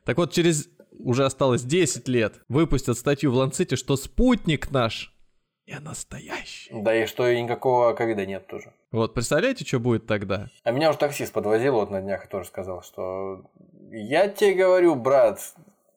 Так 0.04 0.16
вот, 0.16 0.32
через 0.32 0.68
уже 0.98 1.24
осталось 1.24 1.62
10 1.62 2.08
лет, 2.08 2.40
выпустят 2.48 2.98
статью 2.98 3.32
в 3.32 3.34
Ланцете, 3.34 3.76
что 3.76 3.96
спутник 3.96 4.70
наш 4.70 5.14
не 5.70 5.78
настоящий. 5.78 6.70
Да 6.72 6.94
и 6.94 7.06
что 7.06 7.28
и 7.28 7.40
никакого 7.40 7.92
ковида 7.92 8.26
нет 8.26 8.46
тоже. 8.46 8.72
Вот, 8.90 9.14
представляете, 9.14 9.64
что 9.64 9.78
будет 9.78 10.06
тогда? 10.06 10.48
А 10.64 10.72
меня 10.72 10.90
уже 10.90 10.98
таксист 10.98 11.32
подвозил 11.32 11.74
вот 11.74 11.90
на 11.90 12.00
днях 12.00 12.24
и 12.24 12.28
тоже 12.28 12.48
сказал, 12.48 12.82
что 12.82 13.44
я 13.92 14.28
тебе 14.28 14.54
говорю, 14.54 14.96
брат, 14.96 15.40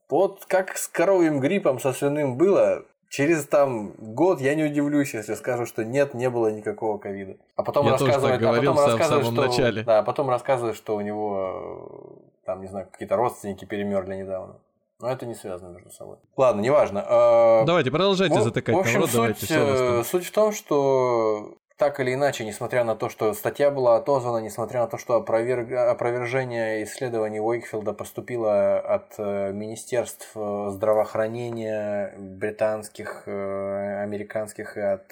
вот 0.10 0.46
как 0.46 0.78
с 0.78 0.88
коровьим 0.88 1.40
гриппом 1.40 1.80
со 1.80 1.92
свиным 1.92 2.38
было, 2.38 2.86
через 3.10 3.46
там 3.48 3.94
год 3.98 4.42
я 4.42 4.54
не 4.54 4.64
удивлюсь, 4.64 5.16
если 5.16 5.34
скажу, 5.34 5.66
что 5.66 5.84
нет, 5.84 6.14
не 6.14 6.30
было 6.30 6.50
никакого 6.52 7.00
ковида. 7.00 7.38
А 7.56 7.64
потом 7.64 7.88
я 7.88 7.94
рассказывает, 7.94 8.44
а 8.44 8.54
потом 8.54 8.78
рассказывает, 8.78 9.26
что, 9.26 9.42
начале. 9.48 9.84
да, 9.84 10.00
а 10.00 10.04
потом 10.04 10.30
рассказывает, 10.30 10.76
что 10.76 10.96
у 10.96 11.02
него 11.02 12.22
там, 12.46 12.62
не 12.62 12.68
знаю, 12.68 12.88
какие-то 12.92 13.16
родственники 13.16 13.66
перемерли 13.66 14.16
недавно. 14.16 14.60
Но 15.04 15.12
это 15.12 15.26
не 15.26 15.36
связано 15.36 15.68
между 15.68 15.92
собой. 15.92 16.16
Ладно, 16.38 16.62
неважно. 16.62 17.04
А, 17.06 17.66
давайте, 17.66 17.92
продолжайте 17.92 18.40
в, 18.40 18.42
затыкать 18.42 18.74
в 18.74 18.80
общем, 18.80 19.02
народ. 19.02 19.10
Суть, 19.10 19.50
давайте, 19.50 20.00
э, 20.00 20.04
суть 20.06 20.26
в 20.26 20.32
том, 20.32 20.54
что 20.54 21.58
так 21.76 22.00
или 22.00 22.14
иначе, 22.14 22.46
несмотря 22.46 22.86
на 22.86 22.96
то, 22.96 23.10
что 23.10 23.34
статья 23.34 23.70
была 23.70 23.98
отозвана, 23.98 24.38
несмотря 24.38 24.80
на 24.80 24.88
то, 24.88 24.98
что 24.98 25.16
опроверг... 25.16 25.70
опровержение 25.74 26.86
исследований 26.86 27.42
Уэйкфилда 27.42 27.92
поступило 27.92 28.80
от 28.80 29.16
э, 29.18 29.52
министерств 29.52 30.32
э, 30.36 30.70
здравоохранения 30.72 32.14
британских, 32.18 33.28
американских 33.28 34.78
и 34.78 34.80
от 34.80 35.10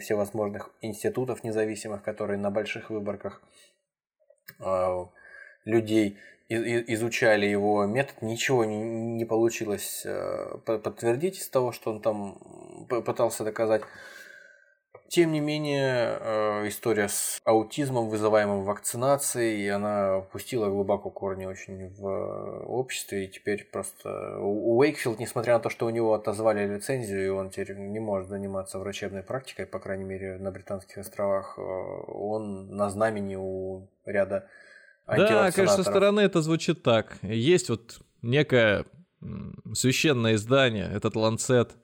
всевозможных 0.00 0.70
институтов 0.80 1.44
независимых, 1.44 2.02
которые 2.02 2.38
на 2.38 2.50
больших 2.50 2.88
выборках 2.88 3.42
людей 5.66 6.18
изучали 6.50 7.46
его 7.46 7.86
метод, 7.86 8.22
ничего 8.22 8.64
не, 8.64 8.82
не 8.82 9.24
получилось 9.24 10.02
э, 10.04 10.58
подтвердить 10.64 11.38
из 11.38 11.48
того, 11.48 11.72
что 11.72 11.92
он 11.92 12.02
там 12.02 12.38
пытался 12.88 13.44
доказать. 13.44 13.82
Тем 15.08 15.32
не 15.32 15.40
менее, 15.40 16.18
э, 16.20 16.68
история 16.68 17.08
с 17.08 17.40
аутизмом, 17.44 18.08
вызываемым 18.08 18.62
вакцинацией, 18.62 19.68
она 19.68 20.20
пустила 20.32 20.68
глубоко 20.68 21.10
корни 21.10 21.46
очень 21.46 21.88
в 21.94 22.64
обществе, 22.68 23.24
и 23.24 23.28
теперь 23.28 23.68
просто 23.72 24.38
Уэйкфилд, 24.38 25.18
несмотря 25.18 25.54
на 25.54 25.60
то, 25.60 25.68
что 25.68 25.86
у 25.86 25.90
него 25.90 26.14
отозвали 26.14 26.64
лицензию, 26.64 27.26
и 27.26 27.28
он 27.28 27.50
теперь 27.50 27.76
не 27.76 27.98
может 27.98 28.28
заниматься 28.28 28.78
врачебной 28.78 29.24
практикой, 29.24 29.66
по 29.66 29.80
крайней 29.80 30.04
мере, 30.04 30.36
на 30.38 30.52
Британских 30.52 30.98
островах, 30.98 31.58
э, 31.58 31.60
он 31.60 32.68
на 32.76 32.88
знамени 32.88 33.34
у 33.36 33.88
ряда 34.04 34.46
да, 35.16 35.50
конечно, 35.52 35.76
со 35.76 35.82
стороны 35.82 36.20
это 36.20 36.42
звучит 36.42 36.82
так. 36.82 37.18
Есть 37.22 37.68
вот 37.68 38.00
некое 38.22 38.84
священное 39.74 40.34
издание, 40.34 40.90
этот 40.92 41.16
Ланцет, 41.16 41.76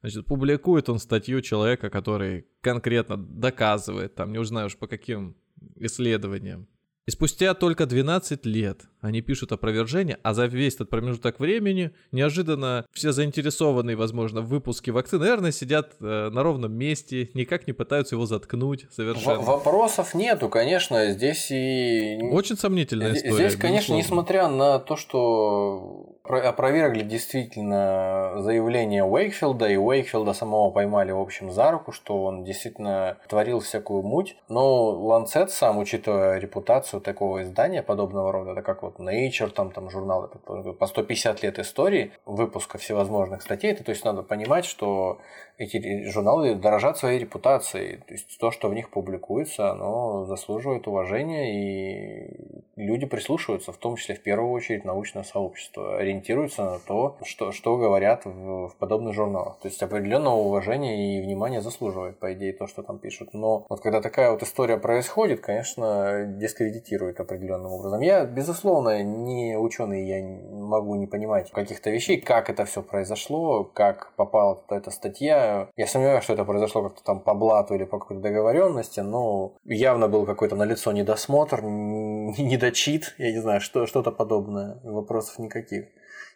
значит, 0.00 0.26
публикует 0.26 0.88
он 0.88 0.98
статью 0.98 1.40
человека, 1.40 1.90
который 1.90 2.46
конкретно 2.60 3.16
доказывает, 3.16 4.14
там, 4.14 4.32
не 4.32 4.38
узнаю 4.38 4.66
уж 4.66 4.76
по 4.76 4.86
каким 4.86 5.36
исследованиям. 5.76 6.68
И 7.06 7.10
спустя 7.10 7.54
только 7.54 7.86
12 7.86 8.44
лет 8.46 8.82
они 9.06 9.22
пишут 9.22 9.52
опровержение, 9.52 10.18
а 10.22 10.34
за 10.34 10.46
весь 10.46 10.74
этот 10.74 10.90
промежуток 10.90 11.40
времени 11.40 11.92
неожиданно 12.12 12.86
все 12.92 13.12
заинтересованные, 13.12 13.96
возможно, 13.96 14.40
в 14.40 14.48
выпуске 14.48 14.92
вакцины, 14.92 15.24
наверное, 15.24 15.52
сидят 15.52 15.94
э, 16.00 16.30
на 16.30 16.42
ровном 16.42 16.72
месте, 16.72 17.30
никак 17.34 17.66
не 17.66 17.72
пытаются 17.72 18.14
его 18.16 18.26
заткнуть 18.26 18.86
совершенно. 18.90 19.40
В 19.40 19.46
вопросов 19.46 20.14
нету, 20.14 20.48
конечно, 20.48 21.10
здесь 21.10 21.50
и... 21.50 22.18
Очень 22.30 22.56
сомнительная 22.56 23.10
здесь, 23.10 23.24
история. 23.24 23.48
Здесь, 23.48 23.60
конечно, 23.60 23.96
безусловно. 23.96 24.02
несмотря 24.02 24.48
на 24.48 24.78
то, 24.78 24.96
что 24.96 26.16
опровергли 26.28 27.02
действительно 27.02 28.34
заявление 28.38 29.04
Уэйкфилда, 29.04 29.68
и 29.68 29.76
Уэйкфилда 29.76 30.32
самого 30.32 30.70
поймали, 30.70 31.12
в 31.12 31.20
общем, 31.20 31.50
за 31.50 31.70
руку, 31.70 31.92
что 31.92 32.24
он 32.24 32.44
действительно 32.44 33.18
творил 33.28 33.60
всякую 33.60 34.02
муть. 34.02 34.36
Но 34.48 34.92
Lancet 35.10 35.48
сам, 35.48 35.78
учитывая 35.78 36.38
репутацию 36.38 37.00
такого 37.00 37.42
издания 37.42 37.82
подобного 37.82 38.32
рода, 38.32 38.52
это 38.52 38.62
как 38.62 38.82
вот 38.82 38.95
Nature, 39.02 39.50
там, 39.50 39.70
там 39.70 39.90
журналы 39.90 40.28
по 40.28 40.86
150 40.86 41.42
лет 41.42 41.58
истории, 41.58 42.12
выпуска 42.24 42.78
всевозможных 42.78 43.42
статей, 43.42 43.72
это, 43.72 43.84
то 43.84 43.90
есть 43.90 44.04
надо 44.04 44.22
понимать, 44.22 44.64
что 44.64 45.18
эти 45.58 46.04
журналы 46.10 46.54
дорожат 46.54 46.98
своей 46.98 47.18
репутацией. 47.18 47.98
То 48.06 48.12
есть 48.12 48.38
то, 48.38 48.50
что 48.50 48.68
в 48.68 48.74
них 48.74 48.90
публикуется, 48.90 49.70
оно 49.70 50.26
заслуживает 50.26 50.86
уважения, 50.86 51.54
и 51.54 52.62
люди 52.76 53.06
прислушиваются, 53.06 53.72
в 53.72 53.78
том 53.78 53.96
числе 53.96 54.14
в 54.14 54.22
первую 54.22 54.50
очередь 54.50 54.84
научное 54.84 55.22
сообщество, 55.22 55.96
ориентируются 55.96 56.64
на 56.64 56.78
то, 56.78 57.16
что, 57.24 57.52
что 57.52 57.76
говорят 57.78 58.26
в, 58.26 58.68
в 58.68 58.76
подобных 58.76 59.14
журналах. 59.14 59.58
То 59.60 59.68
есть 59.68 59.82
определенного 59.82 60.36
уважения 60.36 61.18
и 61.18 61.22
внимания 61.22 61.62
заслуживает, 61.62 62.18
по 62.18 62.32
идее, 62.34 62.52
то, 62.52 62.66
что 62.66 62.82
там 62.82 62.98
пишут. 62.98 63.32
Но 63.32 63.64
вот 63.68 63.80
когда 63.80 64.02
такая 64.02 64.30
вот 64.30 64.42
история 64.42 64.76
происходит, 64.76 65.40
конечно, 65.40 66.26
дискредитирует 66.26 67.18
определенным 67.18 67.72
образом. 67.72 68.00
Я, 68.00 68.26
безусловно, 68.26 68.75
не 68.82 69.56
ученый, 69.56 70.06
я 70.06 70.22
могу 70.50 70.94
не 70.96 71.06
понимать 71.06 71.50
каких-то 71.50 71.90
вещей, 71.90 72.20
как 72.20 72.50
это 72.50 72.64
все 72.64 72.82
произошло, 72.82 73.64
как 73.64 74.12
попала 74.16 74.62
эта 74.70 74.90
статья, 74.90 75.68
я 75.76 75.86
сомневаюсь, 75.86 76.24
что 76.24 76.32
это 76.32 76.44
произошло 76.44 76.82
как-то 76.82 77.04
там 77.04 77.20
по 77.20 77.34
блату 77.34 77.74
или 77.74 77.84
по 77.84 77.98
какой-то 77.98 78.22
договоренности, 78.22 79.00
но 79.00 79.56
явно 79.64 80.08
был 80.08 80.26
какой-то 80.26 80.56
налицо 80.56 80.92
недосмотр, 80.92 81.62
недочит, 81.62 83.14
я 83.18 83.32
не 83.32 83.40
знаю, 83.40 83.60
что, 83.60 83.86
что-то 83.86 84.12
подобное. 84.12 84.80
Вопросов 84.82 85.38
никаких 85.38 85.86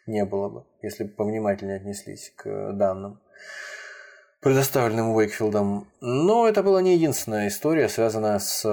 не 0.07 0.25
было 0.25 0.49
бы, 0.49 0.63
если 0.81 1.03
бы 1.03 1.11
повнимательнее 1.11 1.77
отнеслись 1.77 2.33
к 2.35 2.73
данным 2.73 3.19
предоставленным 4.41 5.11
Уэйкфилдом. 5.11 5.87
Но 6.01 6.47
это 6.47 6.63
была 6.63 6.81
не 6.81 6.95
единственная 6.95 7.47
история, 7.47 7.87
связанная 7.87 8.39
с 8.39 8.63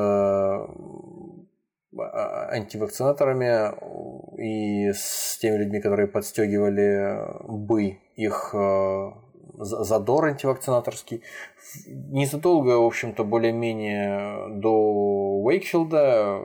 антивакцинаторами 1.98 3.72
и 4.40 4.92
с 4.92 5.38
теми 5.38 5.56
людьми, 5.56 5.80
которые 5.80 6.06
подстегивали 6.06 7.18
бы 7.48 7.98
их 8.16 8.54
а, 8.54 9.14
задор 9.58 10.26
антивакцинаторский. 10.26 11.22
Незадолго, 11.86 12.78
в 12.80 12.86
общем-то, 12.86 13.24
более-менее 13.24 14.60
до 14.60 15.42
Уэйкфилда 15.42 16.40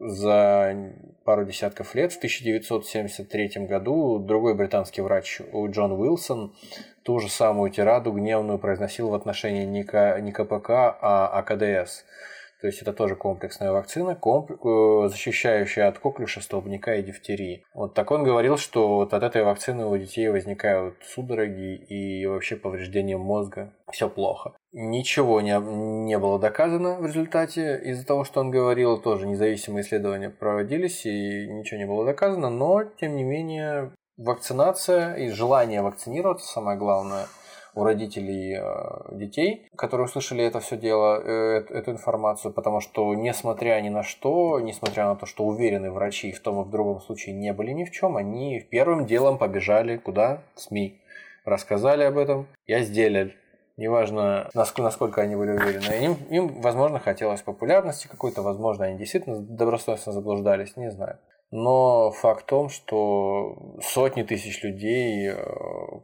за 0.00 0.92
пару 1.24 1.44
десятков 1.44 1.94
лет, 1.94 2.12
в 2.12 2.16
1973 2.18 3.66
году, 3.66 4.18
другой 4.18 4.54
британский 4.54 5.02
врач 5.02 5.40
Джон 5.68 5.92
Уилсон 5.92 6.54
ту 7.02 7.18
же 7.18 7.28
самую 7.28 7.70
тираду 7.70 8.12
гневную 8.12 8.58
произносил 8.58 9.10
в 9.10 9.14
отношении 9.14 9.64
не 9.64 10.32
КПК, 10.32 10.96
а 11.00 11.28
АКДС– 11.38 12.04
то 12.60 12.66
есть 12.66 12.82
это 12.82 12.92
тоже 12.92 13.14
комплексная 13.14 13.70
вакцина, 13.70 14.16
комп... 14.16 14.50
Э, 14.50 15.08
защищающая 15.08 15.86
от 15.86 15.98
коклюша, 15.98 16.40
столбняка 16.40 16.96
и 16.96 17.02
дифтерии. 17.02 17.64
Вот 17.72 17.94
так 17.94 18.10
он 18.10 18.24
говорил, 18.24 18.56
что 18.56 18.96
вот 18.96 19.14
от 19.14 19.22
этой 19.22 19.44
вакцины 19.44 19.86
у 19.86 19.96
детей 19.96 20.28
возникают 20.28 20.96
судороги 21.04 21.76
и 21.76 22.26
вообще 22.26 22.56
повреждение 22.56 23.16
мозга. 23.16 23.72
Все 23.92 24.08
плохо. 24.08 24.54
Ничего 24.72 25.40
не, 25.40 25.56
не 26.04 26.18
было 26.18 26.40
доказано 26.40 26.96
в 26.96 27.06
результате 27.06 27.80
из-за 27.84 28.04
того, 28.04 28.24
что 28.24 28.40
он 28.40 28.50
говорил. 28.50 29.00
Тоже 29.00 29.26
независимые 29.26 29.82
исследования 29.82 30.30
проводились 30.30 31.06
и 31.06 31.46
ничего 31.48 31.78
не 31.78 31.86
было 31.86 32.04
доказано. 32.04 32.50
Но, 32.50 32.82
тем 32.82 33.14
не 33.14 33.22
менее, 33.22 33.92
вакцинация 34.16 35.14
и 35.14 35.30
желание 35.30 35.82
вакцинироваться, 35.82 36.46
самое 36.46 36.76
главное– 36.76 37.26
у 37.78 37.84
родителей 37.84 38.56
э, 38.58 39.14
детей, 39.14 39.68
которые 39.76 40.06
услышали 40.06 40.44
это 40.44 40.58
все 40.58 40.76
дело, 40.76 41.22
э, 41.22 41.64
эту 41.70 41.92
информацию, 41.92 42.52
потому 42.52 42.80
что, 42.80 43.14
несмотря 43.14 43.80
ни 43.80 43.88
на 43.88 44.02
что, 44.02 44.58
несмотря 44.58 45.04
на 45.06 45.14
то, 45.14 45.26
что 45.26 45.44
уверены 45.44 45.92
врачи 45.92 46.32
в 46.32 46.40
том 46.40 46.60
и 46.60 46.64
в 46.64 46.70
другом 46.70 47.00
случае 47.00 47.36
не 47.36 47.52
были 47.52 47.70
ни 47.70 47.84
в 47.84 47.92
чем, 47.92 48.16
они 48.16 48.60
первым 48.68 49.06
делом 49.06 49.38
побежали 49.38 49.96
куда? 49.96 50.42
СМИ. 50.56 51.00
Рассказали 51.44 52.02
об 52.02 52.18
этом, 52.18 52.48
я 52.66 52.80
сделал. 52.80 53.30
Неважно, 53.76 54.50
насколько, 54.54 54.82
насколько 54.82 55.22
они 55.22 55.36
были 55.36 55.52
уверены. 55.52 56.04
Им, 56.04 56.14
им, 56.30 56.60
возможно, 56.60 56.98
хотелось 56.98 57.42
популярности 57.42 58.08
какой-то, 58.08 58.42
возможно, 58.42 58.86
они 58.86 58.98
действительно 58.98 59.38
добросовестно 59.38 60.12
заблуждались, 60.12 60.76
не 60.76 60.90
знаю. 60.90 61.18
Но 61.50 62.10
факт 62.10 62.42
в 62.42 62.46
том, 62.46 62.68
что 62.68 63.76
сотни 63.80 64.22
тысяч 64.22 64.62
людей 64.62 65.30
э, 65.30 65.36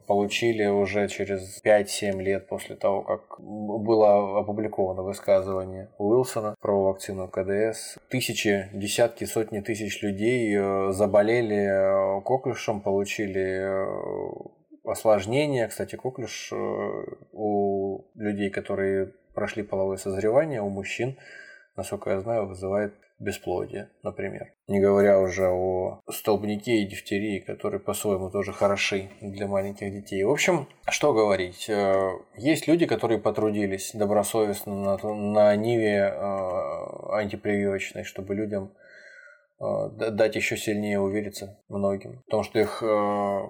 получили 0.06 0.64
уже 0.64 1.06
через 1.08 1.62
5-7 1.62 2.22
лет 2.22 2.48
после 2.48 2.76
того, 2.76 3.02
как 3.02 3.38
было 3.38 4.40
опубликовано 4.40 5.02
высказывание 5.02 5.90
Уилсона 5.98 6.54
про 6.60 6.84
вакцину 6.84 7.28
КДС. 7.28 7.98
Тысячи, 8.08 8.70
десятки, 8.72 9.24
сотни 9.24 9.60
тысяч 9.60 10.02
людей 10.02 10.56
э, 10.56 10.92
заболели 10.92 12.18
э, 12.18 12.20
коклюшем, 12.22 12.80
получили 12.80 13.86
осложнения. 14.82 15.68
Кстати, 15.68 15.96
коклюш 15.96 16.52
у 17.32 18.04
людей, 18.14 18.48
которые 18.48 19.12
прошли 19.34 19.62
половое 19.62 19.98
созревание, 19.98 20.62
у 20.62 20.70
мужчин, 20.70 21.18
насколько 21.76 22.10
я 22.10 22.20
знаю, 22.20 22.46
вызывает 22.46 22.94
бесплодия, 23.18 23.90
например. 24.02 24.52
Не 24.66 24.80
говоря 24.80 25.20
уже 25.20 25.48
о 25.48 26.00
столбнике 26.10 26.78
и 26.78 26.86
дифтерии, 26.86 27.38
которые 27.38 27.80
по-своему 27.80 28.30
тоже 28.30 28.52
хороши 28.52 29.10
для 29.20 29.46
маленьких 29.46 29.92
детей. 29.92 30.22
В 30.24 30.30
общем, 30.30 30.68
что 30.88 31.12
говорить. 31.12 31.68
Э, 31.68 32.10
есть 32.36 32.66
люди, 32.66 32.86
которые 32.86 33.20
потрудились 33.20 33.92
добросовестно 33.94 34.74
на, 34.74 35.14
на 35.14 35.56
ниве 35.56 36.12
э, 36.12 37.12
антипрививочной, 37.12 38.04
чтобы 38.04 38.34
людям 38.34 38.72
дать 39.58 40.36
еще 40.36 40.56
сильнее 40.56 41.00
увериться 41.00 41.58
многим. 41.68 42.22
В 42.26 42.30
том, 42.30 42.44
что 42.44 42.58
их 42.58 42.82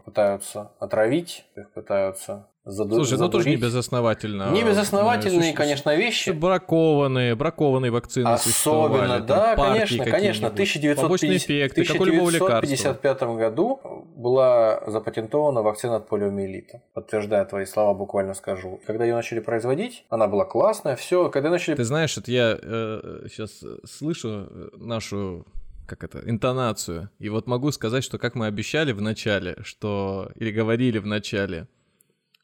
пытаются 0.04 0.72
отравить, 0.78 1.44
их 1.56 1.72
пытаются 1.72 2.48
Заду... 2.66 2.94
Слушай, 2.94 3.18
ну 3.18 3.28
тоже 3.28 3.50
не 3.50 3.56
безосновательно. 3.56 4.50
Не 4.50 4.62
безосновательные, 4.62 5.50
ну, 5.50 5.56
конечно, 5.56 5.94
вещи. 5.94 6.30
Бракованные, 6.30 7.34
бракованные 7.34 7.90
вакцины 7.90 8.28
Особенно, 8.28 9.20
да, 9.20 9.54
конечно, 9.54 10.02
конечно. 10.06 10.48
В 10.48 10.54
1955 10.54 13.22
году 13.22 13.80
была 14.16 14.82
запатентована 14.86 15.60
вакцина 15.60 15.96
от 15.96 16.08
полиомиелита. 16.08 16.80
Подтверждая 16.94 17.44
твои 17.44 17.66
слова, 17.66 17.92
буквально 17.92 18.32
скажу. 18.32 18.80
Когда 18.86 19.04
ее 19.04 19.14
начали 19.14 19.40
производить, 19.40 20.06
она 20.08 20.26
была 20.26 20.46
классная, 20.46 20.96
все. 20.96 21.28
Когда 21.28 21.50
начали... 21.50 21.74
Ты 21.74 21.84
знаешь, 21.84 22.16
это 22.16 22.30
я 22.30 22.58
э, 22.62 23.26
сейчас 23.28 23.62
слышу 23.84 24.48
нашу 24.78 25.44
как 25.86 26.04
это, 26.04 26.22
интонацию. 26.28 27.10
И 27.18 27.28
вот 27.28 27.46
могу 27.46 27.70
сказать, 27.72 28.04
что 28.04 28.18
как 28.18 28.34
мы 28.34 28.46
обещали 28.46 28.92
в 28.92 29.00
начале, 29.00 29.56
что, 29.62 30.30
или 30.36 30.50
говорили 30.50 30.98
в 30.98 31.06
начале, 31.06 31.68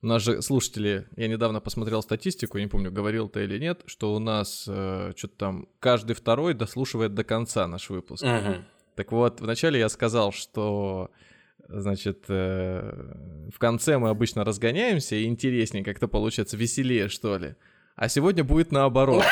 у 0.03 0.07
нас 0.07 0.23
же 0.23 0.41
слушатели, 0.41 1.07
я 1.17 1.29
недавно 1.29 1.61
посмотрел 1.61 2.03
статистику, 2.03 2.59
не 2.59 2.69
помню, 2.69 2.91
говорил 2.91 3.29
ты 3.29 3.45
или 3.45 3.59
нет, 3.59 3.83
что 3.87 4.15
у 4.15 4.19
нас 4.19 4.65
э, 4.67 5.13
что-то 5.15 5.37
там 5.37 5.69
каждый 5.79 6.15
второй 6.15 6.55
дослушивает 6.55 7.15
до 7.15 7.23
конца 7.23 7.67
наш 7.67 7.91
выпуск. 7.91 8.25
Uh-huh. 8.25 8.63
Так 8.95 9.13
вот, 9.13 9.41
вначале 9.41 9.79
я 9.79 9.91
сказал, 9.91 10.33
что 10.33 11.11
значит, 11.69 12.25
э, 12.29 13.49
в 13.53 13.59
конце 13.59 13.99
мы 13.99 14.09
обычно 14.09 14.45
разгоняемся, 14.45 15.17
и 15.17 15.25
интереснее 15.25 15.85
как-то 15.85 16.09
получается, 16.09 16.57
веселее, 16.57 17.09
что 17.09 17.37
ли. 17.37 17.57
А 18.01 18.09
сегодня 18.09 18.43
будет 18.43 18.73
наоборот. 18.73 19.23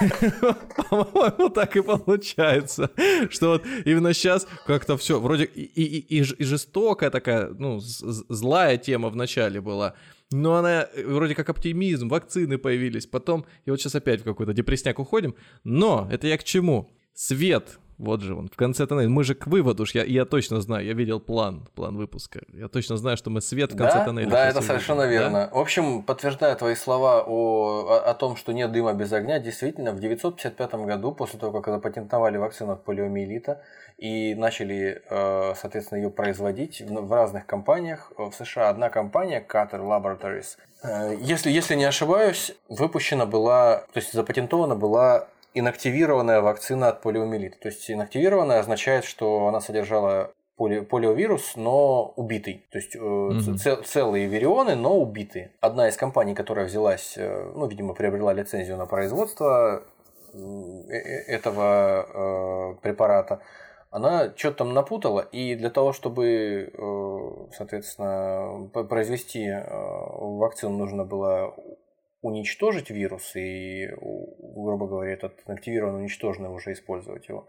По-моему, 0.88 1.48
так 1.50 1.76
и 1.76 1.82
получается. 1.82 2.88
Что 3.28 3.54
вот 3.54 3.66
именно 3.84 4.14
сейчас 4.14 4.46
как-то 4.66 4.96
все 4.96 5.18
вроде 5.18 5.46
и, 5.46 6.22
жестокая 6.22 7.10
такая, 7.10 7.48
ну, 7.48 7.80
злая 7.80 8.76
тема 8.78 9.08
в 9.08 9.16
начале 9.16 9.60
была. 9.60 9.94
Но 10.30 10.54
она 10.54 10.86
э, 10.94 11.04
вроде 11.04 11.34
как 11.34 11.48
оптимизм, 11.50 12.08
вакцины 12.08 12.56
появились. 12.56 13.06
Потом, 13.06 13.46
и 13.64 13.70
вот 13.70 13.80
сейчас 13.80 13.96
опять 13.96 14.20
в 14.20 14.24
какой-то 14.24 14.52
депрессняк 14.52 15.00
уходим. 15.00 15.34
Но 15.64 16.08
это 16.08 16.28
я 16.28 16.38
к 16.38 16.44
чему? 16.44 16.96
Свет 17.14 17.80
Вот 17.98 18.22
же 18.22 18.34
он, 18.34 18.48
в 18.48 18.56
конце 18.56 18.86
тоннеля. 18.86 19.08
Мы 19.08 19.24
же 19.24 19.34
к 19.34 19.46
выводу, 19.46 19.84
я, 19.94 20.04
я 20.04 20.24
точно 20.24 20.60
знаю, 20.60 20.84
я 20.84 20.94
видел 20.94 21.20
план, 21.20 21.68
план 21.74 21.96
выпуска. 21.96 22.40
Я 22.52 22.68
точно 22.68 22.96
знаю, 22.96 23.16
что 23.16 23.30
мы 23.30 23.40
свет 23.40 23.72
в 23.72 23.76
конце 23.76 23.98
да? 23.98 24.04
тоннеля. 24.04 24.30
Да, 24.30 24.48
это 24.48 24.62
совершенно 24.62 25.02
видим. 25.02 25.20
верно. 25.20 25.48
Да? 25.50 25.56
В 25.56 25.60
общем, 25.60 26.02
подтверждая 26.02 26.56
твои 26.56 26.74
слова 26.74 27.22
о, 27.26 27.86
о, 27.86 28.10
о 28.10 28.14
том, 28.14 28.36
что 28.36 28.52
нет 28.52 28.72
дыма 28.72 28.94
без 28.94 29.12
огня, 29.12 29.38
действительно, 29.38 29.92
в 29.92 30.00
955 30.00 30.74
году, 30.74 31.12
после 31.12 31.38
того, 31.38 31.60
как 31.60 31.72
запатентовали 31.72 32.36
вакцину 32.36 32.72
от 32.72 32.84
полиомиелита 32.84 33.62
и 33.98 34.34
начали, 34.34 35.02
э, 35.08 35.54
соответственно, 35.56 35.98
ее 35.98 36.10
производить 36.10 36.82
в 36.82 37.12
разных 37.12 37.46
компаниях, 37.46 38.12
в 38.16 38.32
США 38.32 38.68
одна 38.68 38.90
компания, 38.90 39.44
Cutter 39.46 39.80
Laboratories, 39.80 40.56
э, 40.82 41.16
если, 41.20 41.50
если 41.50 41.76
не 41.76 41.84
ошибаюсь, 41.84 42.56
выпущена 42.68 43.24
была, 43.24 43.84
то 43.92 44.00
есть 44.00 44.12
запатентована 44.12 44.74
была 44.74 45.28
инактивированная 45.54 46.40
вакцина 46.40 46.88
от 46.88 47.00
полиомиелита. 47.00 47.58
То 47.58 47.68
есть 47.68 47.90
инактивированная 47.90 48.60
означает, 48.60 49.04
что 49.04 49.46
она 49.46 49.60
содержала 49.60 50.32
поли, 50.56 50.80
полиовирус, 50.80 51.56
но 51.56 52.12
убитый. 52.16 52.66
То 52.70 52.78
есть 52.78 52.96
угу. 52.96 53.56
цел, 53.56 53.82
целые 53.84 54.26
вирионы, 54.26 54.74
но 54.74 54.98
убитые. 54.98 55.52
Одна 55.60 55.88
из 55.88 55.96
компаний, 55.96 56.34
которая 56.34 56.66
взялась, 56.66 57.14
э, 57.16 57.52
ну, 57.54 57.66
видимо, 57.66 57.94
приобрела 57.94 58.32
лицензию 58.32 58.76
на 58.76 58.86
производство 58.86 59.84
этого 61.28 62.76
препарата, 62.82 63.40
она 63.90 64.32
что-то 64.34 64.58
там 64.58 64.74
напутала, 64.74 65.20
и 65.20 65.54
для 65.54 65.70
того, 65.70 65.92
чтобы, 65.92 66.72
соответственно, 67.56 68.68
произвести 68.88 69.48
вакцину, 69.48 70.76
нужно 70.76 71.04
было 71.04 71.54
уничтожить 72.24 72.88
вирус 72.88 73.36
и, 73.36 73.88
грубо 73.98 74.86
говоря, 74.86 75.12
этот 75.12 75.34
активированный 75.46 76.00
уничтоженный 76.00 76.48
уже 76.48 76.72
использовать 76.72 77.28
его. 77.28 77.46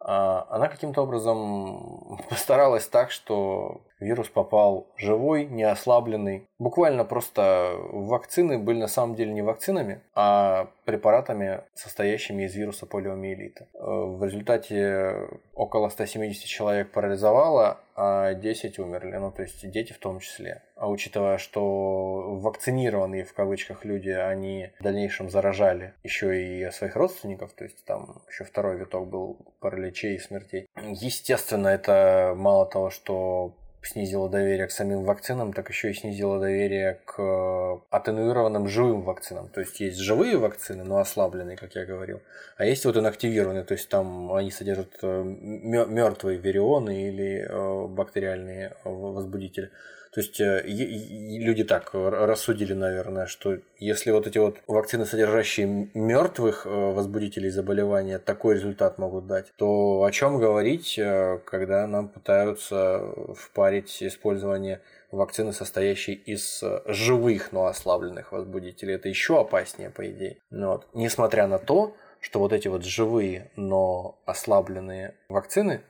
А 0.00 0.46
она 0.50 0.68
каким-то 0.68 1.02
образом 1.02 2.18
постаралась 2.28 2.88
так, 2.88 3.12
что 3.12 3.82
вирус 4.00 4.28
попал 4.28 4.86
живой, 4.96 5.46
не 5.46 5.64
ослабленный. 5.64 6.46
Буквально 6.58 7.04
просто 7.04 7.74
вакцины 7.90 8.58
были 8.58 8.78
на 8.78 8.88
самом 8.88 9.14
деле 9.14 9.32
не 9.32 9.42
вакцинами, 9.42 10.00
а 10.14 10.70
препаратами, 10.84 11.60
состоящими 11.74 12.44
из 12.44 12.54
вируса 12.54 12.86
полиомиелита. 12.86 13.66
В 13.74 14.24
результате 14.24 15.28
около 15.54 15.88
170 15.88 16.44
человек 16.44 16.92
парализовало, 16.92 17.80
а 17.94 18.34
10 18.34 18.78
умерли, 18.78 19.16
ну 19.16 19.30
то 19.30 19.42
есть 19.42 19.68
дети 19.70 19.92
в 19.92 19.98
том 19.98 20.20
числе. 20.20 20.62
А 20.76 20.88
учитывая, 20.88 21.38
что 21.38 22.36
вакцинированные 22.40 23.24
в 23.24 23.32
кавычках 23.32 23.84
люди, 23.84 24.10
они 24.10 24.70
в 24.78 24.82
дальнейшем 24.82 25.30
заражали 25.30 25.94
еще 26.02 26.42
и 26.42 26.70
своих 26.70 26.96
родственников, 26.96 27.52
то 27.54 27.64
есть 27.64 27.84
там 27.84 28.22
еще 28.28 28.44
второй 28.44 28.76
виток 28.76 29.08
был 29.08 29.38
параличей 29.60 30.16
и 30.16 30.20
смертей. 30.20 30.66
Естественно, 30.82 31.68
это 31.68 32.34
мало 32.36 32.66
того, 32.66 32.90
что 32.90 33.54
снизило 33.86 34.28
доверие 34.28 34.66
к 34.66 34.70
самим 34.70 35.04
вакцинам, 35.04 35.52
так 35.52 35.68
еще 35.68 35.90
и 35.90 35.94
снизило 35.94 36.38
доверие 36.38 36.98
к 37.04 37.20
э, 37.20 37.78
атенуированным 37.90 38.68
живым 38.68 39.02
вакцинам. 39.02 39.48
То 39.48 39.60
есть 39.60 39.80
есть 39.80 39.98
живые 39.98 40.36
вакцины, 40.36 40.84
но 40.84 40.98
ослабленные, 40.98 41.56
как 41.56 41.74
я 41.74 41.84
говорил, 41.84 42.20
а 42.56 42.64
есть 42.64 42.84
вот 42.84 42.96
инактивированные, 42.96 43.64
то 43.64 43.74
есть 43.74 43.88
там 43.88 44.32
они 44.32 44.50
содержат 44.50 44.98
э, 45.02 45.22
мертвые 45.22 46.38
вирионы 46.38 47.08
или 47.08 47.46
э, 47.48 47.86
бактериальные 47.86 48.76
возбудители. 48.84 49.70
То 50.16 50.22
есть 50.22 50.40
э, 50.40 50.62
люди 50.66 51.62
так 51.62 51.90
рассудили, 51.92 52.72
наверное, 52.72 53.26
что 53.26 53.58
если 53.78 54.12
вот 54.12 54.26
эти 54.26 54.38
вот 54.38 54.56
вакцины, 54.66 55.04
содержащие 55.04 55.90
мертвых 55.92 56.64
э, 56.64 56.70
возбудителей 56.70 57.50
заболевания, 57.50 58.18
такой 58.18 58.54
результат 58.54 58.96
могут 58.96 59.26
дать, 59.26 59.52
то 59.58 60.04
о 60.04 60.10
чем 60.10 60.38
говорить, 60.38 60.98
э, 60.98 61.38
когда 61.44 61.86
нам 61.86 62.08
пытаются 62.08 63.12
впарить 63.36 64.02
использование 64.02 64.80
вакцины, 65.10 65.52
состоящей 65.52 66.14
из 66.14 66.64
живых, 66.86 67.52
но 67.52 67.66
ослабленных 67.66 68.32
возбудителей. 68.32 68.94
Это 68.94 69.10
еще 69.10 69.38
опаснее, 69.38 69.90
по 69.90 70.10
идее. 70.10 70.38
Но 70.48 70.72
вот. 70.72 70.86
Несмотря 70.94 71.46
на 71.46 71.58
то, 71.58 71.94
что 72.20 72.38
вот 72.38 72.54
эти 72.54 72.68
вот 72.68 72.86
живые, 72.86 73.50
но 73.54 74.18
ослабленные 74.24 75.14
вакцины 75.28 75.82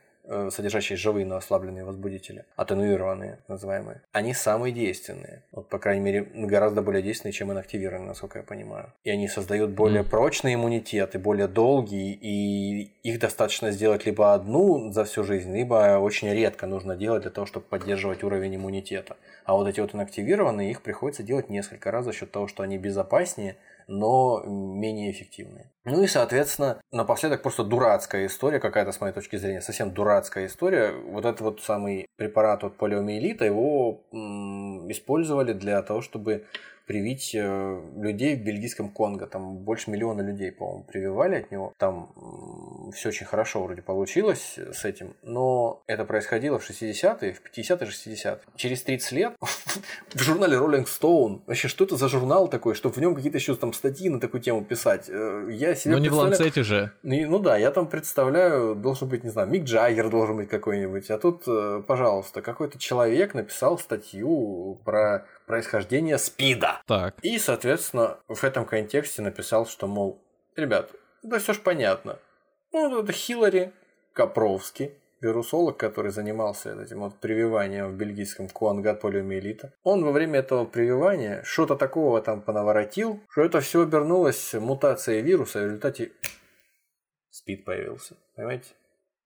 содержащие 0.49 0.97
живые, 0.97 1.25
но 1.25 1.37
ослабленные 1.37 1.83
возбудители, 1.83 2.45
атенуированные 2.55 3.39
называемые, 3.47 4.01
они 4.11 4.33
самые 4.33 4.73
действенные. 4.73 5.43
Вот, 5.51 5.69
по 5.69 5.79
крайней 5.79 6.01
мере, 6.01 6.23
гораздо 6.33 6.81
более 6.81 7.01
действенные, 7.01 7.33
чем 7.33 7.51
инактивированные, 7.51 8.09
насколько 8.09 8.39
я 8.39 8.43
понимаю. 8.43 8.93
И 9.03 9.09
они 9.09 9.27
создают 9.27 9.71
более 9.71 10.01
mm. 10.01 10.09
прочный 10.09 10.53
иммунитет 10.55 11.15
и 11.15 11.17
более 11.17 11.47
долгий, 11.47 12.13
и 12.13 12.91
их 13.03 13.19
достаточно 13.19 13.71
сделать 13.71 14.05
либо 14.05 14.33
одну 14.33 14.91
за 14.91 15.05
всю 15.05 15.23
жизнь, 15.23 15.53
либо 15.55 15.97
очень 15.97 16.31
редко 16.33 16.67
нужно 16.67 16.95
делать 16.95 17.23
для 17.23 17.31
того, 17.31 17.47
чтобы 17.47 17.65
поддерживать 17.65 18.23
уровень 18.23 18.55
иммунитета. 18.55 19.17
А 19.45 19.53
вот 19.53 19.67
эти 19.67 19.79
вот 19.79 19.95
инактивированные, 19.95 20.71
их 20.71 20.81
приходится 20.81 21.23
делать 21.23 21.49
несколько 21.49 21.91
раз 21.91 22.05
за 22.05 22.13
счет 22.13 22.31
того, 22.31 22.47
что 22.47 22.63
они 22.63 22.77
безопаснее, 22.77 23.55
но 23.87 24.43
менее 24.45 25.11
эффективные. 25.11 25.71
Ну 25.85 26.03
и, 26.03 26.07
соответственно, 26.07 26.81
напоследок 26.91 27.41
просто 27.41 27.63
дурацкая 27.63 28.25
история 28.25 28.59
какая-то, 28.59 28.91
с 28.91 28.99
моей 28.99 29.13
точки 29.13 29.37
зрения, 29.37 29.61
совсем 29.61 29.93
дурацкая 29.93 30.47
история. 30.47 30.91
Вот 30.91 31.25
этот 31.25 31.41
вот 31.41 31.61
самый 31.61 32.07
препарат 32.17 32.63
от 32.63 32.77
полиомиелита, 32.77 33.45
его 33.45 34.01
использовали 34.89 35.53
для 35.53 35.81
того, 35.81 36.01
чтобы 36.01 36.45
привить 36.87 37.35
э, 37.35 37.81
людей 37.97 38.35
в 38.37 38.43
бельгийском 38.43 38.89
Конго. 38.89 39.27
Там 39.27 39.57
больше 39.57 39.91
миллиона 39.91 40.21
людей, 40.21 40.53
по-моему, 40.53 40.83
прививали 40.83 41.35
от 41.35 41.51
него. 41.51 41.73
Там 41.77 42.91
все 42.95 43.09
очень 43.09 43.25
хорошо 43.25 43.61
вроде 43.63 43.81
получилось 43.81 44.57
с 44.57 44.85
этим. 44.85 45.13
Но 45.21 45.83
это 45.87 46.05
происходило 46.05 46.59
в 46.59 46.69
60-е, 46.69 47.33
в 47.33 47.41
50-е, 47.43 47.87
60-е. 47.87 48.39
Через 48.55 48.83
30 48.83 49.11
лет 49.11 49.33
в 50.13 50.19
журнале 50.19 50.57
Rolling 50.57 50.85
Stone, 50.85 51.41
вообще, 51.45 51.67
что 51.67 51.83
это 51.83 51.97
за 51.97 52.07
журнал 52.07 52.47
такой, 52.47 52.73
чтобы 52.73 52.95
в 52.95 52.99
нем 52.99 53.15
какие-то 53.15 53.37
еще 53.37 53.55
там 53.55 53.73
статьи 53.73 54.09
на 54.09 54.21
такую 54.21 54.41
тему 54.41 54.63
писать? 54.63 55.09
Э, 55.09 55.47
я 55.51 55.75
себе 55.75 55.95
Ну, 55.95 55.99
не 55.99 56.09
в 56.09 56.13
Ланцете 56.13 56.63
же. 56.63 56.91
Ну 57.03 57.39
да, 57.39 57.57
я 57.57 57.71
там 57.71 57.87
представляю, 57.87 58.75
должен 58.75 59.09
быть, 59.09 59.25
не 59.25 59.29
знаю, 59.29 59.49
Мик 59.49 59.65
Джаггер 59.65 60.09
должен 60.09 60.37
быть 60.37 60.47
какой-нибудь. 60.47 61.11
А 61.11 61.17
тут, 61.17 61.43
э, 61.47 61.83
пожалуйста, 61.85 62.41
какой-то 62.41 62.79
человек 62.79 63.33
написал 63.33 63.77
статью 63.77 64.79
про 64.85 65.25
происхождения 65.47 66.19
СПИДа. 66.19 66.81
Так. 66.85 67.15
И, 67.23 67.39
соответственно, 67.39 68.19
в 68.27 68.43
этом 68.43 68.65
контексте 68.65 69.23
написал, 69.23 69.65
что, 69.65 69.87
мол, 69.87 70.21
ребят, 70.55 70.91
да 71.23 71.39
все 71.39 71.53
ж 71.53 71.59
понятно. 71.61 72.19
Ну, 72.71 73.01
это 73.01 73.11
Хиллари 73.13 73.71
Капровский, 74.13 74.91
вирусолог, 75.21 75.77
который 75.77 76.11
занимался 76.11 76.79
этим 76.79 76.99
вот 76.99 77.15
прививанием 77.19 77.87
в 77.87 77.95
бельгийском 77.95 78.49
Куангат 78.49 79.01
полиомиелита. 79.01 79.73
Он 79.83 80.03
во 80.03 80.11
время 80.11 80.39
этого 80.39 80.65
прививания 80.65 81.41
что-то 81.43 81.75
такого 81.75 82.21
там 82.21 82.41
понаворотил, 82.41 83.21
что 83.29 83.41
это 83.41 83.61
все 83.61 83.81
обернулось 83.81 84.53
мутацией 84.53 85.21
вируса, 85.21 85.59
и 85.59 85.63
в 85.63 85.65
результате 85.65 86.11
СПИД 87.31 87.65
появился. 87.65 88.15
Понимаете? 88.35 88.67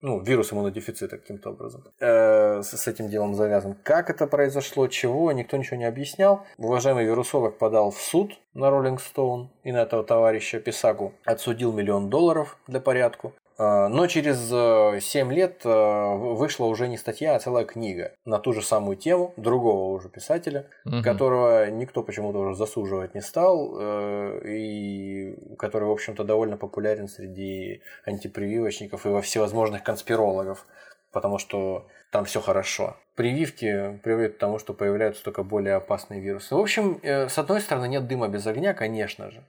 Ну, 0.02 0.20
вирус 0.20 0.52
иммунодефицита 0.52 1.18
каким-то 1.18 1.52
образом 1.52 1.84
э, 2.00 2.62
с, 2.64 2.88
этим 2.88 3.08
делом 3.08 3.36
завязан. 3.36 3.76
Как 3.84 4.10
это 4.10 4.28
произошло, 4.28 4.88
чего, 4.88 5.32
никто 5.32 5.58
ничего 5.58 5.78
не 5.78 5.86
объяснял. 5.86 6.46
Уважаемый 6.58 7.06
вирусолог 7.06 7.58
подал 7.58 7.92
в 7.92 8.02
суд 8.02 8.34
на 8.54 8.70
Роллинг 8.70 9.00
Стоун 9.00 9.52
и 9.64 9.72
на 9.72 9.78
этого 9.78 10.04
товарища 10.04 10.60
Писагу. 10.60 11.14
Отсудил 11.26 11.72
миллион 11.72 12.10
долларов 12.10 12.58
для 12.68 12.80
порядку. 12.80 13.34
А, 13.62 13.90
но 13.90 14.08
через 14.08 14.48
7 14.48 15.32
э, 15.32 15.36
лет 15.36 15.62
э, 15.66 15.70
вышла 15.70 16.66
уже 16.66 16.88
не 16.88 16.98
статья, 16.98 17.36
а 17.36 17.40
целая 17.40 17.64
книга 17.64 18.14
на 18.26 18.40
ту 18.40 18.54
же 18.54 18.64
самую 18.64 18.98
тему 18.98 19.36
другого 19.38 19.94
уже 19.94 20.10
писателя, 20.10 20.66
угу. 20.84 21.04
которого 21.04 21.70
никто 21.70 22.02
почему-то 22.02 22.40
уже 22.40 22.56
засуживать 22.56 23.14
не 23.14 23.22
стал, 23.22 23.78
э, 23.80 24.42
и 24.48 25.36
который, 25.60 25.88
в 25.88 25.92
общем-то, 25.92 26.24
довольно 26.24 26.58
популярен 26.58 27.08
среди 27.08 27.84
антипрививочников 28.04 29.06
и 29.06 29.10
во 29.10 29.22
всевозможных 29.22 29.84
конспирологов, 29.84 30.66
потому 31.12 31.38
что 31.38 31.86
там 32.12 32.26
все 32.26 32.42
хорошо. 32.42 32.98
Прививки 33.14 34.00
приводят 34.04 34.38
к 34.38 34.40
тому, 34.40 34.58
что 34.58 34.74
появляются 34.74 35.24
только 35.24 35.44
более 35.44 35.76
опасные 35.76 36.20
вирусы. 36.20 36.56
В 36.56 36.60
общем, 36.60 37.00
с 37.04 37.38
одной 37.38 37.62
стороны, 37.62 37.88
нет 37.88 38.08
дыма 38.08 38.28
без 38.28 38.48
огня, 38.48 38.74
конечно 38.74 39.30
же. 39.30 39.44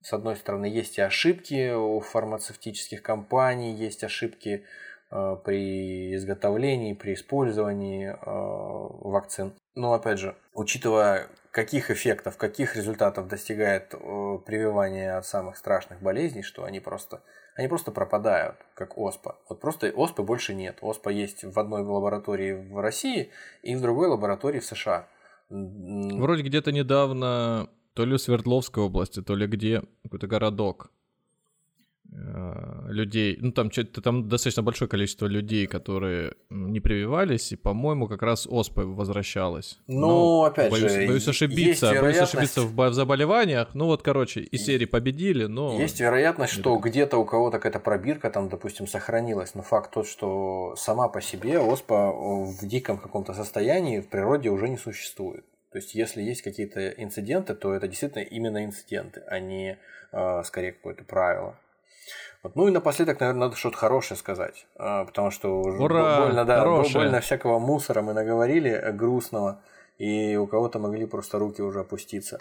С 0.00 0.12
одной 0.12 0.36
стороны, 0.36 0.66
есть 0.66 0.98
и 0.98 1.02
ошибки 1.02 1.74
у 1.74 2.00
фармацевтических 2.00 3.02
компаний, 3.02 3.74
есть 3.74 4.04
ошибки 4.04 4.64
э, 5.10 5.36
при 5.44 6.14
изготовлении, 6.14 6.94
при 6.94 7.14
использовании 7.14 8.10
э, 8.10 8.16
вакцин. 8.24 9.54
Но 9.74 9.92
опять 9.92 10.18
же, 10.18 10.36
учитывая, 10.54 11.28
каких 11.50 11.90
эффектов, 11.90 12.36
каких 12.36 12.76
результатов 12.76 13.26
достигает 13.26 13.92
э, 13.92 14.38
прививание 14.46 15.14
от 15.14 15.26
самых 15.26 15.56
страшных 15.56 16.00
болезней, 16.00 16.42
что 16.42 16.62
они 16.62 16.78
просто, 16.78 17.22
они 17.56 17.66
просто 17.66 17.90
пропадают, 17.90 18.56
как 18.74 18.96
оспа. 18.96 19.36
Вот 19.48 19.60
просто 19.60 19.90
оспы 19.90 20.22
больше 20.22 20.54
нет. 20.54 20.78
Оспа 20.80 21.08
есть 21.08 21.42
в 21.42 21.58
одной 21.58 21.82
лаборатории 21.82 22.52
в 22.52 22.80
России 22.80 23.30
и 23.62 23.74
в 23.74 23.80
другой 23.80 24.06
лаборатории 24.06 24.60
в 24.60 24.64
США. 24.64 25.08
Вроде 25.50 26.42
где-то 26.42 26.72
недавно 26.72 27.70
то 27.98 28.04
ли 28.04 28.16
Свердловской 28.16 28.84
области, 28.84 29.22
то 29.22 29.34
ли 29.34 29.48
где, 29.48 29.82
какой-то 30.04 30.28
городок. 30.28 30.92
э, 32.12 32.92
людей, 32.92 33.36
ну 33.40 33.50
там, 33.50 33.70
там 33.70 34.28
достаточно 34.28 34.62
большое 34.62 34.88
количество 34.88 35.26
людей, 35.26 35.66
которые 35.66 36.34
не 36.48 36.78
прививались, 36.78 37.50
и, 37.50 37.56
по-моему, 37.56 38.06
как 38.06 38.22
раз 38.22 38.46
оспа 38.48 38.82
возвращалась. 38.82 39.80
Ну, 39.88 40.00
Но, 40.00 40.44
опять 40.44 40.70
боюсь, 40.70 40.92
же, 40.92 41.06
боюсь 41.08 41.26
ошибиться, 41.28 41.92
боюсь 42.00 42.18
ошибиться 42.18 42.62
в, 42.62 42.72
в 42.72 42.94
заболеваниях. 42.94 43.74
Ну 43.74 43.86
вот, 43.86 44.02
короче, 44.02 44.42
из 44.42 44.64
серии 44.64 44.86
победили, 44.86 45.46
но... 45.46 45.76
Есть 45.76 45.98
вероятность, 45.98 46.52
что 46.52 46.76
где-то 46.76 47.18
у 47.18 47.24
кого-то 47.24 47.58
какая-то 47.58 47.80
пробирка 47.80 48.30
там, 48.30 48.48
допустим, 48.48 48.86
сохранилась, 48.86 49.56
но 49.56 49.62
факт 49.62 49.92
тот, 49.92 50.06
что 50.06 50.76
сама 50.76 51.08
по 51.08 51.20
себе 51.20 51.58
оспа 51.58 52.12
в 52.12 52.64
диком 52.64 52.98
каком-то 52.98 53.34
состоянии 53.34 54.00
в 54.00 54.08
природе 54.08 54.50
уже 54.50 54.68
не 54.68 54.76
существует. 54.76 55.44
То 55.70 55.78
есть, 55.78 55.94
если 55.94 56.22
есть 56.22 56.42
какие-то 56.42 56.88
инциденты, 56.90 57.54
то 57.54 57.74
это 57.74 57.88
действительно 57.88 58.22
именно 58.22 58.64
инциденты, 58.64 59.22
а 59.26 59.38
не 59.38 59.78
э, 60.12 60.42
скорее 60.44 60.72
какое-то 60.72 61.04
правило. 61.04 61.58
Вот. 62.42 62.56
Ну 62.56 62.68
и 62.68 62.70
напоследок, 62.70 63.20
наверное, 63.20 63.46
надо 63.46 63.56
что-то 63.56 63.76
хорошее 63.76 64.16
сказать, 64.16 64.66
э, 64.76 65.04
потому 65.04 65.30
что 65.30 65.60
Ура, 65.60 66.20
больно, 66.20 66.44
да, 66.44 66.60
хорошее. 66.60 67.04
больно 67.04 67.20
всякого 67.20 67.58
мусора 67.58 68.00
мы 68.00 68.14
наговорили 68.14 68.70
э, 68.70 68.92
грустного, 68.92 69.62
и 69.98 70.36
у 70.36 70.46
кого-то 70.46 70.78
могли 70.78 71.06
просто 71.06 71.38
руки 71.38 71.60
уже 71.60 71.80
опуститься. 71.80 72.38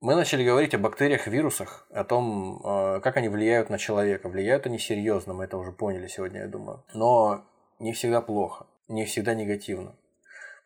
Мы 0.00 0.14
начали 0.14 0.44
говорить 0.44 0.74
о 0.74 0.78
бактериях, 0.78 1.26
вирусах, 1.26 1.86
о 1.90 2.04
том, 2.04 2.62
э, 2.64 3.00
как 3.00 3.16
они 3.16 3.28
влияют 3.28 3.70
на 3.70 3.78
человека. 3.78 4.28
Влияют 4.28 4.66
они 4.66 4.78
серьезно, 4.78 5.34
мы 5.34 5.44
это 5.44 5.58
уже 5.58 5.72
поняли 5.72 6.06
сегодня, 6.06 6.40
я 6.40 6.48
думаю. 6.48 6.84
Но 6.94 7.44
не 7.78 7.92
всегда 7.92 8.20
плохо, 8.20 8.66
не 8.88 9.04
всегда 9.04 9.34
негативно. 9.34 9.94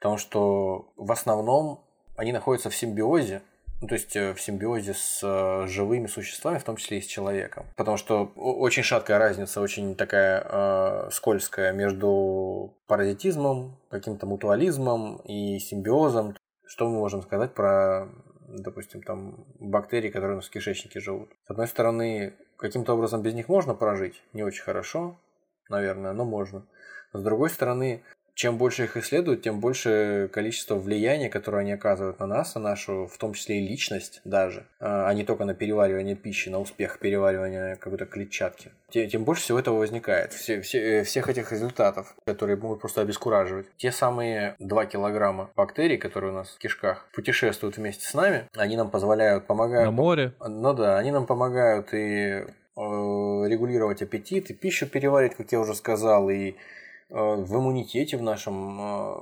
Потому 0.00 0.18
что 0.18 0.92
в 0.96 1.10
основном 1.12 1.84
они 2.16 2.32
находятся 2.32 2.70
в 2.70 2.76
симбиозе, 2.76 3.42
ну, 3.80 3.88
то 3.88 3.94
есть 3.94 4.16
э, 4.16 4.32
в 4.32 4.40
симбиозе 4.40 4.94
с 4.94 5.20
э, 5.22 5.66
живыми 5.66 6.06
существами, 6.06 6.58
в 6.58 6.64
том 6.64 6.76
числе 6.76 6.98
и 6.98 7.02
с 7.02 7.06
человеком. 7.06 7.66
Потому 7.76 7.98
что 7.98 8.32
очень 8.36 8.82
шаткая 8.82 9.18
разница, 9.18 9.60
очень 9.60 9.94
такая 9.96 10.42
э, 10.44 11.10
скользкая 11.12 11.72
между 11.72 12.74
паразитизмом, 12.86 13.78
каким-то 13.90 14.26
мутуализмом 14.26 15.18
и 15.24 15.58
симбиозом. 15.58 16.34
Что 16.66 16.88
мы 16.88 16.98
можем 16.98 17.22
сказать 17.22 17.54
про, 17.54 18.08
допустим, 18.48 19.02
там 19.02 19.44
бактерии, 19.60 20.08
которые 20.08 20.32
у 20.32 20.36
нас 20.36 20.48
в 20.48 20.50
кишечнике 20.50 20.98
живут? 20.98 21.28
С 21.46 21.50
одной 21.50 21.68
стороны, 21.68 22.34
каким-то 22.56 22.94
образом 22.94 23.20
без 23.20 23.34
них 23.34 23.48
можно 23.48 23.74
прожить, 23.74 24.22
не 24.32 24.42
очень 24.42 24.62
хорошо, 24.62 25.20
наверное, 25.68 26.12
но 26.12 26.24
можно. 26.24 26.66
С 27.12 27.22
другой 27.22 27.50
стороны, 27.50 28.02
чем 28.36 28.58
больше 28.58 28.84
их 28.84 28.98
исследуют, 28.98 29.42
тем 29.42 29.60
больше 29.60 30.28
количество 30.30 30.74
влияния, 30.74 31.30
которое 31.30 31.60
они 31.60 31.72
оказывают 31.72 32.20
на 32.20 32.26
нас, 32.26 32.54
на 32.54 32.60
нашу, 32.60 33.06
в 33.06 33.16
том 33.16 33.32
числе 33.32 33.60
и 33.60 33.66
личность 33.66 34.20
даже, 34.24 34.66
а, 34.78 35.08
а 35.08 35.14
не 35.14 35.24
только 35.24 35.46
на 35.46 35.54
переваривание 35.54 36.14
пищи, 36.14 36.50
на 36.50 36.60
успех 36.60 36.98
переваривания 36.98 37.76
какой-то 37.76 38.04
клетчатки. 38.04 38.72
Тем 38.90 39.24
больше 39.24 39.42
всего 39.42 39.58
этого 39.58 39.78
возникает, 39.78 40.34
все, 40.34 40.60
все, 40.60 41.00
э, 41.00 41.04
всех 41.04 41.30
этих 41.30 41.50
результатов, 41.50 42.14
которые 42.26 42.58
могут 42.58 42.80
просто 42.80 43.00
обескураживать. 43.00 43.68
Те 43.78 43.90
самые 43.90 44.54
2 44.58 44.84
килограмма 44.84 45.50
бактерий, 45.56 45.96
которые 45.96 46.32
у 46.32 46.34
нас 46.34 46.50
в 46.50 46.58
кишках 46.58 47.08
путешествуют 47.14 47.78
вместе 47.78 48.06
с 48.06 48.12
нами, 48.12 48.50
они 48.54 48.76
нам 48.76 48.90
позволяют, 48.90 49.46
помогают... 49.46 49.86
На 49.86 49.92
море? 49.92 50.34
Ну 50.46 50.74
да, 50.74 50.98
они 50.98 51.10
нам 51.10 51.24
помогают 51.24 51.94
и 51.94 51.96
э, 51.96 52.44
регулировать 52.76 54.02
аппетит, 54.02 54.50
и 54.50 54.54
пищу 54.54 54.86
переварить, 54.86 55.36
как 55.36 55.50
я 55.52 55.58
уже 55.58 55.74
сказал, 55.74 56.28
и 56.28 56.56
в 57.08 57.56
иммунитете 57.56 58.16
в 58.16 58.22
нашем 58.22 58.80
э, 58.80 59.14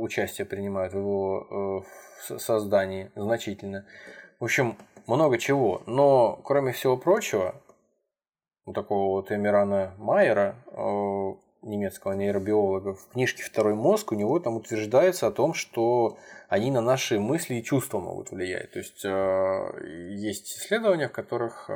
участие 0.00 0.46
принимают 0.46 0.92
в 0.92 0.98
его 0.98 1.84
э, 2.28 2.38
создании 2.38 3.10
значительно. 3.16 3.84
В 4.38 4.44
общем, 4.44 4.76
много 5.06 5.38
чего. 5.38 5.82
Но, 5.86 6.40
кроме 6.44 6.72
всего 6.72 6.96
прочего, 6.96 7.60
у 8.64 8.72
такого 8.72 9.16
вот 9.16 9.32
Эмирана 9.32 9.94
Майера, 9.98 10.54
немецкого 11.62 12.12
нейробиолога, 12.12 12.94
в 12.94 13.08
книжке 13.08 13.42
«Второй 13.42 13.74
мозг» 13.74 14.12
у 14.12 14.14
него 14.14 14.38
там 14.38 14.56
утверждается 14.56 15.26
о 15.26 15.32
том, 15.32 15.52
что 15.52 16.18
они 16.48 16.70
на 16.70 16.80
наши 16.80 17.18
мысли 17.18 17.56
и 17.56 17.64
чувства 17.64 17.98
могут 17.98 18.30
влиять. 18.30 18.70
То 18.70 18.78
есть, 18.78 19.04
есть 19.04 20.58
исследования, 20.58 21.08
в 21.08 21.12
которых 21.12 21.68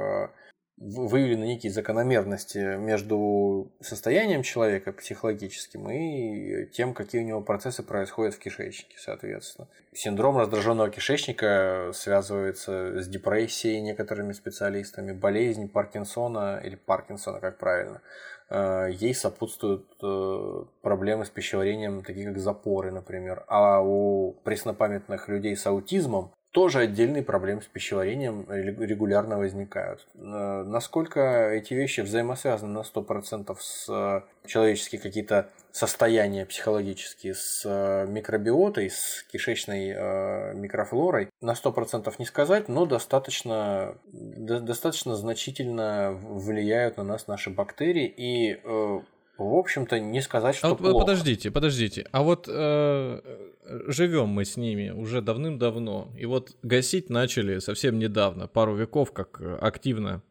выявлены 0.78 1.44
некие 1.44 1.73
закономерности 1.73 2.77
между 2.77 3.73
состоянием 3.81 4.43
человека 4.43 4.93
психологическим 4.93 5.90
и 5.90 6.66
тем, 6.66 6.93
какие 6.93 7.23
у 7.23 7.24
него 7.24 7.40
процессы 7.40 7.82
происходят 7.82 8.35
в 8.35 8.39
кишечнике, 8.39 8.97
соответственно. 8.98 9.69
Синдром 9.94 10.36
раздраженного 10.36 10.90
кишечника 10.90 11.90
связывается 11.94 13.01
с 13.01 13.09
депрессией 13.09 13.81
некоторыми 13.81 14.32
специалистами, 14.32 15.12
болезнь 15.12 15.69
Паркинсона 15.69 16.61
или 16.62 16.74
Паркинсона, 16.74 17.40
как 17.40 17.57
правильно. 17.57 18.03
Э, 18.51 18.89
ей 18.93 19.15
сопутствуют 19.15 19.86
э, 20.03 20.65
проблемы 20.82 21.24
с 21.24 21.31
пищеварением, 21.31 22.03
такие 22.03 22.27
как 22.27 22.39
запоры, 22.39 22.90
например. 22.93 23.44
А 23.48 23.81
у 23.81 24.32
преснопамятных 24.44 25.28
людей 25.28 25.57
с 25.57 25.66
аутизмом 25.66 26.32
тоже 26.57 26.78
отдельные 26.78 27.23
проблемы 27.23 27.61
с 27.61 27.66
пищеварением 27.66 28.47
регулярно 28.49 29.37
возникают. 29.37 30.07
Э, 30.15 30.62
насколько 30.62 31.51
эти 31.51 31.74
вещи 31.74 32.01
взаимосвязаны 32.01 32.73
на 32.73 32.78
100% 32.78 33.55
с 33.61 33.87
э, 33.91 34.23
человеческие 34.49 34.99
какие-то 34.99 35.51
состояния 35.70 36.47
психологические, 36.47 37.35
с 37.35 37.61
э, 37.66 38.07
микробиотой, 38.07 38.89
с 38.89 39.23
кишечной 39.31 40.55
микрофлорой, 40.55 41.28
на 41.43 41.53
100% 41.53 42.11
не 42.19 42.24
сказать, 42.24 42.69
но 42.69 42.87
достаточно, 42.87 43.99
достаточно 44.15 45.15
значительно 45.15 46.12
влияют 46.19 46.97
на 46.97 47.05
нас 47.05 47.27
наши 47.27 47.51
бактерии 47.51 48.07
и 48.07 48.59
в 49.39 49.55
общем-то, 49.55 50.01
не 50.01 50.23
сказать, 50.23 50.57
что 50.57 50.69
а 50.69 50.70
вот, 50.70 50.78
плохо. 50.78 51.01
Подождите, 51.01 51.51
подождите. 51.51 52.07
А 52.11 52.23
вот 52.23 52.47
э, 52.49 53.20
живем 53.86 54.28
мы 54.28 54.44
с 54.44 54.56
ними 54.56 54.90
уже 54.90 55.20
давным-давно. 55.20 56.12
И 56.18 56.26
вот 56.26 56.56
гасить 56.62 57.10
начали 57.10 57.59
совсем 57.59 57.98
недавно, 57.98 58.47
пару 58.47 58.74
веков, 58.74 59.12
как 59.12 59.40
активно 59.60 60.22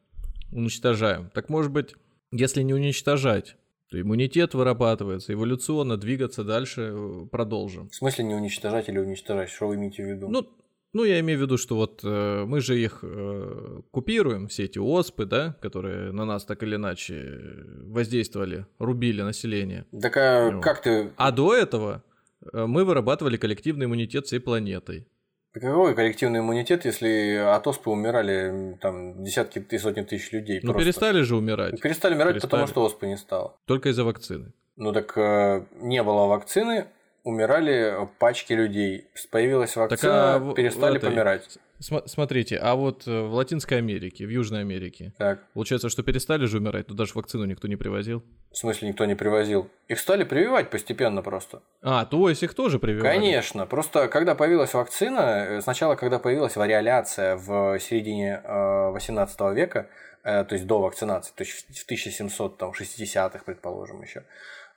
уничтожаем. 0.52 1.30
Так 1.34 1.50
может 1.50 1.72
быть, 1.72 1.96
если 2.32 2.62
не 2.62 2.74
уничтожать, 2.74 3.56
то 3.90 4.02
иммунитет 4.02 4.54
вырабатывается, 4.54 5.34
эволюционно 5.34 5.98
двигаться 5.98 6.44
дальше 6.44 6.92
э, 6.94 7.28
продолжим. 7.32 7.90
В 7.90 7.96
смысле 7.96 8.26
не 8.26 8.34
уничтожать 8.34 8.90
или 8.90 8.98
уничтожать? 8.98 9.50
Что 9.50 9.68
вы 9.68 9.76
имеете 9.76 10.04
в 10.04 10.08
виду? 10.08 10.28
Ну, 10.28 10.48
ну, 10.94 11.04
я 11.04 11.20
имею 11.20 11.40
в 11.40 11.42
виду, 11.42 11.58
что 11.58 11.76
вот 11.76 12.02
э, 12.04 12.46
мы 12.48 12.62
же 12.62 12.80
их 12.80 13.00
э, 13.04 13.82
купируем, 13.92 14.48
все 14.48 14.64
эти 14.64 14.80
оспы, 14.80 15.26
да, 15.26 15.56
которые 15.62 16.12
на 16.12 16.26
нас 16.26 16.46
так 16.46 16.64
или 16.64 16.76
иначе 16.76 17.42
воздействовали, 17.84 18.66
рубили 18.80 19.22
население. 19.22 19.86
Так 20.02 20.18
а 20.18 20.52
ну. 20.52 20.62
как 20.62 20.82
ты... 20.82 21.12
А 21.18 21.32
до 21.32 21.54
этого 21.54 22.04
э, 22.08 22.15
мы 22.54 22.86
вырабатывали 22.86 23.38
коллективный 23.38 23.86
иммунитет 23.86 24.28
всей 24.28 24.40
планетой. 24.40 25.08
Какой 25.54 25.96
коллективный 25.96 26.40
иммунитет, 26.40 26.84
если 26.84 27.36
от 27.36 27.66
оспы 27.66 27.90
умирали 27.90 28.78
там 28.82 29.24
десятки 29.24 29.60
и 29.60 29.78
сотни 29.78 30.02
тысяч 30.02 30.34
людей? 30.34 30.60
Ну, 30.62 30.74
перестали 30.74 31.22
же 31.22 31.38
умирать. 31.38 31.80
Перестали 31.80 32.14
умирать, 32.14 32.34
перестали. 32.34 32.52
потому 32.52 32.68
что 32.68 32.84
оспы 32.84 33.08
не 33.08 33.16
стало. 33.16 33.56
Только 33.66 33.90
из-за 33.90 34.04
вакцины. 34.04 34.52
Ну 34.76 34.92
так 34.92 35.18
э, 35.18 35.66
не 35.80 36.04
было 36.04 36.26
вакцины, 36.26 36.88
умирали 37.26 38.08
пачки 38.20 38.54
людей. 38.54 39.08
Появилась 39.32 39.76
вакцина, 39.76 40.40
так, 40.40 40.42
а, 40.42 40.54
перестали 40.54 40.98
этой, 40.98 41.10
помирать. 41.10 41.58
Смотрите, 41.80 42.58
а 42.58 42.76
вот 42.76 43.06
э, 43.08 43.22
в 43.22 43.34
Латинской 43.34 43.80
Америке, 43.80 44.26
в 44.26 44.30
Южной 44.30 44.62
Америке, 44.62 45.12
так. 45.18 45.40
получается, 45.54 45.90
что 45.90 46.04
перестали 46.04 46.46
же 46.46 46.60
умирать, 46.60 46.88
туда 46.88 47.06
же 47.06 47.12
вакцину 47.16 47.46
никто 47.46 47.68
не 47.68 47.76
привозил. 47.76 48.24
В 48.52 48.58
смысле 48.58 48.90
никто 48.90 49.06
не 49.06 49.16
привозил? 49.16 49.70
Их 49.88 50.00
стали 50.00 50.24
прививать 50.24 50.70
постепенно 50.70 51.22
просто. 51.22 51.62
А, 51.82 52.06
то 52.06 52.30
есть 52.30 52.44
их 52.44 52.54
тоже 52.54 52.80
прививали? 52.80 53.18
Конечно. 53.18 53.66
Просто 53.66 54.08
когда 54.08 54.36
появилась 54.36 54.74
вакцина, 54.74 55.48
э, 55.50 55.62
сначала, 55.62 55.96
когда 55.96 56.20
появилась 56.20 56.56
вариоляция 56.56 57.36
в 57.36 57.80
середине 57.80 58.40
18 58.46 59.42
э, 59.42 59.54
века, 59.54 59.90
то 60.24 60.48
есть 60.50 60.66
до 60.66 60.82
вакцинации, 60.82 61.34
то 61.36 61.44
есть 61.44 61.68
в 61.70 61.92
1760-х, 61.92 63.44
предположим, 63.46 64.02
еще, 64.02 64.24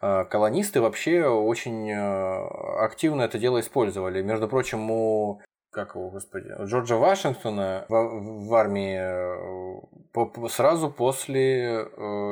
колонисты 0.01 0.81
вообще 0.81 1.27
очень 1.27 1.91
э, 1.91 2.47
активно 2.85 3.23
это 3.23 3.39
дело 3.39 3.61
использовали. 3.61 4.23
Между 4.23 4.49
прочим, 4.49 4.91
у 4.91 5.41
как 5.79 5.95
его, 5.95 6.11
господи, 6.11 6.53
Джорджа 6.65 6.97
Вашингтона 6.97 7.85
в, 7.89 8.49
в 8.49 8.55
армии 8.55 8.99
э, 8.99 10.49
сразу 10.49 10.91
после 10.91 11.87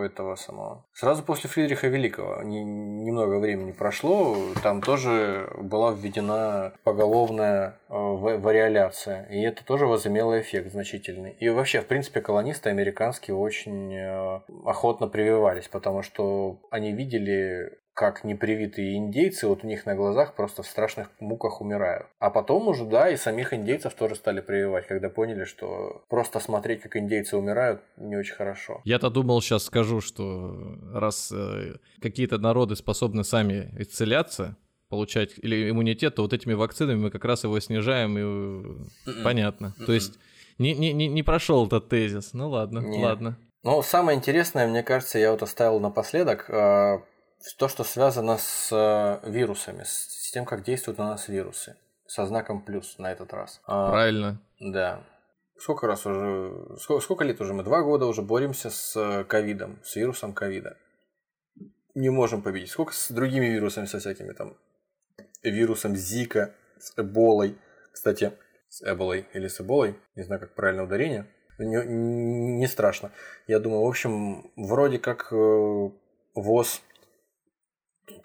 этого 0.05 0.35
самого, 0.35 0.85
сразу 0.93 1.23
после 1.23 1.48
Фридриха 1.48 1.86
Великого, 1.86 2.43
не, 2.43 2.64
немного 2.64 3.39
времени 3.39 3.70
прошло, 3.70 4.36
там 4.64 4.82
тоже 4.82 5.48
была 5.60 5.93
введена 5.93 6.73
поголовная 6.82 7.78
вариоляция, 7.89 9.27
и 9.27 9.40
это 9.43 9.64
тоже 9.64 9.86
возымело 9.86 10.40
эффект 10.40 10.73
значительный. 10.73 11.36
И 11.39 11.48
вообще, 11.48 11.82
в 11.82 11.86
принципе, 11.86 12.20
колонисты 12.20 12.70
американские 12.70 13.36
очень 13.36 13.97
охотно 14.64 15.06
прививались, 15.06 15.68
потому 15.68 16.02
что 16.02 16.59
они 16.73 16.93
видели 16.93 17.78
как 17.97 18.24
непривитые 18.24 18.98
индейцы, 18.98 19.48
вот 19.48 19.64
у 19.64 19.66
них 19.66 19.86
на 19.86 19.94
глазах 19.94 20.35
просто 20.35 20.62
в 20.62 20.66
страшных 20.66 21.09
муках 21.18 21.62
умирают. 21.62 22.06
А 22.18 22.28
потом 22.28 22.68
уже, 22.68 22.85
да, 22.85 23.09
и 23.09 23.16
самих 23.16 23.55
индейцев 23.55 23.94
тоже 23.94 24.16
стали 24.16 24.43
прививать, 24.43 24.86
когда 24.86 25.09
поняли, 25.09 25.44
что 25.44 26.05
просто 26.10 26.39
смотреть, 26.39 26.82
как 26.82 26.97
индейцы 26.98 27.39
умирают, 27.39 27.81
не 27.97 28.16
очень 28.16 28.35
хорошо. 28.35 28.82
Я-то 28.85 29.09
думал, 29.09 29.40
сейчас 29.40 29.64
скажу, 29.64 30.02
что 30.02 30.77
раз 30.93 31.32
э, 31.32 31.77
какие-то 32.02 32.36
народы 32.36 32.77
способны 32.77 33.24
сами 33.24 33.74
исцеляться, 33.78 34.59
получать 34.90 35.31
или 35.39 35.70
иммунитет, 35.70 36.16
то 36.16 36.23
вот 36.23 36.35
этими 36.35 36.52
вакцинами 36.52 36.98
мы 36.98 37.10
как 37.10 37.24
раз 37.24 37.44
его 37.44 37.59
снижаем, 37.60 38.18
и 38.18 38.20
Mm-mm. 39.10 39.23
понятно. 39.24 39.74
Mm-mm. 39.78 39.86
То 39.86 39.93
есть 39.94 40.18
не, 40.59 40.74
не, 40.74 40.93
не, 40.93 41.09
не 41.09 41.23
прошел 41.23 41.66
этот 41.66 41.89
тезис. 41.89 42.35
Ну 42.35 42.51
ладно, 42.51 42.81
Нет. 42.81 43.02
ладно. 43.02 43.39
Ну, 43.62 43.82
самое 43.82 44.16
интересное, 44.16 44.68
мне 44.68 44.82
кажется, 44.82 45.18
я 45.18 45.32
вот 45.32 45.43
оставил 45.43 45.81
напоследок, 45.81 46.48
э, 46.51 46.98
то, 47.58 47.68
что 47.68 47.84
связано 47.84 48.38
с 48.38 48.70
э, 48.72 49.30
вирусами, 49.30 49.82
с 49.84 50.30
тем, 50.32 50.44
как 50.44 50.64
действуют 50.64 50.98
на 50.98 51.10
нас 51.10 51.28
вирусы. 51.28 51.76
Со 52.06 52.26
знаком 52.26 52.64
плюс 52.64 52.98
на 52.98 53.10
этот 53.10 53.32
раз. 53.32 53.60
А, 53.66 53.90
Правильно. 53.90 54.40
Да. 54.60 55.02
Сколько 55.58 55.86
раз 55.86 56.06
уже, 56.06 56.76
сколько, 56.78 57.02
сколько 57.02 57.24
лет 57.24 57.40
уже 57.40 57.54
мы? 57.54 57.62
Два 57.62 57.82
года 57.82 58.06
уже 58.06 58.22
боремся 58.22 58.70
с 58.70 58.96
э, 58.96 59.24
ковидом, 59.24 59.80
с 59.82 59.96
вирусом 59.96 60.32
ковида. 60.34 60.76
Не 61.94 62.10
можем 62.10 62.42
победить. 62.42 62.70
Сколько 62.70 62.92
с 62.92 63.10
другими 63.10 63.46
вирусами, 63.46 63.86
со 63.86 63.98
всякими 63.98 64.32
там 64.32 64.56
вирусом 65.42 65.96
Зика, 65.96 66.54
с 66.78 66.92
Эболой. 66.96 67.58
Кстати, 67.92 68.32
с 68.68 68.82
Эболой 68.82 69.26
или 69.32 69.48
с 69.48 69.60
Эболой, 69.60 69.98
не 70.14 70.22
знаю, 70.22 70.40
как 70.40 70.54
правильно 70.54 70.84
ударение, 70.84 71.26
не, 71.58 71.84
не 71.86 72.66
страшно. 72.66 73.12
Я 73.46 73.58
думаю, 73.58 73.82
в 73.82 73.88
общем, 73.88 74.50
вроде 74.56 74.98
как 74.98 75.32
э, 75.32 75.90
ВОЗ 76.34 76.82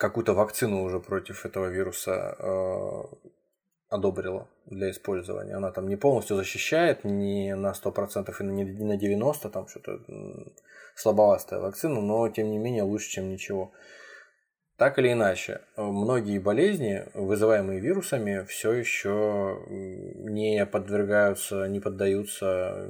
какую-то 0.01 0.33
вакцину 0.33 0.83
уже 0.83 0.99
против 0.99 1.45
этого 1.45 1.67
вируса 1.67 2.35
э, 2.39 3.03
одобрила 3.87 4.47
для 4.65 4.89
использования. 4.89 5.53
Она 5.53 5.71
там 5.71 5.87
не 5.87 5.95
полностью 5.95 6.37
защищает, 6.37 7.03
не 7.03 7.55
на 7.55 7.71
100% 7.71 8.33
и 8.39 8.43
не 8.43 8.63
на 8.63 8.97
90%, 8.97 9.49
там 9.51 9.67
что-то 9.67 9.99
слабоватая 10.95 11.59
вакцина, 11.59 12.01
но 12.01 12.27
тем 12.29 12.49
не 12.49 12.57
менее 12.57 12.83
лучше, 12.83 13.11
чем 13.11 13.29
ничего. 13.29 13.73
Так 14.77 14.97
или 14.97 15.13
иначе, 15.13 15.61
многие 15.77 16.39
болезни, 16.39 17.03
вызываемые 17.13 17.79
вирусами, 17.79 18.43
все 18.45 18.71
еще 18.71 19.59
не 19.69 20.65
подвергаются, 20.65 21.67
не 21.67 21.79
поддаются 21.79 22.89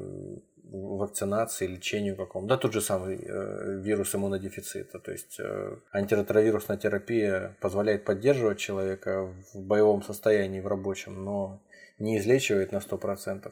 вакцинации, 0.71 1.67
лечению 1.67 2.15
какому. 2.15 2.47
Да, 2.47 2.57
тот 2.57 2.71
же 2.71 2.81
самый 2.81 3.17
э, 3.17 3.81
вирус 3.81 4.15
иммунодефицита. 4.15 4.99
То 4.99 5.11
есть 5.11 5.39
э, 5.39 5.77
антиретровирусная 5.91 6.77
терапия 6.77 7.57
позволяет 7.59 8.05
поддерживать 8.05 8.57
человека 8.57 9.33
в 9.53 9.61
боевом 9.61 10.01
состоянии, 10.01 10.61
в 10.61 10.67
рабочем, 10.67 11.23
но 11.25 11.61
не 11.99 12.17
излечивает 12.17 12.71
на 12.71 12.77
100%. 12.77 13.51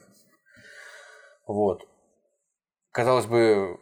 Вот. 1.46 1.86
Казалось 2.90 3.26
бы, 3.26 3.78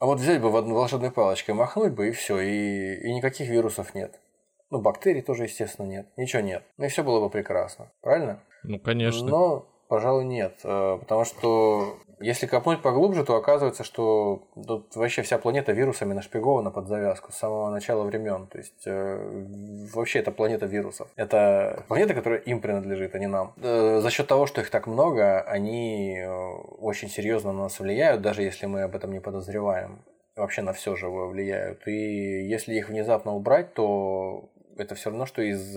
а 0.00 0.06
вот 0.06 0.18
взять 0.18 0.42
бы 0.42 0.50
в 0.50 0.56
одну 0.56 0.74
волшебной 0.74 1.12
палочкой, 1.12 1.54
махнуть 1.54 1.92
бы 1.92 2.08
и 2.08 2.12
все, 2.12 2.40
и, 2.40 3.08
и 3.08 3.14
никаких 3.14 3.48
вирусов 3.48 3.94
нет. 3.94 4.20
Ну, 4.70 4.80
бактерий 4.80 5.22
тоже, 5.22 5.44
естественно, 5.44 5.86
нет. 5.86 6.08
Ничего 6.16 6.42
нет. 6.42 6.64
Ну 6.78 6.86
и 6.86 6.88
все 6.88 7.04
было 7.04 7.20
бы 7.20 7.30
прекрасно. 7.30 7.92
Правильно? 8.00 8.42
Ну, 8.64 8.80
конечно. 8.80 9.26
Но, 9.26 9.68
пожалуй, 9.88 10.24
нет. 10.24 10.58
Э, 10.64 10.98
потому 10.98 11.24
что 11.24 11.98
если 12.20 12.46
копнуть 12.46 12.82
поглубже, 12.82 13.24
то 13.24 13.36
оказывается, 13.36 13.84
что 13.84 14.46
тут 14.54 14.94
вообще 14.96 15.22
вся 15.22 15.38
планета 15.38 15.72
вирусами 15.72 16.14
нашпигована 16.14 16.70
под 16.70 16.88
завязку 16.88 17.32
с 17.32 17.36
самого 17.36 17.70
начала 17.70 18.04
времен. 18.04 18.46
То 18.46 18.58
есть 18.58 18.86
э, 18.86 19.46
вообще 19.92 20.20
это 20.20 20.30
планета 20.30 20.66
вирусов. 20.66 21.08
Это 21.16 21.84
планета, 21.88 22.14
которая 22.14 22.40
им 22.40 22.60
принадлежит, 22.60 23.14
а 23.14 23.18
не 23.18 23.26
нам. 23.26 23.54
Э, 23.62 24.00
за 24.00 24.10
счет 24.10 24.26
того, 24.26 24.46
что 24.46 24.60
их 24.60 24.70
так 24.70 24.86
много, 24.86 25.40
они 25.42 26.18
э, 26.18 26.28
очень 26.28 27.08
серьезно 27.08 27.52
на 27.52 27.62
нас 27.64 27.78
влияют, 27.80 28.22
даже 28.22 28.42
если 28.42 28.66
мы 28.66 28.82
об 28.82 28.94
этом 28.94 29.12
не 29.12 29.20
подозреваем. 29.20 30.04
Вообще 30.36 30.62
на 30.62 30.72
все 30.72 30.96
живое 30.96 31.26
влияют. 31.26 31.86
И 31.86 32.48
если 32.48 32.74
их 32.74 32.88
внезапно 32.88 33.34
убрать, 33.34 33.74
то 33.74 34.50
это 34.76 34.94
все 34.94 35.10
равно, 35.10 35.26
что 35.26 35.42
из 35.42 35.76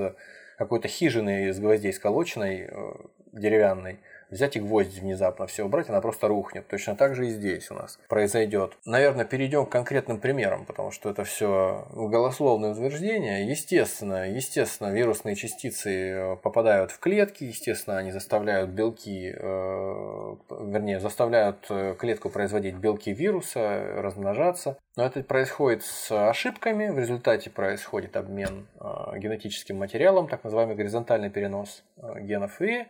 какой-то 0.57 0.87
хижины 0.87 1.49
из 1.49 1.59
гвоздей 1.59 1.93
сколоченной, 1.93 2.67
э, 2.69 2.93
деревянной, 3.31 3.99
взять 4.29 4.55
и 4.55 4.59
гвоздь 4.59 4.99
внезапно 4.99 5.47
все 5.47 5.65
убрать, 5.65 5.89
она 5.89 6.01
просто 6.01 6.27
рухнет. 6.27 6.67
Точно 6.67 6.95
так 6.95 7.15
же 7.15 7.27
и 7.27 7.29
здесь 7.29 7.71
у 7.71 7.75
нас 7.75 7.99
произойдет. 8.07 8.77
Наверное, 8.85 9.25
перейдем 9.25 9.65
к 9.65 9.69
конкретным 9.69 10.19
примерам, 10.19 10.65
потому 10.65 10.91
что 10.91 11.09
это 11.09 11.23
все 11.23 11.87
голословные 11.91 12.71
утверждения. 12.71 13.49
Естественно, 13.49 14.29
естественно, 14.29 14.91
вирусные 14.91 15.35
частицы 15.35 15.91
э, 15.91 16.35
попадают 16.37 16.91
в 16.91 16.99
клетки, 16.99 17.45
естественно, 17.45 17.97
они 17.97 18.11
заставляют 18.11 18.71
белки, 18.71 19.33
э, 19.35 20.35
вернее, 20.49 20.99
заставляют 20.99 21.65
э, 21.69 21.95
клетку 21.97 22.29
производить 22.29 22.75
белки 22.75 23.13
вируса, 23.13 24.01
размножаться. 24.01 24.77
Но 24.95 25.05
это 25.05 25.21
происходит 25.23 25.83
с 25.83 26.11
ошибками, 26.29 26.89
в 26.89 26.97
результате 26.97 27.49
происходит 27.49 28.17
обмен 28.17 28.67
э, 28.79 29.19
генетическим 29.19 29.77
материалом, 29.77 30.27
так 30.27 30.43
называемый 30.43 30.75
горизонтальный 30.75 31.29
перенос 31.29 31.83
э, 31.97 32.21
генов, 32.21 32.61
и 32.61 32.87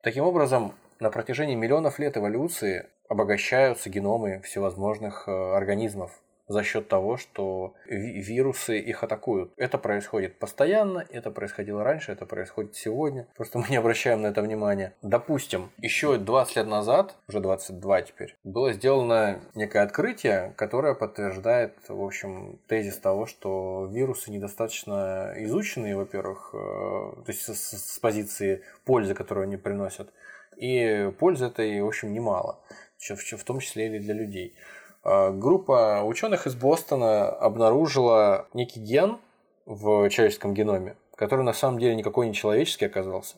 Таким 0.00 0.24
образом, 0.24 0.74
на 1.00 1.10
протяжении 1.10 1.56
миллионов 1.56 1.98
лет 1.98 2.16
эволюции 2.16 2.86
обогащаются 3.08 3.90
геномы 3.90 4.40
всевозможных 4.44 5.24
э, 5.26 5.32
организмов 5.56 6.20
за 6.48 6.62
счет 6.62 6.88
того, 6.88 7.16
что 7.16 7.74
вирусы 7.86 8.78
их 8.78 9.04
атакуют. 9.04 9.52
Это 9.56 9.78
происходит 9.78 10.38
постоянно, 10.38 11.04
это 11.10 11.30
происходило 11.30 11.84
раньше, 11.84 12.12
это 12.12 12.26
происходит 12.26 12.74
сегодня. 12.74 13.26
Просто 13.36 13.58
мы 13.58 13.66
не 13.68 13.76
обращаем 13.76 14.22
на 14.22 14.28
это 14.28 14.42
внимания. 14.42 14.94
Допустим, 15.02 15.70
еще 15.78 16.16
20 16.16 16.56
лет 16.56 16.66
назад, 16.66 17.16
уже 17.28 17.40
22 17.40 18.02
теперь, 18.02 18.36
было 18.44 18.72
сделано 18.72 19.40
некое 19.54 19.82
открытие, 19.82 20.54
которое 20.56 20.94
подтверждает, 20.94 21.74
в 21.88 22.02
общем, 22.02 22.58
тезис 22.66 22.96
того, 22.98 23.26
что 23.26 23.88
вирусы 23.92 24.30
недостаточно 24.30 25.34
изучены, 25.36 25.96
во-первых, 25.96 26.50
э, 26.54 26.56
то 26.56 27.24
есть 27.26 27.42
с, 27.42 27.94
с 27.94 27.98
позиции 27.98 28.62
пользы, 28.84 29.14
которую 29.14 29.44
они 29.44 29.56
приносят, 29.56 30.10
и 30.56 31.12
пользы 31.18 31.46
этой, 31.46 31.80
в 31.80 31.86
общем, 31.86 32.12
немало, 32.12 32.58
в 32.98 33.44
том 33.44 33.60
числе 33.60 33.96
и 33.96 33.98
для 34.00 34.14
людей. 34.14 34.54
А, 35.02 35.30
группа 35.30 36.02
ученых 36.04 36.46
из 36.46 36.54
Бостона 36.54 37.28
обнаружила 37.28 38.46
некий 38.54 38.80
ген 38.80 39.18
в 39.66 40.08
человеческом 40.10 40.54
геноме, 40.54 40.96
который 41.16 41.44
на 41.44 41.52
самом 41.52 41.78
деле 41.78 41.94
никакой 41.94 42.28
не 42.28 42.34
человеческий 42.34 42.86
оказался, 42.86 43.36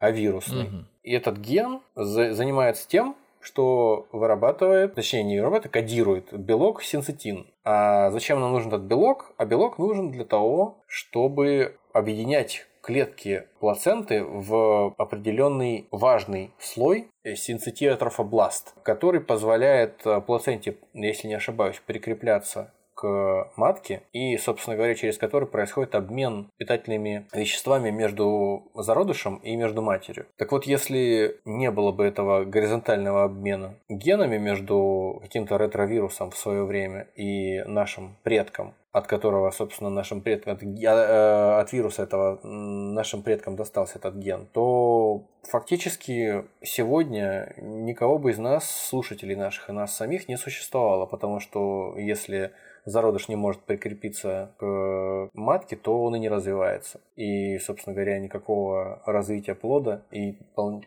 а 0.00 0.10
вирусный. 0.10 0.64
Угу. 0.64 0.76
И 1.02 1.12
этот 1.12 1.38
ген 1.38 1.80
занимается 1.94 2.88
тем, 2.88 3.16
что 3.40 4.08
вырабатывает, 4.10 4.94
точнее 4.94 5.22
не 5.22 5.38
вырабатывает, 5.38 5.66
а 5.66 5.80
кодирует 5.80 6.32
белок 6.32 6.82
синцетин. 6.82 7.46
А 7.64 8.10
зачем 8.10 8.40
нам 8.40 8.52
нужен 8.52 8.68
этот 8.68 8.82
белок? 8.82 9.32
А 9.36 9.44
белок 9.44 9.78
нужен 9.78 10.10
для 10.10 10.24
того, 10.24 10.82
чтобы 10.86 11.78
объединять 11.92 12.66
клетки 12.86 13.48
плаценты 13.58 14.22
в 14.22 14.94
определенный 14.96 15.88
важный 15.90 16.52
слой 16.60 17.08
синцитиотрофобласт, 17.24 18.74
который 18.84 19.20
позволяет 19.20 20.06
э, 20.06 20.20
плаценте, 20.20 20.76
если 20.94 21.26
не 21.26 21.34
ошибаюсь, 21.34 21.82
прикрепляться 21.84 22.72
к 22.94 23.52
матке 23.56 24.02
и, 24.12 24.36
собственно 24.38 24.76
говоря, 24.76 24.94
через 24.94 25.18
который 25.18 25.46
происходит 25.46 25.94
обмен 25.94 26.48
питательными 26.56 27.26
веществами 27.34 27.90
между 27.90 28.70
зародышем 28.74 29.36
и 29.36 29.54
между 29.56 29.82
матерью. 29.82 30.26
Так 30.38 30.52
вот, 30.52 30.64
если 30.64 31.40
не 31.44 31.70
было 31.70 31.92
бы 31.92 32.04
этого 32.04 32.44
горизонтального 32.44 33.24
обмена 33.24 33.74
генами 33.88 34.38
между 34.38 35.18
каким-то 35.22 35.56
ретровирусом 35.56 36.30
в 36.30 36.38
свое 36.38 36.64
время 36.64 37.08
и 37.16 37.62
нашим 37.64 38.16
предком, 38.22 38.74
от 38.96 39.06
которого, 39.06 39.50
собственно, 39.50 39.90
нашим 39.90 40.22
предкам, 40.22 40.54
от, 40.54 40.62
э, 40.62 41.60
от 41.60 41.70
вируса 41.70 42.02
этого 42.02 42.40
нашим 42.42 43.22
предкам 43.22 43.54
достался 43.54 43.98
этот 43.98 44.14
ген, 44.14 44.46
то 44.46 45.26
фактически 45.42 46.46
сегодня 46.62 47.52
никого 47.58 48.18
бы 48.18 48.30
из 48.30 48.38
нас, 48.38 48.64
слушателей 48.88 49.36
наших 49.36 49.68
и 49.68 49.72
нас 49.72 49.94
самих, 49.94 50.28
не 50.28 50.38
существовало, 50.38 51.04
потому 51.04 51.40
что 51.40 51.94
если 51.98 52.52
зародыш 52.86 53.28
не 53.28 53.36
может 53.36 53.60
прикрепиться 53.62 54.52
к 54.58 55.30
матке, 55.34 55.76
то 55.76 56.02
он 56.04 56.16
и 56.16 56.18
не 56.18 56.28
развивается. 56.28 57.00
И, 57.16 57.58
собственно 57.58 57.94
говоря, 57.94 58.18
никакого 58.18 59.02
развития 59.04 59.54
плода 59.54 60.02
и 60.10 60.38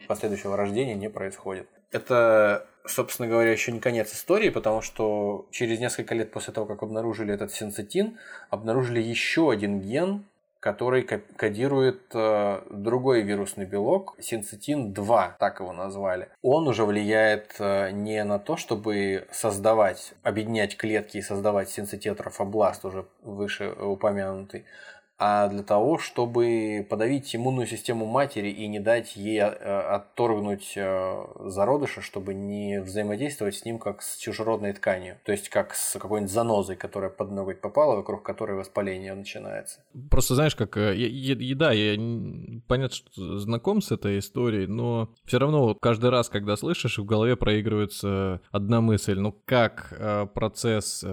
последующего 0.08 0.58
рождения 0.58 0.96
не 0.96 1.10
происходит. 1.10 1.68
Это 1.92 2.66
собственно 2.86 3.28
говоря, 3.28 3.52
еще 3.52 3.72
не 3.72 3.80
конец 3.80 4.14
истории, 4.14 4.50
потому 4.50 4.82
что 4.82 5.48
через 5.52 5.80
несколько 5.80 6.16
лет 6.16 6.32
после 6.32 6.54
того, 6.54 6.66
как 6.66 6.82
обнаружили 6.82 7.34
этот 7.34 7.52
синцетин, 7.52 8.18
обнаружили 8.50 9.02
еще 9.02 9.52
один 9.52 9.80
ген, 9.82 10.26
который 10.60 11.04
кодирует 11.04 12.02
э, 12.14 12.62
другой 12.70 13.22
вирусный 13.22 13.66
белок, 13.66 14.16
синцитин-2, 14.20 15.34
так 15.40 15.60
его 15.62 15.72
назвали. 15.72 16.30
Он 16.42 16.68
уже 16.68 16.86
влияет 16.86 17.56
э, 17.60 17.92
не 17.92 18.24
на 18.24 18.40
то, 18.40 18.58
чтобы 18.58 19.28
создавать, 19.32 20.14
объединять 20.24 20.76
клетки 20.76 21.18
и 21.18 21.22
создавать 21.22 21.70
синцитетрофобласт, 21.70 22.84
уже 22.84 23.06
выше 23.24 23.72
упомянутый, 23.72 24.66
а 25.20 25.50
для 25.50 25.64
того, 25.64 25.98
чтобы 25.98 26.88
подавить 26.90 27.36
иммунную 27.36 27.68
систему 27.68 28.06
матери 28.06 28.48
и 28.48 28.68
не 28.68 28.80
дать 28.80 29.18
ей 29.18 29.40
э, 29.40 29.44
отторгнуть 29.44 30.74
э, 30.78 31.26
зародыша, 31.46 32.02
чтобы 32.02 32.34
не 32.34 32.80
взаимодействовать 32.80 33.56
с 33.56 33.66
ним 33.66 33.80
как 33.80 34.02
с 34.02 34.16
чужеродной 34.16 34.72
тканью, 34.72 35.18
то 35.26 35.34
есть 35.34 35.50
как 35.50 35.76
с 35.76 36.00
какой-нибудь 36.00 36.32
занозой, 36.32 36.78
которая 36.78 37.10
под 37.10 37.32
ноготь 37.32 37.60
попала, 37.60 37.98
вокруг 37.98 38.24
которой 38.24 38.58
воспаление 38.58 39.14
начинается. 39.14 39.82
Просто 40.10 40.36
знаешь, 40.36 40.56
как 40.56 40.78
э, 40.78 40.96
еда, 40.96 41.74
я 41.74 41.98
понятно, 42.68 42.96
что 42.96 43.40
знаком 43.40 43.82
с 43.82 43.92
этой 43.92 44.20
историей, 44.20 44.68
но 44.68 45.10
все 45.26 45.38
равно 45.38 45.76
каждый 45.76 46.12
раз, 46.12 46.30
когда 46.30 46.56
слышишь, 46.56 46.98
в 46.98 47.06
голове 47.06 47.36
проигрывается 47.36 48.40
одна 48.52 48.80
мысль, 48.80 49.20
ну 49.20 49.36
как 49.46 50.32
процесс 50.34 51.04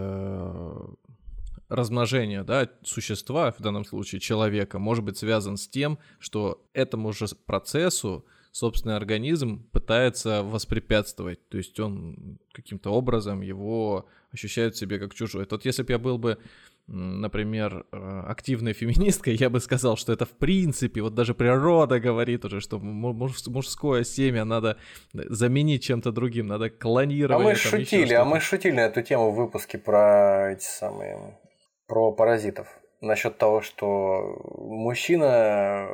размножения 1.69 2.45
да, 2.45 2.69
существа, 2.83 3.53
в 3.53 3.61
данном 3.61 3.85
случае 3.85 4.21
человека, 4.21 4.79
может 4.79 5.05
быть 5.05 5.19
связан 5.19 5.57
с 5.57 5.69
тем, 5.69 5.99
что 6.19 6.65
этому 6.73 7.13
же 7.13 7.27
процессу 7.47 8.25
собственный 8.57 8.97
организм 8.97 9.69
пытается 9.71 10.43
воспрепятствовать. 10.43 11.47
То 11.49 11.59
есть 11.59 11.79
он 11.79 12.39
каким-то 12.53 12.91
образом 12.91 13.43
его 13.43 14.09
ощущает 14.33 14.75
в 14.75 14.79
себе 14.79 14.99
как 14.99 15.15
чужой. 15.15 15.45
Тот, 15.45 15.67
если 15.67 15.83
бы 15.83 15.93
я 15.93 15.99
был 15.99 16.17
бы, 16.17 16.39
например, 16.87 17.85
э, 17.93 18.23
активной 18.27 18.73
феминисткой, 18.73 19.35
я 19.35 19.51
бы 19.51 19.61
сказал, 19.61 19.99
что 19.99 20.13
это 20.13 20.25
в 20.25 20.31
принципе, 20.31 21.03
вот 21.03 21.15
даже 21.15 21.35
природа 21.35 22.01
говорит 22.01 22.47
уже, 22.47 22.61
что 22.61 22.79
мужское 22.79 24.05
семя 24.05 24.47
надо 24.47 24.79
заменить 25.13 25.83
чем-то 25.83 26.11
другим, 26.11 26.47
надо 26.47 26.71
клонировать. 26.71 27.45
А 27.45 27.49
мы 27.49 27.55
шутили, 27.57 28.15
а 28.15 28.25
мы 28.25 28.41
шутили 28.41 28.73
на 28.73 28.87
эту 28.87 29.03
тему 29.03 29.33
в 29.33 29.37
выпуске 29.37 29.77
про 29.77 30.53
эти 30.53 30.65
самые 30.65 31.37
про 31.87 32.13
паразитов. 32.13 32.67
Насчет 33.03 33.37
того, 33.37 33.61
что 33.61 34.41
мужчина 34.59 35.87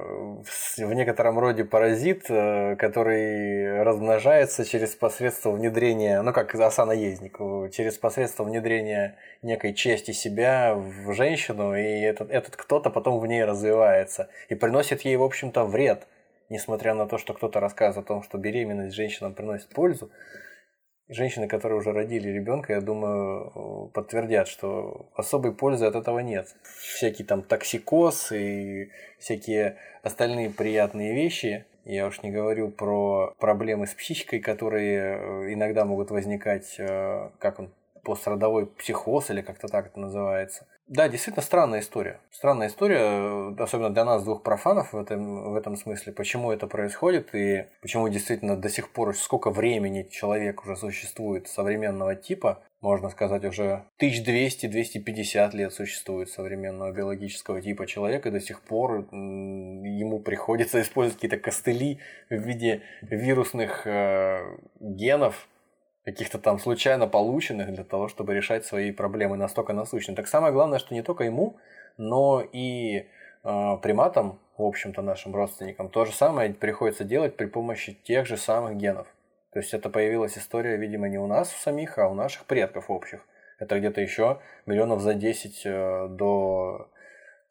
в 0.76 0.94
некотором 0.94 1.38
роде 1.38 1.64
паразит, 1.64 2.30
э, 2.30 2.76
который 2.76 3.82
размножается 3.82 4.64
через 4.64 4.94
посредство 4.94 5.50
внедрения, 5.50 6.22
ну 6.22 6.32
как 6.32 6.54
оса-наездник, 6.54 7.38
через 7.72 7.98
посредство 7.98 8.44
внедрения 8.44 9.16
некой 9.42 9.74
части 9.74 10.12
себя 10.12 10.74
в 10.76 11.12
женщину, 11.12 11.74
и 11.74 11.82
этот, 11.82 12.30
этот 12.30 12.56
кто-то 12.56 12.88
потом 12.88 13.18
в 13.18 13.26
ней 13.26 13.44
развивается 13.44 14.28
и 14.48 14.54
приносит 14.54 15.00
ей, 15.00 15.16
в 15.16 15.24
общем-то, 15.24 15.64
вред. 15.64 16.06
Несмотря 16.50 16.94
на 16.94 17.06
то, 17.06 17.18
что 17.18 17.34
кто-то 17.34 17.58
рассказывает 17.58 18.06
о 18.06 18.08
том, 18.08 18.22
что 18.22 18.38
беременность 18.38 18.94
женщинам 18.94 19.34
приносит 19.34 19.68
пользу, 19.68 20.10
женщины, 21.08 21.48
которые 21.48 21.78
уже 21.78 21.92
родили 21.92 22.28
ребенка, 22.28 22.74
я 22.74 22.80
думаю, 22.80 23.90
подтвердят, 23.94 24.48
что 24.48 25.10
особой 25.14 25.54
пользы 25.54 25.86
от 25.86 25.94
этого 25.94 26.20
нет. 26.20 26.54
Всякий 26.62 27.24
там 27.24 27.42
токсикоз 27.42 28.32
и 28.32 28.90
всякие 29.18 29.76
остальные 30.02 30.50
приятные 30.50 31.14
вещи. 31.14 31.66
Я 31.84 32.06
уж 32.06 32.22
не 32.22 32.30
говорю 32.30 32.70
про 32.70 33.34
проблемы 33.38 33.86
с 33.86 33.94
психикой, 33.94 34.38
которые 34.38 35.16
э, 35.16 35.52
иногда 35.52 35.84
могут 35.84 36.12
возникать, 36.12 36.76
э, 36.78 37.30
как 37.40 37.58
он, 37.58 37.72
пострадовой 38.04 38.66
психоз 38.66 39.30
или 39.30 39.42
как-то 39.42 39.68
так 39.68 39.86
это 39.86 39.98
называется. 39.98 40.66
Да, 40.92 41.08
действительно 41.08 41.42
странная 41.42 41.80
история. 41.80 42.20
Странная 42.30 42.68
история, 42.68 42.98
э, 42.98 43.54
особенно 43.58 43.88
для 43.88 44.04
нас, 44.04 44.24
двух 44.24 44.42
профанов 44.42 44.92
в 44.92 44.98
этом, 44.98 45.52
в 45.52 45.56
этом 45.56 45.74
смысле, 45.78 46.12
почему 46.12 46.52
это 46.52 46.66
происходит 46.66 47.34
и 47.34 47.64
почему 47.80 48.10
действительно 48.10 48.58
до 48.58 48.68
сих 48.68 48.90
пор 48.90 49.16
сколько 49.16 49.50
времени 49.50 50.06
человек 50.10 50.66
уже 50.66 50.76
существует 50.76 51.48
современного 51.48 52.14
типа, 52.14 52.62
можно 52.82 53.08
сказать, 53.08 53.42
уже 53.46 53.84
1200-250 54.02 55.56
лет 55.56 55.72
существует 55.72 56.28
современного 56.28 56.92
биологического 56.92 57.62
типа 57.62 57.86
человека, 57.86 58.28
и 58.28 58.32
до 58.32 58.40
сих 58.40 58.60
пор 58.60 59.06
ему 59.12 60.18
приходится 60.18 60.82
использовать 60.82 61.16
какие-то 61.22 61.42
костыли 61.42 62.00
в 62.28 62.34
виде 62.34 62.82
вирусных 63.00 63.86
э, 63.86 64.42
генов, 64.78 65.48
каких-то 66.04 66.38
там 66.38 66.58
случайно 66.58 67.06
полученных 67.06 67.72
для 67.72 67.84
того, 67.84 68.08
чтобы 68.08 68.34
решать 68.34 68.64
свои 68.64 68.92
проблемы 68.92 69.36
настолько 69.36 69.72
насущные. 69.72 70.16
Так 70.16 70.26
самое 70.26 70.52
главное, 70.52 70.78
что 70.78 70.94
не 70.94 71.02
только 71.02 71.24
ему, 71.24 71.56
но 71.96 72.40
и 72.40 73.06
э, 73.44 73.76
приматам, 73.82 74.40
в 74.56 74.62
общем-то, 74.62 75.02
нашим 75.02 75.34
родственникам, 75.34 75.88
то 75.88 76.04
же 76.04 76.12
самое 76.12 76.52
приходится 76.52 77.04
делать 77.04 77.36
при 77.36 77.46
помощи 77.46 77.92
тех 78.04 78.26
же 78.26 78.36
самых 78.36 78.76
генов. 78.76 79.06
То 79.52 79.58
есть 79.58 79.74
это 79.74 79.90
появилась 79.90 80.38
история, 80.38 80.76
видимо, 80.76 81.08
не 81.08 81.18
у 81.18 81.26
нас 81.26 81.50
самих, 81.52 81.98
а 81.98 82.08
у 82.08 82.14
наших 82.14 82.46
предков 82.46 82.90
общих. 82.90 83.20
Это 83.58 83.78
где-то 83.78 84.00
еще 84.00 84.40
миллионов 84.66 85.02
за 85.02 85.14
10 85.14 85.62
э, 85.66 86.08
до 86.08 86.88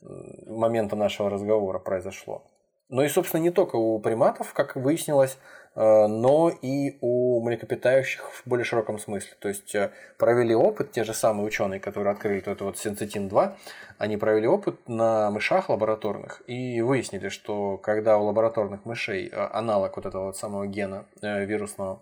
момента 0.01 0.95
нашего 0.95 1.29
разговора 1.29 1.79
произошло. 1.79 2.43
Но 2.89 3.03
и, 3.03 3.07
собственно, 3.07 3.41
не 3.41 3.51
только 3.51 3.77
у 3.77 3.99
приматов, 3.99 4.53
как 4.53 4.75
выяснилось, 4.75 5.37
но 5.75 6.49
и 6.49 6.97
у 6.99 7.41
млекопитающих 7.41 8.29
в 8.29 8.43
более 8.45 8.65
широком 8.65 8.99
смысле. 8.99 9.31
То 9.39 9.47
есть 9.47 9.73
э, 9.73 9.91
провели 10.17 10.53
опыт, 10.53 10.91
те 10.91 11.05
же 11.05 11.13
самые 11.13 11.45
ученые, 11.45 11.79
которые 11.79 12.11
открыли 12.11 12.41
это 12.45 12.65
вот 12.65 12.77
синцетин-2, 12.77 13.53
они 13.97 14.17
провели 14.17 14.47
опыт 14.47 14.89
на 14.89 15.31
мышах 15.31 15.69
лабораторных 15.69 16.41
и 16.45 16.81
выяснили, 16.81 17.29
что 17.29 17.77
когда 17.77 18.17
у 18.17 18.25
лабораторных 18.25 18.83
мышей 18.83 19.29
э, 19.29 19.47
аналог 19.53 19.95
вот 19.95 20.05
этого 20.05 20.25
вот 20.25 20.37
самого 20.37 20.67
гена 20.67 21.05
вирусного 21.21 22.01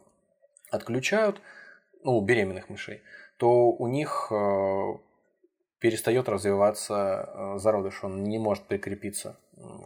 отключают, 0.71 1.39
ну, 2.03 2.17
у 2.17 2.21
беременных 2.21 2.69
мышей, 2.69 3.03
то 3.37 3.71
у 3.71 3.87
них 3.87 4.31
перестает 5.79 6.27
развиваться 6.27 7.55
зародыш, 7.57 8.03
он 8.03 8.23
не 8.23 8.37
может 8.37 8.65
прикрепиться 8.65 9.37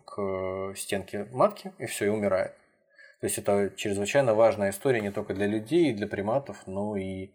к 0.06 0.74
стенке 0.76 1.28
матки, 1.32 1.72
и 1.78 1.86
все, 1.86 2.06
и 2.06 2.10
умирает. 2.10 2.54
То 3.24 3.28
есть 3.28 3.38
это 3.38 3.72
чрезвычайно 3.78 4.34
важная 4.34 4.72
история 4.72 5.00
не 5.00 5.10
только 5.10 5.34
для 5.34 5.48
людей 5.48 5.94
для 5.94 6.08
приматов, 6.08 6.58
но 6.66 6.98
и 6.98 7.30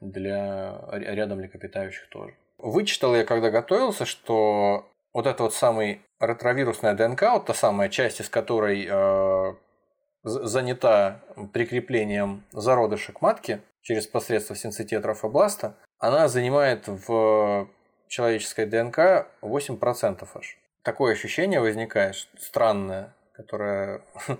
для 0.00 0.80
ряда 0.90 1.34
млекопитающих 1.34 2.08
тоже. 2.08 2.34
Вычитал 2.56 3.14
я, 3.14 3.24
когда 3.24 3.50
готовился, 3.50 4.06
что 4.06 4.88
вот 5.12 5.26
эта 5.26 5.42
вот 5.42 5.52
самый 5.52 6.00
ретровирусная 6.18 6.94
ДНК, 6.94 7.24
вот 7.32 7.44
та 7.44 7.52
самая 7.52 7.90
часть, 7.90 8.22
из 8.22 8.30
которой 8.30 8.88
э, 8.90 9.54
занята 10.22 11.20
прикреплением 11.52 12.42
зародыша 12.52 13.12
к 13.12 13.20
матке 13.20 13.60
через 13.82 14.06
посредство 14.06 14.56
синцитетрофобласта, 14.56 15.76
она 15.98 16.28
занимает 16.28 16.88
в 16.88 17.68
человеческой 18.08 18.64
ДНК 18.64 19.26
8% 19.42 20.26
аж. 20.34 20.58
Такое 20.82 21.12
ощущение 21.12 21.60
возникает 21.60 22.14
странное, 22.38 23.12
которое 23.34 24.00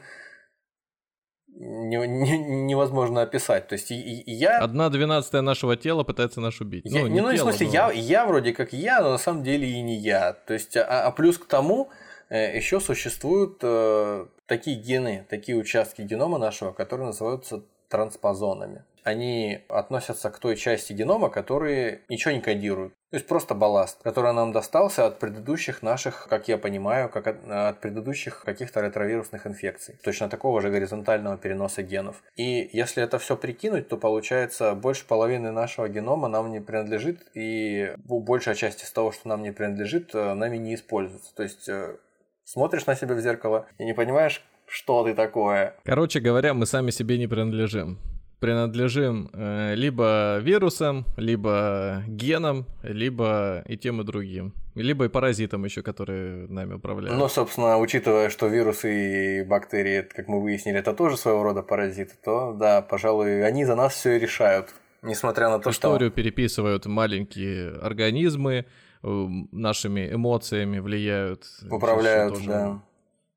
не, 1.54 1.96
не, 2.06 2.38
невозможно 2.38 3.22
описать. 3.22 3.68
То 3.68 3.74
есть 3.74 3.90
и, 3.90 3.94
и 3.94 4.32
я... 4.32 4.58
Одна 4.58 4.90
двенадцатая 4.90 5.42
нашего 5.42 5.76
тела 5.76 6.02
пытается 6.02 6.40
нас 6.40 6.60
убить. 6.60 6.84
Я, 6.84 7.02
ну, 7.02 7.06
не, 7.06 7.20
ну, 7.20 7.32
тело, 7.32 7.50
в 7.50 7.54
смысле, 7.54 7.66
но... 7.66 7.72
я, 7.72 7.92
я 7.92 8.26
вроде 8.26 8.52
как 8.52 8.72
я, 8.72 9.00
но 9.00 9.10
на 9.10 9.18
самом 9.18 9.42
деле 9.42 9.68
и 9.68 9.80
не 9.80 9.96
я. 9.96 10.32
То 10.32 10.54
есть, 10.54 10.76
а, 10.76 11.06
а 11.06 11.10
плюс 11.12 11.38
к 11.38 11.46
тому, 11.46 11.90
э, 12.28 12.56
еще 12.56 12.80
существуют 12.80 13.58
э, 13.62 14.26
такие 14.46 14.76
гены, 14.76 15.26
такие 15.28 15.56
участки 15.56 16.02
генома 16.02 16.38
нашего, 16.38 16.72
которые 16.72 17.06
называются 17.06 17.62
транспозонами 17.94 18.84
они 19.04 19.60
относятся 19.68 20.30
к 20.30 20.38
той 20.38 20.56
части 20.56 20.94
генома, 20.94 21.28
которые 21.28 22.00
ничего 22.08 22.32
не 22.32 22.40
кодируют. 22.40 22.94
То 23.10 23.16
есть 23.16 23.28
просто 23.28 23.54
балласт, 23.54 24.02
который 24.02 24.32
нам 24.32 24.50
достался 24.50 25.06
от 25.06 25.20
предыдущих 25.20 25.82
наших, 25.82 26.26
как 26.28 26.48
я 26.48 26.58
понимаю, 26.58 27.08
как 27.10 27.26
от, 27.26 27.36
от 27.48 27.80
предыдущих 27.80 28.42
каких-то 28.44 28.80
ретровирусных 28.80 29.46
инфекций. 29.46 29.98
Точно 30.02 30.28
такого 30.28 30.60
же 30.60 30.70
горизонтального 30.70 31.36
переноса 31.36 31.82
генов. 31.82 32.22
И 32.34 32.70
если 32.72 33.02
это 33.02 33.18
все 33.18 33.36
прикинуть, 33.36 33.88
то 33.88 33.98
получается 33.98 34.74
больше 34.74 35.06
половины 35.06 35.52
нашего 35.52 35.88
генома 35.88 36.28
нам 36.28 36.50
не 36.50 36.60
принадлежит, 36.60 37.20
и 37.34 37.92
большая 38.06 38.54
часть 38.54 38.82
из 38.82 38.90
того, 38.90 39.12
что 39.12 39.28
нам 39.28 39.42
не 39.42 39.52
принадлежит, 39.52 40.14
э, 40.14 40.34
нами 40.34 40.56
не 40.56 40.74
используется. 40.74 41.34
То 41.34 41.42
есть 41.42 41.68
э, 41.68 41.96
смотришь 42.44 42.86
на 42.86 42.96
себя 42.96 43.14
в 43.14 43.20
зеркало 43.20 43.66
и 43.78 43.84
не 43.84 43.92
понимаешь, 43.92 44.42
что 44.74 45.04
ты 45.04 45.14
такое. 45.14 45.76
Короче 45.84 46.20
говоря, 46.20 46.52
мы 46.52 46.66
сами 46.66 46.90
себе 46.90 47.16
не 47.18 47.28
принадлежим 47.28 47.98
принадлежим 48.40 49.30
э, 49.32 49.74
либо 49.74 50.38
вирусам, 50.42 51.06
либо 51.16 52.02
генам, 52.06 52.66
либо 52.82 53.64
и 53.66 53.78
тем, 53.78 54.02
и 54.02 54.04
другим. 54.04 54.52
Либо 54.74 55.06
и 55.06 55.08
паразитам 55.08 55.64
еще, 55.64 55.80
которые 55.80 56.46
нами 56.48 56.74
управляют. 56.74 57.18
Ну, 57.18 57.28
собственно, 57.28 57.78
учитывая, 57.78 58.28
что 58.28 58.48
вирусы 58.48 59.40
и 59.40 59.44
бактерии, 59.44 60.02
как 60.02 60.28
мы 60.28 60.42
выяснили, 60.42 60.78
это 60.78 60.92
тоже 60.92 61.16
своего 61.16 61.42
рода 61.42 61.62
паразиты, 61.62 62.16
то 62.22 62.52
да, 62.52 62.82
пожалуй, 62.82 63.46
они 63.46 63.64
за 63.64 63.76
нас 63.76 63.94
все 63.94 64.16
и 64.16 64.18
решают. 64.18 64.74
Несмотря 65.00 65.48
на 65.48 65.58
то, 65.58 65.70
Историю 65.70 66.10
что... 66.10 66.16
переписывают 66.16 66.84
маленькие 66.84 67.70
организмы, 67.70 68.66
нашими 69.02 70.12
эмоциями 70.12 70.80
влияют. 70.80 71.46
Управляют, 71.70 72.44
да. 72.46 72.82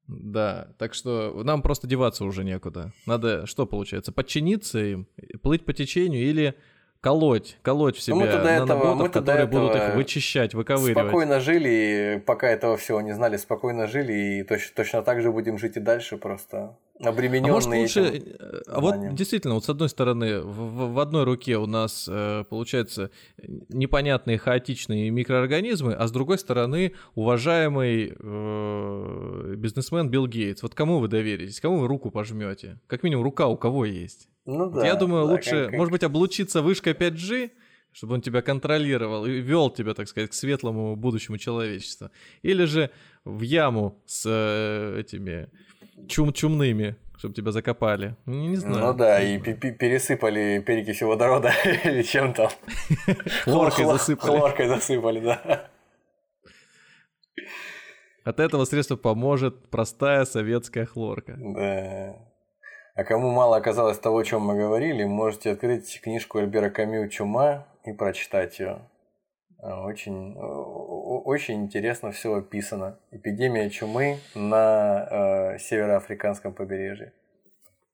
Да, 0.07 0.69
так 0.77 0.93
что 0.93 1.41
нам 1.43 1.61
просто 1.61 1.85
деваться 1.85 2.23
уже 2.23 2.43
некуда. 2.43 2.93
Надо, 3.05 3.45
что 3.45 3.65
получается, 3.65 4.11
подчиниться 4.11 4.79
им, 4.79 5.07
плыть 5.41 5.65
по 5.65 5.73
течению 5.73 6.23
или 6.23 6.55
колоть, 7.01 7.57
колоть 7.61 7.97
в 7.97 8.07
ну, 8.07 8.21
себя 8.21 8.59
ну, 8.59 8.65
наноботов, 8.65 9.11
которые 9.11 9.47
будут 9.47 9.75
их 9.75 9.95
вычищать, 9.95 10.53
выковыривать. 10.53 11.03
Спокойно 11.03 11.39
жили, 11.39 12.23
пока 12.25 12.47
этого 12.49 12.77
всего 12.77 13.01
не 13.01 13.13
знали, 13.13 13.37
спокойно 13.37 13.87
жили, 13.87 14.39
и 14.39 14.43
точно, 14.43 14.71
точно 14.75 15.01
так 15.01 15.21
же 15.21 15.31
будем 15.31 15.57
жить 15.57 15.77
и 15.77 15.79
дальше 15.79 16.17
просто. 16.17 16.77
Обремененные. 16.99 17.51
А 17.51 17.53
может 17.53 17.69
лучше, 17.69 18.23
э, 18.39 18.61
а 18.67 18.81
вот 18.81 19.13
действительно, 19.13 19.53
вот 19.53 19.65
с 19.65 19.69
одной 19.69 19.87
стороны, 19.87 20.41
в, 20.41 20.93
в 20.93 20.99
одной 20.99 21.25
руке 21.25 21.57
у 21.57 21.67
нас 21.67 22.07
э, 22.09 22.43
получается 22.49 23.11
непонятные 23.69 24.39
хаотичные 24.39 25.11
микроорганизмы, 25.11 25.93
а 25.93 26.07
с 26.07 26.11
другой 26.11 26.39
стороны 26.39 26.93
уважаемый 27.13 28.15
э, 28.17 29.53
бизнесмен 29.57 30.09
Билл 30.09 30.25
Гейтс. 30.25 30.63
Вот 30.63 30.73
кому 30.73 30.97
вы 30.97 31.07
доверитесь, 31.07 31.61
кому 31.61 31.79
вы 31.79 31.87
руку 31.87 32.09
пожмете? 32.09 32.79
Как 32.87 33.03
минимум 33.03 33.23
рука 33.25 33.47
у 33.47 33.57
кого 33.57 33.85
есть? 33.85 34.27
Ну 34.45 34.69
да. 34.71 34.85
Я 34.85 34.95
думаю, 34.95 35.25
да, 35.25 35.33
лучше, 35.33 35.65
как, 35.65 35.73
может 35.73 35.91
быть, 35.91 36.03
облучиться 36.03 36.63
вышкой 36.63 36.93
5G, 36.93 37.51
чтобы 37.91 38.15
он 38.15 38.21
тебя 38.21 38.41
контролировал 38.41 39.25
и 39.25 39.39
вел 39.39 39.69
тебя, 39.69 39.93
так 39.93 40.07
сказать, 40.07 40.31
к 40.31 40.33
светлому 40.33 40.95
будущему 40.95 41.37
человечеству. 41.37 42.09
Или 42.41 42.65
же 42.65 42.89
в 43.23 43.41
яму 43.41 44.01
с 44.05 44.23
э, 44.25 45.03
этими 45.97 46.07
чум-чумными, 46.07 46.95
чтобы 47.17 47.33
тебя 47.33 47.51
закопали. 47.51 48.15
Не, 48.25 48.47
не 48.47 48.55
знаю. 48.57 48.79
Ну 48.79 48.93
да, 48.93 49.21
и 49.21 49.37
пересыпали 49.39 50.63
перекисью 50.65 51.07
водорода 51.07 51.51
или 51.83 52.03
чем 52.03 52.33
там. 52.33 52.49
Хлоркой 53.43 53.85
засыпали. 53.85 54.37
Хлоркой 54.37 54.67
засыпали, 54.67 55.19
да. 55.19 55.69
От 58.23 58.39
этого 58.39 58.65
средства 58.65 58.97
поможет 58.97 59.69
простая 59.69 60.25
советская 60.25 60.85
хлорка. 60.85 61.35
Да. 61.37 62.15
А 62.95 63.03
кому 63.03 63.31
мало 63.31 63.57
оказалось 63.57 63.99
того, 63.99 64.17
о 64.17 64.23
чем 64.23 64.41
мы 64.41 64.57
говорили, 64.57 65.05
можете 65.05 65.51
открыть 65.51 66.01
книжку 66.01 66.39
Альбера 66.39 66.69
Камю 66.71 67.07
«Чума» 67.09 67.67
и 67.85 67.93
прочитать 67.93 68.59
ее. 68.59 68.79
Очень, 69.75 70.33
очень 70.35 71.63
интересно 71.65 72.11
все 72.11 72.35
описано. 72.35 72.99
Эпидемия 73.11 73.69
чумы 73.69 74.19
на 74.33 75.07
э, 75.55 75.59
североафриканском 75.59 76.53
побережье. 76.53 77.11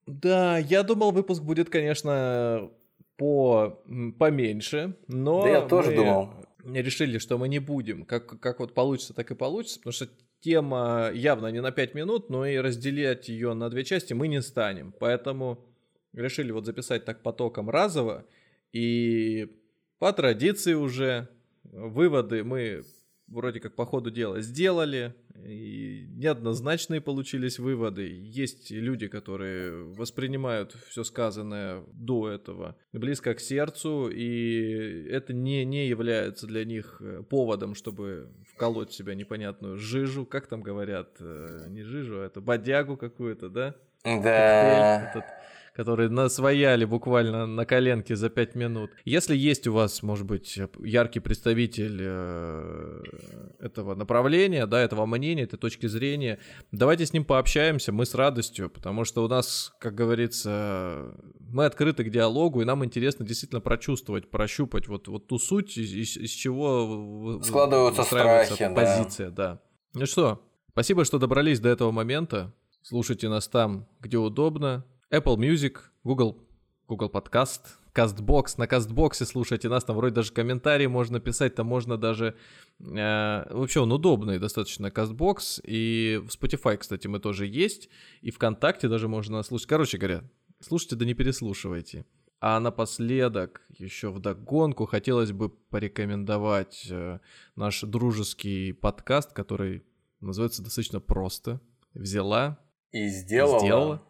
Да, 0.05 0.59
я 0.59 0.83
думал, 0.83 1.11
выпуск 1.11 1.41
будет, 1.41 1.69
конечно, 1.69 2.69
по 3.17 3.81
поменьше, 4.19 4.97
но 5.07 5.43
да 5.43 5.49
я 5.49 5.61
тоже 5.61 5.95
думал. 5.95 6.29
решили, 6.63 7.17
что 7.17 7.37
мы 7.37 7.47
не 7.47 7.59
будем. 7.59 8.05
Как, 8.05 8.39
как 8.39 8.59
вот 8.59 8.73
получится, 8.73 9.13
так 9.13 9.31
и 9.31 9.35
получится, 9.35 9.79
потому 9.79 9.93
что 9.93 10.07
тема 10.41 11.09
явно 11.13 11.47
не 11.47 11.61
на 11.61 11.71
5 11.71 11.95
минут, 11.95 12.29
но 12.29 12.45
и 12.45 12.57
разделять 12.57 13.29
ее 13.29 13.53
на 13.53 13.69
две 13.69 13.83
части 13.83 14.13
мы 14.13 14.27
не 14.27 14.41
станем. 14.41 14.93
Поэтому 14.99 15.65
решили 16.13 16.51
вот 16.51 16.65
записать 16.65 17.05
так 17.05 17.23
потоком 17.23 17.69
разово. 17.69 18.25
И 18.73 19.59
по 19.99 20.11
традиции 20.11 20.73
уже 20.73 21.29
выводы 21.73 22.43
мы 22.43 22.83
вроде 23.27 23.59
как 23.59 23.75
по 23.75 23.85
ходу 23.85 24.11
дела 24.11 24.41
сделали, 24.41 25.15
и 25.35 26.07
неоднозначные 26.11 27.01
получились 27.01 27.59
выводы. 27.59 28.07
Есть 28.21 28.71
люди, 28.71 29.07
которые 29.07 29.83
воспринимают 29.93 30.75
все 30.89 31.03
сказанное 31.03 31.83
до 31.93 32.29
этого 32.29 32.77
близко 32.91 33.33
к 33.33 33.39
сердцу, 33.39 34.09
и 34.09 35.07
это 35.09 35.33
не, 35.33 35.65
не 35.65 35.87
является 35.87 36.47
для 36.47 36.63
них 36.65 37.01
э, 37.01 37.23
поводом, 37.23 37.75
чтобы 37.75 38.31
вколоть 38.53 38.91
в 38.91 38.95
себя 38.95 39.15
непонятную 39.15 39.77
жижу, 39.77 40.25
как 40.25 40.47
там 40.47 40.61
говорят, 40.61 41.17
э, 41.19 41.65
не 41.69 41.83
жижу, 41.83 42.21
а 42.21 42.25
это 42.25 42.41
бодягу 42.41 42.97
какую-то, 42.97 43.49
да? 43.49 43.75
Да. 44.03 44.11
Коктейль, 44.13 45.09
этот 45.09 45.25
которые 45.73 46.09
насвояли 46.09 46.85
буквально 46.85 47.47
на 47.47 47.65
коленке 47.65 48.15
за 48.15 48.29
5 48.29 48.55
минут. 48.55 48.91
Если 49.05 49.35
есть 49.35 49.67
у 49.67 49.73
вас, 49.73 50.03
может 50.03 50.25
быть, 50.25 50.59
яркий 50.83 51.19
представитель 51.19 51.97
э, 51.99 53.03
этого 53.59 53.95
направления, 53.95 54.67
да, 54.67 54.79
этого 54.79 55.05
мнения, 55.07 55.43
этой 55.43 55.57
точки 55.57 55.87
зрения, 55.87 56.39
давайте 56.71 57.05
с 57.05 57.13
ним 57.13 57.25
пообщаемся, 57.25 57.91
мы 57.91 58.05
с 58.05 58.13
радостью, 58.13 58.69
потому 58.69 59.03
что 59.03 59.23
у 59.23 59.27
нас, 59.27 59.73
как 59.79 59.95
говорится, 59.95 61.11
мы 61.39 61.65
открыты 61.65 62.03
к 62.03 62.09
диалогу, 62.09 62.61
и 62.61 62.65
нам 62.65 62.85
интересно 62.85 63.25
действительно 63.25 63.61
прочувствовать, 63.61 64.29
прощупать 64.29 64.87
вот, 64.87 65.07
вот 65.07 65.27
ту 65.27 65.39
суть, 65.39 65.77
из, 65.77 66.17
из 66.17 66.29
чего 66.29 67.41
складываются 67.43 68.03
страхи, 68.03 68.71
позиция, 68.75 69.31
да. 69.31 69.53
да. 69.53 69.61
Ну 69.95 70.05
что, 70.05 70.47
спасибо, 70.71 71.03
что 71.03 71.17
добрались 71.17 71.59
до 71.59 71.69
этого 71.69 71.91
момента. 71.91 72.53
Слушайте 72.83 73.29
нас 73.29 73.47
там, 73.47 73.87
где 73.99 74.17
удобно. 74.17 74.85
Apple 75.13 75.37
Music, 75.37 75.77
Google, 76.03 76.39
Google 76.87 77.07
Podcast, 77.07 77.61
CastBox. 77.93 78.55
На 78.57 78.63
CastBox 78.63 79.25
слушайте 79.25 79.69
нас, 79.69 79.83
там 79.83 79.95
вроде 79.95 80.15
даже 80.15 80.33
комментарии 80.33 80.87
можно 80.87 81.19
писать, 81.19 81.53
там 81.53 81.67
можно 81.67 81.97
даже... 81.97 82.35
Э, 82.79 83.45
вообще 83.51 83.81
он 83.81 83.91
удобный 83.91 84.39
достаточно, 84.39 84.87
CastBox. 84.87 85.61
И 85.65 86.19
в 86.27 86.29
Spotify, 86.29 86.77
кстати, 86.77 87.05
мы 87.05 87.19
тоже 87.19 87.45
есть. 87.45 87.89
И 88.21 88.31
ВКонтакте 88.31 88.87
даже 88.87 89.07
можно 89.07 89.43
слушать. 89.43 89.67
Короче 89.67 89.99
говоря, 89.99 90.23
слушайте 90.59 90.95
да 90.95 91.05
не 91.05 91.13
переслушивайте. 91.13 92.05
А 92.39 92.59
напоследок, 92.59 93.61
еще 93.69 94.09
в 94.09 94.19
догонку, 94.19 94.87
хотелось 94.87 95.31
бы 95.31 95.49
порекомендовать 95.49 96.87
э, 96.89 97.19
наш 97.55 97.81
дружеский 97.81 98.73
подкаст, 98.73 99.31
который 99.31 99.83
называется 100.21 100.63
достаточно 100.63 100.99
просто. 100.99 101.61
Взяла. 101.93 102.57
И 102.91 103.07
сделала. 103.09 103.59
Сделала 103.59 104.01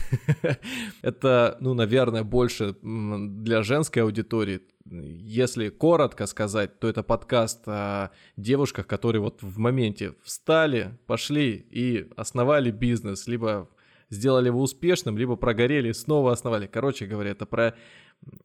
Это, 1.02 1.56
ну, 1.60 1.74
наверное, 1.74 2.24
больше 2.24 2.74
для 2.82 3.62
женской 3.62 4.02
аудитории. 4.02 4.60
Если 4.84 5.68
коротко 5.68 6.26
сказать, 6.26 6.78
то 6.80 6.88
это 6.88 7.02
подкаст 7.02 7.62
о 7.66 8.10
девушках, 8.36 8.86
которые 8.86 9.22
вот 9.22 9.42
в 9.42 9.58
моменте 9.58 10.14
встали, 10.22 10.98
пошли 11.06 11.66
и 11.70 12.08
основали 12.16 12.70
бизнес, 12.70 13.28
либо 13.28 13.68
сделали 14.10 14.48
его 14.48 14.60
успешным, 14.60 15.16
либо 15.16 15.36
прогорели, 15.36 15.92
снова 15.92 16.32
основали. 16.32 16.66
Короче 16.66 17.06
говоря, 17.06 17.30
это 17.30 17.46
про 17.46 17.74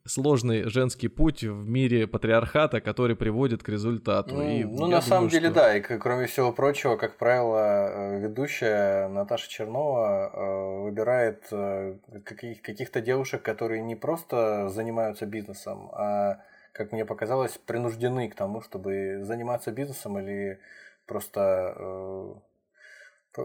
сложный 0.06 0.64
женский 0.64 1.08
путь 1.08 1.44
в 1.44 1.68
мире 1.68 2.08
патриархата, 2.08 2.82
который 2.82 3.16
приводит 3.16 3.64
к 3.64 3.70
результату. 3.70 4.36
Ну, 4.36 4.50
и 4.50 4.64
ну 4.64 4.88
на 4.88 5.02
самом 5.02 5.30
деле, 5.30 5.48
что... 5.48 5.56
да, 5.56 5.78
и 5.78 5.82
кроме 5.82 6.28
всего 6.28 6.52
прочего, 6.52 6.96
как 6.96 7.18
правило, 7.18 7.90
э, 7.90 8.20
ведущая 8.20 9.08
Наташа 9.10 9.50
Чернова 9.50 10.32
э, 10.34 10.82
выбирает 10.84 11.44
э, 11.52 11.96
каких-то 12.24 13.02
девушек, 13.02 13.42
которые 13.42 13.82
не 13.82 13.96
просто 13.96 14.70
занимаются 14.70 15.26
бизнесом, 15.26 15.90
а, 15.94 16.42
как 16.72 16.92
мне 16.92 17.06
показалось, 17.06 17.58
принуждены 17.66 18.30
к 18.30 18.36
тому, 18.36 18.62
чтобы 18.62 19.20
заниматься 19.24 19.72
бизнесом 19.72 20.20
или 20.20 20.60
просто 21.06 22.36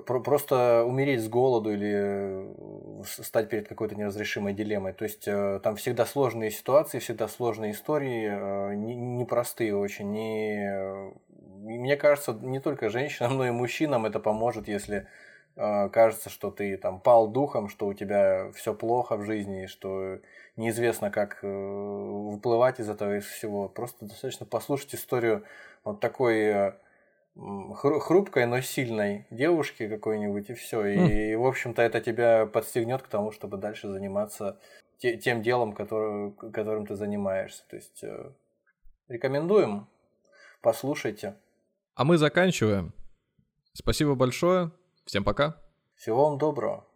просто 0.01 0.85
умереть 0.85 1.21
с 1.23 1.29
голоду 1.29 1.73
или 1.73 1.93
э, 1.95 3.03
стать 3.05 3.49
перед 3.49 3.69
какой-то 3.69 3.95
неразрешимой 3.95 4.55
дилеммой. 4.55 4.93
То 4.93 5.05
есть 5.05 5.29
э, 5.29 5.61
там 5.63 5.77
всегда 5.77 6.07
сложные 6.07 6.51
ситуации, 6.51 6.99
всегда 6.99 7.29
сложные 7.29 7.73
истории, 7.73 8.29
э, 8.31 8.75
непростые 8.75 9.77
очень. 9.77 10.11
Не... 10.11 11.13
Мне 11.29 11.97
кажется, 11.97 12.33
не 12.33 12.61
только 12.61 12.89
женщинам, 12.89 13.37
но 13.39 13.47
и 13.47 13.51
мужчинам 13.51 14.07
это 14.07 14.19
поможет, 14.19 14.69
если 14.69 15.07
кажется, 15.55 16.31
что 16.31 16.51
ты 16.51 16.79
там 16.79 16.99
пал 16.99 17.29
духом, 17.29 17.69
что 17.69 17.87
у 17.87 17.93
тебя 17.93 18.51
все 18.55 18.73
плохо 18.73 19.19
в 19.19 19.27
жизни, 19.27 19.67
что 19.67 20.19
неизвестно, 20.57 21.11
как 21.11 21.41
выплывать 21.43 22.81
из 22.81 22.89
этого 22.89 23.19
из 23.19 23.27
всего. 23.27 23.69
Просто 23.69 24.07
достаточно 24.07 24.47
послушать 24.47 24.95
историю 24.95 25.45
вот 25.85 26.01
такой 26.01 26.73
хрупкой, 27.35 28.47
но 28.47 28.61
сильной 28.61 29.27
девушки 29.31 29.89
какой-нибудь, 29.89 30.51
и 30.51 30.55
все. 30.55 30.85
И, 30.87 31.35
в 31.35 31.47
общем-то, 31.47 31.83
это 31.83 32.01
тебя 32.01 32.47
подстегнет 32.47 33.03
к 33.03 33.09
тому, 33.09 33.33
чтобы 33.33 33.57
дальше 33.57 33.89
заниматься 33.89 34.59
те, 34.99 35.17
тем 35.17 35.43
делом, 35.43 35.73
который, 35.73 36.33
которым 36.53 36.87
ты 36.87 36.95
занимаешься. 36.95 37.65
То 37.69 37.77
есть 37.77 38.05
э, 38.05 38.33
рекомендуем, 39.09 39.89
послушайте. 40.61 41.37
А 41.95 42.05
мы 42.05 42.19
заканчиваем. 42.19 42.93
Спасибо 43.73 44.15
большое. 44.15 44.71
Всем 45.05 45.25
пока. 45.25 45.57
Всего 45.97 46.29
вам 46.29 46.39
доброго. 46.39 46.87